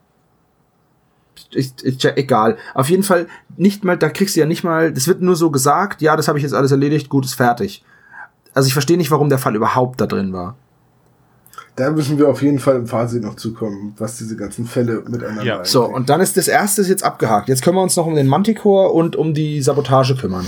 Ich, 1.55 1.73
ich, 1.83 2.03
egal. 2.17 2.57
Auf 2.73 2.89
jeden 2.89 3.03
Fall 3.03 3.27
nicht 3.57 3.83
mal, 3.83 3.97
da 3.97 4.09
kriegst 4.09 4.35
du 4.35 4.39
ja 4.39 4.45
nicht 4.45 4.63
mal, 4.63 4.91
das 4.91 5.07
wird 5.07 5.21
nur 5.21 5.35
so 5.35 5.51
gesagt, 5.51 6.01
ja, 6.01 6.15
das 6.15 6.27
habe 6.27 6.37
ich 6.37 6.43
jetzt 6.43 6.53
alles 6.53 6.71
erledigt, 6.71 7.09
gut, 7.09 7.25
ist 7.25 7.35
fertig. 7.35 7.83
Also 8.53 8.67
ich 8.67 8.73
verstehe 8.73 8.97
nicht, 8.97 9.11
warum 9.11 9.29
der 9.29 9.39
Fall 9.39 9.55
überhaupt 9.55 9.99
da 10.01 10.05
drin 10.05 10.33
war. 10.33 10.55
Da 11.75 11.89
müssen 11.89 12.19
wir 12.19 12.29
auf 12.29 12.43
jeden 12.43 12.59
Fall 12.59 12.75
im 12.75 12.85
Fazit 12.85 13.23
noch 13.23 13.35
zukommen, 13.35 13.95
was 13.97 14.17
diese 14.17 14.35
ganzen 14.35 14.65
Fälle 14.65 15.03
miteinander 15.07 15.43
Ja. 15.43 15.65
So, 15.65 15.85
und 15.85 16.09
dann 16.09 16.21
ist 16.21 16.37
das 16.37 16.47
erste 16.47 16.81
ist 16.81 16.87
jetzt 16.87 17.03
abgehakt. 17.03 17.49
Jetzt 17.49 17.63
können 17.63 17.77
wir 17.77 17.81
uns 17.81 17.95
noch 17.95 18.05
um 18.05 18.13
den 18.13 18.27
Manticore 18.27 18.89
und 18.89 19.15
um 19.15 19.33
die 19.33 19.61
Sabotage 19.61 20.15
kümmern. 20.15 20.47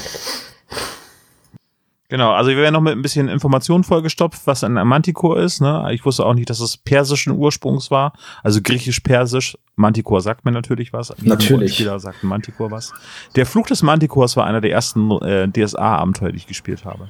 Genau, 2.08 2.34
also 2.34 2.52
wir 2.52 2.58
werden 2.58 2.74
noch 2.74 2.82
mit 2.82 2.94
ein 2.94 3.02
bisschen 3.02 3.28
Informationen 3.28 3.84
vollgestopft, 3.84 4.46
was 4.46 4.64
ein 4.64 4.74
Manticore 4.74 5.42
ist. 5.42 5.60
Ne? 5.60 5.88
Ich 5.92 6.06
wusste 6.06 6.24
auch 6.26 6.36
nicht, 6.36 6.50
dass 6.52 6.60
es 6.60 6.78
persischen 6.78 7.34
Ursprungs 7.34 7.90
war, 7.90 8.14
also 8.44 8.62
griechisch-persisch. 8.62 9.58
Manticore 9.76 10.22
sagt 10.22 10.46
mir 10.46 10.52
natürlich 10.52 10.94
was. 10.94 11.14
Natürlich. 11.22 11.74
Spieler 11.76 12.00
sagt 12.00 12.24
ein 12.24 12.28
Manticore 12.28 12.70
was. 12.70 12.94
Der 13.36 13.48
Fluch 13.48 13.66
des 13.68 13.82
Manticores 13.82 14.38
war 14.38 14.46
einer 14.46 14.62
der 14.62 14.72
ersten 14.72 15.10
äh, 15.22 15.50
DSA-Abenteuer, 15.50 16.32
die 16.32 16.38
ich 16.38 16.48
gespielt 16.48 16.86
habe. 16.86 17.10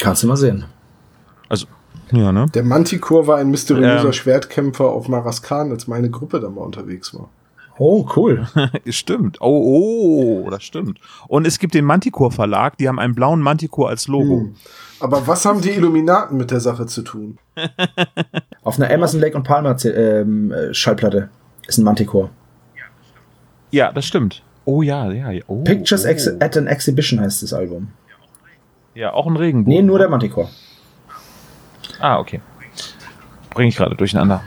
Kannst 0.00 0.24
du 0.24 0.26
mal 0.26 0.36
sehen. 0.36 0.64
Also, 1.48 1.66
ja, 2.10 2.32
ne? 2.32 2.46
Der 2.52 2.64
Manticore 2.64 3.28
war 3.28 3.38
ein 3.38 3.48
mysteriöser 3.48 4.06
Ähm. 4.06 4.12
Schwertkämpfer 4.12 4.86
auf 4.86 5.06
Maraskan, 5.08 5.70
als 5.70 5.86
meine 5.86 6.10
Gruppe 6.10 6.40
da 6.40 6.50
mal 6.50 6.62
unterwegs 6.62 7.14
war. 7.14 7.28
Oh, 7.78 8.06
cool. 8.16 8.46
stimmt. 8.86 9.38
Oh, 9.40 10.44
oh, 10.44 10.50
das 10.50 10.62
stimmt. 10.62 11.00
Und 11.28 11.46
es 11.46 11.58
gibt 11.58 11.74
den 11.74 11.84
Manticore 11.84 12.30
Verlag, 12.30 12.76
die 12.76 12.88
haben 12.88 12.98
einen 12.98 13.14
blauen 13.14 13.40
Manticore 13.40 13.88
als 13.88 14.08
Logo. 14.08 14.40
Hm. 14.40 14.54
Aber 15.00 15.26
was 15.26 15.44
haben 15.44 15.60
die 15.60 15.70
Illuminaten 15.70 16.36
mit 16.36 16.50
der 16.50 16.60
Sache 16.60 16.86
zu 16.86 17.02
tun? 17.02 17.38
Auf 18.62 18.78
einer 18.78 18.92
Amazon 18.92 19.20
Lake 19.20 19.36
und 19.36 19.42
Palmer 19.42 19.76
ähm, 19.84 20.52
äh, 20.52 20.72
Schallplatte 20.72 21.30
ist 21.66 21.78
ein 21.78 21.84
Manticore. 21.84 22.30
Ja, 23.70 23.90
das 23.90 24.04
stimmt. 24.04 24.42
Oh 24.64 24.82
ja, 24.82 25.10
ja, 25.10 25.30
ja. 25.30 25.42
Oh, 25.48 25.64
Pictures 25.64 26.04
oh. 26.04 26.08
Ex 26.08 26.28
at 26.28 26.56
an 26.56 26.66
Exhibition 26.66 27.20
heißt 27.20 27.42
das 27.42 27.52
Album. 27.52 27.88
Ja, 28.94 29.12
auch 29.12 29.26
ein 29.26 29.36
Regenbogen. 29.36 29.74
Nee, 29.74 29.82
nur 29.82 29.98
der 29.98 30.08
Manticore. 30.08 30.48
Ah, 31.98 32.18
okay. 32.18 32.40
Bringe 33.50 33.70
ich 33.70 33.76
gerade 33.76 33.96
durcheinander. 33.96 34.42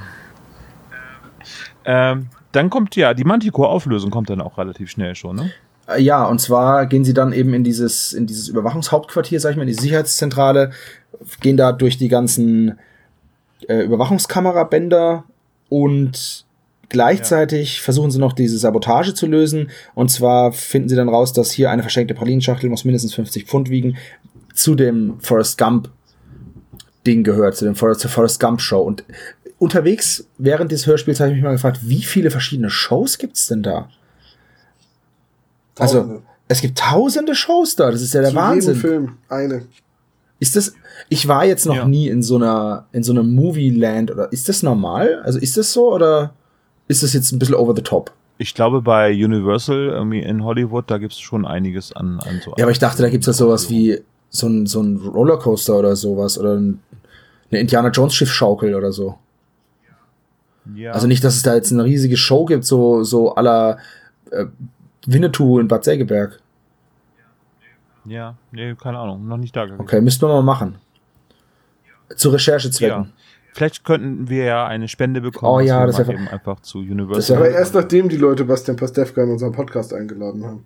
Ähm, 1.84 2.30
dann 2.56 2.70
kommt 2.70 2.96
ja, 2.96 3.14
die 3.14 3.24
Manticore-Auflösung 3.24 4.12
kommt 4.12 4.30
dann 4.30 4.42
auch 4.42 4.58
relativ 4.58 4.90
schnell 4.90 5.16
schon, 5.16 5.36
ne? 5.36 5.52
Äh, 5.88 6.02
Ja, 6.02 6.26
und 6.26 6.40
zwar 6.40 6.86
gehen 6.86 7.04
sie 7.04 7.14
dann 7.14 7.34
eben 7.34 7.54
in 7.54 7.64
dieses, 7.64 8.14
in 8.14 8.26
dieses 8.26 8.48
Überwachungshauptquartier, 8.48 9.40
sag 9.40 9.52
ich 9.52 9.58
mal, 9.58 9.64
in 9.64 9.70
die 9.70 9.74
Sicherheitszentrale, 9.74 10.72
gehen 11.42 11.58
da 11.58 11.72
durch 11.72 11.98
die 11.98 12.08
ganzen 12.08 12.80
äh, 13.68 13.82
Überwachungskamerabänder 13.84 15.24
und 15.70 16.46
gleichzeitig 16.90 17.82
versuchen 17.82 18.12
sie 18.12 18.20
noch 18.20 18.34
diese 18.34 18.58
Sabotage 18.58 19.14
zu 19.14 19.28
lösen. 19.28 19.72
Und 19.94 20.12
zwar 20.12 20.52
finden 20.52 20.90
sie 20.90 20.96
dann 20.96 21.10
raus, 21.10 21.34
dass 21.34 21.52
hier 21.52 21.72
eine 21.72 21.82
verschenkte 21.82 22.14
Pralinschachtel 22.14 22.70
muss 22.70 22.86
mindestens 22.86 23.16
50 23.16 23.46
Pfund 23.46 23.70
wiegen, 23.70 23.98
zu 24.54 24.76
dem 24.76 25.20
Forrest 25.20 25.58
Gump 25.58 25.90
Ding 27.06 27.24
gehört, 27.24 27.56
zu 27.56 27.66
dem 27.66 27.76
Forrest, 27.76 28.02
zur 28.02 28.10
Forrest 28.10 28.40
Gump 28.40 28.62
Show. 28.62 28.82
Und 28.82 29.04
unterwegs 29.60 30.28
während 30.38 30.72
des 30.72 30.86
Hörspiels 30.88 31.20
habe 31.20 31.30
ich 31.32 31.36
mich 31.36 31.44
mal 31.44 31.52
gefragt, 31.54 31.80
wie 31.84 32.02
viele 32.04 32.32
verschiedene 32.32 32.70
Shows 32.70 33.18
gibt's 33.18 33.48
denn 33.48 33.64
da? 33.64 33.90
Also, 35.78 36.00
Tausende. 36.00 36.22
es 36.48 36.62
gibt 36.62 36.78
tausende 36.78 37.36
Shows 37.36 37.76
da, 37.76 37.92
das 37.92 38.02
ist 38.02 38.14
ja 38.14 38.22
der 38.22 38.30
Zu 38.32 38.36
Wahnsinn. 38.36 38.76
jedem 38.76 38.82
Film 38.82 39.18
eine. 39.30 39.66
Ist 40.40 40.56
das, 40.56 40.74
ich 41.10 41.28
war 41.28 41.46
jetzt 41.46 41.66
noch 41.66 41.76
Ja. 41.76 41.86
nie 41.88 42.08
in 42.10 42.22
so 42.22 42.36
einer, 42.36 42.86
in 42.92 43.04
so 43.04 43.14
einem 43.14 43.34
Movie-Land 43.34 44.12
oder 44.12 44.32
ist 44.32 44.50
das 44.50 44.64
normal? 44.64 45.22
Also 45.24 45.40
ist 45.40 45.58
das 45.58 45.72
so 45.74 45.94
oder 45.94 46.34
ist 46.88 47.04
das 47.04 47.14
jetzt 47.14 47.32
ein 47.32 47.40
bisschen 47.40 47.56
over 47.56 47.74
the 47.76 47.82
top? 47.82 48.12
Ich 48.38 48.54
glaube, 48.54 48.82
bei 48.82 49.12
Universal 49.14 49.88
irgendwie 49.90 50.20
in 50.22 50.44
Hollywood, 50.44 50.92
da 50.92 50.98
gibt 50.98 51.14
es 51.14 51.20
schon 51.20 51.46
einiges 51.46 51.94
an, 51.96 52.20
an 52.20 52.42
so. 52.44 52.54
Ja, 52.58 52.66
aber 52.66 52.72
ich 52.72 52.80
dachte, 52.80 53.02
da 53.02 53.10
gibt's 53.10 53.28
ja 53.28 53.34
sowas 53.34 53.70
wie 53.70 54.02
so 54.30 54.48
ein, 54.48 54.66
so 54.66 54.82
ein 54.82 54.98
Rollercoaster 54.98 55.78
oder 55.80 55.96
sowas 55.96 56.38
oder 56.38 56.56
ein, 56.56 56.82
eine 57.50 57.62
Indiana 57.62 57.90
Jones 57.90 58.14
Schiffschaukel 58.14 58.76
oder 58.76 58.92
so. 58.92 59.18
Ja. 60.74 60.92
Also 60.94 61.06
nicht, 61.08 61.24
dass 61.24 61.36
es 61.36 61.44
da 61.44 61.54
jetzt 61.56 61.72
eine 61.72 61.84
riesige 61.84 62.18
Show 62.18 62.46
gibt, 62.46 62.66
so, 62.66 63.04
so 63.04 63.36
aller 63.36 63.78
äh, 64.32 64.46
Winnetou 65.06 65.60
in 65.60 65.68
Bad 65.68 65.84
Sägeberg. 65.84 66.40
Ja, 68.06 68.36
nee, 68.52 68.76
keine 68.76 69.00
Ahnung, 69.00 69.28
noch 69.28 69.38
nicht 69.38 69.56
da 69.56 69.66
gewesen. 69.66 69.82
Okay, 69.82 70.02
müssten 70.02 70.24
wir 70.28 70.34
mal 70.34 70.42
machen. 70.44 70.76
Zu 72.16 72.30
Recherchezwecken. 72.30 73.04
Ja. 73.06 73.10
Vielleicht 73.54 73.84
könnten 73.84 74.30
wir 74.30 74.44
ja 74.46 74.68
eine 74.68 74.88
Spende 74.88 75.22
bekommen. 75.22 75.52
Oh 75.54 75.60
ja, 75.60 75.86
das 75.86 75.98
mal 75.98 76.08
wär- 76.08 76.16
eben 76.16 76.28
einfach 76.28 76.60
zu 76.60 76.82
das 76.82 76.92
Universal. 76.92 77.38
wär- 77.40 77.46
Aber 77.48 77.56
erst 77.58 77.74
nachdem 77.74 78.10
die 78.10 78.18
Leute 78.18 78.44
Bastian 78.46 78.78
Pastewka 78.78 79.24
in 79.24 79.32
unseren 79.32 79.54
Podcast 79.54 79.94
eingeladen 79.94 80.44
haben. 80.46 80.66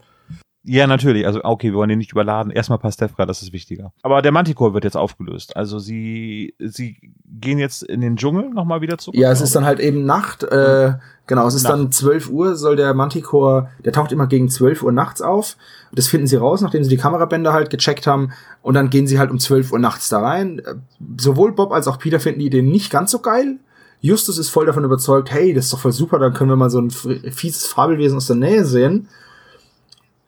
Ja, 0.72 0.86
natürlich. 0.86 1.26
Also, 1.26 1.44
okay, 1.44 1.72
wir 1.72 1.78
wollen 1.78 1.90
den 1.90 1.98
nicht 1.98 2.12
überladen. 2.12 2.52
Erstmal 2.52 2.78
Pastefka, 2.78 3.26
das 3.26 3.42
ist 3.42 3.54
wichtiger. 3.54 3.92
Aber 4.04 4.22
der 4.22 4.32
Manticore 4.32 4.76
wird 4.76 4.84
jetzt 4.84 4.98
aufgelöst. 4.98 5.58
Also, 5.58 5.80
sie, 5.80 6.54
sie 6.60 6.98
gehen 7.26 7.58
jetzt 7.58 7.82
in 7.82 8.02
den 8.02 8.18
Dschungel 8.18 8.52
nochmal 8.52 8.82
wieder 8.82 9.00
zurück. 9.00 9.20
Ja, 9.20 9.32
es 9.32 9.42
ist 9.42 9.56
dann 9.56 9.66
halt 9.66 9.80
eben 9.80 10.06
Nacht. 10.06 10.44
Äh, 10.44 10.94
genau, 11.26 11.48
es 11.48 11.56
ist 11.56 11.64
Nacht. 11.64 11.74
dann 11.74 11.92
12 11.92 12.30
Uhr, 12.30 12.56
soll 12.56 12.76
der 12.76 12.94
Manticore, 12.94 13.70
der 13.84 13.94
taucht 13.94 14.12
immer 14.12 14.28
gegen 14.28 14.48
12 14.48 14.84
Uhr 14.84 14.92
nachts 14.92 15.24
auf. 15.24 15.58
Das 15.92 16.08
finden 16.08 16.28
sie 16.28 16.36
raus, 16.36 16.62
nachdem 16.62 16.84
sie 16.84 16.92
die 16.92 16.98
Kamerabänder 16.98 17.52
halt 17.52 17.72
gecheckt 17.72 18.06
haben. 18.06 18.32
Und 18.62 18.76
dann 18.76 18.92
gehen 18.92 19.08
sie 19.08 19.18
halt 19.18 19.32
um 19.32 19.40
12 19.40 19.72
Uhr 19.72 19.80
nachts 19.80 20.10
da 20.10 20.20
rein. 20.20 20.60
Äh, 20.60 20.76
Sowohl 21.18 21.54
Bob 21.54 21.72
als 21.72 21.88
auch 21.88 21.98
Peter 21.98 22.20
finden 22.20 22.42
die 22.42 22.46
Idee 22.46 22.62
nicht 22.62 22.92
ganz 22.92 23.10
so 23.10 23.20
geil. 23.20 23.58
Justus 24.02 24.38
ist 24.38 24.50
voll 24.50 24.68
davon 24.68 24.84
überzeugt, 24.84 25.32
hey, 25.32 25.52
das 25.52 25.66
ist 25.66 25.74
doch 25.74 25.80
voll 25.80 25.92
super, 25.94 26.20
dann 26.20 26.34
können 26.34 26.52
wir 26.52 26.56
mal 26.56 26.70
so 26.70 26.80
ein 26.80 26.92
fieses 26.92 27.66
Fabelwesen 27.66 28.18
aus 28.18 28.28
der 28.28 28.36
Nähe 28.36 28.64
sehen. 28.66 29.08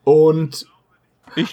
Und 0.03 0.67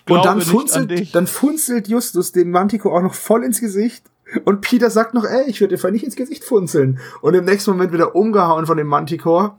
und 0.08 0.24
dann 0.24 0.40
funzelt, 0.40 1.14
dann 1.14 1.26
funzelt 1.26 1.88
Justus 1.88 2.32
den 2.32 2.50
Mantico 2.50 2.96
auch 2.96 3.02
noch 3.02 3.14
voll 3.14 3.44
ins 3.44 3.60
Gesicht. 3.60 4.04
Und 4.44 4.60
Peter 4.60 4.90
sagt 4.90 5.14
noch, 5.14 5.24
ey, 5.24 5.44
ich 5.46 5.60
würde 5.60 5.76
dir 5.76 5.80
voll 5.80 5.92
nicht 5.92 6.04
ins 6.04 6.16
Gesicht 6.16 6.44
funzeln. 6.44 6.98
Und 7.22 7.34
im 7.34 7.44
nächsten 7.44 7.70
Moment 7.70 7.92
wieder 7.92 8.14
umgehauen 8.14 8.66
von 8.66 8.76
dem 8.76 8.88
Manticore. 8.88 9.56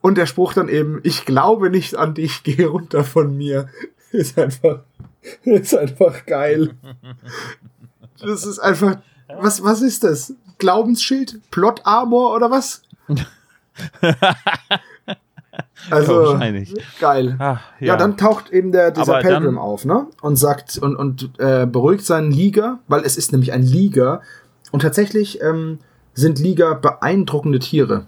Und 0.00 0.18
der 0.18 0.26
Spruch 0.26 0.54
dann 0.54 0.68
eben, 0.68 1.00
ich 1.04 1.24
glaube 1.24 1.70
nicht 1.70 1.96
an 1.96 2.14
dich, 2.14 2.42
geh 2.44 2.64
runter 2.64 3.04
von 3.04 3.36
mir. 3.36 3.68
Ist 4.12 4.38
einfach, 4.38 4.80
ist 5.44 5.74
einfach 5.74 6.26
geil. 6.26 6.74
Das 8.20 8.44
ist 8.44 8.58
einfach, 8.58 8.98
was, 9.40 9.62
was 9.62 9.82
ist 9.82 10.04
das? 10.04 10.34
Glaubensschild? 10.58 11.40
Plot 11.50 11.82
Armor 11.84 12.34
oder 12.34 12.50
was? 12.50 12.82
Also, 15.90 16.16
Wahrscheinlich. 16.32 16.74
geil. 17.00 17.36
Ach, 17.38 17.60
Ja. 17.80 17.96
dann 17.96 18.16
taucht 18.16 18.50
eben 18.50 18.72
der, 18.72 18.90
dieser 18.90 19.12
Aber 19.14 19.22
Pelgrim 19.22 19.44
dann- 19.54 19.58
auf, 19.58 19.84
ne? 19.84 20.06
Und 20.20 20.36
sagt 20.36 20.78
und, 20.78 20.96
und 20.96 21.30
äh, 21.38 21.66
beruhigt 21.66 22.04
seinen 22.04 22.30
Liga, 22.32 22.80
weil 22.88 23.02
es 23.04 23.16
ist 23.16 23.32
nämlich 23.32 23.52
ein 23.52 23.62
Liga. 23.62 24.20
Und 24.72 24.80
tatsächlich 24.82 25.40
ähm, 25.42 25.78
sind 26.14 26.38
Liga 26.38 26.74
beeindruckende 26.74 27.58
Tiere. 27.58 28.06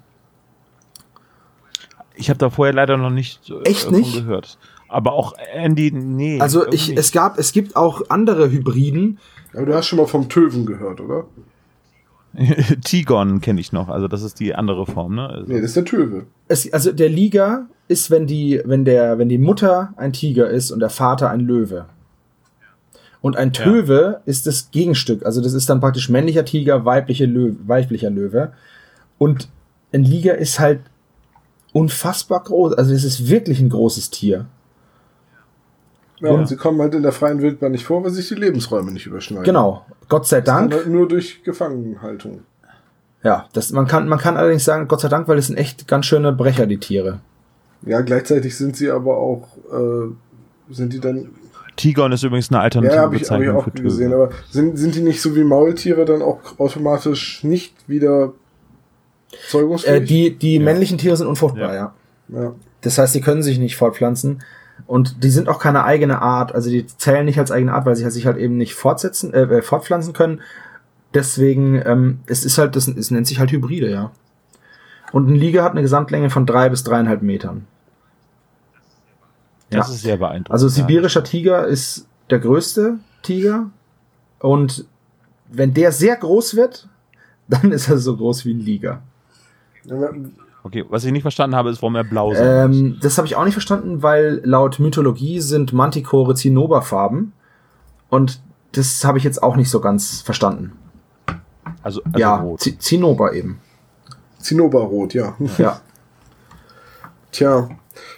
Ich 2.14 2.28
habe 2.28 2.38
da 2.38 2.50
vorher 2.50 2.74
leider 2.74 2.96
noch 2.96 3.10
nicht 3.10 3.48
äh, 3.50 3.62
Echt 3.62 3.84
von 3.84 3.94
nicht? 3.94 4.14
gehört. 4.14 4.58
Aber 4.88 5.12
auch 5.14 5.34
Andy, 5.54 5.90
nee. 5.90 6.38
Also 6.40 6.66
ich, 6.70 6.88
nicht. 6.90 6.98
es 6.98 7.12
gab, 7.12 7.38
es 7.38 7.52
gibt 7.52 7.76
auch 7.76 8.02
andere 8.10 8.50
Hybriden. 8.50 9.18
Aber 9.54 9.64
du 9.66 9.74
hast 9.74 9.86
schon 9.86 9.98
mal 9.98 10.06
vom 10.06 10.28
Töven 10.28 10.66
gehört, 10.66 11.00
oder? 11.00 11.24
Tigon 12.84 13.40
kenne 13.40 13.60
ich 13.60 13.72
noch, 13.72 13.88
also 13.88 14.08
das 14.08 14.22
ist 14.22 14.40
die 14.40 14.54
andere 14.54 14.86
Form, 14.86 15.14
ne? 15.14 15.28
Also, 15.28 15.52
Nee, 15.52 15.60
das 15.60 15.70
ist 15.70 15.76
der 15.76 15.84
Töwe. 15.84 16.26
Es, 16.48 16.72
also 16.72 16.92
der 16.92 17.08
Liga 17.08 17.66
ist, 17.88 18.10
wenn 18.10 18.26
die, 18.26 18.60
wenn 18.64 18.84
der, 18.84 19.18
wenn 19.18 19.28
die 19.28 19.38
Mutter 19.38 19.92
ein 19.96 20.12
Tiger 20.12 20.48
ist 20.48 20.70
und 20.70 20.80
der 20.80 20.90
Vater 20.90 21.30
ein 21.30 21.40
Löwe. 21.40 21.86
Und 23.20 23.36
ein 23.36 23.52
Ja. 23.54 23.64
Töwe 23.64 24.20
ist 24.24 24.46
das 24.46 24.70
Gegenstück. 24.70 25.24
Also 25.24 25.40
das 25.40 25.52
ist 25.52 25.68
dann 25.70 25.80
praktisch 25.80 26.08
männlicher 26.08 26.44
Tiger, 26.44 26.84
weibliche 26.84 27.26
Löwe, 27.26 27.56
weiblicher 27.66 28.10
Löwe. 28.10 28.52
Und 29.18 29.48
ein 29.92 30.02
Liga 30.02 30.32
ist 30.32 30.58
halt 30.58 30.80
unfassbar 31.72 32.42
groß. 32.42 32.74
Also 32.74 32.92
es 32.92 33.04
ist 33.04 33.28
wirklich 33.28 33.60
ein 33.60 33.68
großes 33.68 34.10
Tier. 34.10 34.46
Ja, 36.22 36.30
Und- 36.30 36.40
und 36.40 36.46
sie 36.48 36.56
kommen 36.56 36.80
halt 36.80 36.94
in 36.94 37.02
der 37.02 37.12
freien 37.12 37.42
Wildbahn 37.42 37.72
nicht 37.72 37.84
vor, 37.84 38.02
weil 38.04 38.10
sich 38.10 38.28
die 38.28 38.34
Lebensräume 38.36 38.92
nicht 38.92 39.06
überschneiden. 39.06 39.44
Genau. 39.44 39.84
Gott 40.08 40.26
sei 40.26 40.40
Dank. 40.40 40.72
halt 40.72 40.86
nur 40.86 41.08
durch 41.08 41.42
Gefangenhaltung. 41.42 42.42
Ja, 43.24 43.46
das, 43.52 43.70
man 43.72 43.86
kann, 43.86 44.08
man 44.08 44.18
kann 44.18 44.36
allerdings 44.36 44.64
sagen, 44.64 44.88
Gott 44.88 45.00
sei 45.00 45.08
Dank, 45.08 45.28
weil 45.28 45.38
es 45.38 45.46
sind 45.48 45.56
echt 45.56 45.86
ganz 45.88 46.06
schöne 46.06 46.32
Brecher, 46.32 46.66
die 46.66 46.78
Tiere. 46.78 47.20
Ja, 47.84 48.00
gleichzeitig 48.00 48.56
sind 48.56 48.76
sie 48.76 48.90
aber 48.90 49.16
auch, 49.16 49.48
äh, 49.72 50.72
sind 50.72 50.92
die 50.92 51.00
dann, 51.00 51.30
Tigon 51.76 52.12
ist 52.12 52.22
übrigens 52.22 52.50
eine 52.50 52.60
alternative 52.60 52.96
ja, 52.96 53.02
habe 53.02 53.16
ich, 53.16 53.22
hab 53.22 53.40
ich 53.40 53.46
Bezeichnung 53.46 53.56
auch 53.56 53.64
für 53.64 53.82
gesehen, 53.82 54.12
aber 54.12 54.30
sind, 54.50 54.76
sind 54.78 54.94
die 54.94 55.00
nicht 55.02 55.20
so 55.22 55.34
wie 55.34 55.42
Maultiere 55.44 56.04
dann 56.04 56.20
auch 56.22 56.38
automatisch 56.58 57.42
nicht 57.44 57.74
wieder 57.88 58.32
zeugungsfähig? 59.48 60.02
Äh, 60.02 60.04
die, 60.04 60.36
die 60.36 60.58
männlichen 60.58 60.98
Tiere 60.98 61.16
sind 61.16 61.26
unfruchtbar, 61.26 61.74
Ja. 61.74 61.94
ja. 62.28 62.42
ja. 62.42 62.52
Das 62.82 62.98
heißt, 62.98 63.12
sie 63.12 63.20
können 63.20 63.42
sich 63.42 63.58
nicht 63.58 63.76
fortpflanzen. 63.76 64.42
Und 64.86 65.22
die 65.22 65.30
sind 65.30 65.48
auch 65.48 65.58
keine 65.58 65.84
eigene 65.84 66.20
Art. 66.20 66.54
Also 66.54 66.68
die 66.70 66.86
zählen 66.86 67.24
nicht 67.24 67.38
als 67.38 67.50
eigene 67.50 67.72
Art, 67.72 67.86
weil 67.86 67.96
sie 67.96 68.08
sich 68.10 68.26
halt 68.26 68.36
eben 68.36 68.56
nicht 68.56 68.74
fortsetzen, 68.74 69.32
äh, 69.32 69.42
äh, 69.42 69.62
fortpflanzen 69.62 70.12
können. 70.12 70.40
Deswegen, 71.14 71.80
ähm, 71.84 72.20
es 72.26 72.44
ist 72.44 72.58
halt, 72.58 72.74
das, 72.76 72.88
es 72.88 73.10
nennt 73.10 73.26
sich 73.26 73.38
halt 73.38 73.52
Hybride, 73.52 73.90
ja. 73.90 74.10
Und 75.12 75.28
ein 75.28 75.34
Liga 75.34 75.62
hat 75.62 75.72
eine 75.72 75.82
Gesamtlänge 75.82 76.30
von 76.30 76.46
drei 76.46 76.68
bis 76.68 76.84
dreieinhalb 76.84 77.22
Metern. 77.22 77.66
Das 79.70 79.88
Ja. 79.88 79.94
ist 79.94 80.02
sehr 80.02 80.16
beeindruckend. 80.16 80.50
Also 80.52 80.68
sibirischer 80.68 81.24
Tiger 81.24 81.66
ist 81.66 82.06
der 82.30 82.38
größte 82.38 82.98
Tiger. 83.22 83.70
Und 84.38 84.86
wenn 85.48 85.74
der 85.74 85.92
sehr 85.92 86.16
groß 86.16 86.56
wird, 86.56 86.88
dann 87.48 87.72
ist 87.72 87.88
er 87.88 87.98
so 87.98 88.16
groß 88.16 88.44
wie 88.46 88.54
ein 88.54 88.60
Liga. 88.60 89.02
Okay, 90.64 90.84
was 90.88 91.04
ich 91.04 91.12
nicht 91.12 91.22
verstanden 91.22 91.56
habe, 91.56 91.70
ist, 91.70 91.82
warum 91.82 91.96
er 91.96 92.04
blau 92.04 92.32
sein 92.34 92.68
muss. 92.68 92.76
Ähm, 92.78 92.98
das 93.00 93.18
habe 93.18 93.26
ich 93.26 93.34
auch 93.34 93.44
nicht 93.44 93.54
verstanden, 93.54 94.02
weil 94.02 94.40
laut 94.44 94.78
Mythologie 94.78 95.40
sind 95.40 95.72
Manticore 95.72 96.34
Zinnoberfarben. 96.34 97.32
Und 98.08 98.40
das 98.72 99.04
habe 99.04 99.18
ich 99.18 99.24
jetzt 99.24 99.42
auch 99.42 99.56
nicht 99.56 99.70
so 99.70 99.80
ganz 99.80 100.20
verstanden. 100.20 100.72
Also, 101.82 102.00
also 102.04 102.18
ja, 102.18 102.36
rot. 102.36 102.60
Z 102.60 102.80
Zinnober 102.80 103.32
eben. 103.32 103.58
Zinnoberrot, 104.38 105.14
ja. 105.14 105.34
Ja. 105.58 105.80
Tja, 107.32 107.68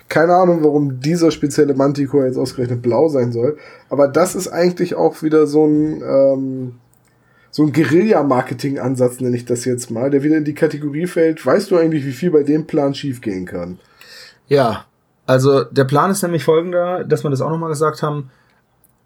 keine 0.09 0.35
Ahnung, 0.35 0.63
warum 0.65 1.01
dieser 1.01 1.31
spezielle 1.31 1.75
Manticore 1.75 2.27
jetzt 2.27 2.37
ausgerechnet 2.37 2.83
blau 2.83 3.09
sein 3.09 3.33
soll. 3.33 3.57
Aber 3.89 4.09
das 4.09 4.35
ist 4.35 4.49
eigentlich 4.49 4.97
auch 4.97 5.23
wieder 5.23 5.47
so 5.47 5.67
ein, 5.67 6.03
ähm, 6.03 6.75
so 7.55 7.63
ein 7.63 7.73
Guerilla-Marketing-Ansatz, 7.73 9.21
nenne 9.21 9.37
ich 9.37 9.45
das 9.45 9.65
jetzt 9.65 9.89
mal, 9.89 10.11
der 10.11 10.25
wieder 10.25 10.37
in 10.37 10.45
die 10.45 10.57
Kategorie 10.57 11.07
fällt. 11.07 11.47
Weißt 11.47 11.71
du 11.71 11.77
eigentlich, 11.77 12.05
wie 12.05 12.11
viel 12.11 12.33
bei 12.33 12.43
dem 12.43 12.67
Plan 12.67 12.97
schiefgehen 12.97 13.47
kann? 13.47 13.79
Ja. 14.49 14.87
Also 15.25 15.63
der 15.63 15.85
Plan 15.85 16.11
ist 16.11 16.25
nämlich 16.25 16.43
folgender, 16.43 17.05
dass 17.05 17.23
wir 17.23 17.31
das 17.31 17.41
auch 17.41 17.51
nochmal 17.51 17.69
gesagt 17.69 18.03
haben. 18.03 18.31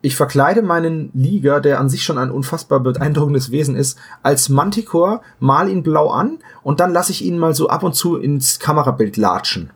Ich 0.00 0.16
verkleide 0.16 0.62
meinen 0.62 1.10
Liga, 1.12 1.60
der 1.60 1.78
an 1.78 1.90
sich 1.90 2.02
schon 2.02 2.16
ein 2.16 2.30
unfassbar 2.30 2.80
beeindruckendes 2.80 3.50
Wesen 3.50 3.76
ist, 3.76 3.98
als 4.22 4.48
Manticore, 4.48 5.20
mal 5.40 5.68
ihn 5.68 5.82
blau 5.82 6.08
an 6.08 6.38
und 6.62 6.80
dann 6.80 6.90
lasse 6.90 7.12
ich 7.12 7.22
ihn 7.22 7.38
mal 7.38 7.54
so 7.54 7.68
ab 7.68 7.82
und 7.82 7.94
zu 7.94 8.16
ins 8.16 8.58
Kamerabild 8.58 9.18
latschen. 9.18 9.72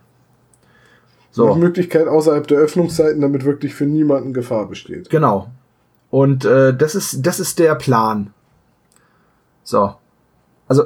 So. 1.29 1.53
Mit 1.53 1.63
Möglichkeit 1.63 2.07
außerhalb 2.07 2.47
der 2.47 2.57
Öffnungszeiten, 2.57 3.21
damit 3.21 3.45
wirklich 3.45 3.75
für 3.75 3.85
niemanden 3.85 4.33
Gefahr 4.33 4.67
besteht. 4.67 5.11
Genau. 5.11 5.51
Und 6.09 6.43
äh, 6.43 6.75
das 6.75 6.95
ist 6.95 7.21
das 7.21 7.39
ist 7.39 7.59
der 7.59 7.75
Plan. 7.75 8.33
So. 9.63 9.93
Also 10.67 10.83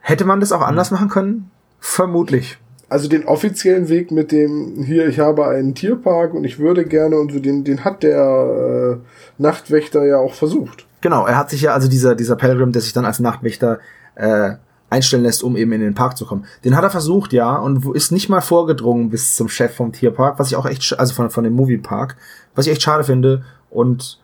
hätte 0.00 0.24
man 0.24 0.40
das 0.40 0.52
auch 0.52 0.62
anders 0.62 0.90
machen 0.90 1.08
können? 1.08 1.50
Vermutlich. 1.78 2.58
Also 2.88 3.08
den 3.08 3.24
offiziellen 3.26 3.88
Weg 3.88 4.10
mit 4.10 4.32
dem, 4.32 4.82
hier, 4.82 5.06
ich 5.06 5.20
habe 5.20 5.46
einen 5.46 5.74
Tierpark 5.74 6.34
und 6.34 6.42
ich 6.44 6.58
würde 6.58 6.84
gerne 6.84 7.18
und 7.18 7.32
so, 7.32 7.38
den, 7.38 7.62
den 7.62 7.84
hat 7.84 8.02
der 8.02 8.98
äh, 8.98 9.40
Nachtwächter 9.40 10.04
ja 10.04 10.16
auch 10.18 10.34
versucht. 10.34 10.86
Genau, 11.00 11.24
er 11.24 11.36
hat 11.36 11.50
sich 11.50 11.62
ja, 11.62 11.72
also 11.72 11.88
dieser, 11.88 12.14
dieser 12.16 12.34
Pelgrim, 12.36 12.72
der 12.72 12.82
sich 12.82 12.92
dann 12.92 13.04
als 13.04 13.20
Nachtwächter 13.20 13.78
äh, 14.16 14.54
einstellen 14.90 15.22
lässt, 15.22 15.44
um 15.44 15.56
eben 15.56 15.70
in 15.72 15.80
den 15.80 15.94
Park 15.94 16.16
zu 16.16 16.26
kommen. 16.26 16.44
Den 16.64 16.76
hat 16.76 16.82
er 16.82 16.90
versucht, 16.90 17.32
ja, 17.32 17.56
und 17.56 17.84
wo- 17.84 17.92
ist 17.92 18.10
nicht 18.10 18.28
mal 18.28 18.40
vorgedrungen 18.40 19.08
bis 19.08 19.36
zum 19.36 19.48
Chef 19.48 19.72
vom 19.74 19.92
Tierpark, 19.92 20.40
was 20.40 20.48
ich 20.48 20.56
auch 20.56 20.66
echt, 20.66 20.98
also 20.98 21.14
von, 21.14 21.30
von 21.30 21.44
dem 21.44 21.52
Moviepark, 21.54 22.16
was 22.56 22.66
ich 22.66 22.72
echt 22.72 22.82
schade 22.82 23.04
finde. 23.04 23.44
Und 23.70 24.20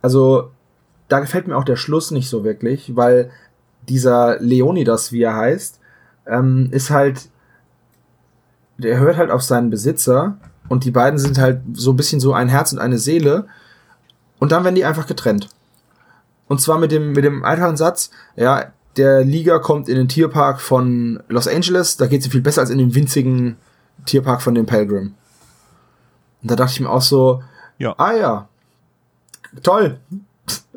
also, 0.00 0.50
da 1.08 1.20
gefällt 1.20 1.48
mir 1.48 1.56
auch 1.56 1.64
der 1.64 1.76
Schluss 1.76 2.10
nicht 2.10 2.28
so 2.28 2.44
wirklich, 2.44 2.94
weil 2.96 3.30
dieser 3.88 4.38
Leonidas, 4.40 5.12
wie 5.12 5.22
er 5.22 5.34
heißt, 5.36 5.80
ähm, 6.26 6.68
ist 6.70 6.90
halt, 6.90 7.28
der 8.76 8.98
hört 8.98 9.16
halt 9.16 9.30
auf 9.30 9.42
seinen 9.42 9.70
Besitzer 9.70 10.36
und 10.68 10.84
die 10.84 10.90
beiden 10.90 11.18
sind 11.18 11.38
halt 11.38 11.60
so 11.72 11.92
ein 11.92 11.96
bisschen 11.96 12.20
so 12.20 12.32
ein 12.34 12.48
Herz 12.48 12.72
und 12.72 12.78
eine 12.78 12.98
Seele 12.98 13.46
und 14.38 14.52
dann 14.52 14.64
werden 14.64 14.74
die 14.74 14.84
einfach 14.84 15.06
getrennt. 15.06 15.48
Und 16.46 16.60
zwar 16.60 16.78
mit 16.78 16.92
dem, 16.92 17.12
mit 17.12 17.24
dem 17.24 17.44
einfachen 17.44 17.76
Satz, 17.76 18.10
ja, 18.36 18.72
der 18.96 19.24
Liga 19.24 19.58
kommt 19.58 19.88
in 19.88 19.96
den 19.96 20.08
Tierpark 20.08 20.60
von 20.60 21.22
Los 21.28 21.48
Angeles, 21.48 21.96
da 21.96 22.06
geht 22.06 22.22
sie 22.22 22.30
viel 22.30 22.40
besser 22.40 22.62
als 22.62 22.70
in 22.70 22.78
den 22.78 22.94
winzigen 22.94 23.56
Tierpark 24.06 24.42
von 24.42 24.54
dem 24.54 24.66
Pilgrim. 24.66 25.14
Und 26.42 26.50
da 26.50 26.56
dachte 26.56 26.72
ich 26.72 26.80
mir 26.80 26.90
auch 26.90 27.02
so, 27.02 27.42
Ja. 27.78 27.94
ah 27.98 28.12
ja, 28.12 28.48
toll, 29.62 29.98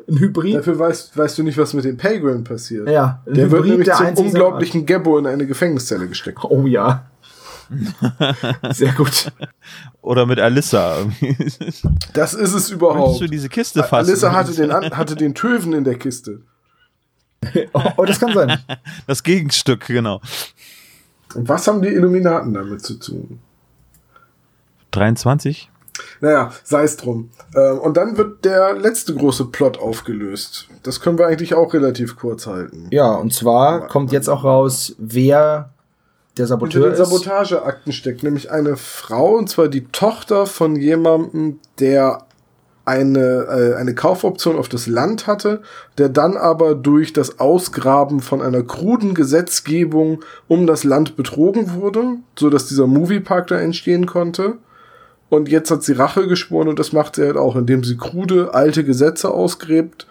ein 0.08 0.18
Hybrid. 0.18 0.54
Dafür 0.56 0.78
weißt, 0.78 1.16
weißt 1.16 1.38
du 1.38 1.42
nicht, 1.42 1.58
was 1.58 1.74
mit 1.74 1.84
dem 1.84 1.96
Pilgrim 1.96 2.44
passiert. 2.44 2.88
Ja, 2.88 3.22
ein 3.26 3.34
Der 3.34 3.50
wird 3.50 3.64
nämlich 3.66 3.90
zum 3.90 4.06
einzige- 4.06 4.28
unglaublichen 4.28 4.86
Gabbo 4.86 5.18
in 5.18 5.26
eine 5.26 5.46
Gefängniszelle 5.46 6.08
gesteckt. 6.08 6.38
Oh 6.44 6.66
ja. 6.66 7.06
Sehr 8.72 8.92
gut. 8.92 9.32
Oder 10.02 10.26
mit 10.26 10.38
Alyssa. 10.38 10.96
Das 12.12 12.34
ist 12.34 12.40
es 12.40 12.52
Möchtest 12.52 12.70
überhaupt. 12.72 13.20
du 13.20 13.26
diese 13.26 13.48
Kiste 13.48 13.82
fassen? 13.82 14.10
Alyssa 14.10 14.32
hatte 14.32 14.52
den, 14.52 14.72
hatte 14.72 15.16
den 15.16 15.34
Töven 15.34 15.72
in 15.72 15.84
der 15.84 15.96
Kiste. 15.98 16.40
Oh, 17.72 17.82
oh, 17.96 18.04
das 18.04 18.20
kann 18.20 18.32
sein. 18.34 18.56
Das 19.08 19.22
Gegenstück, 19.24 19.86
genau. 19.86 20.20
Und 21.34 21.48
was 21.48 21.66
haben 21.66 21.82
die 21.82 21.88
Illuminaten 21.88 22.54
damit 22.54 22.82
zu 22.84 22.94
tun? 23.00 23.40
23? 24.92 25.68
Naja, 26.20 26.52
sei 26.64 26.84
es 26.84 26.96
drum. 26.96 27.30
Ähm, 27.54 27.78
und 27.78 27.96
dann 27.96 28.16
wird 28.16 28.44
der 28.44 28.74
letzte 28.74 29.14
große 29.14 29.46
Plot 29.46 29.78
aufgelöst. 29.78 30.68
Das 30.82 31.00
können 31.00 31.18
wir 31.18 31.26
eigentlich 31.26 31.54
auch 31.54 31.74
relativ 31.74 32.16
kurz 32.16 32.46
halten. 32.46 32.88
Ja, 32.90 33.12
und 33.12 33.32
zwar 33.32 33.88
kommt 33.88 34.12
jetzt 34.12 34.28
auch 34.28 34.44
raus, 34.44 34.94
wer 34.98 35.70
der 36.38 36.46
Saboteur 36.46 36.84
Unter 36.84 36.96
den 36.96 37.02
ist. 37.02 37.10
Sabotageakten 37.10 37.92
steckt 37.92 38.22
nämlich 38.22 38.50
eine 38.50 38.76
Frau, 38.76 39.36
und 39.36 39.50
zwar 39.50 39.68
die 39.68 39.86
Tochter 39.88 40.46
von 40.46 40.76
jemandem, 40.76 41.58
der 41.78 42.26
eine, 42.84 43.46
äh, 43.48 43.74
eine 43.76 43.94
Kaufoption 43.94 44.58
auf 44.58 44.68
das 44.68 44.86
Land 44.86 45.26
hatte, 45.26 45.62
der 45.98 46.08
dann 46.08 46.36
aber 46.36 46.74
durch 46.74 47.12
das 47.12 47.38
Ausgraben 47.38 48.20
von 48.20 48.42
einer 48.42 48.62
kruden 48.62 49.14
Gesetzgebung 49.14 50.24
um 50.48 50.66
das 50.66 50.82
Land 50.82 51.16
betrogen 51.16 51.74
wurde, 51.74 52.16
so 52.36 52.50
dass 52.50 52.66
dieser 52.66 52.86
Moviepark 52.86 53.46
da 53.48 53.58
entstehen 53.58 54.06
konnte. 54.06 54.54
Und 55.32 55.48
jetzt 55.48 55.70
hat 55.70 55.82
sie 55.82 55.94
Rache 55.94 56.28
geschworen 56.28 56.68
und 56.68 56.78
das 56.78 56.92
macht 56.92 57.16
sie 57.16 57.22
halt 57.22 57.38
auch, 57.38 57.56
indem 57.56 57.84
sie 57.84 57.96
krude 57.96 58.52
alte 58.52 58.84
Gesetze 58.84 59.30
ausgräbt 59.30 60.06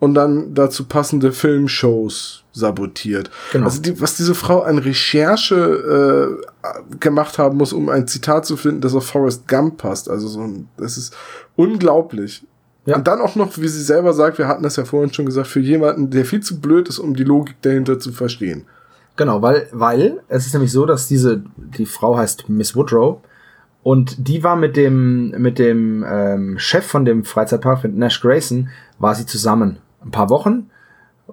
und 0.00 0.12
dann 0.12 0.52
dazu 0.52 0.84
passende 0.84 1.32
Filmshows 1.32 2.44
sabotiert. 2.52 3.30
Genau. 3.52 3.64
Also 3.64 3.80
die, 3.80 3.98
was 4.02 4.18
diese 4.18 4.34
Frau 4.34 4.60
an 4.60 4.76
Recherche 4.76 6.36
äh, 6.62 6.96
gemacht 7.00 7.38
haben 7.38 7.56
muss, 7.56 7.72
um 7.72 7.88
ein 7.88 8.06
Zitat 8.06 8.44
zu 8.44 8.58
finden, 8.58 8.82
das 8.82 8.94
auf 8.94 9.06
Forrest 9.06 9.48
Gump 9.48 9.78
passt. 9.78 10.10
Also 10.10 10.28
so 10.28 10.42
ein, 10.42 10.68
das 10.76 10.98
ist 10.98 11.16
unglaublich. 11.56 12.44
Ja. 12.84 12.96
Und 12.96 13.08
dann 13.08 13.22
auch 13.22 13.34
noch, 13.34 13.56
wie 13.56 13.68
sie 13.68 13.82
selber 13.82 14.12
sagt, 14.12 14.36
wir 14.36 14.46
hatten 14.46 14.62
das 14.62 14.76
ja 14.76 14.84
vorhin 14.84 15.10
schon 15.10 15.24
gesagt, 15.24 15.46
für 15.46 15.60
jemanden, 15.60 16.10
der 16.10 16.26
viel 16.26 16.42
zu 16.42 16.60
blöd 16.60 16.90
ist, 16.90 16.98
um 16.98 17.16
die 17.16 17.24
Logik 17.24 17.56
dahinter 17.62 17.98
zu 17.98 18.12
verstehen. 18.12 18.66
Genau, 19.16 19.40
weil, 19.40 19.68
weil 19.72 20.20
es 20.28 20.44
ist 20.44 20.52
nämlich 20.52 20.72
so, 20.72 20.84
dass 20.84 21.08
diese, 21.08 21.42
die 21.56 21.86
Frau 21.86 22.18
heißt 22.18 22.50
Miss 22.50 22.76
Woodrow 22.76 23.22
und 23.86 24.26
die 24.26 24.42
war 24.42 24.56
mit 24.56 24.76
dem, 24.76 25.30
mit 25.40 25.60
dem 25.60 26.04
ähm, 26.04 26.58
Chef 26.58 26.84
von 26.84 27.04
dem 27.04 27.22
Freizeitpark, 27.22 27.84
mit 27.84 27.96
Nash 27.96 28.20
Grayson, 28.20 28.68
war 28.98 29.14
sie 29.14 29.26
zusammen. 29.26 29.78
Ein 30.04 30.10
paar 30.10 30.28
Wochen. 30.28 30.72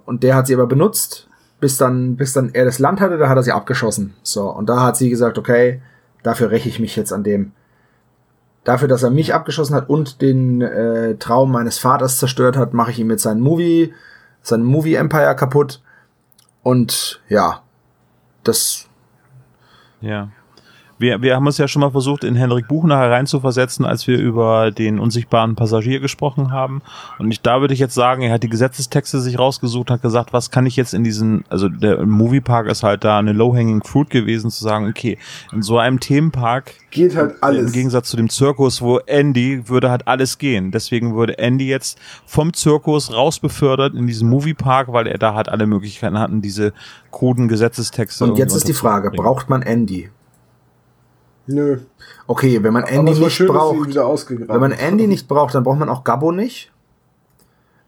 Und 0.05 0.21
der 0.21 0.35
hat 0.35 0.45
sie 0.45 0.53
aber 0.53 0.67
benutzt, 0.67 1.27
bis 1.59 1.79
dann, 1.79 2.15
bis 2.15 2.33
dann 2.33 2.53
er 2.53 2.63
das 2.63 2.77
Land 2.77 3.01
hatte, 3.01 3.17
da 3.17 3.27
hat 3.27 3.37
er 3.37 3.41
sie 3.41 3.51
abgeschossen. 3.51 4.13
So, 4.21 4.51
und 4.51 4.69
da 4.69 4.83
hat 4.83 4.97
sie 4.97 5.09
gesagt, 5.09 5.39
okay, 5.39 5.81
dafür 6.21 6.51
räche 6.51 6.69
ich 6.69 6.79
mich 6.79 6.95
jetzt 6.95 7.11
an 7.11 7.23
dem. 7.23 7.53
Dafür, 8.65 8.87
dass 8.87 9.01
er 9.01 9.09
mich 9.09 9.33
abgeschossen 9.33 9.75
hat 9.75 9.89
und 9.89 10.21
den 10.21 10.61
äh, 10.61 11.15
Traum 11.15 11.51
meines 11.51 11.79
Vaters 11.79 12.19
zerstört 12.19 12.55
hat, 12.55 12.75
mache 12.75 12.91
ich 12.91 12.99
ihm 12.99 13.09
jetzt 13.09 13.23
seinen 13.23 13.41
Movie, 13.41 13.95
sein 14.43 14.61
Movie 14.61 14.93
Empire 14.93 15.35
kaputt. 15.35 15.81
Und 16.61 17.19
ja, 17.29 17.63
das 18.43 18.87
Ja. 20.01 20.29
Wir, 21.03 21.21
wir 21.21 21.35
haben 21.35 21.45
uns 21.45 21.57
ja 21.57 21.67
schon 21.67 21.81
mal 21.81 21.91
versucht, 21.91 22.23
in 22.23 22.35
Henrik 22.35 22.69
Buchner 22.69 22.97
hereinzuversetzen, 22.97 23.83
als 23.83 24.07
wir 24.07 24.17
über 24.17 24.71
den 24.71 24.99
unsichtbaren 24.99 25.55
Passagier 25.55 25.99
gesprochen 25.99 26.51
haben. 26.51 26.81
Und 27.19 27.29
ich, 27.29 27.41
da 27.41 27.59
würde 27.59 27.73
ich 27.73 27.81
jetzt 27.81 27.93
sagen, 27.93 28.21
er 28.21 28.31
hat 28.31 28.43
die 28.43 28.47
Gesetzestexte 28.47 29.19
sich 29.19 29.37
rausgesucht, 29.37 29.91
hat 29.91 30.01
gesagt, 30.01 30.31
was 30.31 30.49
kann 30.49 30.65
ich 30.65 30.77
jetzt 30.77 30.93
in 30.93 31.03
diesen, 31.03 31.43
also 31.49 31.67
der 31.67 32.05
Moviepark 32.05 32.67
ist 32.67 32.83
halt 32.83 33.03
da 33.03 33.19
eine 33.19 33.33
low-hanging 33.33 33.83
fruit 33.83 34.09
gewesen, 34.09 34.49
zu 34.49 34.63
sagen, 34.63 34.87
okay, 34.87 35.17
in 35.51 35.61
so 35.61 35.77
einem 35.77 35.99
Themenpark 35.99 36.71
Geht 36.91 37.17
halt 37.17 37.31
Im 37.31 37.37
alles. 37.41 37.71
Gegensatz 37.73 38.09
zu 38.09 38.15
dem 38.15 38.29
Zirkus, 38.29 38.81
wo 38.81 38.99
Andy 38.99 39.67
würde 39.67 39.89
halt 39.89 40.07
alles 40.07 40.37
gehen. 40.37 40.71
Deswegen 40.71 41.15
wurde 41.15 41.37
Andy 41.37 41.67
jetzt 41.67 41.99
vom 42.25 42.53
Zirkus 42.53 43.11
rausbefördert 43.11 43.93
in 43.93 44.07
diesen 44.07 44.29
Moviepark, 44.29 44.93
weil 44.93 45.07
er 45.07 45.17
da 45.17 45.33
halt 45.33 45.49
alle 45.49 45.65
Möglichkeiten 45.65 46.17
hatten, 46.17 46.41
diese 46.41 46.71
kruden 47.11 47.49
Gesetzestexte. 47.49 48.23
Und 48.23 48.37
jetzt 48.37 48.55
ist 48.55 48.69
die 48.69 48.73
Frage, 48.73 49.11
braucht 49.11 49.49
man 49.49 49.63
Andy? 49.63 50.09
Nö. 51.45 51.79
Okay, 52.27 52.63
wenn 52.63 52.71
man 52.73 52.83
Andy 52.83 53.13
nicht 53.19 53.33
schön, 53.33 53.47
braucht, 53.47 53.75
wenn 53.95 54.47
man 54.47 54.71
haben. 54.71 54.79
Andy 54.79 55.07
nicht 55.07 55.27
braucht, 55.27 55.53
dann 55.55 55.63
braucht 55.63 55.79
man 55.79 55.89
auch 55.89 56.03
Gabbo 56.03 56.31
nicht. 56.31 56.71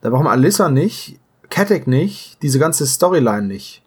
Dann 0.01 0.11
braucht 0.11 0.23
man 0.23 0.33
Alyssa 0.33 0.69
nicht, 0.69 1.19
Katek 1.49 1.87
nicht, 1.87 2.41
diese 2.41 2.59
ganze 2.59 2.85
Storyline 2.85 3.43
nicht. 3.47 3.81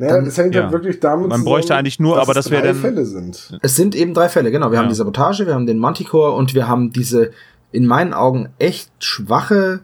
Naja, 0.00 0.14
dann- 0.14 0.26
das 0.26 0.38
hängt 0.38 0.54
ja. 0.54 0.62
halt 0.62 0.72
wirklich 0.72 1.00
damit 1.00 1.28
Man 1.28 1.42
bräuchte 1.44 1.74
eigentlich 1.74 1.98
nur, 1.98 2.16
dass 2.16 2.28
aber 2.28 2.38
es 2.38 2.44
das 2.44 2.50
wäre 2.52 2.62
drei 2.62 2.68
dann- 2.72 2.80
Fälle 2.80 3.04
sind. 3.04 3.58
Es 3.62 3.74
sind 3.74 3.96
eben 3.96 4.14
drei 4.14 4.28
Fälle, 4.28 4.52
genau. 4.52 4.70
Wir 4.70 4.78
haben 4.78 4.84
Ja. 4.84 4.90
die 4.90 4.94
Sabotage, 4.94 5.46
wir 5.46 5.54
haben 5.54 5.66
den 5.66 5.78
Manticore 5.78 6.32
und 6.32 6.54
wir 6.54 6.68
haben 6.68 6.92
diese 6.92 7.32
in 7.72 7.86
meinen 7.86 8.14
Augen 8.14 8.48
echt 8.60 8.90
schwache, 9.00 9.80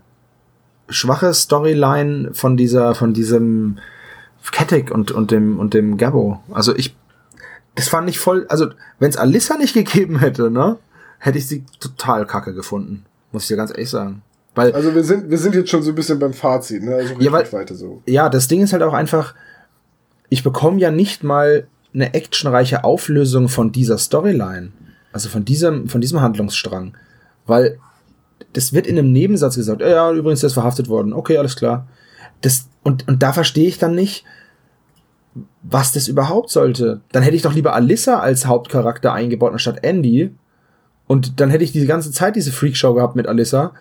schwache 0.88 1.34
Storyline 1.34 2.30
von 2.32 2.56
dieser, 2.56 2.94
von 2.94 3.12
diesem 3.12 3.78
Katek 4.52 4.90
und, 4.92 5.10
und 5.10 5.30
dem, 5.32 5.58
und 5.58 5.74
dem 5.74 5.96
Gabbo. 5.98 6.40
Also 6.52 6.74
ich, 6.76 6.94
das 7.74 7.88
fand 7.88 8.08
ich 8.08 8.18
voll, 8.18 8.46
also 8.48 8.68
wenn 8.98 9.10
es 9.10 9.16
Alyssa 9.16 9.56
nicht 9.56 9.74
gegeben 9.74 10.18
hätte, 10.18 10.50
ne, 10.50 10.76
hätte 11.18 11.38
ich 11.38 11.46
sie 11.48 11.64
total 11.80 12.26
kacke 12.26 12.54
gefunden. 12.54 13.04
Muss 13.32 13.42
ich 13.42 13.48
dir 13.48 13.56
ganz 13.56 13.70
ehrlich 13.70 13.90
sagen. 13.90 14.22
Weil, 14.54 14.72
Also 14.72 14.94
wir 14.94 15.02
sind, 15.02 15.28
wir 15.30 15.38
sind 15.38 15.54
jetzt 15.56 15.70
schon 15.70 15.82
so 15.82 15.90
ein 15.90 15.94
bisschen 15.96 16.18
beim 16.20 16.32
Fazit, 16.32 16.82
ne? 16.84 16.94
Also 16.94 17.14
Ja, 17.18 17.32
weil- 17.32 17.50
weiter 17.52 17.74
so. 17.74 18.02
ja, 18.06 18.28
das 18.28 18.46
Ding 18.46 18.62
ist 18.62 18.72
halt 18.72 18.82
auch 18.84 18.92
einfach, 18.94 19.34
ich 20.28 20.44
bekomme 20.44 20.78
ja 20.78 20.90
nicht 20.92 21.24
mal 21.24 21.66
eine 21.92 22.14
actionreiche 22.14 22.84
Auflösung 22.84 23.48
von 23.48 23.72
dieser 23.72 23.98
Storyline. 23.98 24.70
Also 25.12 25.28
von 25.28 25.44
diesem, 25.44 25.88
von 25.88 26.00
diesem 26.00 26.20
Handlungsstrang. 26.20 26.94
Weil 27.46 27.78
das 28.52 28.72
wird 28.72 28.86
in 28.86 28.98
einem 28.98 29.12
Nebensatz 29.12 29.56
gesagt, 29.56 29.80
ja, 29.80 29.88
ja, 29.88 30.12
übrigens, 30.12 30.40
der 30.40 30.48
ist 30.48 30.54
verhaftet 30.54 30.88
worden. 30.88 31.12
Okay, 31.12 31.36
alles 31.38 31.56
klar. 31.56 31.86
Das, 32.40 32.66
und, 32.82 33.06
und 33.08 33.22
da 33.22 33.32
verstehe 33.32 33.66
ich 33.68 33.78
dann 33.78 33.94
nicht, 33.94 34.24
was 35.62 35.92
das 35.92 36.08
überhaupt 36.08 36.50
sollte. 36.50 37.00
Dann 37.12 37.22
hätte 37.22 37.36
ich 37.36 37.42
doch 37.42 37.54
lieber 37.54 37.74
Alyssa 37.74 38.20
als 38.20 38.46
Hauptcharakter 38.46 39.12
eingebaut, 39.12 39.52
anstatt 39.52 39.82
Andy. 39.82 40.30
Und 41.06 41.40
dann 41.40 41.50
hätte 41.50 41.64
ich 41.64 41.72
die 41.72 41.86
ganze 41.86 42.12
Zeit 42.12 42.36
diese 42.36 42.52
Freakshow 42.52 42.94
gehabt 42.94 43.16
mit 43.16 43.26
Alyssa. 43.26 43.72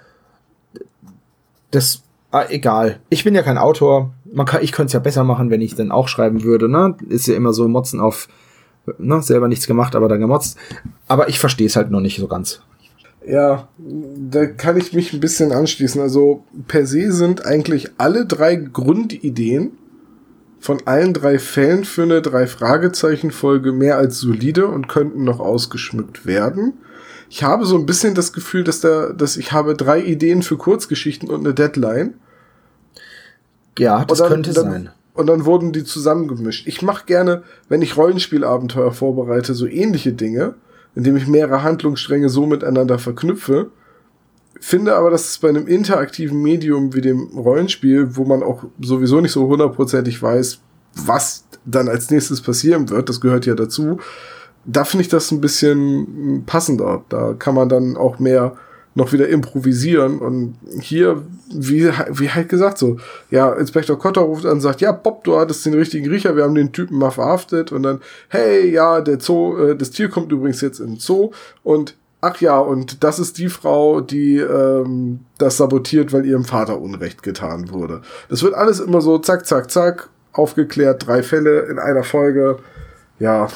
Das, 1.71 2.01
ah, 2.31 2.45
egal. 2.49 2.99
Ich 3.09 3.23
bin 3.23 3.35
ja 3.35 3.43
kein 3.43 3.57
Autor. 3.57 4.13
Man 4.31 4.45
kann, 4.45 4.63
ich 4.63 4.71
könnte 4.71 4.87
es 4.87 4.93
ja 4.93 4.99
besser 4.99 5.23
machen, 5.23 5.49
wenn 5.49 5.61
ich 5.61 5.75
dann 5.75 5.91
auch 5.91 6.07
schreiben 6.07 6.43
würde, 6.43 6.67
ne? 6.69 6.95
Ist 7.07 7.27
ja 7.27 7.35
immer 7.35 7.53
so 7.53 7.67
Motzen 7.67 7.99
auf, 7.99 8.27
ne? 8.97 9.21
Selber 9.21 9.47
nichts 9.47 9.67
gemacht, 9.67 9.95
aber 9.95 10.07
dann 10.07 10.19
gemotzt. 10.19 10.57
Aber 11.07 11.29
ich 11.29 11.39
verstehe 11.39 11.67
es 11.67 11.75
halt 11.75 11.91
noch 11.91 12.01
nicht 12.01 12.19
so 12.19 12.27
ganz. 12.27 12.61
Ja, 13.25 13.69
da 13.77 14.45
kann 14.47 14.75
ich 14.75 14.93
mich 14.93 15.13
ein 15.13 15.19
bisschen 15.19 15.51
anschließen. 15.51 16.01
Also 16.01 16.43
per 16.67 16.85
se 16.85 17.11
sind 17.11 17.45
eigentlich 17.45 17.91
alle 17.97 18.25
drei 18.25 18.55
Grundideen 18.55 19.71
von 20.63 20.81
allen 20.85 21.13
drei 21.13 21.39
Fällen 21.39 21.83
für 21.83 22.03
eine 22.03 22.21
drei 22.21 22.47
Fragezeichen 22.47 23.31
Folge 23.31 23.73
mehr 23.73 23.97
als 23.97 24.19
solide 24.19 24.67
und 24.67 24.87
könnten 24.87 25.25
noch 25.25 25.41
ausgeschmückt 25.41 26.25
werden. 26.25 26.75
Ich 27.29 27.43
habe 27.43 27.65
so 27.65 27.77
ein 27.77 27.85
bisschen 27.85 28.15
das 28.15 28.31
Gefühl, 28.31 28.63
dass 28.63 28.79
da, 28.79 29.11
dass 29.11 29.35
ich 29.35 29.51
habe 29.51 29.75
drei 29.75 29.99
Ideen 29.99 30.41
für 30.41 30.55
Kurzgeschichten 30.55 31.29
und 31.29 31.41
eine 31.41 31.53
Deadline. 31.53 32.13
Ja, 33.77 34.05
das 34.05 34.19
dann- 34.19 34.29
könnte 34.29 34.53
dann, 34.53 34.71
sein. 34.71 34.89
Und 35.13 35.27
dann 35.27 35.43
wurden 35.43 35.73
die 35.73 35.83
zusammengemischt. 35.83 36.65
Ich 36.65 36.81
mache 36.81 37.07
gerne, 37.07 37.43
wenn 37.67 37.81
ich 37.81 37.97
Rollenspielabenteuer 37.97 38.93
vorbereite, 38.93 39.53
so 39.55 39.67
ähnliche 39.67 40.13
Dinge, 40.13 40.55
indem 40.95 41.17
ich 41.17 41.27
mehrere 41.27 41.63
Handlungsstränge 41.63 42.29
so 42.29 42.45
miteinander 42.45 42.99
verknüpfe. 42.99 43.69
Finde 44.59 44.95
aber, 44.95 45.09
dass 45.09 45.29
es 45.29 45.37
bei 45.39 45.49
einem 45.49 45.67
interaktiven 45.67 46.41
Medium 46.41 46.93
wie 46.93 47.01
dem 47.01 47.37
Rollenspiel, 47.37 48.15
wo 48.15 48.23
man 48.23 48.43
auch 48.43 48.63
sowieso 48.79 49.19
nicht 49.19 49.31
so 49.31 49.47
hundertprozentig 49.47 50.21
weiß, 50.21 50.59
was 50.95 51.45
dann 51.65 51.89
als 51.89 52.09
nächstes 52.11 52.41
passieren 52.41 52.89
wird, 52.89 53.09
das 53.09 53.21
gehört 53.21 53.45
ja 53.45 53.55
dazu, 53.55 53.99
da 54.65 54.85
finde 54.85 55.01
ich 55.01 55.09
das 55.09 55.31
ein 55.31 55.41
bisschen 55.41 56.43
passender. 56.45 57.03
Da 57.09 57.33
kann 57.33 57.55
man 57.55 57.69
dann 57.69 57.97
auch 57.97 58.19
mehr 58.19 58.55
noch 58.95 59.11
wieder 59.11 59.27
improvisieren. 59.27 60.19
Und 60.19 60.55
hier, 60.79 61.23
wie, 61.53 61.89
wie 62.11 62.29
halt 62.29 62.49
gesagt, 62.49 62.77
so, 62.77 62.97
ja, 63.31 63.51
Inspektor 63.53 63.97
Kotter 63.97 64.21
ruft 64.21 64.45
an 64.45 64.53
und 64.53 64.61
sagt, 64.61 64.81
ja, 64.81 64.91
Bob, 64.91 65.23
du 65.23 65.37
hattest 65.37 65.65
den 65.65 65.73
richtigen 65.73 66.09
Riecher, 66.09 66.35
wir 66.35 66.43
haben 66.43 66.55
den 66.55 66.71
Typen 66.71 66.97
mal 66.97 67.11
verhaftet. 67.11 67.71
Und 67.71 67.83
dann, 67.83 68.01
hey, 68.29 68.69
ja, 68.69 69.01
der 69.01 69.19
Zoo, 69.19 69.57
äh, 69.57 69.75
das 69.75 69.91
Tier 69.91 70.09
kommt 70.09 70.31
übrigens 70.31 70.61
jetzt 70.61 70.79
den 70.79 70.97
Zoo. 70.99 71.31
Und 71.63 71.95
ach 72.23 72.39
ja, 72.39 72.57
und 72.57 73.03
das 73.03 73.19
ist 73.19 73.37
die 73.37 73.49
Frau, 73.49 73.99
die 73.99 74.37
ähm, 74.37 75.25
das 75.37 75.57
sabotiert, 75.57 76.13
weil 76.13 76.25
ihrem 76.25 76.45
Vater 76.45 76.79
Unrecht 76.79 77.21
getan 77.21 77.69
wurde. 77.69 78.01
Das 78.29 78.43
wird 78.43 78.53
alles 78.53 78.79
immer 78.79 79.01
so 79.01 79.17
zack, 79.17 79.45
zack, 79.45 79.69
zack, 79.69 80.09
aufgeklärt, 80.31 81.05
drei 81.05 81.21
Fälle 81.21 81.63
in 81.63 81.79
einer 81.79 82.03
Folge. 82.03 82.59
Ja, 83.19 83.47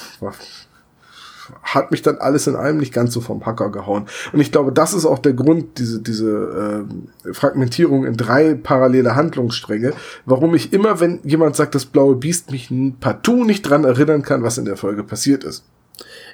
hat 1.64 1.92
mich 1.92 2.02
dann 2.02 2.18
alles 2.18 2.46
in 2.48 2.58
allem 2.58 2.78
nicht 2.78 2.94
ganz 2.94 3.14
so 3.14 3.22
vom 3.22 3.46
Hacker 3.46 3.72
gehauen. 3.72 4.08
Und 4.34 4.42
ich 4.42 4.52
glaube, 4.52 4.74
das 4.74 4.94
ist 4.94 5.06
auch 5.06 5.20
der 5.20 5.34
Grund, 5.34 5.80
diese, 5.80 6.02
diese 6.02 6.30
ähm, 6.30 7.08
Fragmentierung 7.34 8.06
in 8.06 8.18
drei 8.18 8.54
parallele 8.54 9.16
Handlungsstränge, 9.16 9.94
warum 10.26 10.56
ich 10.56 10.74
immer, 10.74 11.00
wenn 11.00 11.22
jemand 11.24 11.56
sagt, 11.56 11.74
das 11.74 11.86
blaue 11.86 12.18
Biest, 12.18 12.52
mich 12.52 12.70
partout 13.00 13.46
nicht 13.46 13.62
dran 13.64 13.86
erinnern 13.86 14.24
kann, 14.24 14.44
was 14.44 14.58
in 14.58 14.66
der 14.66 14.76
Folge 14.76 15.04
passiert 15.04 15.46
ist. 15.46 15.64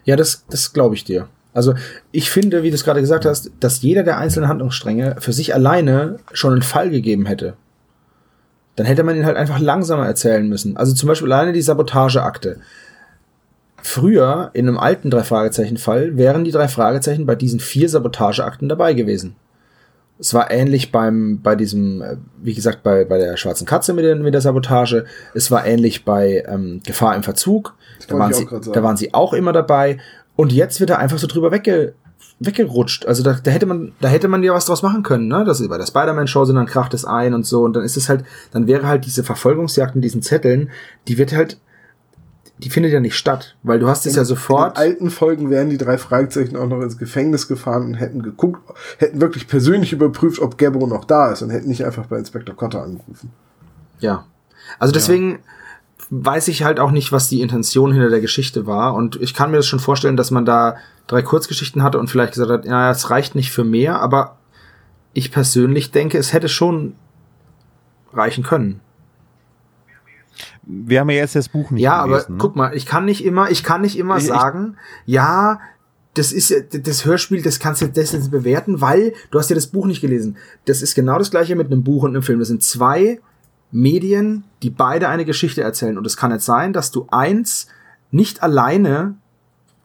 Ja, 0.04 0.16
das, 0.16 0.46
das 0.50 0.74
glaube 0.74 0.96
ich 0.96 1.04
dir. 1.04 1.28
Also 1.54 1.74
ich 2.12 2.30
finde, 2.32 2.64
wie 2.64 2.70
du 2.70 2.76
es 2.76 2.84
gerade 2.84 3.02
gesagt 3.02 3.26
hast, 3.26 3.52
dass 3.60 3.82
jeder 3.82 4.04
der 4.04 4.18
einzelnen 4.18 4.50
Handlungsstränge 4.50 5.18
für 5.20 5.34
sich 5.34 5.54
alleine 5.54 6.18
schon 6.32 6.54
einen 6.54 6.62
Fall 6.62 6.90
gegeben 6.90 7.26
hätte. 7.26 7.54
Dann 8.76 8.88
hätte 8.88 9.04
man 9.04 9.16
ihn 9.16 9.26
halt 9.26 9.38
einfach 9.38 9.60
langsamer 9.60 10.08
erzählen 10.08 10.48
müssen. 10.48 10.78
Also 10.78 10.94
zum 10.94 11.08
Beispiel 11.08 11.32
alleine 11.32 11.54
die 11.54 11.62
Sabotageakte. 11.62 12.60
früher 13.84 14.50
in 14.54 14.68
einem 14.68 14.80
alten 14.80 15.12
drei 15.12 15.24
Fragezeichen 15.24 15.78
Fall 15.78 16.18
wären 16.18 16.44
die 16.44 16.52
drei 16.52 16.68
Fragezeichen 16.68 17.26
bei 17.26 17.36
diesen 17.36 17.60
vier 17.60 17.90
Sabotageakten 17.90 18.70
dabei 18.70 18.94
gewesen. 18.94 19.36
Es 20.20 20.34
war 20.34 20.52
ähnlich 20.52 20.92
beim, 20.92 21.42
bei 21.42 21.56
diesem, 21.56 22.02
äh, 22.02 22.18
wie 22.42 22.54
gesagt, 22.54 22.82
bei, 22.82 23.04
bei 23.04 23.18
der 23.18 23.36
schwarzen 23.36 23.66
Katze 23.68 23.94
mit 23.94 24.06
der, 24.06 24.16
mit 24.16 24.34
der 24.34 24.42
Sabotage. 24.42 25.06
Es 25.34 25.52
war 25.52 25.66
ähnlich 25.66 26.06
bei 26.06 26.46
ähm, 26.48 26.82
Gefahr 26.86 27.16
im 27.16 27.24
Verzug. 27.24 27.76
Da 28.08 28.18
waren, 28.18 28.34
sie, 28.34 28.48
da 28.74 28.84
waren 28.84 28.96
sie 28.96 29.14
auch 29.14 29.34
immer 29.34 29.52
dabei. 29.52 29.98
Und 30.36 30.52
jetzt 30.52 30.80
wird 30.80 30.90
er 30.90 31.00
einfach 31.00 31.20
so 31.20 31.28
drüber 31.28 31.52
wegge, 31.52 31.94
weggerutscht. 32.40 33.06
Also 33.06 33.24
da, 33.24 33.34
da 33.34 33.52
hätte 33.52 33.66
man, 33.66 33.94
da 34.02 34.08
hätte 34.08 34.28
man 34.28 34.44
ja 34.44 34.54
was 34.54 34.66
draus 34.66 34.82
machen 34.82 35.04
können, 35.04 35.28
ne? 35.28 35.44
Das 35.46 35.66
bei 35.68 35.78
der 35.78 35.86
Spider-Man-Show 35.86 36.46
sind, 36.46 36.56
dann 36.56 36.66
kracht 36.66 36.94
es 36.94 37.06
ein 37.06 37.34
und 37.34 37.46
so. 37.46 37.64
Und 37.64 37.76
dann 37.76 37.84
ist 37.84 37.98
es 37.98 38.10
halt, 38.10 38.26
dann 38.52 38.68
wäre 38.68 38.88
halt 38.88 39.06
diese 39.06 39.24
Verfolgungsjagd 39.24 39.96
mit 39.96 40.04
diesen 40.04 40.22
Zetteln, 40.22 40.70
die 41.08 41.18
wird 41.18 41.34
halt, 41.34 41.60
die 42.58 42.70
findet 42.70 42.94
ja 42.94 43.00
nicht 43.00 43.16
statt, 43.16 43.56
weil 43.64 43.80
du 43.80 43.88
hast 43.88 44.06
es 44.06 44.16
ja 44.16 44.24
sofort. 44.24 44.78
In 44.78 44.84
den 44.84 44.92
alten 44.92 45.10
Folgen 45.10 45.50
wären 45.50 45.70
die 45.70 45.78
drei 45.78 45.98
Fragezeichen 45.98 46.56
auch 46.56 46.68
noch 46.68 46.82
ins 46.82 46.98
Gefängnis 46.98 47.48
gefahren 47.48 47.84
und 47.84 47.94
hätten 47.96 48.22
geguckt, 48.22 48.62
hätten 48.98 49.22
wirklich 49.22 49.48
persönlich 49.48 49.92
überprüft, 49.92 50.40
ob 50.40 50.58
Gabbo 50.58 50.88
noch 50.88 51.06
da 51.06 51.32
ist 51.32 51.42
und 51.42 51.50
hätten 51.50 51.68
nicht 51.68 51.86
einfach 51.86 52.06
bei 52.08 52.18
Inspektor 52.18 52.56
Cotter 52.56 52.84
angerufen. 52.84 53.32
Ja. 54.00 54.26
Also 54.80 54.94
deswegen 54.94 55.40
weiß 56.16 56.48
ich 56.50 56.64
halt 56.64 56.80
auch 56.80 56.92
nicht, 56.92 57.12
was 57.12 57.28
die 57.28 57.42
Intention 57.42 57.92
hinter 57.92 58.10
der 58.10 58.22
Geschichte 58.22 58.68
war. 58.68 58.94
Und 58.94 59.16
ich 59.22 59.34
kann 59.34 59.50
mir 59.52 59.58
das 59.58 59.66
schon 59.68 59.80
vorstellen, 59.80 60.16
dass 60.16 60.30
man 60.32 60.46
da 60.46 60.76
drei 61.08 61.22
Kurzgeschichten 61.24 61.82
hatte 61.82 62.00
und 62.00 62.10
vielleicht 62.10 62.34
gesagt 62.34 62.52
hat, 62.52 62.66
ja, 62.66 62.92
es 62.92 63.10
reicht 63.10 63.34
nicht 63.36 63.52
für 63.52 63.64
mehr, 63.64 64.00
aber 64.00 64.38
ich 65.14 65.32
persönlich 65.32 65.92
denke, 65.92 66.18
es 66.18 66.32
hätte 66.32 66.50
schon 66.50 66.96
reichen 68.14 68.44
können. 68.44 68.80
Wir 70.64 71.00
haben 71.00 71.10
ja 71.10 71.18
jetzt 71.18 71.36
das 71.36 71.50
Buch 71.50 71.72
nicht 71.72 71.82
ja, 71.84 72.04
gelesen. 72.06 72.26
aber 72.26 72.34
ne? 72.34 72.38
guck 72.40 72.56
mal, 72.56 72.76
ich 72.76 72.86
kann 72.86 73.06
nicht 73.06 73.24
immer, 73.26 73.50
ich 73.52 73.64
kann 73.64 73.82
nicht 73.82 73.98
immer 73.98 74.18
Ich- 74.18 74.24
ich- 74.24 74.30
sagen, 74.30 74.78
ja, 75.06 75.60
das 76.14 76.32
ist 76.32 76.54
das 76.72 77.06
Hörspiel, 77.06 77.42
das 77.42 77.60
kannst 77.60 77.82
du 77.82 77.88
das 77.88 78.12
jetzt 78.12 78.30
bewerten, 78.30 78.82
weil 78.82 79.14
du 79.32 79.40
hast 79.40 79.50
ja 79.50 79.56
das 79.56 79.68
Buch 79.68 79.88
nicht 79.88 80.02
gelesen. 80.02 80.38
Das 80.66 80.84
ist 80.84 80.94
genau 80.94 81.18
das 81.18 81.32
gleiche 81.32 81.56
mit 81.56 81.72
einem 81.72 81.84
Buch 81.84 82.04
und 82.04 82.12
einem 82.12 82.22
Film. 82.22 82.38
Das 82.38 82.50
sind 82.50 82.62
zwei 82.62 83.20
Medien, 83.74 84.44
die 84.62 84.70
beide 84.70 85.10
eine 85.10 85.26
Geschichte 85.26 85.62
erzählen. 85.62 85.98
Und 85.98 86.08
es 86.08 86.16
kann 86.16 86.32
nicht 86.32 86.44
sein, 86.44 86.72
dass 86.72 86.92
du 86.92 87.08
eins 87.12 87.68
nicht 88.12 88.42
alleine 88.44 89.16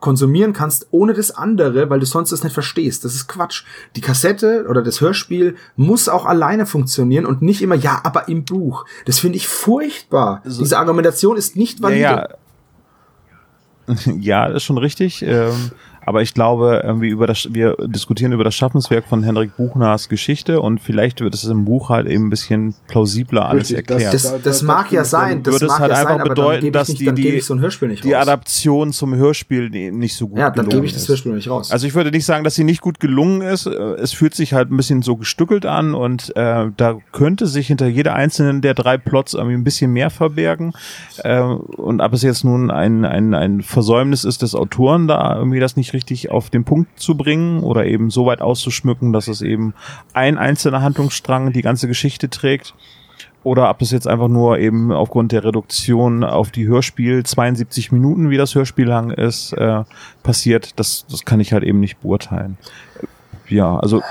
konsumieren 0.00 0.52
kannst 0.52 0.86
ohne 0.92 1.12
das 1.12 1.32
andere, 1.32 1.90
weil 1.90 1.98
du 1.98 2.06
sonst 2.06 2.30
das 2.30 2.44
nicht 2.44 2.52
verstehst. 2.52 3.04
Das 3.04 3.14
ist 3.14 3.26
Quatsch. 3.26 3.64
Die 3.96 4.00
Kassette 4.00 4.66
oder 4.68 4.82
das 4.82 5.00
Hörspiel 5.00 5.56
muss 5.74 6.08
auch 6.08 6.24
alleine 6.24 6.66
funktionieren 6.66 7.26
und 7.26 7.42
nicht 7.42 7.62
immer, 7.62 7.74
ja, 7.74 8.00
aber 8.04 8.28
im 8.28 8.44
Buch. 8.44 8.84
Das 9.06 9.18
finde 9.18 9.36
ich 9.38 9.48
furchtbar. 9.48 10.42
Also- 10.44 10.62
Diese 10.62 10.78
Argumentation 10.78 11.36
ist 11.36 11.56
nicht 11.56 11.78
ja, 11.78 11.82
valide. 11.82 12.00
ja. 12.00 12.28
ja, 14.20 14.46
ist 14.46 14.64
schon 14.64 14.78
richtig. 14.78 15.22
Ähm, 15.22 15.70
aber 16.08 16.22
ich 16.22 16.32
glaube, 16.34 16.80
irgendwie 16.84 17.08
über 17.08 17.26
das, 17.26 17.48
wir 17.52 17.76
diskutieren 17.86 18.32
über 18.32 18.42
das 18.44 18.54
Schaffenswerk 18.54 19.04
von 19.06 19.22
Henrik 19.22 19.56
Buchners 19.56 20.08
Geschichte 20.08 20.60
und 20.62 20.80
vielleicht 20.80 21.20
wird 21.20 21.34
es 21.34 21.44
im 21.44 21.64
Buch 21.66 21.90
halt 21.90 22.06
eben 22.06 22.26
ein 22.26 22.30
bisschen 22.30 22.74
plausibler 22.88 23.46
alles 23.46 23.70
Richtig, 23.70 23.86
das- 23.86 24.02
erklärt. 24.02 24.14
Das, 24.14 24.22
Da- 24.32 24.38
das 24.42 24.60
da- 24.60 24.66
mag 24.66 24.90
ja 24.90 25.04
sein, 25.04 25.42
das 25.42 25.52
würde 25.54 25.66
es 25.66 25.72
mag 25.72 25.80
halt 25.80 25.92
ja 25.92 25.96
einfach 25.98 26.10
sein, 26.12 26.20
aber 26.20 26.28
bedeuten, 26.30 26.72
dass 26.72 26.88
ich 26.88 27.00
nicht, 27.00 27.18
die- 27.18 27.22
die- 27.32 27.40
so 27.40 27.54
ein 27.54 27.60
Hörspiel 27.60 27.88
nicht 27.88 28.04
die. 28.04 28.16
Adaption 28.16 28.92
zum 28.92 29.14
Hörspiel 29.14 29.68
nicht 29.70 30.16
so 30.16 30.28
gut 30.28 30.38
ja, 30.38 30.46
dann 30.50 30.64
gelungen 30.64 30.70
gebe 30.70 30.86
ich 30.86 30.92
das 30.94 31.02
ist. 31.02 31.08
Hörspiel 31.10 31.32
nicht 31.34 31.50
raus. 31.50 31.70
Also 31.70 31.86
ich 31.86 31.94
würde 31.94 32.10
nicht 32.10 32.24
sagen, 32.24 32.42
dass 32.42 32.54
sie 32.54 32.64
nicht 32.64 32.80
gut 32.80 33.00
gelungen 33.00 33.42
ist. 33.42 33.66
Es 33.66 34.12
fühlt 34.12 34.34
sich 34.34 34.54
halt 34.54 34.70
ein 34.72 34.76
bisschen 34.78 35.02
so 35.02 35.16
gestückelt 35.16 35.66
an 35.66 35.94
und 35.94 36.34
äh, 36.36 36.70
da 36.76 36.96
könnte 37.12 37.46
sich 37.46 37.66
hinter 37.66 37.86
jeder 37.86 38.14
einzelnen 38.14 38.60
der 38.62 38.72
drei 38.74 38.96
Plots 38.96 39.34
irgendwie 39.34 39.54
ein 39.54 39.64
bisschen 39.64 39.92
mehr 39.92 40.08
verbergen. 40.10 40.72
Äh, 41.22 41.40
und 41.42 42.00
ob 42.00 42.12
es 42.14 42.22
jetzt 42.22 42.44
nun 42.44 42.70
ein, 42.70 43.04
ein, 43.04 43.34
ein 43.34 43.60
Versäumnis 43.62 44.24
ist 44.24 44.40
des 44.42 44.54
Autoren, 44.54 45.06
da 45.06 45.36
irgendwie 45.36 45.60
das 45.60 45.76
nicht 45.76 45.92
richtig 45.92 45.97
auf 46.30 46.50
den 46.50 46.64
Punkt 46.64 47.00
zu 47.00 47.16
bringen 47.16 47.62
oder 47.62 47.86
eben 47.86 48.10
so 48.10 48.26
weit 48.26 48.40
auszuschmücken, 48.40 49.12
dass 49.12 49.28
es 49.28 49.42
eben 49.42 49.74
ein 50.12 50.38
einzelner 50.38 50.82
Handlungsstrang 50.82 51.52
die 51.52 51.62
ganze 51.62 51.88
Geschichte 51.88 52.28
trägt. 52.28 52.74
Oder 53.44 53.70
ob 53.70 53.80
es 53.80 53.92
jetzt 53.92 54.08
einfach 54.08 54.28
nur 54.28 54.58
eben 54.58 54.92
aufgrund 54.92 55.32
der 55.32 55.44
Reduktion 55.44 56.24
auf 56.24 56.50
die 56.50 56.66
Hörspiel 56.66 57.24
72 57.24 57.92
Minuten, 57.92 58.30
wie 58.30 58.36
das 58.36 58.54
Hörspiel 58.54 58.86
lang 58.86 59.10
ist, 59.10 59.52
äh, 59.52 59.84
passiert, 60.22 60.78
das, 60.78 61.06
das 61.08 61.24
kann 61.24 61.40
ich 61.40 61.52
halt 61.52 61.62
eben 61.62 61.80
nicht 61.80 62.00
beurteilen. 62.00 62.58
Ja, 63.48 63.78
also 63.78 64.02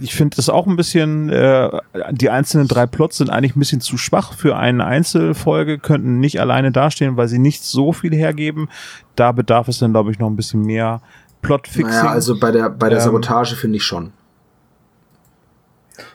ich 0.00 0.14
finde 0.14 0.36
es 0.38 0.48
auch 0.48 0.66
ein 0.66 0.76
bisschen, 0.76 1.28
äh, 1.30 1.70
die 2.10 2.30
einzelnen 2.30 2.68
drei 2.68 2.86
Plots 2.86 3.18
sind 3.18 3.30
eigentlich 3.30 3.56
ein 3.56 3.58
bisschen 3.58 3.80
zu 3.80 3.98
schwach 3.98 4.32
für 4.34 4.56
eine 4.56 4.84
Einzelfolge, 4.84 5.78
könnten 5.78 6.20
nicht 6.20 6.40
alleine 6.40 6.72
dastehen, 6.72 7.16
weil 7.16 7.28
sie 7.28 7.38
nicht 7.38 7.64
so 7.64 7.92
viel 7.92 8.14
hergeben. 8.14 8.68
Da 9.14 9.32
bedarf 9.32 9.68
es 9.68 9.78
dann, 9.78 9.92
glaube 9.92 10.10
ich, 10.10 10.18
noch 10.18 10.28
ein 10.28 10.36
bisschen 10.36 10.62
mehr 10.62 11.00
Plotfixing. 11.46 11.86
naja, 11.86 12.10
also 12.10 12.38
bei 12.38 12.50
der, 12.50 12.68
bei 12.70 12.88
der 12.88 12.98
Ähm, 12.98 13.04
Sabotage 13.04 13.56
finde 13.56 13.76
ich 13.76 13.84
schon. 13.84 14.12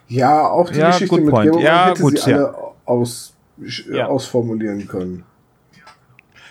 Ja, 0.08 0.48
auch 0.48 0.70
die 0.70 0.80
Ja, 0.80 0.88
Geschichte 0.91 1.20
mit 1.22 1.30
point. 1.30 1.56
Ja, 1.62 1.88
hätte 1.88 2.02
gut, 2.02 2.20
sie 2.20 2.32
ja. 2.32 2.38
alle 2.38 2.56
aus, 2.86 3.34
Ja. 3.91 4.08
ausformulieren 4.08 4.88
können. 4.88 5.24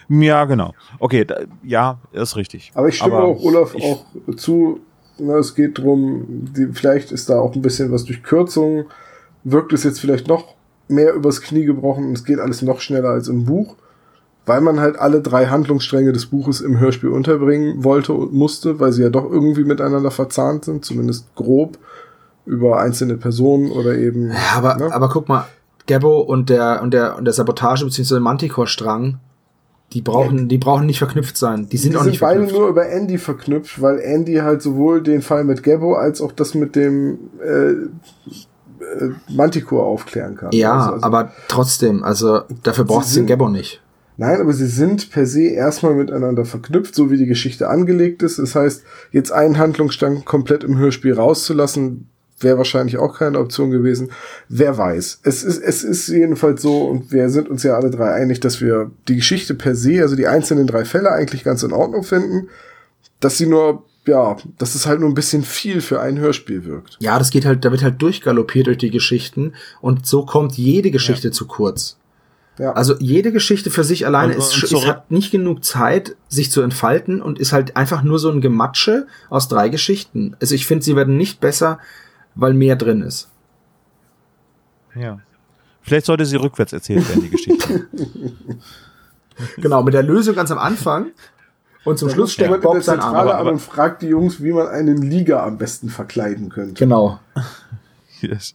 Ja, 0.09 0.45
genau. 0.45 0.75
Okay, 0.99 1.25
da, 1.25 1.41
ja, 1.63 1.99
ist 2.13 2.35
richtig. 2.37 2.73
Aber 2.75 2.89
ich 2.89 2.97
stimme 2.97 3.15
Aber 3.17 3.25
auch 3.27 3.41
Olaf 3.43 3.75
ich- 3.77 3.85
auch 3.85 4.05
zu. 4.37 4.81
Na, 5.19 5.35
es 5.37 5.55
geht 5.55 5.77
drum, 5.79 6.25
die, 6.57 6.69
vielleicht 6.73 7.13
ist 7.13 7.29
da 7.29 7.39
auch 7.39 7.55
ein 7.55 7.61
bisschen 7.63 7.93
was 7.93 8.05
durch 8.05 8.23
Kürzung, 8.23 8.87
wirkt 9.45 9.73
es 9.75 9.85
jetzt 9.85 10.01
vielleicht 10.01 10.27
noch 10.29 10.55
mehr 10.89 11.13
übers 11.13 11.43
Knie 11.43 11.65
gebrochen 11.67 12.07
und 12.07 12.13
es 12.15 12.25
geht 12.25 12.41
alles 12.41 12.63
noch 12.63 12.81
schneller 12.81 13.11
als 13.11 13.29
im 13.29 13.45
Buch, 13.45 13.77
weil 14.51 14.61
man 14.63 14.81
halt 14.81 14.99
alle 14.99 15.21
drei 15.21 15.47
Handlungsstränge 15.47 16.13
des 16.13 16.27
Buches 16.27 16.61
im 16.61 16.81
Hörspiel 16.81 17.11
unterbringen 17.11 17.85
wollte 17.85 18.13
und 18.13 18.33
musste, 18.33 18.81
weil 18.81 18.91
sie 18.93 19.03
ja 19.03 19.09
doch 19.09 19.31
irgendwie 19.31 19.63
miteinander 19.63 20.11
verzahnt 20.11 20.65
sind, 20.65 20.85
zumindest 20.85 21.33
grob 21.37 21.79
über 22.47 22.81
einzelne 22.81 23.17
Personen 23.17 23.71
oder 23.71 23.95
eben. 23.97 24.31
Ja, 24.33 24.37
aber, 24.57 24.75
ne? 24.77 24.93
aber 24.93 25.09
guck 25.09 25.29
mal, 25.29 25.47
Gabbo 25.87 26.19
und 26.19 26.51
der, 26.51 26.83
und 26.83 26.93
der, 26.93 27.17
und 27.17 27.27
der 27.27 27.33
Sabotage 27.33 27.85
bzw. 27.85 28.19
Manticore-Strang, 28.19 29.21
die 29.93 30.03
brauchen, 30.03 30.49
die 30.49 30.59
brauchen 30.59 30.87
nicht 30.87 30.99
verknüpft 30.99 31.37
sein. 31.37 31.69
Die 31.69 31.77
sind 31.77 31.93
die 31.93 31.97
auch 31.97 32.03
sind 32.03 32.11
nicht 32.11 32.21
beide 32.21 32.41
verknüpft. 32.41 32.59
nur 32.61 32.69
über 32.71 32.89
Andy 32.89 33.19
verknüpft, 33.19 33.81
weil 33.81 34.01
Andy 34.01 34.35
halt 34.35 34.63
sowohl 34.63 35.01
den 35.01 35.23
Fall 35.23 35.45
mit 35.45 35.63
Gabbo 35.63 35.95
als 35.95 36.21
auch 36.21 36.33
das 36.33 36.55
mit 36.55 36.75
dem 36.75 37.19
äh, 37.41 37.71
äh, 37.71 39.11
Manticore 39.29 39.85
aufklären 39.85 40.35
kann. 40.35 40.51
ja, 40.53 40.73
Also- 40.77 40.93
also- 40.95 41.05
aber 41.07 41.33
trotzdem, 41.47 42.03
also 42.03 42.41
dafür 42.65 42.85
braucht 42.85 43.07
es 43.07 43.15
den 43.15 43.27
Gabbo 43.29 43.49
nicht. 43.49 43.81
Nein, 44.21 44.43
aber 44.43 44.53
sie 44.53 44.67
sind 44.67 45.09
per 45.09 45.25
se 45.25 45.45
erstmal 45.45 45.95
miteinander 45.95 46.45
verknüpft, 46.45 46.95
so 46.95 47.11
wie 47.11 47.17
die 47.17 47.25
Geschichte 47.25 47.71
angelegt 47.71 48.23
ist. 48.23 48.39
Das 48.39 48.55
heißt, 48.55 48.85
jetzt 49.13 49.33
einen 49.33 49.57
Handlungsstrang 49.57 50.27
komplett 50.27 50.63
im 50.63 50.77
Hörspiel 50.77 51.15
rauszulassen, 51.15 52.07
wäre 52.39 52.59
wahrscheinlich 52.59 52.99
auch 52.99 53.17
keine 53.17 53.39
Option 53.39 53.71
gewesen. 53.71 54.11
Wer 54.51 54.77
weiß. 54.77 55.21
Es 55.23 55.43
ist, 55.43 55.63
es 55.63 55.85
ist 55.85 56.09
jedenfalls 56.09 56.61
so, 56.61 56.85
und 56.85 57.13
wir 57.13 57.31
sind 57.31 57.49
uns 57.49 57.63
ja 57.63 57.77
alle 57.77 57.89
drei 57.89 58.13
einig, 58.13 58.41
dass 58.41 58.61
wir 58.61 58.91
die 59.09 59.17
Geschichte 59.17 59.55
per 59.55 59.75
se, 59.75 60.03
also 60.03 60.17
die 60.17 60.27
einzelnen 60.27 60.67
drei 60.67 60.85
Fälle 60.85 61.13
eigentlich 61.13 61.43
ganz 61.43 61.63
in 61.63 61.73
Ordnung 61.73 62.03
finden, 62.03 62.49
dass 63.21 63.39
sie 63.39 63.47
nur, 63.47 63.87
ja, 64.07 64.37
dass 64.59 64.75
es 64.75 64.87
halt 64.87 65.01
nur 65.01 65.09
ein 65.09 65.15
bisschen 65.15 65.45
viel 65.45 65.81
für 65.81 65.99
ein 66.03 66.19
Hörspiel 66.19 66.67
wirkt. 66.67 66.99
Ja, 67.01 67.19
das 67.19 67.31
geht 67.31 67.47
halt, 67.47 67.65
da 67.65 67.71
wird 67.71 67.83
halt 67.83 68.03
durchgaloppiert 68.03 68.67
durch 68.67 68.77
die 68.77 68.91
Geschichten 68.91 69.55
und 69.81 70.07
so 70.07 70.27
kommt 70.27 70.59
jede 70.59 70.91
Geschichte 70.91 71.31
zu 71.31 71.47
kurz. 71.47 71.97
Ja. 72.61 72.73
Also 72.75 72.95
jede 72.99 73.33
Geschichte 73.33 73.71
für 73.71 73.85
sich 73.85 74.05
alleine 74.05 74.35
Und- 74.35 74.39
ist, 74.41 74.55
und 74.55 74.63
ist 74.81 74.87
hat 74.87 75.11
nicht 75.11 75.31
genug 75.31 75.65
Zeit, 75.65 76.15
sich 76.29 76.51
zu 76.51 76.61
entfalten 76.61 77.23
und 77.23 77.39
ist 77.39 77.53
halt 77.53 77.75
einfach 77.77 78.03
nur 78.03 78.19
so 78.19 78.31
ein 78.31 78.43
Gematsche 78.43 79.07
aus 79.31 79.49
drei 79.49 79.71
Geschichten. 79.71 80.37
Also 80.41 80.55
ich 80.55 80.67
finde, 80.67 80.85
sie 80.85 80.95
werden 80.95 81.17
nicht 81.17 81.41
besser, 81.41 81.79
weil 82.35 82.53
mehr 82.53 82.77
drin 82.77 83.01
ist. 83.01 83.31
Ja. 84.95 85.21
Vielleicht 85.81 86.05
sollte 86.05 86.27
sie 86.27 86.37
rückwärts 86.37 86.75
erzählt 86.75 87.09
werden, 87.09 87.23
die 87.23 87.31
Geschichte. 87.31 87.87
Genau, 89.57 89.83
mit 89.83 89.95
der 89.95 90.03
Lösung 90.03 90.35
ganz 90.35 90.51
am 90.51 90.59
Anfang 90.59 91.13
und 91.85 91.99
zum 91.99 92.11
Schluss 92.11 92.35
steckt 92.35 92.55
in 92.55 92.61
Bob 92.61 92.75
der 92.75 92.83
sein 92.83 93.01
Arm. 93.01 93.17
Aber- 93.17 93.39
an 93.39 93.47
und 93.49 93.59
fragt 93.59 94.03
die 94.03 94.09
Jungs, 94.09 94.43
wie 94.43 94.53
man 94.53 94.67
einen 94.69 95.01
Liga 95.01 95.43
am 95.47 95.57
besten 95.57 95.89
verkleiden 95.89 96.51
könnte. 96.51 96.75
Genau. 96.75 97.19
Yes. 98.21 98.55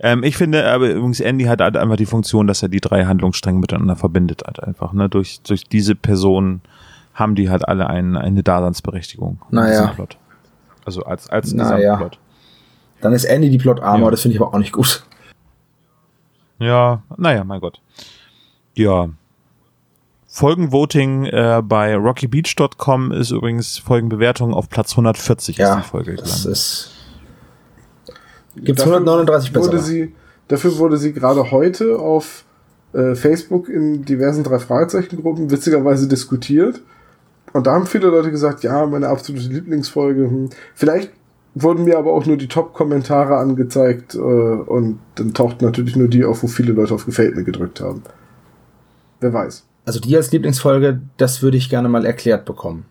Ähm, 0.00 0.22
ich 0.22 0.36
finde 0.36 0.70
aber 0.70 0.90
übrigens, 0.90 1.20
Andy 1.20 1.44
hat 1.44 1.60
halt 1.60 1.76
einfach 1.76 1.96
die 1.96 2.06
Funktion, 2.06 2.46
dass 2.46 2.62
er 2.62 2.68
die 2.68 2.80
drei 2.80 3.04
Handlungsstränge 3.04 3.58
miteinander 3.58 3.96
verbindet 3.96 4.42
halt 4.46 4.62
einfach. 4.62 4.92
Ne? 4.92 5.08
Durch, 5.08 5.40
durch 5.42 5.64
diese 5.64 5.94
Person 5.94 6.60
haben 7.14 7.34
die 7.34 7.50
halt 7.50 7.66
alle 7.66 7.88
ein, 7.88 8.16
eine 8.16 8.42
Daseinsberechtigung. 8.42 9.40
in 9.50 9.56
Naja. 9.56 9.94
Also 10.84 11.02
als, 11.02 11.28
als 11.28 11.52
Naja. 11.52 11.76
Gesamtplot. 11.96 12.18
Dann 13.00 13.12
ist 13.12 13.24
Andy 13.24 13.50
die 13.50 13.58
Plot 13.58 13.80
Armor, 13.80 14.06
Ja. 14.08 14.10
das 14.12 14.22
finde 14.22 14.36
ich 14.36 14.40
aber 14.42 14.54
auch 14.54 14.58
nicht 14.58 14.72
gut. 14.72 15.04
Ja, 16.58 17.02
naja, 17.16 17.44
mein 17.44 17.60
Gott. 17.60 17.80
Ja. 18.74 19.08
Folgenvoting 20.26 21.24
äh, 21.26 21.62
bei 21.64 21.96
rockybeach.com 21.96 23.12
ist 23.12 23.30
übrigens 23.30 23.78
Folgenbewertung 23.78 24.52
auf 24.54 24.68
Platz 24.68 24.92
140 24.92 25.56
ist 25.56 25.58
Ja, 25.58 25.76
die 25.76 25.82
Folge 25.82 26.16
das 26.16 26.24
gelandet. 26.42 26.52
ist. 26.52 26.90
Gibt's 28.62 28.82
Dafür 28.82 28.96
139 28.96 29.54
wurde 29.54 29.70
bessere? 29.70 29.86
sie, 29.86 30.12
Dafür 30.48 30.78
wurde 30.78 30.96
sie 30.96 31.12
gerade 31.12 31.50
heute 31.50 31.98
auf 31.98 32.44
äh, 32.94 33.14
Facebook 33.14 33.68
in 33.68 34.04
diversen 34.04 34.44
drei 34.44 34.58
Fragezeichen-Gruppen 34.58 35.50
witzigerweise 35.50 36.08
diskutiert. 36.08 36.80
Und 37.52 37.66
da 37.66 37.72
haben 37.72 37.86
viele 37.86 38.08
Leute 38.08 38.30
gesagt, 38.30 38.62
ja, 38.64 38.86
meine 38.86 39.08
absolute 39.08 39.48
Lieblingsfolge. 39.48 40.22
Hm. 40.22 40.50
Vielleicht 40.74 41.12
wurden 41.54 41.84
mir 41.84 41.98
aber 41.98 42.12
auch 42.12 42.24
nur 42.26 42.36
die 42.36 42.48
Top-Kommentare 42.48 43.36
angezeigt 43.36 44.14
äh, 44.14 44.18
und 44.18 44.98
dann 45.16 45.34
taucht 45.34 45.60
natürlich 45.60 45.96
nur 45.96 46.08
die 46.08 46.24
auf, 46.24 46.42
wo 46.42 46.46
viele 46.46 46.72
Leute 46.72 46.94
auf 46.94 47.04
Gefällt 47.04 47.36
mir 47.36 47.44
gedrückt 47.44 47.80
haben. 47.80 48.02
Wer 49.20 49.32
weiß. 49.32 49.64
Also 49.84 50.00
die 50.00 50.16
als 50.16 50.30
Lieblingsfolge, 50.30 51.00
das 51.16 51.42
würde 51.42 51.56
ich 51.56 51.68
gerne 51.70 51.88
mal 51.88 52.04
erklärt 52.04 52.44
bekommen. 52.44 52.84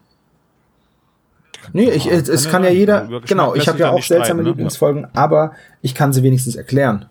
Nee, 1.73 1.89
ich, 1.89 2.09
es, 2.09 2.29
es 2.29 2.49
kann 2.49 2.63
ja 2.63 2.69
jeder, 2.69 3.07
genau, 3.25 3.55
ich 3.55 3.67
habe 3.67 3.79
ja 3.79 3.91
auch 3.91 4.01
seltsame 4.01 4.43
ne? 4.43 4.49
Lieblingsfolgen, 4.49 5.07
aber 5.13 5.51
ich 5.81 5.95
kann 5.95 6.13
sie 6.13 6.23
wenigstens 6.23 6.55
erklären. 6.55 7.05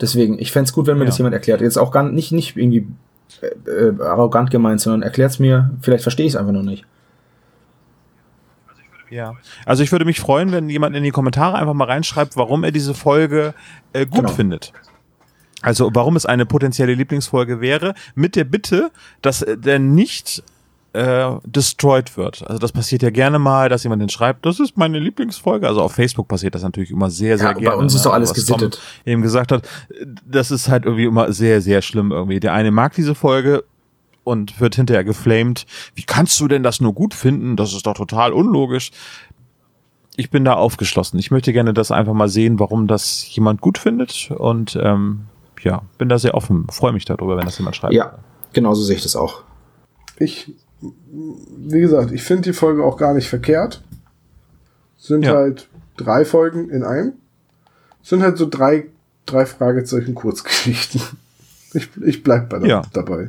Deswegen, 0.00 0.38
ich 0.38 0.52
fände 0.52 0.72
gut, 0.72 0.86
wenn 0.86 0.96
mir 0.96 1.04
ja. 1.04 1.10
das 1.10 1.18
jemand 1.18 1.34
erklärt. 1.34 1.60
Jetzt 1.60 1.78
auch 1.78 1.92
gar 1.92 2.02
nicht, 2.02 2.32
nicht 2.32 2.56
irgendwie 2.56 2.86
äh, 3.40 3.70
äh 3.70 4.02
arrogant 4.02 4.50
gemeint, 4.50 4.80
sondern 4.80 5.02
erklärt's 5.02 5.38
mir, 5.38 5.70
vielleicht 5.80 6.02
verstehe 6.02 6.26
ich 6.26 6.32
es 6.32 6.36
einfach 6.36 6.52
noch 6.52 6.62
nicht. 6.62 6.84
Ja, 9.10 9.34
also 9.66 9.82
ich 9.82 9.92
würde 9.92 10.06
mich 10.06 10.20
freuen, 10.20 10.52
wenn 10.52 10.70
jemand 10.70 10.96
in 10.96 11.02
die 11.02 11.10
Kommentare 11.10 11.58
einfach 11.58 11.74
mal 11.74 11.84
reinschreibt, 11.84 12.36
warum 12.36 12.64
er 12.64 12.72
diese 12.72 12.94
Folge 12.94 13.52
äh, 13.92 14.06
gut 14.06 14.20
genau. 14.20 14.32
findet. 14.32 14.72
Also 15.60 15.90
warum 15.92 16.16
es 16.16 16.24
eine 16.24 16.46
potenzielle 16.46 16.94
Lieblingsfolge 16.94 17.60
wäre, 17.60 17.94
mit 18.14 18.36
der 18.36 18.44
Bitte, 18.44 18.90
dass 19.20 19.44
der 19.46 19.78
nicht 19.78 20.42
äh, 20.92 21.30
destroyed 21.44 22.16
wird. 22.16 22.46
Also 22.46 22.58
das 22.58 22.72
passiert 22.72 23.02
ja 23.02 23.10
gerne 23.10 23.38
mal, 23.38 23.68
dass 23.68 23.82
jemand 23.82 24.02
den 24.02 24.08
schreibt, 24.08 24.44
das 24.44 24.60
ist 24.60 24.76
meine 24.76 24.98
Lieblingsfolge. 24.98 25.66
Also 25.66 25.80
auf 25.80 25.92
Facebook 25.92 26.28
passiert 26.28 26.54
das 26.54 26.62
natürlich 26.62 26.90
immer 26.90 27.10
sehr, 27.10 27.38
sehr 27.38 27.48
ja, 27.48 27.52
gerne. 27.54 27.76
Bei 27.76 27.82
uns 27.82 27.94
ist 27.94 28.04
doch 28.04 28.10
ne? 28.10 28.16
alles 28.16 28.34
gesittet. 28.34 28.74
Tom 28.74 29.12
eben 29.12 29.22
gesagt 29.22 29.52
hat, 29.52 29.68
das 30.26 30.50
ist 30.50 30.68
halt 30.68 30.84
irgendwie 30.84 31.04
immer 31.04 31.32
sehr, 31.32 31.60
sehr 31.60 31.82
schlimm 31.82 32.12
irgendwie. 32.12 32.40
Der 32.40 32.52
eine 32.52 32.70
mag 32.70 32.94
diese 32.94 33.14
Folge 33.14 33.64
und 34.24 34.60
wird 34.60 34.76
hinterher 34.76 35.04
geflamed. 35.04 35.66
Wie 35.94 36.02
kannst 36.02 36.38
du 36.40 36.48
denn 36.48 36.62
das 36.62 36.80
nur 36.80 36.92
gut 36.92 37.14
finden? 37.14 37.56
Das 37.56 37.72
ist 37.72 37.86
doch 37.86 37.94
total 37.94 38.32
unlogisch. 38.32 38.90
Ich 40.16 40.30
bin 40.30 40.44
da 40.44 40.54
aufgeschlossen. 40.54 41.18
Ich 41.18 41.30
möchte 41.30 41.52
gerne 41.54 41.72
das 41.72 41.90
einfach 41.90 42.12
mal 42.12 42.28
sehen, 42.28 42.58
warum 42.60 42.86
das 42.86 43.34
jemand 43.34 43.62
gut 43.62 43.78
findet 43.78 44.30
und 44.30 44.78
ähm, 44.80 45.22
ja, 45.62 45.82
bin 45.96 46.08
da 46.08 46.18
sehr 46.18 46.34
offen. 46.34 46.66
Freue 46.70 46.92
mich 46.92 47.06
darüber, 47.06 47.36
wenn 47.36 47.46
das 47.46 47.56
jemand 47.58 47.76
schreibt. 47.76 47.94
Ja, 47.94 48.18
genauso 48.52 48.82
sehe 48.82 48.96
ich 48.96 49.02
das 49.02 49.16
auch. 49.16 49.42
Ich, 50.18 50.52
wie 50.82 51.80
gesagt, 51.80 52.12
ich 52.12 52.22
finde 52.22 52.42
die 52.42 52.52
Folge 52.52 52.84
auch 52.84 52.96
gar 52.96 53.14
nicht 53.14 53.28
verkehrt. 53.28 53.82
Sind 54.98 55.24
ja. 55.24 55.34
halt 55.34 55.68
drei 55.96 56.24
Folgen 56.24 56.70
in 56.70 56.82
einem. 56.84 57.14
Sind 58.02 58.22
halt 58.22 58.38
so 58.38 58.48
drei, 58.48 58.86
drei 59.26 59.46
Fragezeichen 59.46 60.14
Kurzgeschichten. 60.14 61.00
Ich, 61.74 61.88
ich 62.04 62.22
bleib 62.22 62.50
bei 62.50 62.58
ja. 62.66 62.82
dabei. 62.92 63.28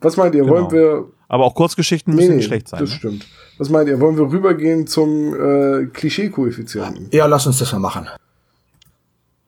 Was 0.00 0.16
meint 0.16 0.34
ihr? 0.34 0.44
Genau. 0.44 0.54
Wollen 0.54 0.70
wir. 0.70 1.04
Aber 1.28 1.44
auch 1.44 1.54
Kurzgeschichten 1.54 2.14
müssen 2.14 2.30
nee, 2.30 2.36
nicht 2.36 2.46
schlecht 2.46 2.68
sein. 2.68 2.80
Das 2.80 2.88
ne? 2.88 2.96
stimmt. 2.96 3.26
Was 3.58 3.68
meint 3.68 3.86
ihr? 3.86 4.00
Wollen 4.00 4.16
wir 4.16 4.32
rübergehen 4.32 4.86
zum 4.86 5.34
äh, 5.34 5.84
Klischee-Koeffizienten? 5.86 7.08
Ja, 7.12 7.26
lass 7.26 7.46
uns 7.46 7.58
das 7.58 7.70
mal 7.74 7.80
machen. 7.80 8.08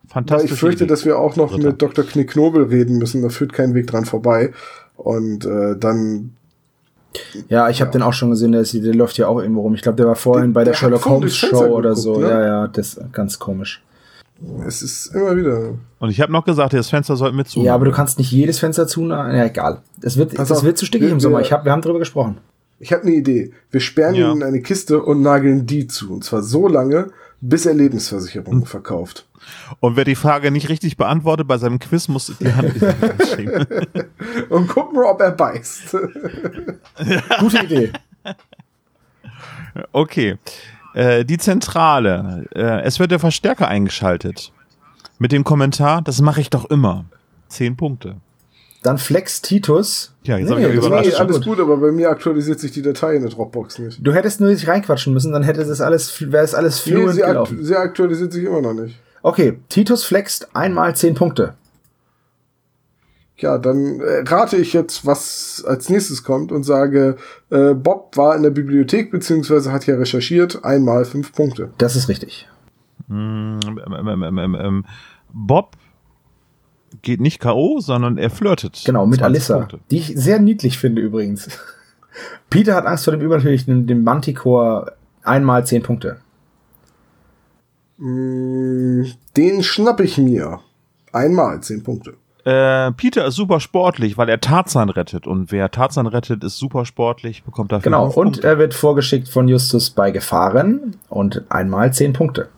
Fantastisch. 0.08 0.52
Ich 0.52 0.58
fürchte, 0.58 0.86
dass 0.86 1.06
wir 1.06 1.18
auch 1.18 1.36
noch 1.36 1.52
Dritter. 1.52 1.68
mit 1.68 1.80
Dr. 1.80 2.04
Knicknobel 2.04 2.64
reden 2.64 2.98
müssen. 2.98 3.22
Da 3.22 3.30
führt 3.30 3.54
kein 3.54 3.74
Weg 3.74 3.86
dran 3.86 4.04
vorbei. 4.04 4.52
Und 4.96 5.46
äh, 5.46 5.76
dann. 5.78 6.35
Ja, 7.48 7.68
ich 7.70 7.80
habe 7.80 7.88
ja. 7.88 7.92
den 7.92 8.02
auch 8.02 8.12
schon 8.12 8.30
gesehen, 8.30 8.52
der, 8.52 8.60
ist, 8.60 8.74
der 8.74 8.94
läuft 8.94 9.16
ja 9.18 9.28
auch 9.28 9.40
irgendwo 9.40 9.62
rum. 9.62 9.74
Ich 9.74 9.82
glaube, 9.82 9.96
der 9.96 10.06
war 10.06 10.16
vorhin 10.16 10.52
der, 10.52 10.54
bei 10.54 10.64
der, 10.64 10.72
der 10.72 10.78
Sherlock 10.78 11.06
Holmes 11.06 11.36
Show 11.36 11.64
oder 11.64 11.96
so. 11.96 12.18
Ne? 12.18 12.28
Ja, 12.28 12.42
ja, 12.42 12.66
das 12.68 12.94
ist 12.94 13.12
ganz 13.12 13.38
komisch. 13.38 13.82
Es 14.66 14.82
ist 14.82 15.14
immer 15.14 15.34
wieder. 15.34 15.74
Und 15.98 16.10
ich 16.10 16.20
habe 16.20 16.30
noch 16.30 16.44
gesagt, 16.44 16.74
das 16.74 16.90
Fenster 16.90 17.16
sollte 17.16 17.34
mit 17.34 17.48
zu. 17.48 17.60
Ja, 17.60 17.74
aber 17.74 17.86
du 17.86 17.90
kannst 17.90 18.18
nicht 18.18 18.30
jedes 18.30 18.58
Fenster 18.58 18.86
zumachen. 18.86 19.34
Ja, 19.34 19.44
egal. 19.44 19.80
Es 20.02 20.18
wird, 20.18 20.38
das 20.38 20.62
wird 20.62 20.76
zu 20.76 20.84
stickig 20.84 21.08
wir, 21.08 21.12
im 21.12 21.20
Sommer. 21.20 21.40
Ich 21.40 21.52
hab, 21.52 21.64
wir 21.64 21.72
haben 21.72 21.80
drüber 21.80 21.98
gesprochen. 21.98 22.38
Ich 22.78 22.92
habe 22.92 23.02
eine 23.04 23.12
Idee. 23.12 23.52
Wir 23.70 23.80
sperren 23.80 24.14
ja. 24.14 24.30
ihn 24.30 24.38
in 24.38 24.42
eine 24.42 24.60
Kiste 24.60 25.02
und 25.02 25.22
nageln 25.22 25.66
die 25.66 25.86
zu. 25.86 26.12
Und 26.12 26.24
zwar 26.24 26.42
so 26.42 26.68
lange, 26.68 27.08
bis 27.40 27.64
er 27.64 27.72
Lebensversicherungen 27.72 28.62
hm. 28.62 28.66
verkauft. 28.66 29.26
Und 29.80 29.96
wer 29.96 30.04
die 30.04 30.14
Frage 30.14 30.50
nicht 30.50 30.68
richtig 30.68 30.96
beantwortet 30.96 31.46
bei 31.46 31.58
seinem 31.58 31.78
Quiz, 31.78 32.08
muss 32.08 32.32
die 32.38 32.52
Hand 32.52 32.74
schieben. 33.28 33.66
Und 34.48 34.68
gucken, 34.68 34.98
ob 34.98 35.20
er 35.20 35.32
beißt. 35.32 35.92
Gute 37.40 37.64
Idee. 37.64 37.92
Okay. 39.92 40.36
Äh, 40.94 41.24
die 41.24 41.38
Zentrale. 41.38 42.46
Äh, 42.54 42.82
es 42.82 42.98
wird 42.98 43.10
der 43.10 43.18
Verstärker 43.18 43.68
eingeschaltet. 43.68 44.52
Mit 45.18 45.32
dem 45.32 45.44
Kommentar, 45.44 46.02
das 46.02 46.20
mache 46.20 46.40
ich 46.40 46.50
doch 46.50 46.66
immer. 46.70 47.04
Zehn 47.48 47.76
Punkte. 47.76 48.16
Dann 48.82 48.98
Flex 48.98 49.42
Titus. 49.42 50.14
Ja, 50.22 50.38
jetzt 50.38 50.48
nee, 50.48 50.62
habe 50.62 50.72
ich 50.72 50.74
überrascht. 50.76 51.08
Nee, 51.08 51.14
alles 51.16 51.40
gut, 51.40 51.58
aber 51.58 51.76
bei 51.76 51.90
mir 51.90 52.08
aktualisiert 52.08 52.60
sich 52.60 52.70
die 52.70 52.82
Datei 52.82 53.16
in 53.16 53.22
der 53.22 53.30
Dropbox 53.30 53.78
nicht. 53.80 53.98
Du 54.00 54.12
hättest 54.12 54.40
nur 54.40 54.50
nicht 54.50 54.68
reinquatschen 54.68 55.12
müssen, 55.12 55.32
dann 55.32 55.42
hätte 55.42 55.64
das 55.64 55.80
alles, 55.80 56.30
wäre 56.30 56.44
es 56.44 56.54
alles 56.54 56.78
fluent 56.78 57.06
nee, 57.06 57.12
sie, 57.12 57.20
gelaufen. 57.20 57.64
sie 57.64 57.74
aktualisiert 57.74 58.32
sich 58.32 58.44
immer 58.44 58.60
noch 58.60 58.74
nicht. 58.74 58.96
Okay, 59.26 59.58
Titus 59.68 60.04
flext 60.04 60.54
einmal 60.54 60.94
10 60.94 61.16
Punkte. 61.16 61.54
Ja, 63.38 63.58
dann 63.58 63.98
äh, 63.98 64.22
rate 64.24 64.56
ich 64.56 64.72
jetzt, 64.72 65.04
was 65.04 65.64
als 65.66 65.88
nächstes 65.90 66.22
kommt 66.22 66.52
und 66.52 66.62
sage, 66.62 67.16
äh, 67.50 67.74
Bob 67.74 68.16
war 68.16 68.36
in 68.36 68.44
der 68.44 68.50
Bibliothek 68.50 69.10
beziehungsweise 69.10 69.72
hat 69.72 69.84
ja 69.88 69.96
recherchiert, 69.96 70.64
einmal 70.64 71.04
5 71.04 71.32
Punkte. 71.32 71.72
Das 71.76 71.96
ist 71.96 72.08
richtig. 72.08 72.46
Mm, 73.08 73.58
ähm, 73.66 74.38
ähm, 74.38 74.54
ähm, 74.54 74.84
Bob 75.32 75.76
geht 77.02 77.20
nicht 77.20 77.40
K.O., 77.40 77.80
sondern 77.80 78.18
er 78.18 78.30
flirtet. 78.30 78.84
Genau, 78.86 79.06
mit 79.06 79.22
Alissa, 79.22 79.58
Punkte. 79.58 79.80
die 79.90 79.96
ich 79.96 80.12
sehr 80.14 80.38
niedlich 80.38 80.78
finde 80.78 81.02
übrigens. 81.02 81.48
Peter 82.48 82.76
hat 82.76 82.86
Angst 82.86 83.02
vor 83.02 83.12
dem 83.12 83.22
Übernatürlichen, 83.22 83.88
dem 83.88 84.04
Manticore, 84.04 84.92
einmal 85.24 85.66
10 85.66 85.82
Punkte. 85.82 86.18
Mm, 87.98 89.04
den 89.36 89.62
schnapp 89.62 90.00
ich 90.00 90.18
mir. 90.18 90.60
Einmal, 91.12 91.60
zehn 91.62 91.82
Punkte. 91.82 92.14
Äh, 92.44 92.92
Peter 92.92 93.26
ist 93.26 93.34
super 93.34 93.58
sportlich, 93.58 94.16
weil 94.18 94.28
er 94.28 94.40
Tarzan 94.40 94.88
rettet. 94.88 95.26
Und 95.26 95.50
wer 95.50 95.70
Tarzan 95.70 96.06
rettet, 96.06 96.44
ist 96.44 96.58
super 96.58 96.84
sportlich, 96.84 97.42
bekommt 97.42 97.72
dafür 97.72 97.82
Genau, 97.90 98.08
und 98.08 98.44
er 98.44 98.58
wird 98.58 98.72
vorgeschickt 98.72 99.28
von 99.28 99.48
Justus 99.48 99.90
bei 99.90 100.12
Gefahren 100.12 100.96
und 101.08 101.42
einmal 101.48 101.92
zehn 101.92 102.12
Punkte. 102.12 102.48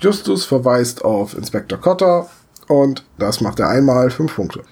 Justus 0.00 0.44
verweist 0.44 1.04
auf 1.04 1.36
Inspektor 1.36 1.78
Cotter 1.78 2.26
und 2.66 3.04
das 3.18 3.40
macht 3.40 3.60
er 3.60 3.68
einmal 3.68 4.10
fünf 4.10 4.34
Punkte. 4.34 4.62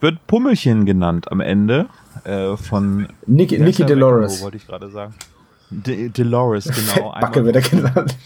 Wird 0.00 0.24
Pummelchen 0.28 0.84
genannt 0.84 1.32
am 1.32 1.40
Ende 1.40 1.86
äh, 2.24 2.56
von 2.56 3.08
Nicky, 3.26 3.58
Nicky 3.58 3.84
Dolores. 3.84 4.42
wollte 4.42 4.58
ich 4.58 4.66
gerade 4.66 4.90
sagen. 4.90 5.14
De 5.70 6.08
Dolores, 6.10 6.64
genau. 6.94 7.14
Backe 7.20 7.44
wird 7.44 7.56
er 7.56 7.62
genannt. 7.62 8.16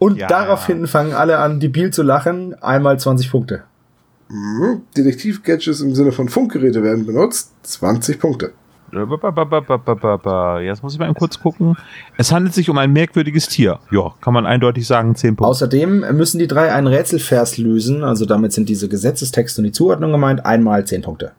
Und 0.00 0.16
ja. 0.16 0.26
daraufhin 0.28 0.86
fangen 0.86 1.12
alle 1.12 1.38
an, 1.38 1.60
debil 1.60 1.92
zu 1.92 2.02
lachen. 2.02 2.54
Einmal 2.62 2.98
20 2.98 3.30
Punkte. 3.30 3.64
Mhm. 4.30 4.80
Detektiv-Gadgets 4.96 5.82
im 5.82 5.94
Sinne 5.94 6.10
von 6.10 6.30
Funkgeräte 6.30 6.82
werden 6.82 7.04
benutzt. 7.04 7.52
20 7.64 8.18
Punkte. 8.18 8.52
Jetzt 10.62 10.82
muss 10.82 10.94
ich 10.94 10.98
mal 10.98 11.04
eben 11.04 11.14
kurz 11.14 11.38
gucken. 11.38 11.76
Es 12.16 12.32
handelt 12.32 12.54
sich 12.54 12.70
um 12.70 12.78
ein 12.78 12.92
merkwürdiges 12.92 13.48
Tier. 13.48 13.78
Ja, 13.90 14.14
kann 14.22 14.32
man 14.32 14.46
eindeutig 14.46 14.86
sagen, 14.86 15.14
10 15.14 15.36
Punkte. 15.36 15.50
Außerdem 15.50 16.16
müssen 16.16 16.38
die 16.38 16.48
drei 16.48 16.72
einen 16.72 16.86
Rätselvers 16.86 17.58
lösen. 17.58 18.02
Also 18.02 18.24
damit 18.24 18.54
sind 18.54 18.70
diese 18.70 18.88
Gesetzestexte 18.88 19.60
und 19.60 19.66
die 19.66 19.72
Zuordnung 19.72 20.12
gemeint. 20.12 20.46
Einmal 20.46 20.86
10 20.86 21.02
Punkte. 21.02 21.32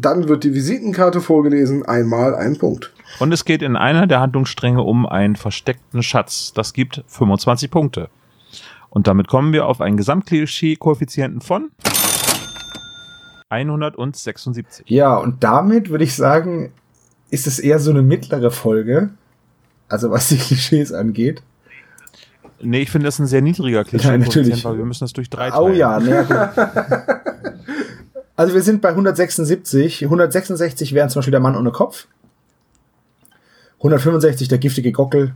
Dann 0.00 0.28
wird 0.28 0.44
die 0.44 0.54
Visitenkarte 0.54 1.20
vorgelesen. 1.20 1.84
Einmal 1.84 2.34
ein 2.34 2.56
Punkt. 2.56 2.92
Und 3.18 3.32
es 3.32 3.44
geht 3.44 3.60
in 3.60 3.76
einer 3.76 4.06
der 4.06 4.20
Handlungsstränge 4.20 4.82
um 4.82 5.04
einen 5.06 5.36
versteckten 5.36 6.02
Schatz. 6.02 6.52
Das 6.54 6.72
gibt 6.72 7.04
25 7.06 7.70
Punkte. 7.70 8.08
Und 8.88 9.06
damit 9.06 9.28
kommen 9.28 9.52
wir 9.52 9.66
auf 9.66 9.80
einen 9.80 9.96
Gesamtklischee-Koeffizienten 9.96 11.40
von 11.42 11.70
176. 13.50 14.88
Ja, 14.88 15.16
und 15.16 15.44
damit 15.44 15.90
würde 15.90 16.04
ich 16.04 16.14
sagen, 16.14 16.72
ist 17.30 17.46
es 17.46 17.58
eher 17.58 17.78
so 17.78 17.90
eine 17.90 18.02
mittlere 18.02 18.50
Folge. 18.50 19.10
Also 19.88 20.10
was 20.10 20.28
die 20.28 20.38
Klischees 20.38 20.92
angeht. 20.92 21.42
Nee, 22.62 22.82
ich 22.82 22.90
finde 22.90 23.06
das 23.06 23.18
ein 23.18 23.26
sehr 23.26 23.42
niedriger 23.42 23.84
Klischee. 23.84 24.08
Ja, 24.08 24.18
natürlich. 24.18 24.64
Weil 24.64 24.78
wir 24.78 24.84
müssen 24.84 25.04
das 25.04 25.12
durch 25.12 25.30
drei 25.30 25.50
teilen. 25.50 25.62
Oh 25.62 25.68
ja, 25.70 25.98
ne, 25.98 26.26
Also 28.40 28.54
wir 28.54 28.62
sind 28.62 28.80
bei 28.80 28.88
176. 28.88 30.02
166 30.02 30.94
wären 30.94 31.10
zum 31.10 31.20
Beispiel 31.20 31.30
der 31.30 31.40
Mann 31.40 31.56
ohne 31.56 31.72
Kopf. 31.72 32.06
165 33.76 34.48
der 34.48 34.56
giftige 34.56 34.92
Gockel 34.92 35.34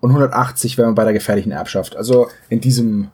und 0.00 0.10
180 0.10 0.76
wären 0.76 0.90
wir 0.90 0.94
bei 0.94 1.04
der 1.04 1.14
gefährlichen 1.14 1.50
Erbschaft. 1.50 1.96
Also 1.96 2.28
in 2.50 2.60
diesem, 2.60 3.08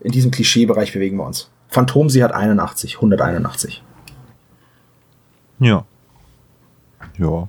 in 0.00 0.10
diesem 0.10 0.32
Klischeebereich 0.32 0.92
bewegen 0.92 1.18
wir 1.18 1.24
uns. 1.24 1.48
Phantom, 1.68 2.10
sie 2.10 2.24
hat 2.24 2.32
81, 2.32 2.96
181. 2.96 3.84
Ja. 5.60 5.84
Ja. 7.16 7.48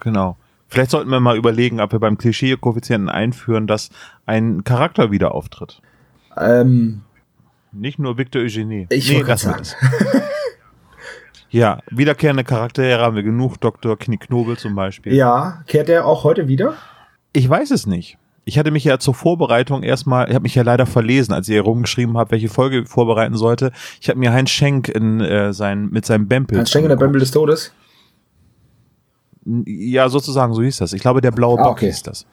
Genau. 0.00 0.36
Vielleicht 0.68 0.90
sollten 0.90 1.08
wir 1.08 1.20
mal 1.20 1.38
überlegen, 1.38 1.80
ob 1.80 1.92
wir 1.92 1.98
beim 1.98 2.18
Klischee-Koeffizienten 2.18 3.08
einführen, 3.08 3.66
dass 3.66 3.88
ein 4.26 4.64
Charakter 4.64 5.10
wieder 5.10 5.32
auftritt. 5.32 5.80
Ähm, 6.36 7.04
Nicht 7.72 7.98
nur 7.98 8.16
Victor 8.18 8.42
Eugenie. 8.42 8.86
Ich 8.90 9.10
grad 9.20 9.44
das. 9.44 9.76
Ja, 11.50 11.78
wiederkehrende 11.90 12.44
Charaktere 12.44 13.00
haben 13.00 13.16
wir 13.16 13.22
genug. 13.22 13.58
Dr. 13.58 13.96
Knicknobel 13.98 14.58
zum 14.58 14.74
Beispiel. 14.74 15.14
Ja, 15.14 15.62
kehrt 15.66 15.88
er 15.88 16.04
auch 16.04 16.22
heute 16.22 16.46
wieder? 16.46 16.74
Ich 17.32 17.48
weiß 17.48 17.70
es 17.70 17.86
nicht. 17.86 18.18
Ich 18.44 18.58
hatte 18.58 18.70
mich 18.70 18.84
ja 18.84 18.98
zur 18.98 19.14
Vorbereitung 19.14 19.82
erstmal, 19.82 20.28
ich 20.28 20.34
habe 20.34 20.42
mich 20.42 20.54
ja 20.54 20.62
leider 20.62 20.84
verlesen, 20.84 21.32
als 21.32 21.48
ihr 21.48 21.54
hier 21.54 21.62
rumgeschrieben 21.62 22.18
habt, 22.18 22.32
welche 22.32 22.50
Folge 22.50 22.80
ich 22.80 22.88
vorbereiten 22.88 23.34
sollte. 23.36 23.72
Ich 24.00 24.10
habe 24.10 24.18
mir 24.18 24.32
Heinz 24.32 24.50
Schenk 24.50 24.88
in 24.88 25.20
äh, 25.20 25.54
sein, 25.54 25.88
mit 25.90 26.04
seinem 26.04 26.28
Bempel. 26.28 26.58
Hans 26.58 26.70
Schengen, 26.70 26.88
der 26.90 26.96
Bembel 26.96 27.20
des 27.20 27.30
Todes. 27.30 27.72
Ja, 29.44 30.10
sozusagen, 30.10 30.52
so 30.52 30.62
hieß 30.62 30.76
das. 30.78 30.92
Ich 30.92 31.00
glaube, 31.00 31.22
der 31.22 31.30
blaue 31.30 31.58
Ah, 31.58 31.62
Bock 31.62 31.72
okay. 31.72 31.86
hieß 31.86 32.02
das. 32.02 32.26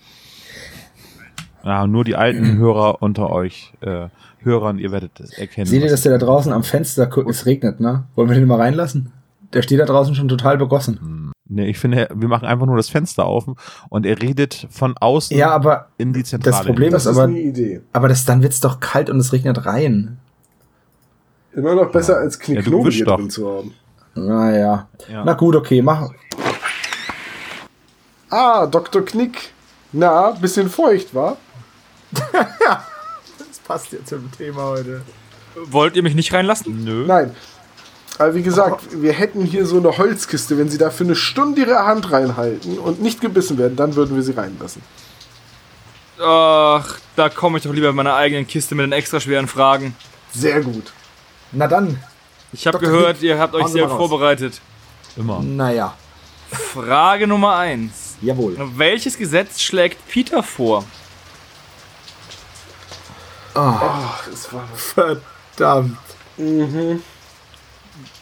Ja, 1.64 1.88
nur 1.88 2.04
die 2.04 2.16
alten 2.16 2.58
Hörer 2.58 3.02
unter 3.02 3.30
euch, 3.30 3.74
äh, 3.82 4.08
Hörern, 4.46 4.78
ihr 4.80 4.92
werdet 4.92 5.20
es 5.20 5.32
erkennen. 5.38 5.66
Seht 5.66 5.84
ihr, 5.84 5.90
dass 5.90 6.02
der 6.02 6.18
da 6.18 6.26
draußen 6.26 6.54
am 6.54 6.64
Fenster 6.64 7.08
guckt? 7.08 7.30
Es 7.30 7.46
regnet, 7.46 7.80
ne? 7.80 8.04
Wollen 8.16 8.30
wir 8.30 8.36
den 8.36 8.48
mal 8.48 8.60
reinlassen? 8.62 9.12
Der 9.54 9.62
steht 9.62 9.80
da 9.80 9.86
draußen 9.86 10.16
schon 10.16 10.28
total 10.28 10.58
begossen. 10.58 11.32
Nee, 11.48 11.68
ich 11.68 11.78
finde, 11.78 12.08
wir 12.14 12.28
machen 12.28 12.46
einfach 12.48 12.66
nur 12.66 12.78
das 12.78 12.90
Fenster 12.90 13.26
auf 13.26 13.46
und 13.90 14.06
er 14.06 14.22
redet 14.22 14.68
von 14.72 14.96
außen 14.98 15.36
Ja, 15.38 15.52
aber, 15.52 15.88
in 15.98 16.12
die 16.14 16.24
Zentrale. 16.24 16.56
das 16.58 16.66
Problem 16.66 16.92
Das 16.92 17.06
ist 17.06 17.12
ist 17.12 17.18
aber, 17.18 17.28
eine 17.28 17.40
Idee. 17.40 17.82
aber 17.94 18.08
das, 18.08 18.26
dann 18.26 18.42
wird's 18.42 18.60
doch 18.62 18.80
kalt 18.80 19.10
und 19.10 19.20
es 19.20 19.32
regnet 19.34 19.66
rein. 19.66 20.18
Immer 21.54 21.76
noch 21.76 21.92
besser 21.92 22.18
als 22.18 22.40
Ja, 22.48 22.66
wischst 22.66 22.98
hier 22.98 23.06
doch. 23.06 23.18
drin 23.18 23.30
zu 23.30 23.48
haben. 23.50 23.74
Naja. 24.16 24.88
Ja. 25.12 25.24
Na 25.26 25.34
gut, 25.34 25.56
okay, 25.56 25.82
mach. 25.82 26.10
Ah, 28.30 28.66
Dr. 28.66 29.04
Knick. 29.06 29.52
Na, 29.92 30.32
bisschen 30.32 30.70
feucht, 30.70 31.14
war? 31.14 31.38
Passt 33.66 33.92
jetzt 33.92 34.10
zum 34.10 34.32
Thema 34.32 34.64
heute. 34.64 35.02
Wollt 35.56 35.96
ihr 35.96 36.04
mich 36.04 36.16
nicht 36.16 36.32
reinlassen? 36.34 36.84
Nö. 36.84 37.06
Nein. 37.08 37.36
Aber 38.18 38.36
wie 38.36 38.44
gesagt, 38.44 39.02
wir 39.02 39.12
hätten 39.12 39.44
hier 39.44 39.66
so 39.66 39.78
eine 39.78 39.98
Holzkiste. 39.98 40.58
Wenn 40.58 40.70
Sie 40.70 40.78
da 40.78 40.90
für 40.90 41.04
eine 41.04 41.16
Stunde 41.16 41.62
Ihre 41.62 41.86
Hand 41.86 42.12
reinhalten 42.12 42.78
und 42.78 43.02
nicht 43.02 43.22
gebissen 43.22 43.58
werden, 43.58 43.76
dann 43.76 43.96
würden 43.96 44.16
wir 44.16 44.24
Sie 44.24 44.34
reinlassen. 44.34 44.82
Ach, 46.22 46.98
da 47.16 47.30
komme 47.30 47.58
ich 47.58 47.64
doch 47.64 47.74
lieber 47.74 47.90
in 47.90 47.96
meiner 47.96 48.16
eigenen 48.16 48.48
Kiste 48.48 48.76
mit 48.76 48.86
den 48.86 48.94
extra 48.94 49.20
schweren 49.20 49.48
Fragen. 49.48 49.96
Sehr 50.34 50.62
gut. 50.62 50.94
Na 51.52 51.68
dann. 51.68 52.00
Ich 52.54 52.68
habe 52.68 52.80
gehört, 52.80 53.22
ihr 53.22 53.38
habt 53.38 53.54
euch 53.54 53.68
sehr 53.68 53.90
vorbereitet. 53.90 54.62
Immer. 55.18 55.42
Naja. 55.42 55.94
Frage 56.52 57.28
Nummer 57.28 57.58
1. 57.58 58.18
Jawohl. 58.22 58.56
Welches 58.78 59.18
Gesetz 59.18 59.60
schlägt 59.60 60.08
Peter 60.08 60.42
vor? 60.42 60.86
Ach, 63.56 64.28
es 64.32 64.52
war 64.54 64.68
Verdammt. 64.76 65.98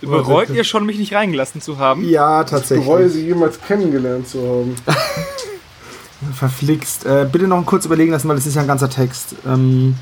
Bereut 0.01 0.49
ihr 0.49 0.63
schon, 0.63 0.85
mich 0.85 0.99
nicht 0.99 1.13
reingelassen 1.13 1.61
zu 1.61 1.79
haben? 1.79 2.07
Ja, 2.07 2.41
Ich 2.43 2.49
bereue, 2.49 2.59
tatsächlich. 2.61 3.11
Sie 3.13 3.25
jemals 3.27 3.59
kennengelernt 3.61 4.27
zu 4.27 4.41
haben. 4.41 4.75
Verflixt. 6.35 7.05
Äh, 7.05 7.27
bitte 7.29 7.47
noch 7.47 7.65
kurz 7.65 7.85
überlegen 7.85 8.11
lassen, 8.11 8.27
weil 8.29 8.35
das 8.35 8.45
ist 8.45 8.55
ja 8.55 8.61
ein 8.61 8.67
ganzer 8.67 8.89
Text. 8.89 9.35
Ähm, 9.45 9.95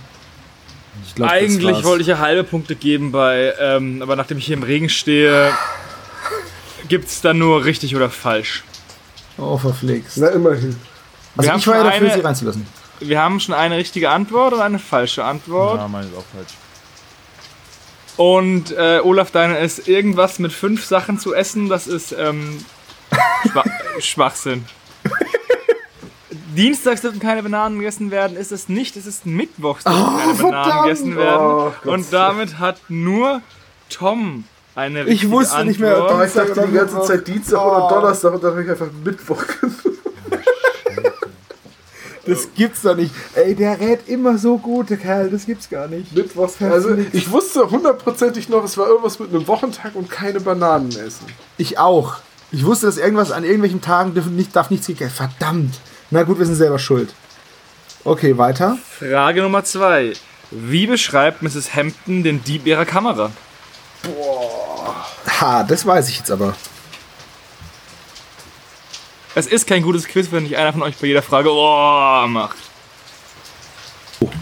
ich 1.06 1.16
glaub, 1.16 1.30
Eigentlich 1.32 1.84
wollte 1.84 2.02
ich 2.02 2.08
ja 2.08 2.20
halbe 2.20 2.44
Punkte 2.44 2.76
geben 2.76 3.12
bei, 3.12 3.53
ähm, 3.60 4.02
aber 4.02 4.16
nachdem 4.16 4.38
ich 4.38 4.45
hier 4.45 4.58
im 4.58 4.64
Regen 4.64 4.90
stehe, 4.90 5.52
gibt's 6.90 7.22
dann 7.22 7.38
nur 7.40 7.64
richtig 7.66 7.95
oder 7.95 8.10
falsch. 8.10 8.64
Oh, 9.38 9.58
verflixt. 9.58 10.18
Na, 10.18 10.28
immerhin. 10.28 10.76
Also 11.38 11.52
ich 11.56 11.68
war 11.68 11.76
ja 11.78 11.82
schon 11.82 11.91
dafür, 11.91 12.08
eine- 12.08 12.14
sie 12.14 12.20
reinzulassen. 12.20 12.68
Wir 13.02 13.19
haben 13.22 13.40
schon 13.40 13.53
eine 13.56 13.78
richtige 13.78 14.10
Antwort 14.10 14.53
und 14.53 14.61
eine 14.61 14.80
falsche 14.80 15.23
Antwort. 15.26 15.78
Ja, 15.80 15.88
meine 15.88 16.07
ist 16.07 16.15
auch 16.15 16.23
falsch. 16.36 16.53
Und 18.18 18.72
äh, 18.78 18.99
Olaf, 19.03 19.32
deine 19.32 19.57
ist 19.60 19.88
irgendwas 19.88 20.38
mit 20.40 20.52
fünf 20.53 20.86
Sachen 20.86 21.18
zu 21.18 21.34
essen, 21.34 21.69
das 21.69 21.88
ist 21.88 22.11
ähm, 22.18 22.64
Schwa 23.52 23.64
Schwachsinn. 23.99 24.65
Dienstags 26.56 27.02
dürfen 27.02 27.19
keine 27.19 27.41
Bananen 27.44 27.80
gegessen 27.80 28.11
werden, 28.11 28.36
ist 28.38 28.52
es 28.52 28.68
nicht, 28.69 28.95
es 28.98 29.06
ist 29.06 29.26
Mittwochs 29.26 29.84
dürfen 29.86 30.03
keine 30.03 30.34
Bananen 30.34 30.36
verdammt! 30.36 30.84
gegessen 30.84 31.15
werden. 31.18 31.45
Oh, 31.86 31.90
und 31.91 32.14
damit 32.14 32.60
hat 32.60 32.78
nur 32.90 33.41
Tom 33.90 34.44
eine 34.76 35.06
richtige 35.06 35.26
Ich 35.28 35.32
wusste 35.32 35.65
nicht 35.65 35.80
mehr, 35.80 35.94
Antwort. 35.95 36.11
Aber 36.11 36.26
ich 36.28 36.34
dachte 36.34 36.68
die 36.68 36.73
ganze 36.73 36.98
Oh. 36.99 37.06
Zeit 37.06 37.28
Dienstag 37.28 37.65
oder 37.65 37.88
Donnerstag 37.90 38.34
und 38.34 38.44
dann 38.44 38.52
habe 38.52 38.64
ich 38.64 38.69
einfach 38.69 38.88
Mittwoch 39.03 39.44
genommen. 39.61 39.98
Das 42.26 42.49
gibt's 42.56 42.84
doch 42.84 42.95
nicht. 42.95 43.11
Ey, 43.35 43.56
der 43.56 43.80
rät 43.80 44.07
immer 44.07 44.38
so 44.38 44.57
gut, 44.57 44.89
der 44.89 44.98
Kerl. 44.98 45.30
Das 45.30 45.45
gibt's 45.45 45.69
gar 45.69 45.88
nicht. 45.88 46.15
Mittwoch. 46.15 46.49
Also 46.60 46.95
ich 47.14 47.31
wusste 47.31 47.69
hundertprozentig 47.69 48.48
noch, 48.49 48.64
es 48.64 48.77
war 48.77 48.88
irgendwas 48.88 49.19
mit 49.19 49.30
einem 49.30 49.48
Wochentag 49.48 49.95
und 49.95 50.10
keine 50.10 50.39
Bananen 50.39 50.89
essen. 50.89 51.26
Ich 51.57 51.80
auch. 51.80 52.18
Ich 52.52 52.65
wusste, 52.65 52.85
dass 52.85 52.98
irgendwas 52.98 53.31
an 53.31 53.43
irgendwelchen 53.43 53.81
Tagen 53.81 54.14
dürfen 54.14 54.35
nicht, 54.35 54.56
darf 54.56 54.69
nichts 54.69 54.88
gegessen 54.88 55.15
Verdammt. 55.15 55.80
Na 56.11 56.23
gut, 56.23 56.38
wir 56.38 56.45
sind 56.45 56.56
selber 56.56 56.80
schuld. 56.80 57.14
Okay, 58.03 58.38
weiter. 58.38 58.77
Frage 58.99 59.41
Nummer 59.41 59.64
zwei. 59.64 60.14
Wie 60.52 60.85
beschreibt 60.85 61.41
Mrs. 61.41 61.73
Hampton 61.76 62.23
den 62.23 62.43
Dieb 62.43 62.68
ihrer 62.68 62.85
Kamera? 62.85 63.31
Ha, 65.39 65.64
das 65.64 65.85
weiß 65.85 66.10
ich 66.10 66.18
jetzt 66.18 66.31
aber. 66.31 66.56
Es 69.34 69.48
ist 69.48 69.66
kein 69.66 69.82
gutes 69.82 70.08
Quiz, 70.08 70.28
wenn 70.32 70.44
nicht 70.44 70.58
einer 70.58 70.74
von 70.74 70.82
euch 70.84 70.98
bei 70.98 71.08
jeder 71.08 71.22
Frage 71.22 71.49
oh, 71.52 72.28
macht. 72.28 72.58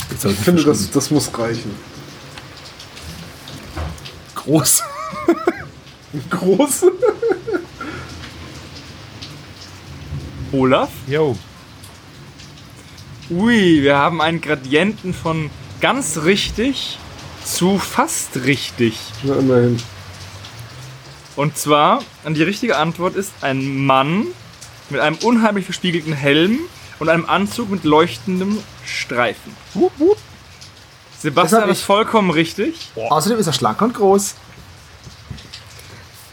Jetzt 0.10 0.26
hab 0.26 0.32
Ich 0.32 0.38
finde, 0.40 0.64
das, 0.64 0.90
das 0.90 1.11
muss 1.11 1.30
reichen. 1.38 1.76
groß. 4.36 4.84
Groß? 6.32 6.86
Olaf? 10.52 10.90
Jo. 11.06 11.38
Ui, 13.30 13.84
wir 13.84 13.95
haben 13.95 14.22
einen 14.22 14.41
Gradienten 14.41 15.14
von 15.14 15.52
ganz 15.82 16.22
richtig 16.24 16.98
zu 17.45 17.78
fast 17.78 18.38
richtig. 18.38 18.98
Na, 19.22 19.36
immerhin. 19.36 19.78
Und 21.36 21.56
zwar, 21.57 22.02
und 22.24 22.36
die 22.36 22.44
richtige 22.44 22.78
Antwort 22.78 23.16
ist 23.16 23.32
ein 23.41 23.86
Mann 23.86 24.26
mit 24.91 25.02
einem 25.02 25.18
unheimlich 25.18 25.66
verspiegelten 25.66 26.14
Helm 26.14 26.60
und 26.99 27.10
einem 27.10 27.26
Anzug 27.26 27.70
mit 27.70 27.84
leuchtendem 27.84 28.57
Streifen. 28.86 29.56
Wupp. 29.74 30.18
Das 31.14 31.22
Sebastian 31.24 31.70
ist 31.70 31.82
vollkommen 31.82 32.30
richtig. 32.32 32.91
Außerdem 32.95 33.40
ist 33.40 33.48
er 33.48 33.53
schlank 33.53 33.82
und 33.82 33.94
groß. 33.94 34.36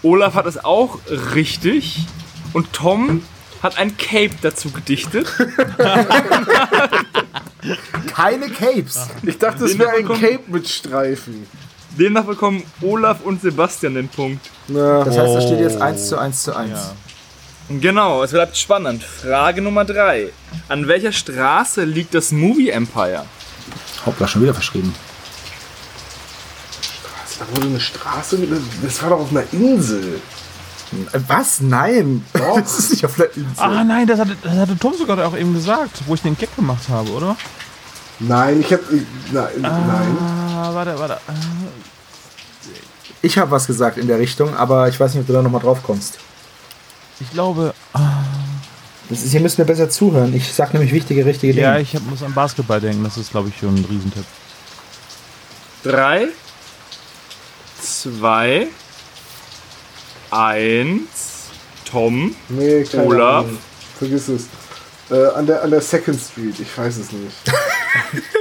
Olaf 0.02 0.34
hat 0.34 0.46
es 0.46 0.62
auch 0.64 0.98
richtig. 1.34 2.06
Und 2.52 2.72
Tom 2.72 3.22
hat 3.62 3.78
ein 3.78 3.96
Cape 3.96 4.30
dazu 4.40 4.70
gedichtet. 4.70 5.26
Keine 8.14 8.48
Capes. 8.48 9.08
Ich 9.22 9.38
dachte, 9.38 9.64
es 9.64 9.78
wäre 9.78 9.90
ein 9.90 10.06
Cape 10.06 10.40
mit 10.46 10.68
Streifen. 10.68 11.46
Demnach 11.98 12.24
bekommen 12.24 12.62
Olaf 12.82 13.20
und 13.24 13.40
Sebastian 13.40 13.94
den 13.94 14.08
Punkt. 14.08 14.48
Na, 14.68 15.02
Das 15.02 15.16
heißt, 15.18 15.34
da 15.34 15.40
steht 15.40 15.60
jetzt 15.60 15.80
1 15.80 16.08
zu 16.08 16.18
1 16.18 16.42
zu 16.42 16.54
1. 16.54 16.70
Ja. 16.70 16.92
Genau, 17.68 18.22
es 18.22 18.30
bleibt 18.30 18.56
spannend. 18.56 19.02
Frage 19.02 19.60
Nummer 19.60 19.84
3. 19.84 20.28
An 20.68 20.86
welcher 20.86 21.12
Straße 21.12 21.84
liegt 21.84 22.14
das 22.14 22.30
Movie 22.30 22.70
Empire? 22.70 23.24
Hoppla, 24.04 24.28
schon 24.28 24.42
wieder 24.42 24.54
verschrieben. 24.54 24.94
da 27.38 27.44
wurde 27.56 27.66
eine 27.68 27.80
Straße. 27.80 28.38
mit- 28.38 28.50
Das 28.82 29.02
war 29.02 29.10
doch 29.10 29.20
auf 29.20 29.30
einer 29.30 29.42
Insel. 29.52 30.20
Äh, 31.12 31.18
Was? 31.26 31.60
Nein. 31.60 32.24
Das 32.32 32.78
ist 32.78 32.90
nicht 32.92 33.04
auf 33.04 33.16
der 33.16 33.34
Insel. 33.36 33.50
Ah 33.56 33.82
nein, 33.82 34.06
das 34.06 34.20
hatte, 34.20 34.36
das 34.42 34.52
hatte 34.56 34.78
Tom 34.78 34.94
sogar 34.96 35.26
auch 35.26 35.36
eben 35.36 35.52
gesagt, 35.52 36.02
wo 36.06 36.14
ich 36.14 36.22
den 36.22 36.36
Gag 36.38 36.54
gemacht 36.54 36.88
habe, 36.88 37.10
oder? 37.10 37.36
Nein, 38.20 38.60
ich 38.60 38.72
hab. 38.72 38.80
Ich, 38.92 39.02
nein, 39.32 39.48
nein. 39.60 40.16
Ah, 40.20 40.70
warte, 40.72 40.98
warte. 40.98 41.18
Ich 43.22 43.36
habe 43.36 43.50
was 43.50 43.66
gesagt 43.66 43.98
in 43.98 44.06
der 44.06 44.18
Richtung, 44.18 44.56
aber 44.56 44.88
ich 44.88 44.98
weiß 44.98 45.12
nicht, 45.14 45.22
ob 45.22 45.26
du 45.26 45.32
da 45.32 45.42
nochmal 45.42 45.60
drauf 45.60 45.82
kommst. 45.82 46.18
Ich 47.20 47.30
glaube, 47.30 47.74
Das 49.08 49.22
ist, 49.22 49.32
ihr 49.34 49.40
müsst 49.40 49.58
mir 49.58 49.64
besser 49.64 49.88
zuhören. 49.88 50.34
Ich 50.34 50.52
sag 50.52 50.72
nämlich 50.74 50.92
wichtige, 50.92 51.24
richtige 51.24 51.52
Dinge. 51.54 51.66
ja, 51.66 51.78
ich 51.78 51.94
hab, 51.94 52.02
muss 52.02 52.22
an 52.22 52.34
Basketball 52.34 52.80
denken. 52.80 53.04
Das 53.04 53.16
ist, 53.16 53.30
glaube 53.30 53.48
ich, 53.48 53.56
schon 53.58 53.74
ein 53.74 53.84
Riesentipp. 53.84 54.24
3, 55.84 56.28
2, 57.80 58.66
1. 60.30 61.00
Tom. 61.84 62.34
Nee, 62.48 62.82
keine 62.84 63.04
Olaf? 63.04 63.44
Ahnung. 63.44 63.58
Vergiss 63.98 64.28
es. 64.28 64.46
Äh, 65.08 65.24
an, 65.36 65.46
der, 65.46 65.62
an 65.62 65.70
der 65.70 65.80
Second 65.80 66.20
Street, 66.20 66.58
ich 66.58 66.76
weiß 66.76 66.96
es 66.96 67.12
nicht. 67.12 67.36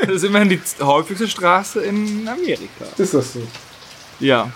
Das 0.05 0.17
ist 0.17 0.23
immerhin 0.23 0.49
die 0.49 0.59
häufigste 0.81 1.27
Straße 1.27 1.81
in 1.81 2.27
Amerika. 2.27 2.85
Ist 2.97 3.13
das 3.13 3.33
so? 3.33 3.41
Ja, 4.19 4.51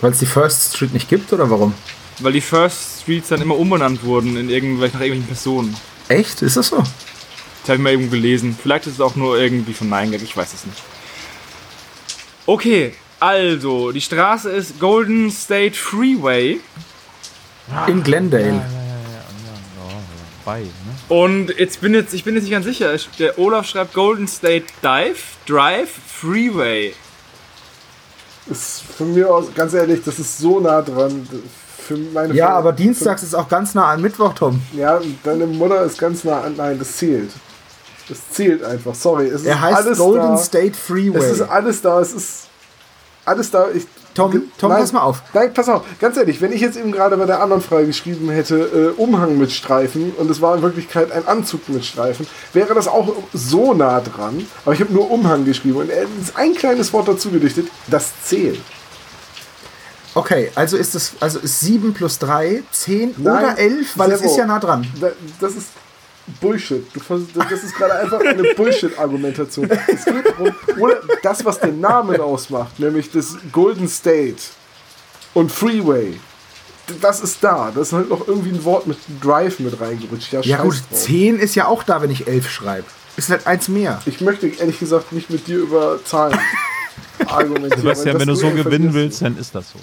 Weil 0.00 0.12
es 0.12 0.18
die 0.18 0.26
First 0.26 0.74
Street 0.74 0.92
nicht 0.92 1.08
gibt 1.08 1.32
oder 1.32 1.48
warum? 1.48 1.72
Weil 2.20 2.32
die 2.32 2.40
First 2.40 3.02
Streets 3.02 3.28
dann 3.28 3.40
immer 3.42 3.56
umbenannt 3.56 4.04
wurden 4.04 4.36
in 4.36 4.50
irgendwelche, 4.50 4.96
nach 4.96 5.02
irgendwelchen 5.02 5.28
Personen. 5.28 5.76
Echt? 6.08 6.42
Ist 6.42 6.56
das 6.56 6.68
so? 6.68 6.76
Das 6.76 7.68
habe 7.68 7.74
ich 7.74 7.80
mal 7.80 7.92
eben 7.92 8.10
gelesen. 8.10 8.56
Vielleicht 8.60 8.86
ist 8.86 8.94
es 8.94 9.00
auch 9.00 9.16
nur 9.16 9.38
irgendwie 9.38 9.74
von 9.74 9.88
Nein 9.88 10.10
Gag, 10.10 10.22
ich 10.22 10.36
weiß 10.36 10.52
es 10.54 10.66
nicht. 10.66 10.82
Okay, 12.46 12.94
also, 13.20 13.92
die 13.92 14.00
Straße 14.00 14.50
ist 14.50 14.80
Golden 14.80 15.30
State 15.30 15.76
Freeway. 15.76 16.58
In 17.86 18.02
Glendale. 18.02 18.62
Bei, 20.44 20.60
ne? 20.60 20.68
Und 21.08 21.50
jetzt 21.58 21.82
bin 21.82 21.92
jetzt, 21.92 22.14
ich 22.14 22.24
bin 22.24 22.34
jetzt 22.34 22.44
nicht 22.44 22.52
ganz 22.52 22.64
sicher. 22.64 22.96
Der 23.18 23.38
Olaf 23.38 23.66
schreibt 23.66 23.92
Golden 23.92 24.26
State 24.26 24.64
Dive, 24.82 25.18
Drive, 25.46 25.90
Freeway. 26.06 26.94
Ist 28.46 28.82
von 28.96 29.12
mir 29.12 29.32
aus, 29.32 29.54
ganz 29.54 29.74
ehrlich, 29.74 30.00
das 30.02 30.18
ist 30.18 30.38
so 30.38 30.58
nah 30.58 30.80
dran. 30.80 31.28
Für 31.90 31.96
meine 31.96 32.32
Ja, 32.34 32.46
für- 32.46 32.52
aber 32.52 32.72
dienstags 32.72 33.24
ist 33.24 33.34
auch 33.34 33.48
ganz 33.48 33.74
nah 33.74 33.86
an 33.90 34.00
Mittwoch, 34.00 34.32
Tom. 34.34 34.60
Ja, 34.76 35.00
deine 35.24 35.46
Mutter 35.46 35.82
ist 35.82 35.98
ganz 35.98 36.22
nah 36.22 36.40
an. 36.42 36.54
Nein, 36.56 36.78
das 36.78 36.96
zählt. 36.98 37.32
Das 38.08 38.18
zählt 38.30 38.62
einfach. 38.62 38.94
Sorry. 38.94 39.26
Es 39.26 39.40
ist 39.40 39.46
Er 39.46 39.60
heißt 39.60 39.76
alles 39.76 39.98
Golden 39.98 40.28
da. 40.28 40.36
State 40.36 40.74
Freeway. 40.74 41.18
Es 41.18 41.32
ist 41.32 41.42
alles 41.42 41.82
da. 41.82 42.00
Es 42.00 42.12
ist 42.12 42.46
alles 43.24 43.50
da. 43.50 43.66
Ich, 43.74 43.88
Tom, 44.14 44.40
Tom, 44.58 44.70
nein, 44.70 44.80
pass 44.80 44.92
mal 44.92 45.02
auf. 45.02 45.20
Nein, 45.34 45.52
pass 45.52 45.68
auf. 45.68 45.82
Ganz 46.00 46.16
ehrlich, 46.16 46.40
wenn 46.40 46.52
ich 46.52 46.60
jetzt 46.60 46.76
eben 46.76 46.92
gerade 46.92 47.16
bei 47.16 47.26
der 47.26 47.42
anderen 47.42 47.60
Frage 47.62 47.86
geschrieben 47.86 48.30
hätte, 48.30 48.94
äh, 48.96 49.00
Umhang 49.00 49.36
mit 49.36 49.50
Streifen 49.50 50.12
und 50.16 50.30
es 50.30 50.40
war 50.40 50.54
in 50.54 50.62
Wirklichkeit 50.62 51.10
ein 51.10 51.26
Anzug 51.26 51.68
mit 51.68 51.84
Streifen, 51.84 52.24
wäre 52.52 52.72
das 52.74 52.86
auch 52.86 53.12
so 53.34 53.74
nah 53.74 54.00
dran. 54.00 54.46
Aber 54.64 54.74
ich 54.74 54.80
habe 54.80 54.92
nur 54.92 55.10
Umhang 55.10 55.44
geschrieben 55.44 55.76
und 55.78 55.90
er 55.90 56.02
ist 56.02 56.36
ein 56.36 56.54
kleines 56.54 56.92
Wort 56.92 57.08
dazu 57.08 57.30
gedichtet. 57.30 57.66
Das 57.88 58.10
zählt. 58.24 58.60
Okay, 60.14 60.50
also 60.54 60.76
ist 60.76 60.94
es 60.94 61.12
also 61.20 61.38
ist 61.38 61.60
7 61.60 61.94
plus 61.94 62.18
3, 62.18 62.62
10 62.72 63.14
Nein, 63.18 63.44
oder 63.44 63.58
11, 63.58 63.92
weil 63.96 64.12
es 64.12 64.22
ist 64.22 64.36
ja 64.36 64.46
nah 64.46 64.58
dran. 64.58 64.86
Da- 65.00 65.12
Das 65.40 65.54
ist 65.54 65.68
Bullshit. 66.40 66.84
Das 67.34 67.62
ist 67.62 67.74
gerade 67.74 67.94
einfach 67.94 68.20
eine 68.20 68.54
Bullshit-Argumentation. 68.54 69.68
Es 69.88 70.04
geht 70.04 70.26
darum, 70.26 70.54
oder 70.78 71.00
das, 71.22 71.44
was 71.44 71.58
den 71.60 71.80
Namen 71.80 72.20
ausmacht, 72.20 72.78
nämlich 72.78 73.10
das 73.10 73.36
Golden 73.52 73.88
State 73.88 74.36
und 75.34 75.50
Freeway. 75.50 76.18
Das 77.00 77.20
ist 77.20 77.38
da. 77.42 77.70
Das 77.74 77.88
ist 77.88 77.92
halt 77.92 78.10
noch 78.10 78.26
irgendwie 78.26 78.50
ein 78.50 78.64
Wort 78.64 78.86
mit 78.86 78.98
Drive 79.22 79.60
mit 79.60 79.80
reingerutscht. 79.80 80.32
Ja, 80.32 80.40
Ja 80.40 80.62
gut, 80.62 80.74
drauf. 80.90 81.00
10 81.02 81.38
ist 81.38 81.54
ja 81.54 81.66
auch 81.66 81.82
da, 81.84 82.02
wenn 82.02 82.10
ich 82.10 82.26
11 82.26 82.48
schreibe. 82.50 82.86
Ist 83.16 83.30
halt 83.30 83.46
eins 83.46 83.68
mehr. 83.68 84.00
Ich 84.06 84.20
möchte 84.20 84.46
ehrlich 84.48 84.78
gesagt 84.78 85.12
nicht 85.12 85.30
mit 85.30 85.46
dir 85.46 85.58
über 85.58 85.98
Zahlen 86.04 86.38
argumentieren. 87.26 87.80
Sebastian, 87.80 88.18
wenn 88.20 88.28
du 88.28 88.34
so 88.34 88.50
gewinnen 88.50 88.92
willst, 88.94 89.22
dann 89.22 89.36
ist 89.36 89.54
das 89.54 89.70
so. 89.70 89.78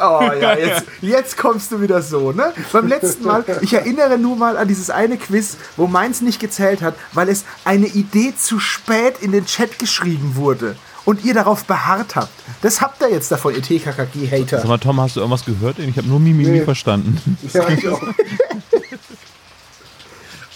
Oh 0.00 0.20
ja, 0.40 0.56
jetzt, 0.58 0.84
jetzt 1.00 1.36
kommst 1.36 1.70
du 1.70 1.80
wieder 1.80 2.02
so, 2.02 2.32
ne? 2.32 2.52
Beim 2.72 2.88
letzten 2.88 3.24
Mal, 3.24 3.44
ich 3.60 3.72
erinnere 3.72 4.18
nur 4.18 4.34
mal 4.34 4.56
an 4.56 4.66
dieses 4.66 4.90
eine 4.90 5.16
Quiz, 5.16 5.56
wo 5.76 5.86
meins 5.86 6.22
nicht 6.22 6.40
gezählt 6.40 6.82
hat, 6.82 6.96
weil 7.12 7.28
es 7.28 7.44
eine 7.64 7.86
Idee 7.86 8.34
zu 8.36 8.58
spät 8.58 9.14
in 9.20 9.30
den 9.30 9.46
Chat 9.46 9.78
geschrieben 9.78 10.32
wurde 10.34 10.74
und 11.04 11.24
ihr 11.24 11.34
darauf 11.34 11.66
beharrt 11.66 12.16
habt. 12.16 12.32
Das 12.62 12.80
habt 12.80 13.00
ihr 13.00 13.10
jetzt 13.10 13.30
davon, 13.30 13.54
ihr 13.54 13.62
TKKG-Hater. 13.62 14.58
Sag 14.58 14.66
mal, 14.66 14.78
Tom, 14.78 15.00
hast 15.00 15.14
du 15.14 15.20
irgendwas 15.20 15.44
gehört? 15.44 15.78
Ich 15.78 15.96
habe 15.96 16.08
nur 16.08 16.18
Mimimi 16.18 16.50
Nee. 16.58 16.64
verstanden. 16.64 17.38
Ja, 17.52 17.68
ich 17.68 17.86
auch. 17.88 18.02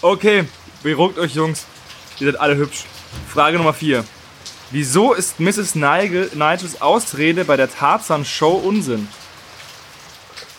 Okay, 0.01 0.43
beruhigt 0.83 1.19
euch, 1.19 1.35
Jungs. 1.35 1.65
Ihr 2.19 2.31
seid 2.31 2.39
alle 2.41 2.57
hübsch. 2.57 2.83
Frage 3.29 3.57
Nummer 3.57 3.73
4. 3.73 4.03
Wieso 4.71 5.13
ist 5.13 5.39
Mrs. 5.39 5.75
Nigel, 5.75 6.29
Nigels 6.33 6.81
Ausrede 6.81 7.43
bei 7.45 7.57
der 7.57 7.69
Tarzan-Show 7.69 8.51
Unsinn? 8.51 9.07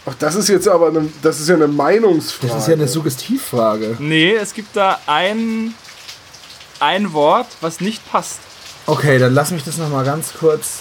Ach, 0.04 0.14
das 0.18 0.34
ist 0.34 0.48
jetzt 0.48 0.68
aber 0.68 0.88
eine, 0.88 1.08
das 1.22 1.40
ist 1.40 1.48
ja 1.48 1.54
eine 1.54 1.68
Meinungsfrage. 1.68 2.52
Das 2.52 2.62
ist 2.62 2.68
ja 2.68 2.74
eine 2.74 2.88
Suggestivfrage. 2.88 3.96
Nee, 4.00 4.34
es 4.34 4.52
gibt 4.52 4.76
da 4.76 4.98
ein, 5.06 5.74
ein 6.80 7.12
Wort, 7.12 7.46
was 7.60 7.80
nicht 7.80 8.10
passt. 8.10 8.40
Okay, 8.86 9.18
dann 9.18 9.32
lass 9.32 9.50
mich 9.52 9.62
das 9.64 9.76
nochmal 9.78 10.04
ganz 10.04 10.34
kurz. 10.38 10.80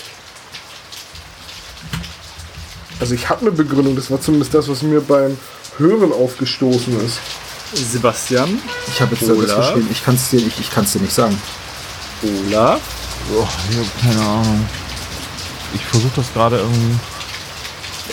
Also 2.99 3.13
ich 3.15 3.29
habe 3.29 3.41
eine 3.41 3.51
Begründung, 3.51 3.95
das 3.95 4.11
war 4.11 4.19
zumindest 4.21 4.53
das, 4.53 4.67
was 4.67 4.81
mir 4.81 5.01
beim 5.01 5.37
Hören 5.77 6.11
aufgestoßen 6.11 7.03
ist. 7.05 7.19
Sebastian, 7.73 8.59
Ich 8.87 8.99
habe 9.01 9.15
jetzt 9.15 9.23
da 9.29 9.33
das 9.33 9.37
Olaf? 9.37 9.53
verstehen. 9.65 9.87
Ich 9.91 10.03
kann 10.03 10.15
es 10.15 10.29
dir, 10.29 10.41
nicht- 10.41 10.59
ich 10.59 10.69
kann's 10.71 10.93
dir 10.93 10.99
nicht 10.99 11.13
sagen. 11.13 11.39
Olaf, 12.47 12.81
Boah, 13.31 13.47
ich 13.69 13.77
habe 13.77 13.87
keine 14.01 14.21
Ahnung. 14.27 14.69
Ich 15.73 15.85
versuche 15.85 16.11
das 16.17 16.33
gerade 16.33 16.57
irgendwie. 16.57 16.99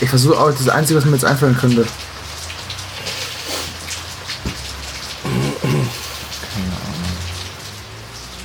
Ich 0.00 0.08
versuche 0.08 0.38
auch, 0.38 0.50
das 0.50 0.68
Einzige, 0.68 0.98
was 0.98 1.04
mir 1.06 1.12
jetzt 1.12 1.24
einfallen 1.24 1.56
könnte. 1.56 1.86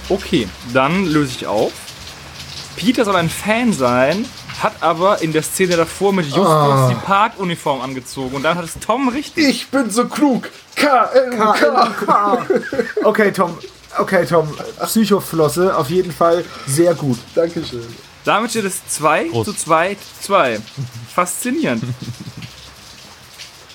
Okay, 0.10 0.48
dann 0.74 1.06
löse 1.06 1.32
ich 1.38 1.48
auf. 1.48 1.72
Peter 2.76 3.06
soll 3.06 3.16
ein 3.16 3.30
Fan 3.30 3.72
sein, 3.72 4.26
hat 4.62 4.74
aber 4.82 5.22
in 5.22 5.32
der 5.32 5.44
Szene 5.44 5.76
davor 5.78 6.12
mit 6.14 6.26
Justus 6.26 6.46
Ah. 6.48 6.90
die 6.90 7.06
Parkuniform 7.06 7.82
angezogen. 7.82 8.36
Und 8.36 8.44
dann 8.44 8.58
hat 8.58 8.66
es 8.66 8.74
Tom 8.80 9.08
richtig. 9.08 9.48
Ich 9.48 9.68
bin 9.70 9.90
so 9.90 10.06
klug. 10.08 10.50
K-L-K. 10.76 12.38
Okay, 13.04 13.32
Tom. 13.32 13.58
Okay, 13.98 14.26
Tom. 14.26 14.54
Psychoflosse, 14.86 15.76
auf 15.76 15.90
jeden 15.90 16.12
Fall 16.12 16.44
sehr 16.66 16.94
gut. 16.96 17.20
Dankeschön. 17.36 17.86
Damit 18.26 18.52
steht 18.52 18.66
es 18.66 18.86
2 18.88 19.26
Prost. 19.26 19.46
zu 19.46 19.54
2 19.54 19.96
zu 19.96 20.28
2. 20.28 20.60
Faszinierend. 21.14 21.84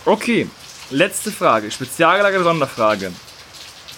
Okay, 0.05 0.49
letzte 0.91 1.31
Frage. 1.31 1.71
Spezialgelagerte 1.71 2.45
Sonderfrage. 2.45 3.13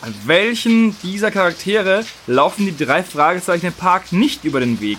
An 0.03 0.15
welchen 0.25 0.99
dieser 1.03 1.31
Charaktere 1.31 2.05
laufen 2.27 2.65
die 2.65 2.77
drei 2.77 3.03
Fragezeichen 3.03 3.67
im 3.67 3.73
Park 3.73 4.13
nicht 4.13 4.45
über 4.45 4.59
den 4.61 4.81
Weg? 4.81 4.99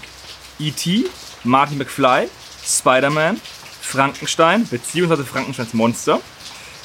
E.T., 0.59 1.05
Marty 1.43 1.75
McFly, 1.75 2.29
Spider-Man, 2.63 3.41
Frankenstein 3.81 4.65
bzw. 4.65 5.23
Frankensteins 5.23 5.73
Monster, 5.73 6.21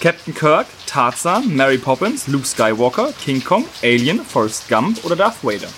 Captain 0.01 0.35
Kirk, 0.35 0.67
Tarzan, 0.87 1.55
Mary 1.57 1.79
Poppins, 1.79 2.27
Luke 2.29 2.47
Skywalker, 2.47 3.13
King 3.25 3.43
Kong, 3.43 3.65
Alien, 3.83 4.21
Forrest 4.25 4.69
Gump 4.69 5.05
oder 5.05 5.17
Darth 5.17 5.43
Vader? 5.43 5.69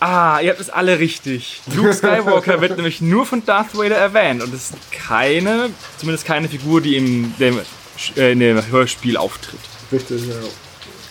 Ah, 0.00 0.38
ihr 0.40 0.50
habt 0.50 0.60
es 0.60 0.70
alle 0.70 0.98
richtig. 1.00 1.60
Luke 1.74 1.92
Skywalker 1.94 2.60
wird 2.60 2.76
nämlich 2.76 3.00
nur 3.00 3.26
von 3.26 3.44
Darth 3.44 3.76
Vader 3.76 3.96
erwähnt 3.96 4.42
und 4.42 4.54
ist 4.54 4.74
keine, 4.92 5.70
zumindest 5.98 6.24
keine 6.24 6.48
Figur, 6.48 6.80
die 6.80 6.96
im, 6.96 7.34
dem, 7.38 7.58
äh, 8.16 8.32
in 8.32 8.38
dem 8.38 8.64
Hörspiel 8.70 9.16
auftritt. 9.16 9.58
Richtig, 9.90 10.28
ja. 10.28 10.34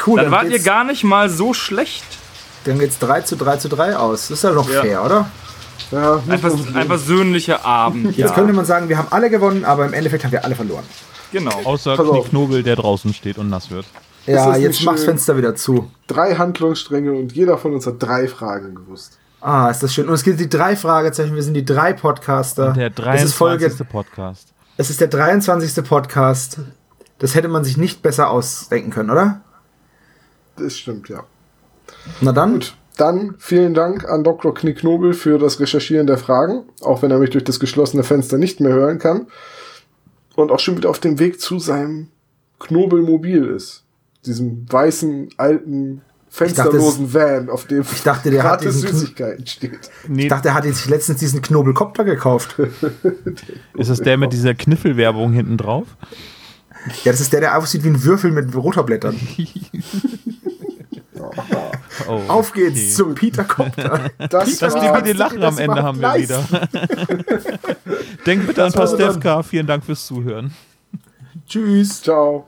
Cool, 0.06 0.22
Dann 0.22 0.32
wart 0.32 0.50
ihr 0.50 0.60
gar 0.60 0.86
nicht 0.86 1.04
mal 1.04 1.30
so 1.30 1.54
schlecht. 1.54 2.06
dann 2.64 2.80
geht's 2.80 3.00
3 3.00 3.22
zu 3.22 3.36
3 3.36 3.58
zu 3.58 3.68
3 3.68 3.98
aus. 3.98 4.30
Das 4.30 4.38
ist 4.38 4.44
ja 4.44 4.52
noch 4.52 4.70
Ja. 4.70 4.82
fair, 4.82 5.04
oder? 5.04 5.30
ja 5.92 6.22
Ein, 6.30 6.76
ein 6.76 6.88
versöhnlicher 6.88 7.66
Abend. 7.66 8.16
Jetzt 8.18 8.36
könnte 8.36 8.54
man 8.54 8.66
sagen, 8.66 8.88
wir 8.88 8.98
haben 8.98 9.08
alle 9.10 9.30
gewonnen, 9.30 9.66
aber 9.66 9.86
im 9.86 9.94
Endeffekt 9.94 10.24
haben 10.24 10.32
wir 10.32 10.46
alle 10.46 10.56
verloren. 10.56 10.86
Genau. 11.32 11.62
Außer 11.64 11.96
Pass 11.96 12.08
auf. 12.08 12.24
Knieknobel, 12.24 12.64
der 12.64 12.76
draußen 12.76 13.14
steht 13.14 13.38
und 13.38 13.50
nass 13.50 13.70
wird. 13.72 13.86
Ja, 14.26 14.48
das 14.48 14.58
nicht 14.58 14.64
jetzt 14.64 14.84
mach's 14.84 15.00
schön? 15.00 15.10
Fenster 15.10 15.38
wieder 15.38 15.56
zu. 15.56 15.90
Drei 16.08 16.36
Handlungsstränge 16.36 17.14
und 17.14 17.32
jeder 17.34 17.58
von 17.58 17.74
uns 17.74 17.88
hat 17.88 17.96
drei 18.00 18.28
Fragen 18.28 18.76
gewusst. 18.76 19.18
Ah, 19.40 19.70
ist 19.70 19.84
das 19.84 19.94
schön. 19.94 20.08
Und 20.08 20.14
es 20.16 20.24
gibt 20.24 20.40
die 20.40 20.50
drei 20.50 20.76
Fragezeichen, 20.76 21.36
wir 21.36 21.44
sind 21.44 21.54
die 21.54 21.66
drei 21.66 21.94
Podcaster. 21.94 22.74
Der 22.74 22.92
es 23.14 23.24
ist 23.24 23.34
Folge, 23.34 23.66
23. 23.66 23.88
Podcast. 23.90 24.54
es 24.78 24.90
ist 24.90 25.00
der 25.00 25.08
23. 25.08 25.86
Podcast. 25.86 26.60
Das 27.20 27.36
hätte 27.36 27.48
man 27.48 27.64
sich 27.64 27.78
nicht 27.78 28.02
besser 28.02 28.30
ausdenken 28.30 28.92
können, 28.92 29.10
oder? 29.10 29.42
Das 30.58 30.78
stimmt, 30.78 31.10
ja. 31.10 31.24
Na 32.20 32.32
dann, 32.32 32.54
Gut, 32.54 32.76
dann 32.98 33.36
vielen 33.38 33.74
Dank 33.74 34.06
an 34.10 34.24
Dr. 34.24 34.54
Knicknobel 34.54 35.14
für 35.14 35.38
das 35.38 35.60
Recherchieren 35.60 36.08
der 36.08 36.18
Fragen, 36.18 36.64
auch 36.82 37.02
wenn 37.02 37.12
er 37.12 37.20
mich 37.20 37.30
durch 37.30 37.44
das 37.44 37.60
geschlossene 37.60 38.04
Fenster 38.04 38.38
nicht 38.38 38.60
mehr 38.60 38.74
hören 38.74 39.00
kann. 39.00 39.28
Und 40.38 40.52
auch 40.52 40.60
schon 40.60 40.78
wieder 40.78 40.92
auf 40.92 41.00
dem 41.00 41.18
Weg 41.18 41.42
zu 41.42 41.58
seinem 41.58 42.10
Knobelmobil 42.60 43.44
ist. 43.46 43.84
Diesem 44.24 44.72
weißen, 44.72 45.30
alten, 45.38 46.04
fensterlosen 46.30 47.12
Van, 47.12 47.50
auf 47.50 47.66
dem 47.66 47.82
Ich 47.82 48.04
dachte, 48.04 48.30
der 48.30 48.44
hat 48.44 48.64
diesen 48.64 48.88
Süßigkeiten 48.88 49.48
steht. 49.48 49.90
Nee, 50.08 50.24
ich 50.24 50.28
dachte, 50.28 50.50
er 50.50 50.54
hat 50.54 50.66
sich 50.66 50.88
letztens 50.88 51.20
diesen 51.20 51.42
Knobelkopter 51.42 52.04
gekauft. 52.04 52.56
ist 53.78 53.90
es 53.90 54.00
der 54.00 54.18
mit 54.18 54.32
dieser 54.32 54.54
Kniffelwerbung 54.54 55.34
hinten 55.34 55.58
drauf? 55.58 55.88
Ja, 57.04 57.12
das 57.12 57.22
ist 57.22 57.34
der, 57.34 57.40
der 57.40 57.58
aussieht 57.58 57.84
wie 57.84 57.90
ein 57.90 58.04
Würfel 58.04 58.32
mit 58.32 58.56
roter 58.56 58.84
Blättern. 58.84 59.20
Oh, 62.08 62.22
Auf 62.28 62.54
geht's 62.54 62.80
okay. 62.80 62.90
zum 62.90 63.16
Peter 63.16 63.44
Kopter. 63.44 64.10
Das, 64.30 64.58
Das 64.58 64.74
die 65.04 65.14
Lachen 65.14 65.44
am 65.44 65.58
Ende 65.58 65.84
haben 65.84 66.00
wir 66.02 66.16
wieder. 66.16 66.44
Denkt 68.26 68.48
bitte 68.48 68.64
an 68.64 68.72
so 68.72 68.80
dann. 68.80 68.98
Pastewka. 68.98 69.44
Vielen 69.44 69.68
Dank 69.68 69.86
fürs 69.86 70.06
Zuhören. 70.06 70.54
Tschüss. 71.48 72.02
Ciao. 72.02 72.48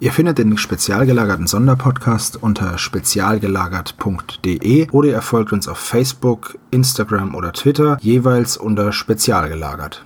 Ihr 0.00 0.12
findet 0.12 0.38
den 0.38 0.56
spezial 0.58 1.06
gelagerten 1.06 1.46
Sonderpodcast 1.46 2.42
unter 2.42 2.78
spezialgelagert.de 2.78 4.90
oder 4.90 5.08
ihr 5.08 5.22
folgt 5.22 5.52
uns 5.52 5.68
auf 5.68 5.78
Facebook, 5.78 6.58
Instagram 6.70 7.34
oder 7.34 7.52
Twitter, 7.52 7.98
jeweils 8.00 8.56
unter 8.56 8.92
spezialgelagert. 8.92 10.04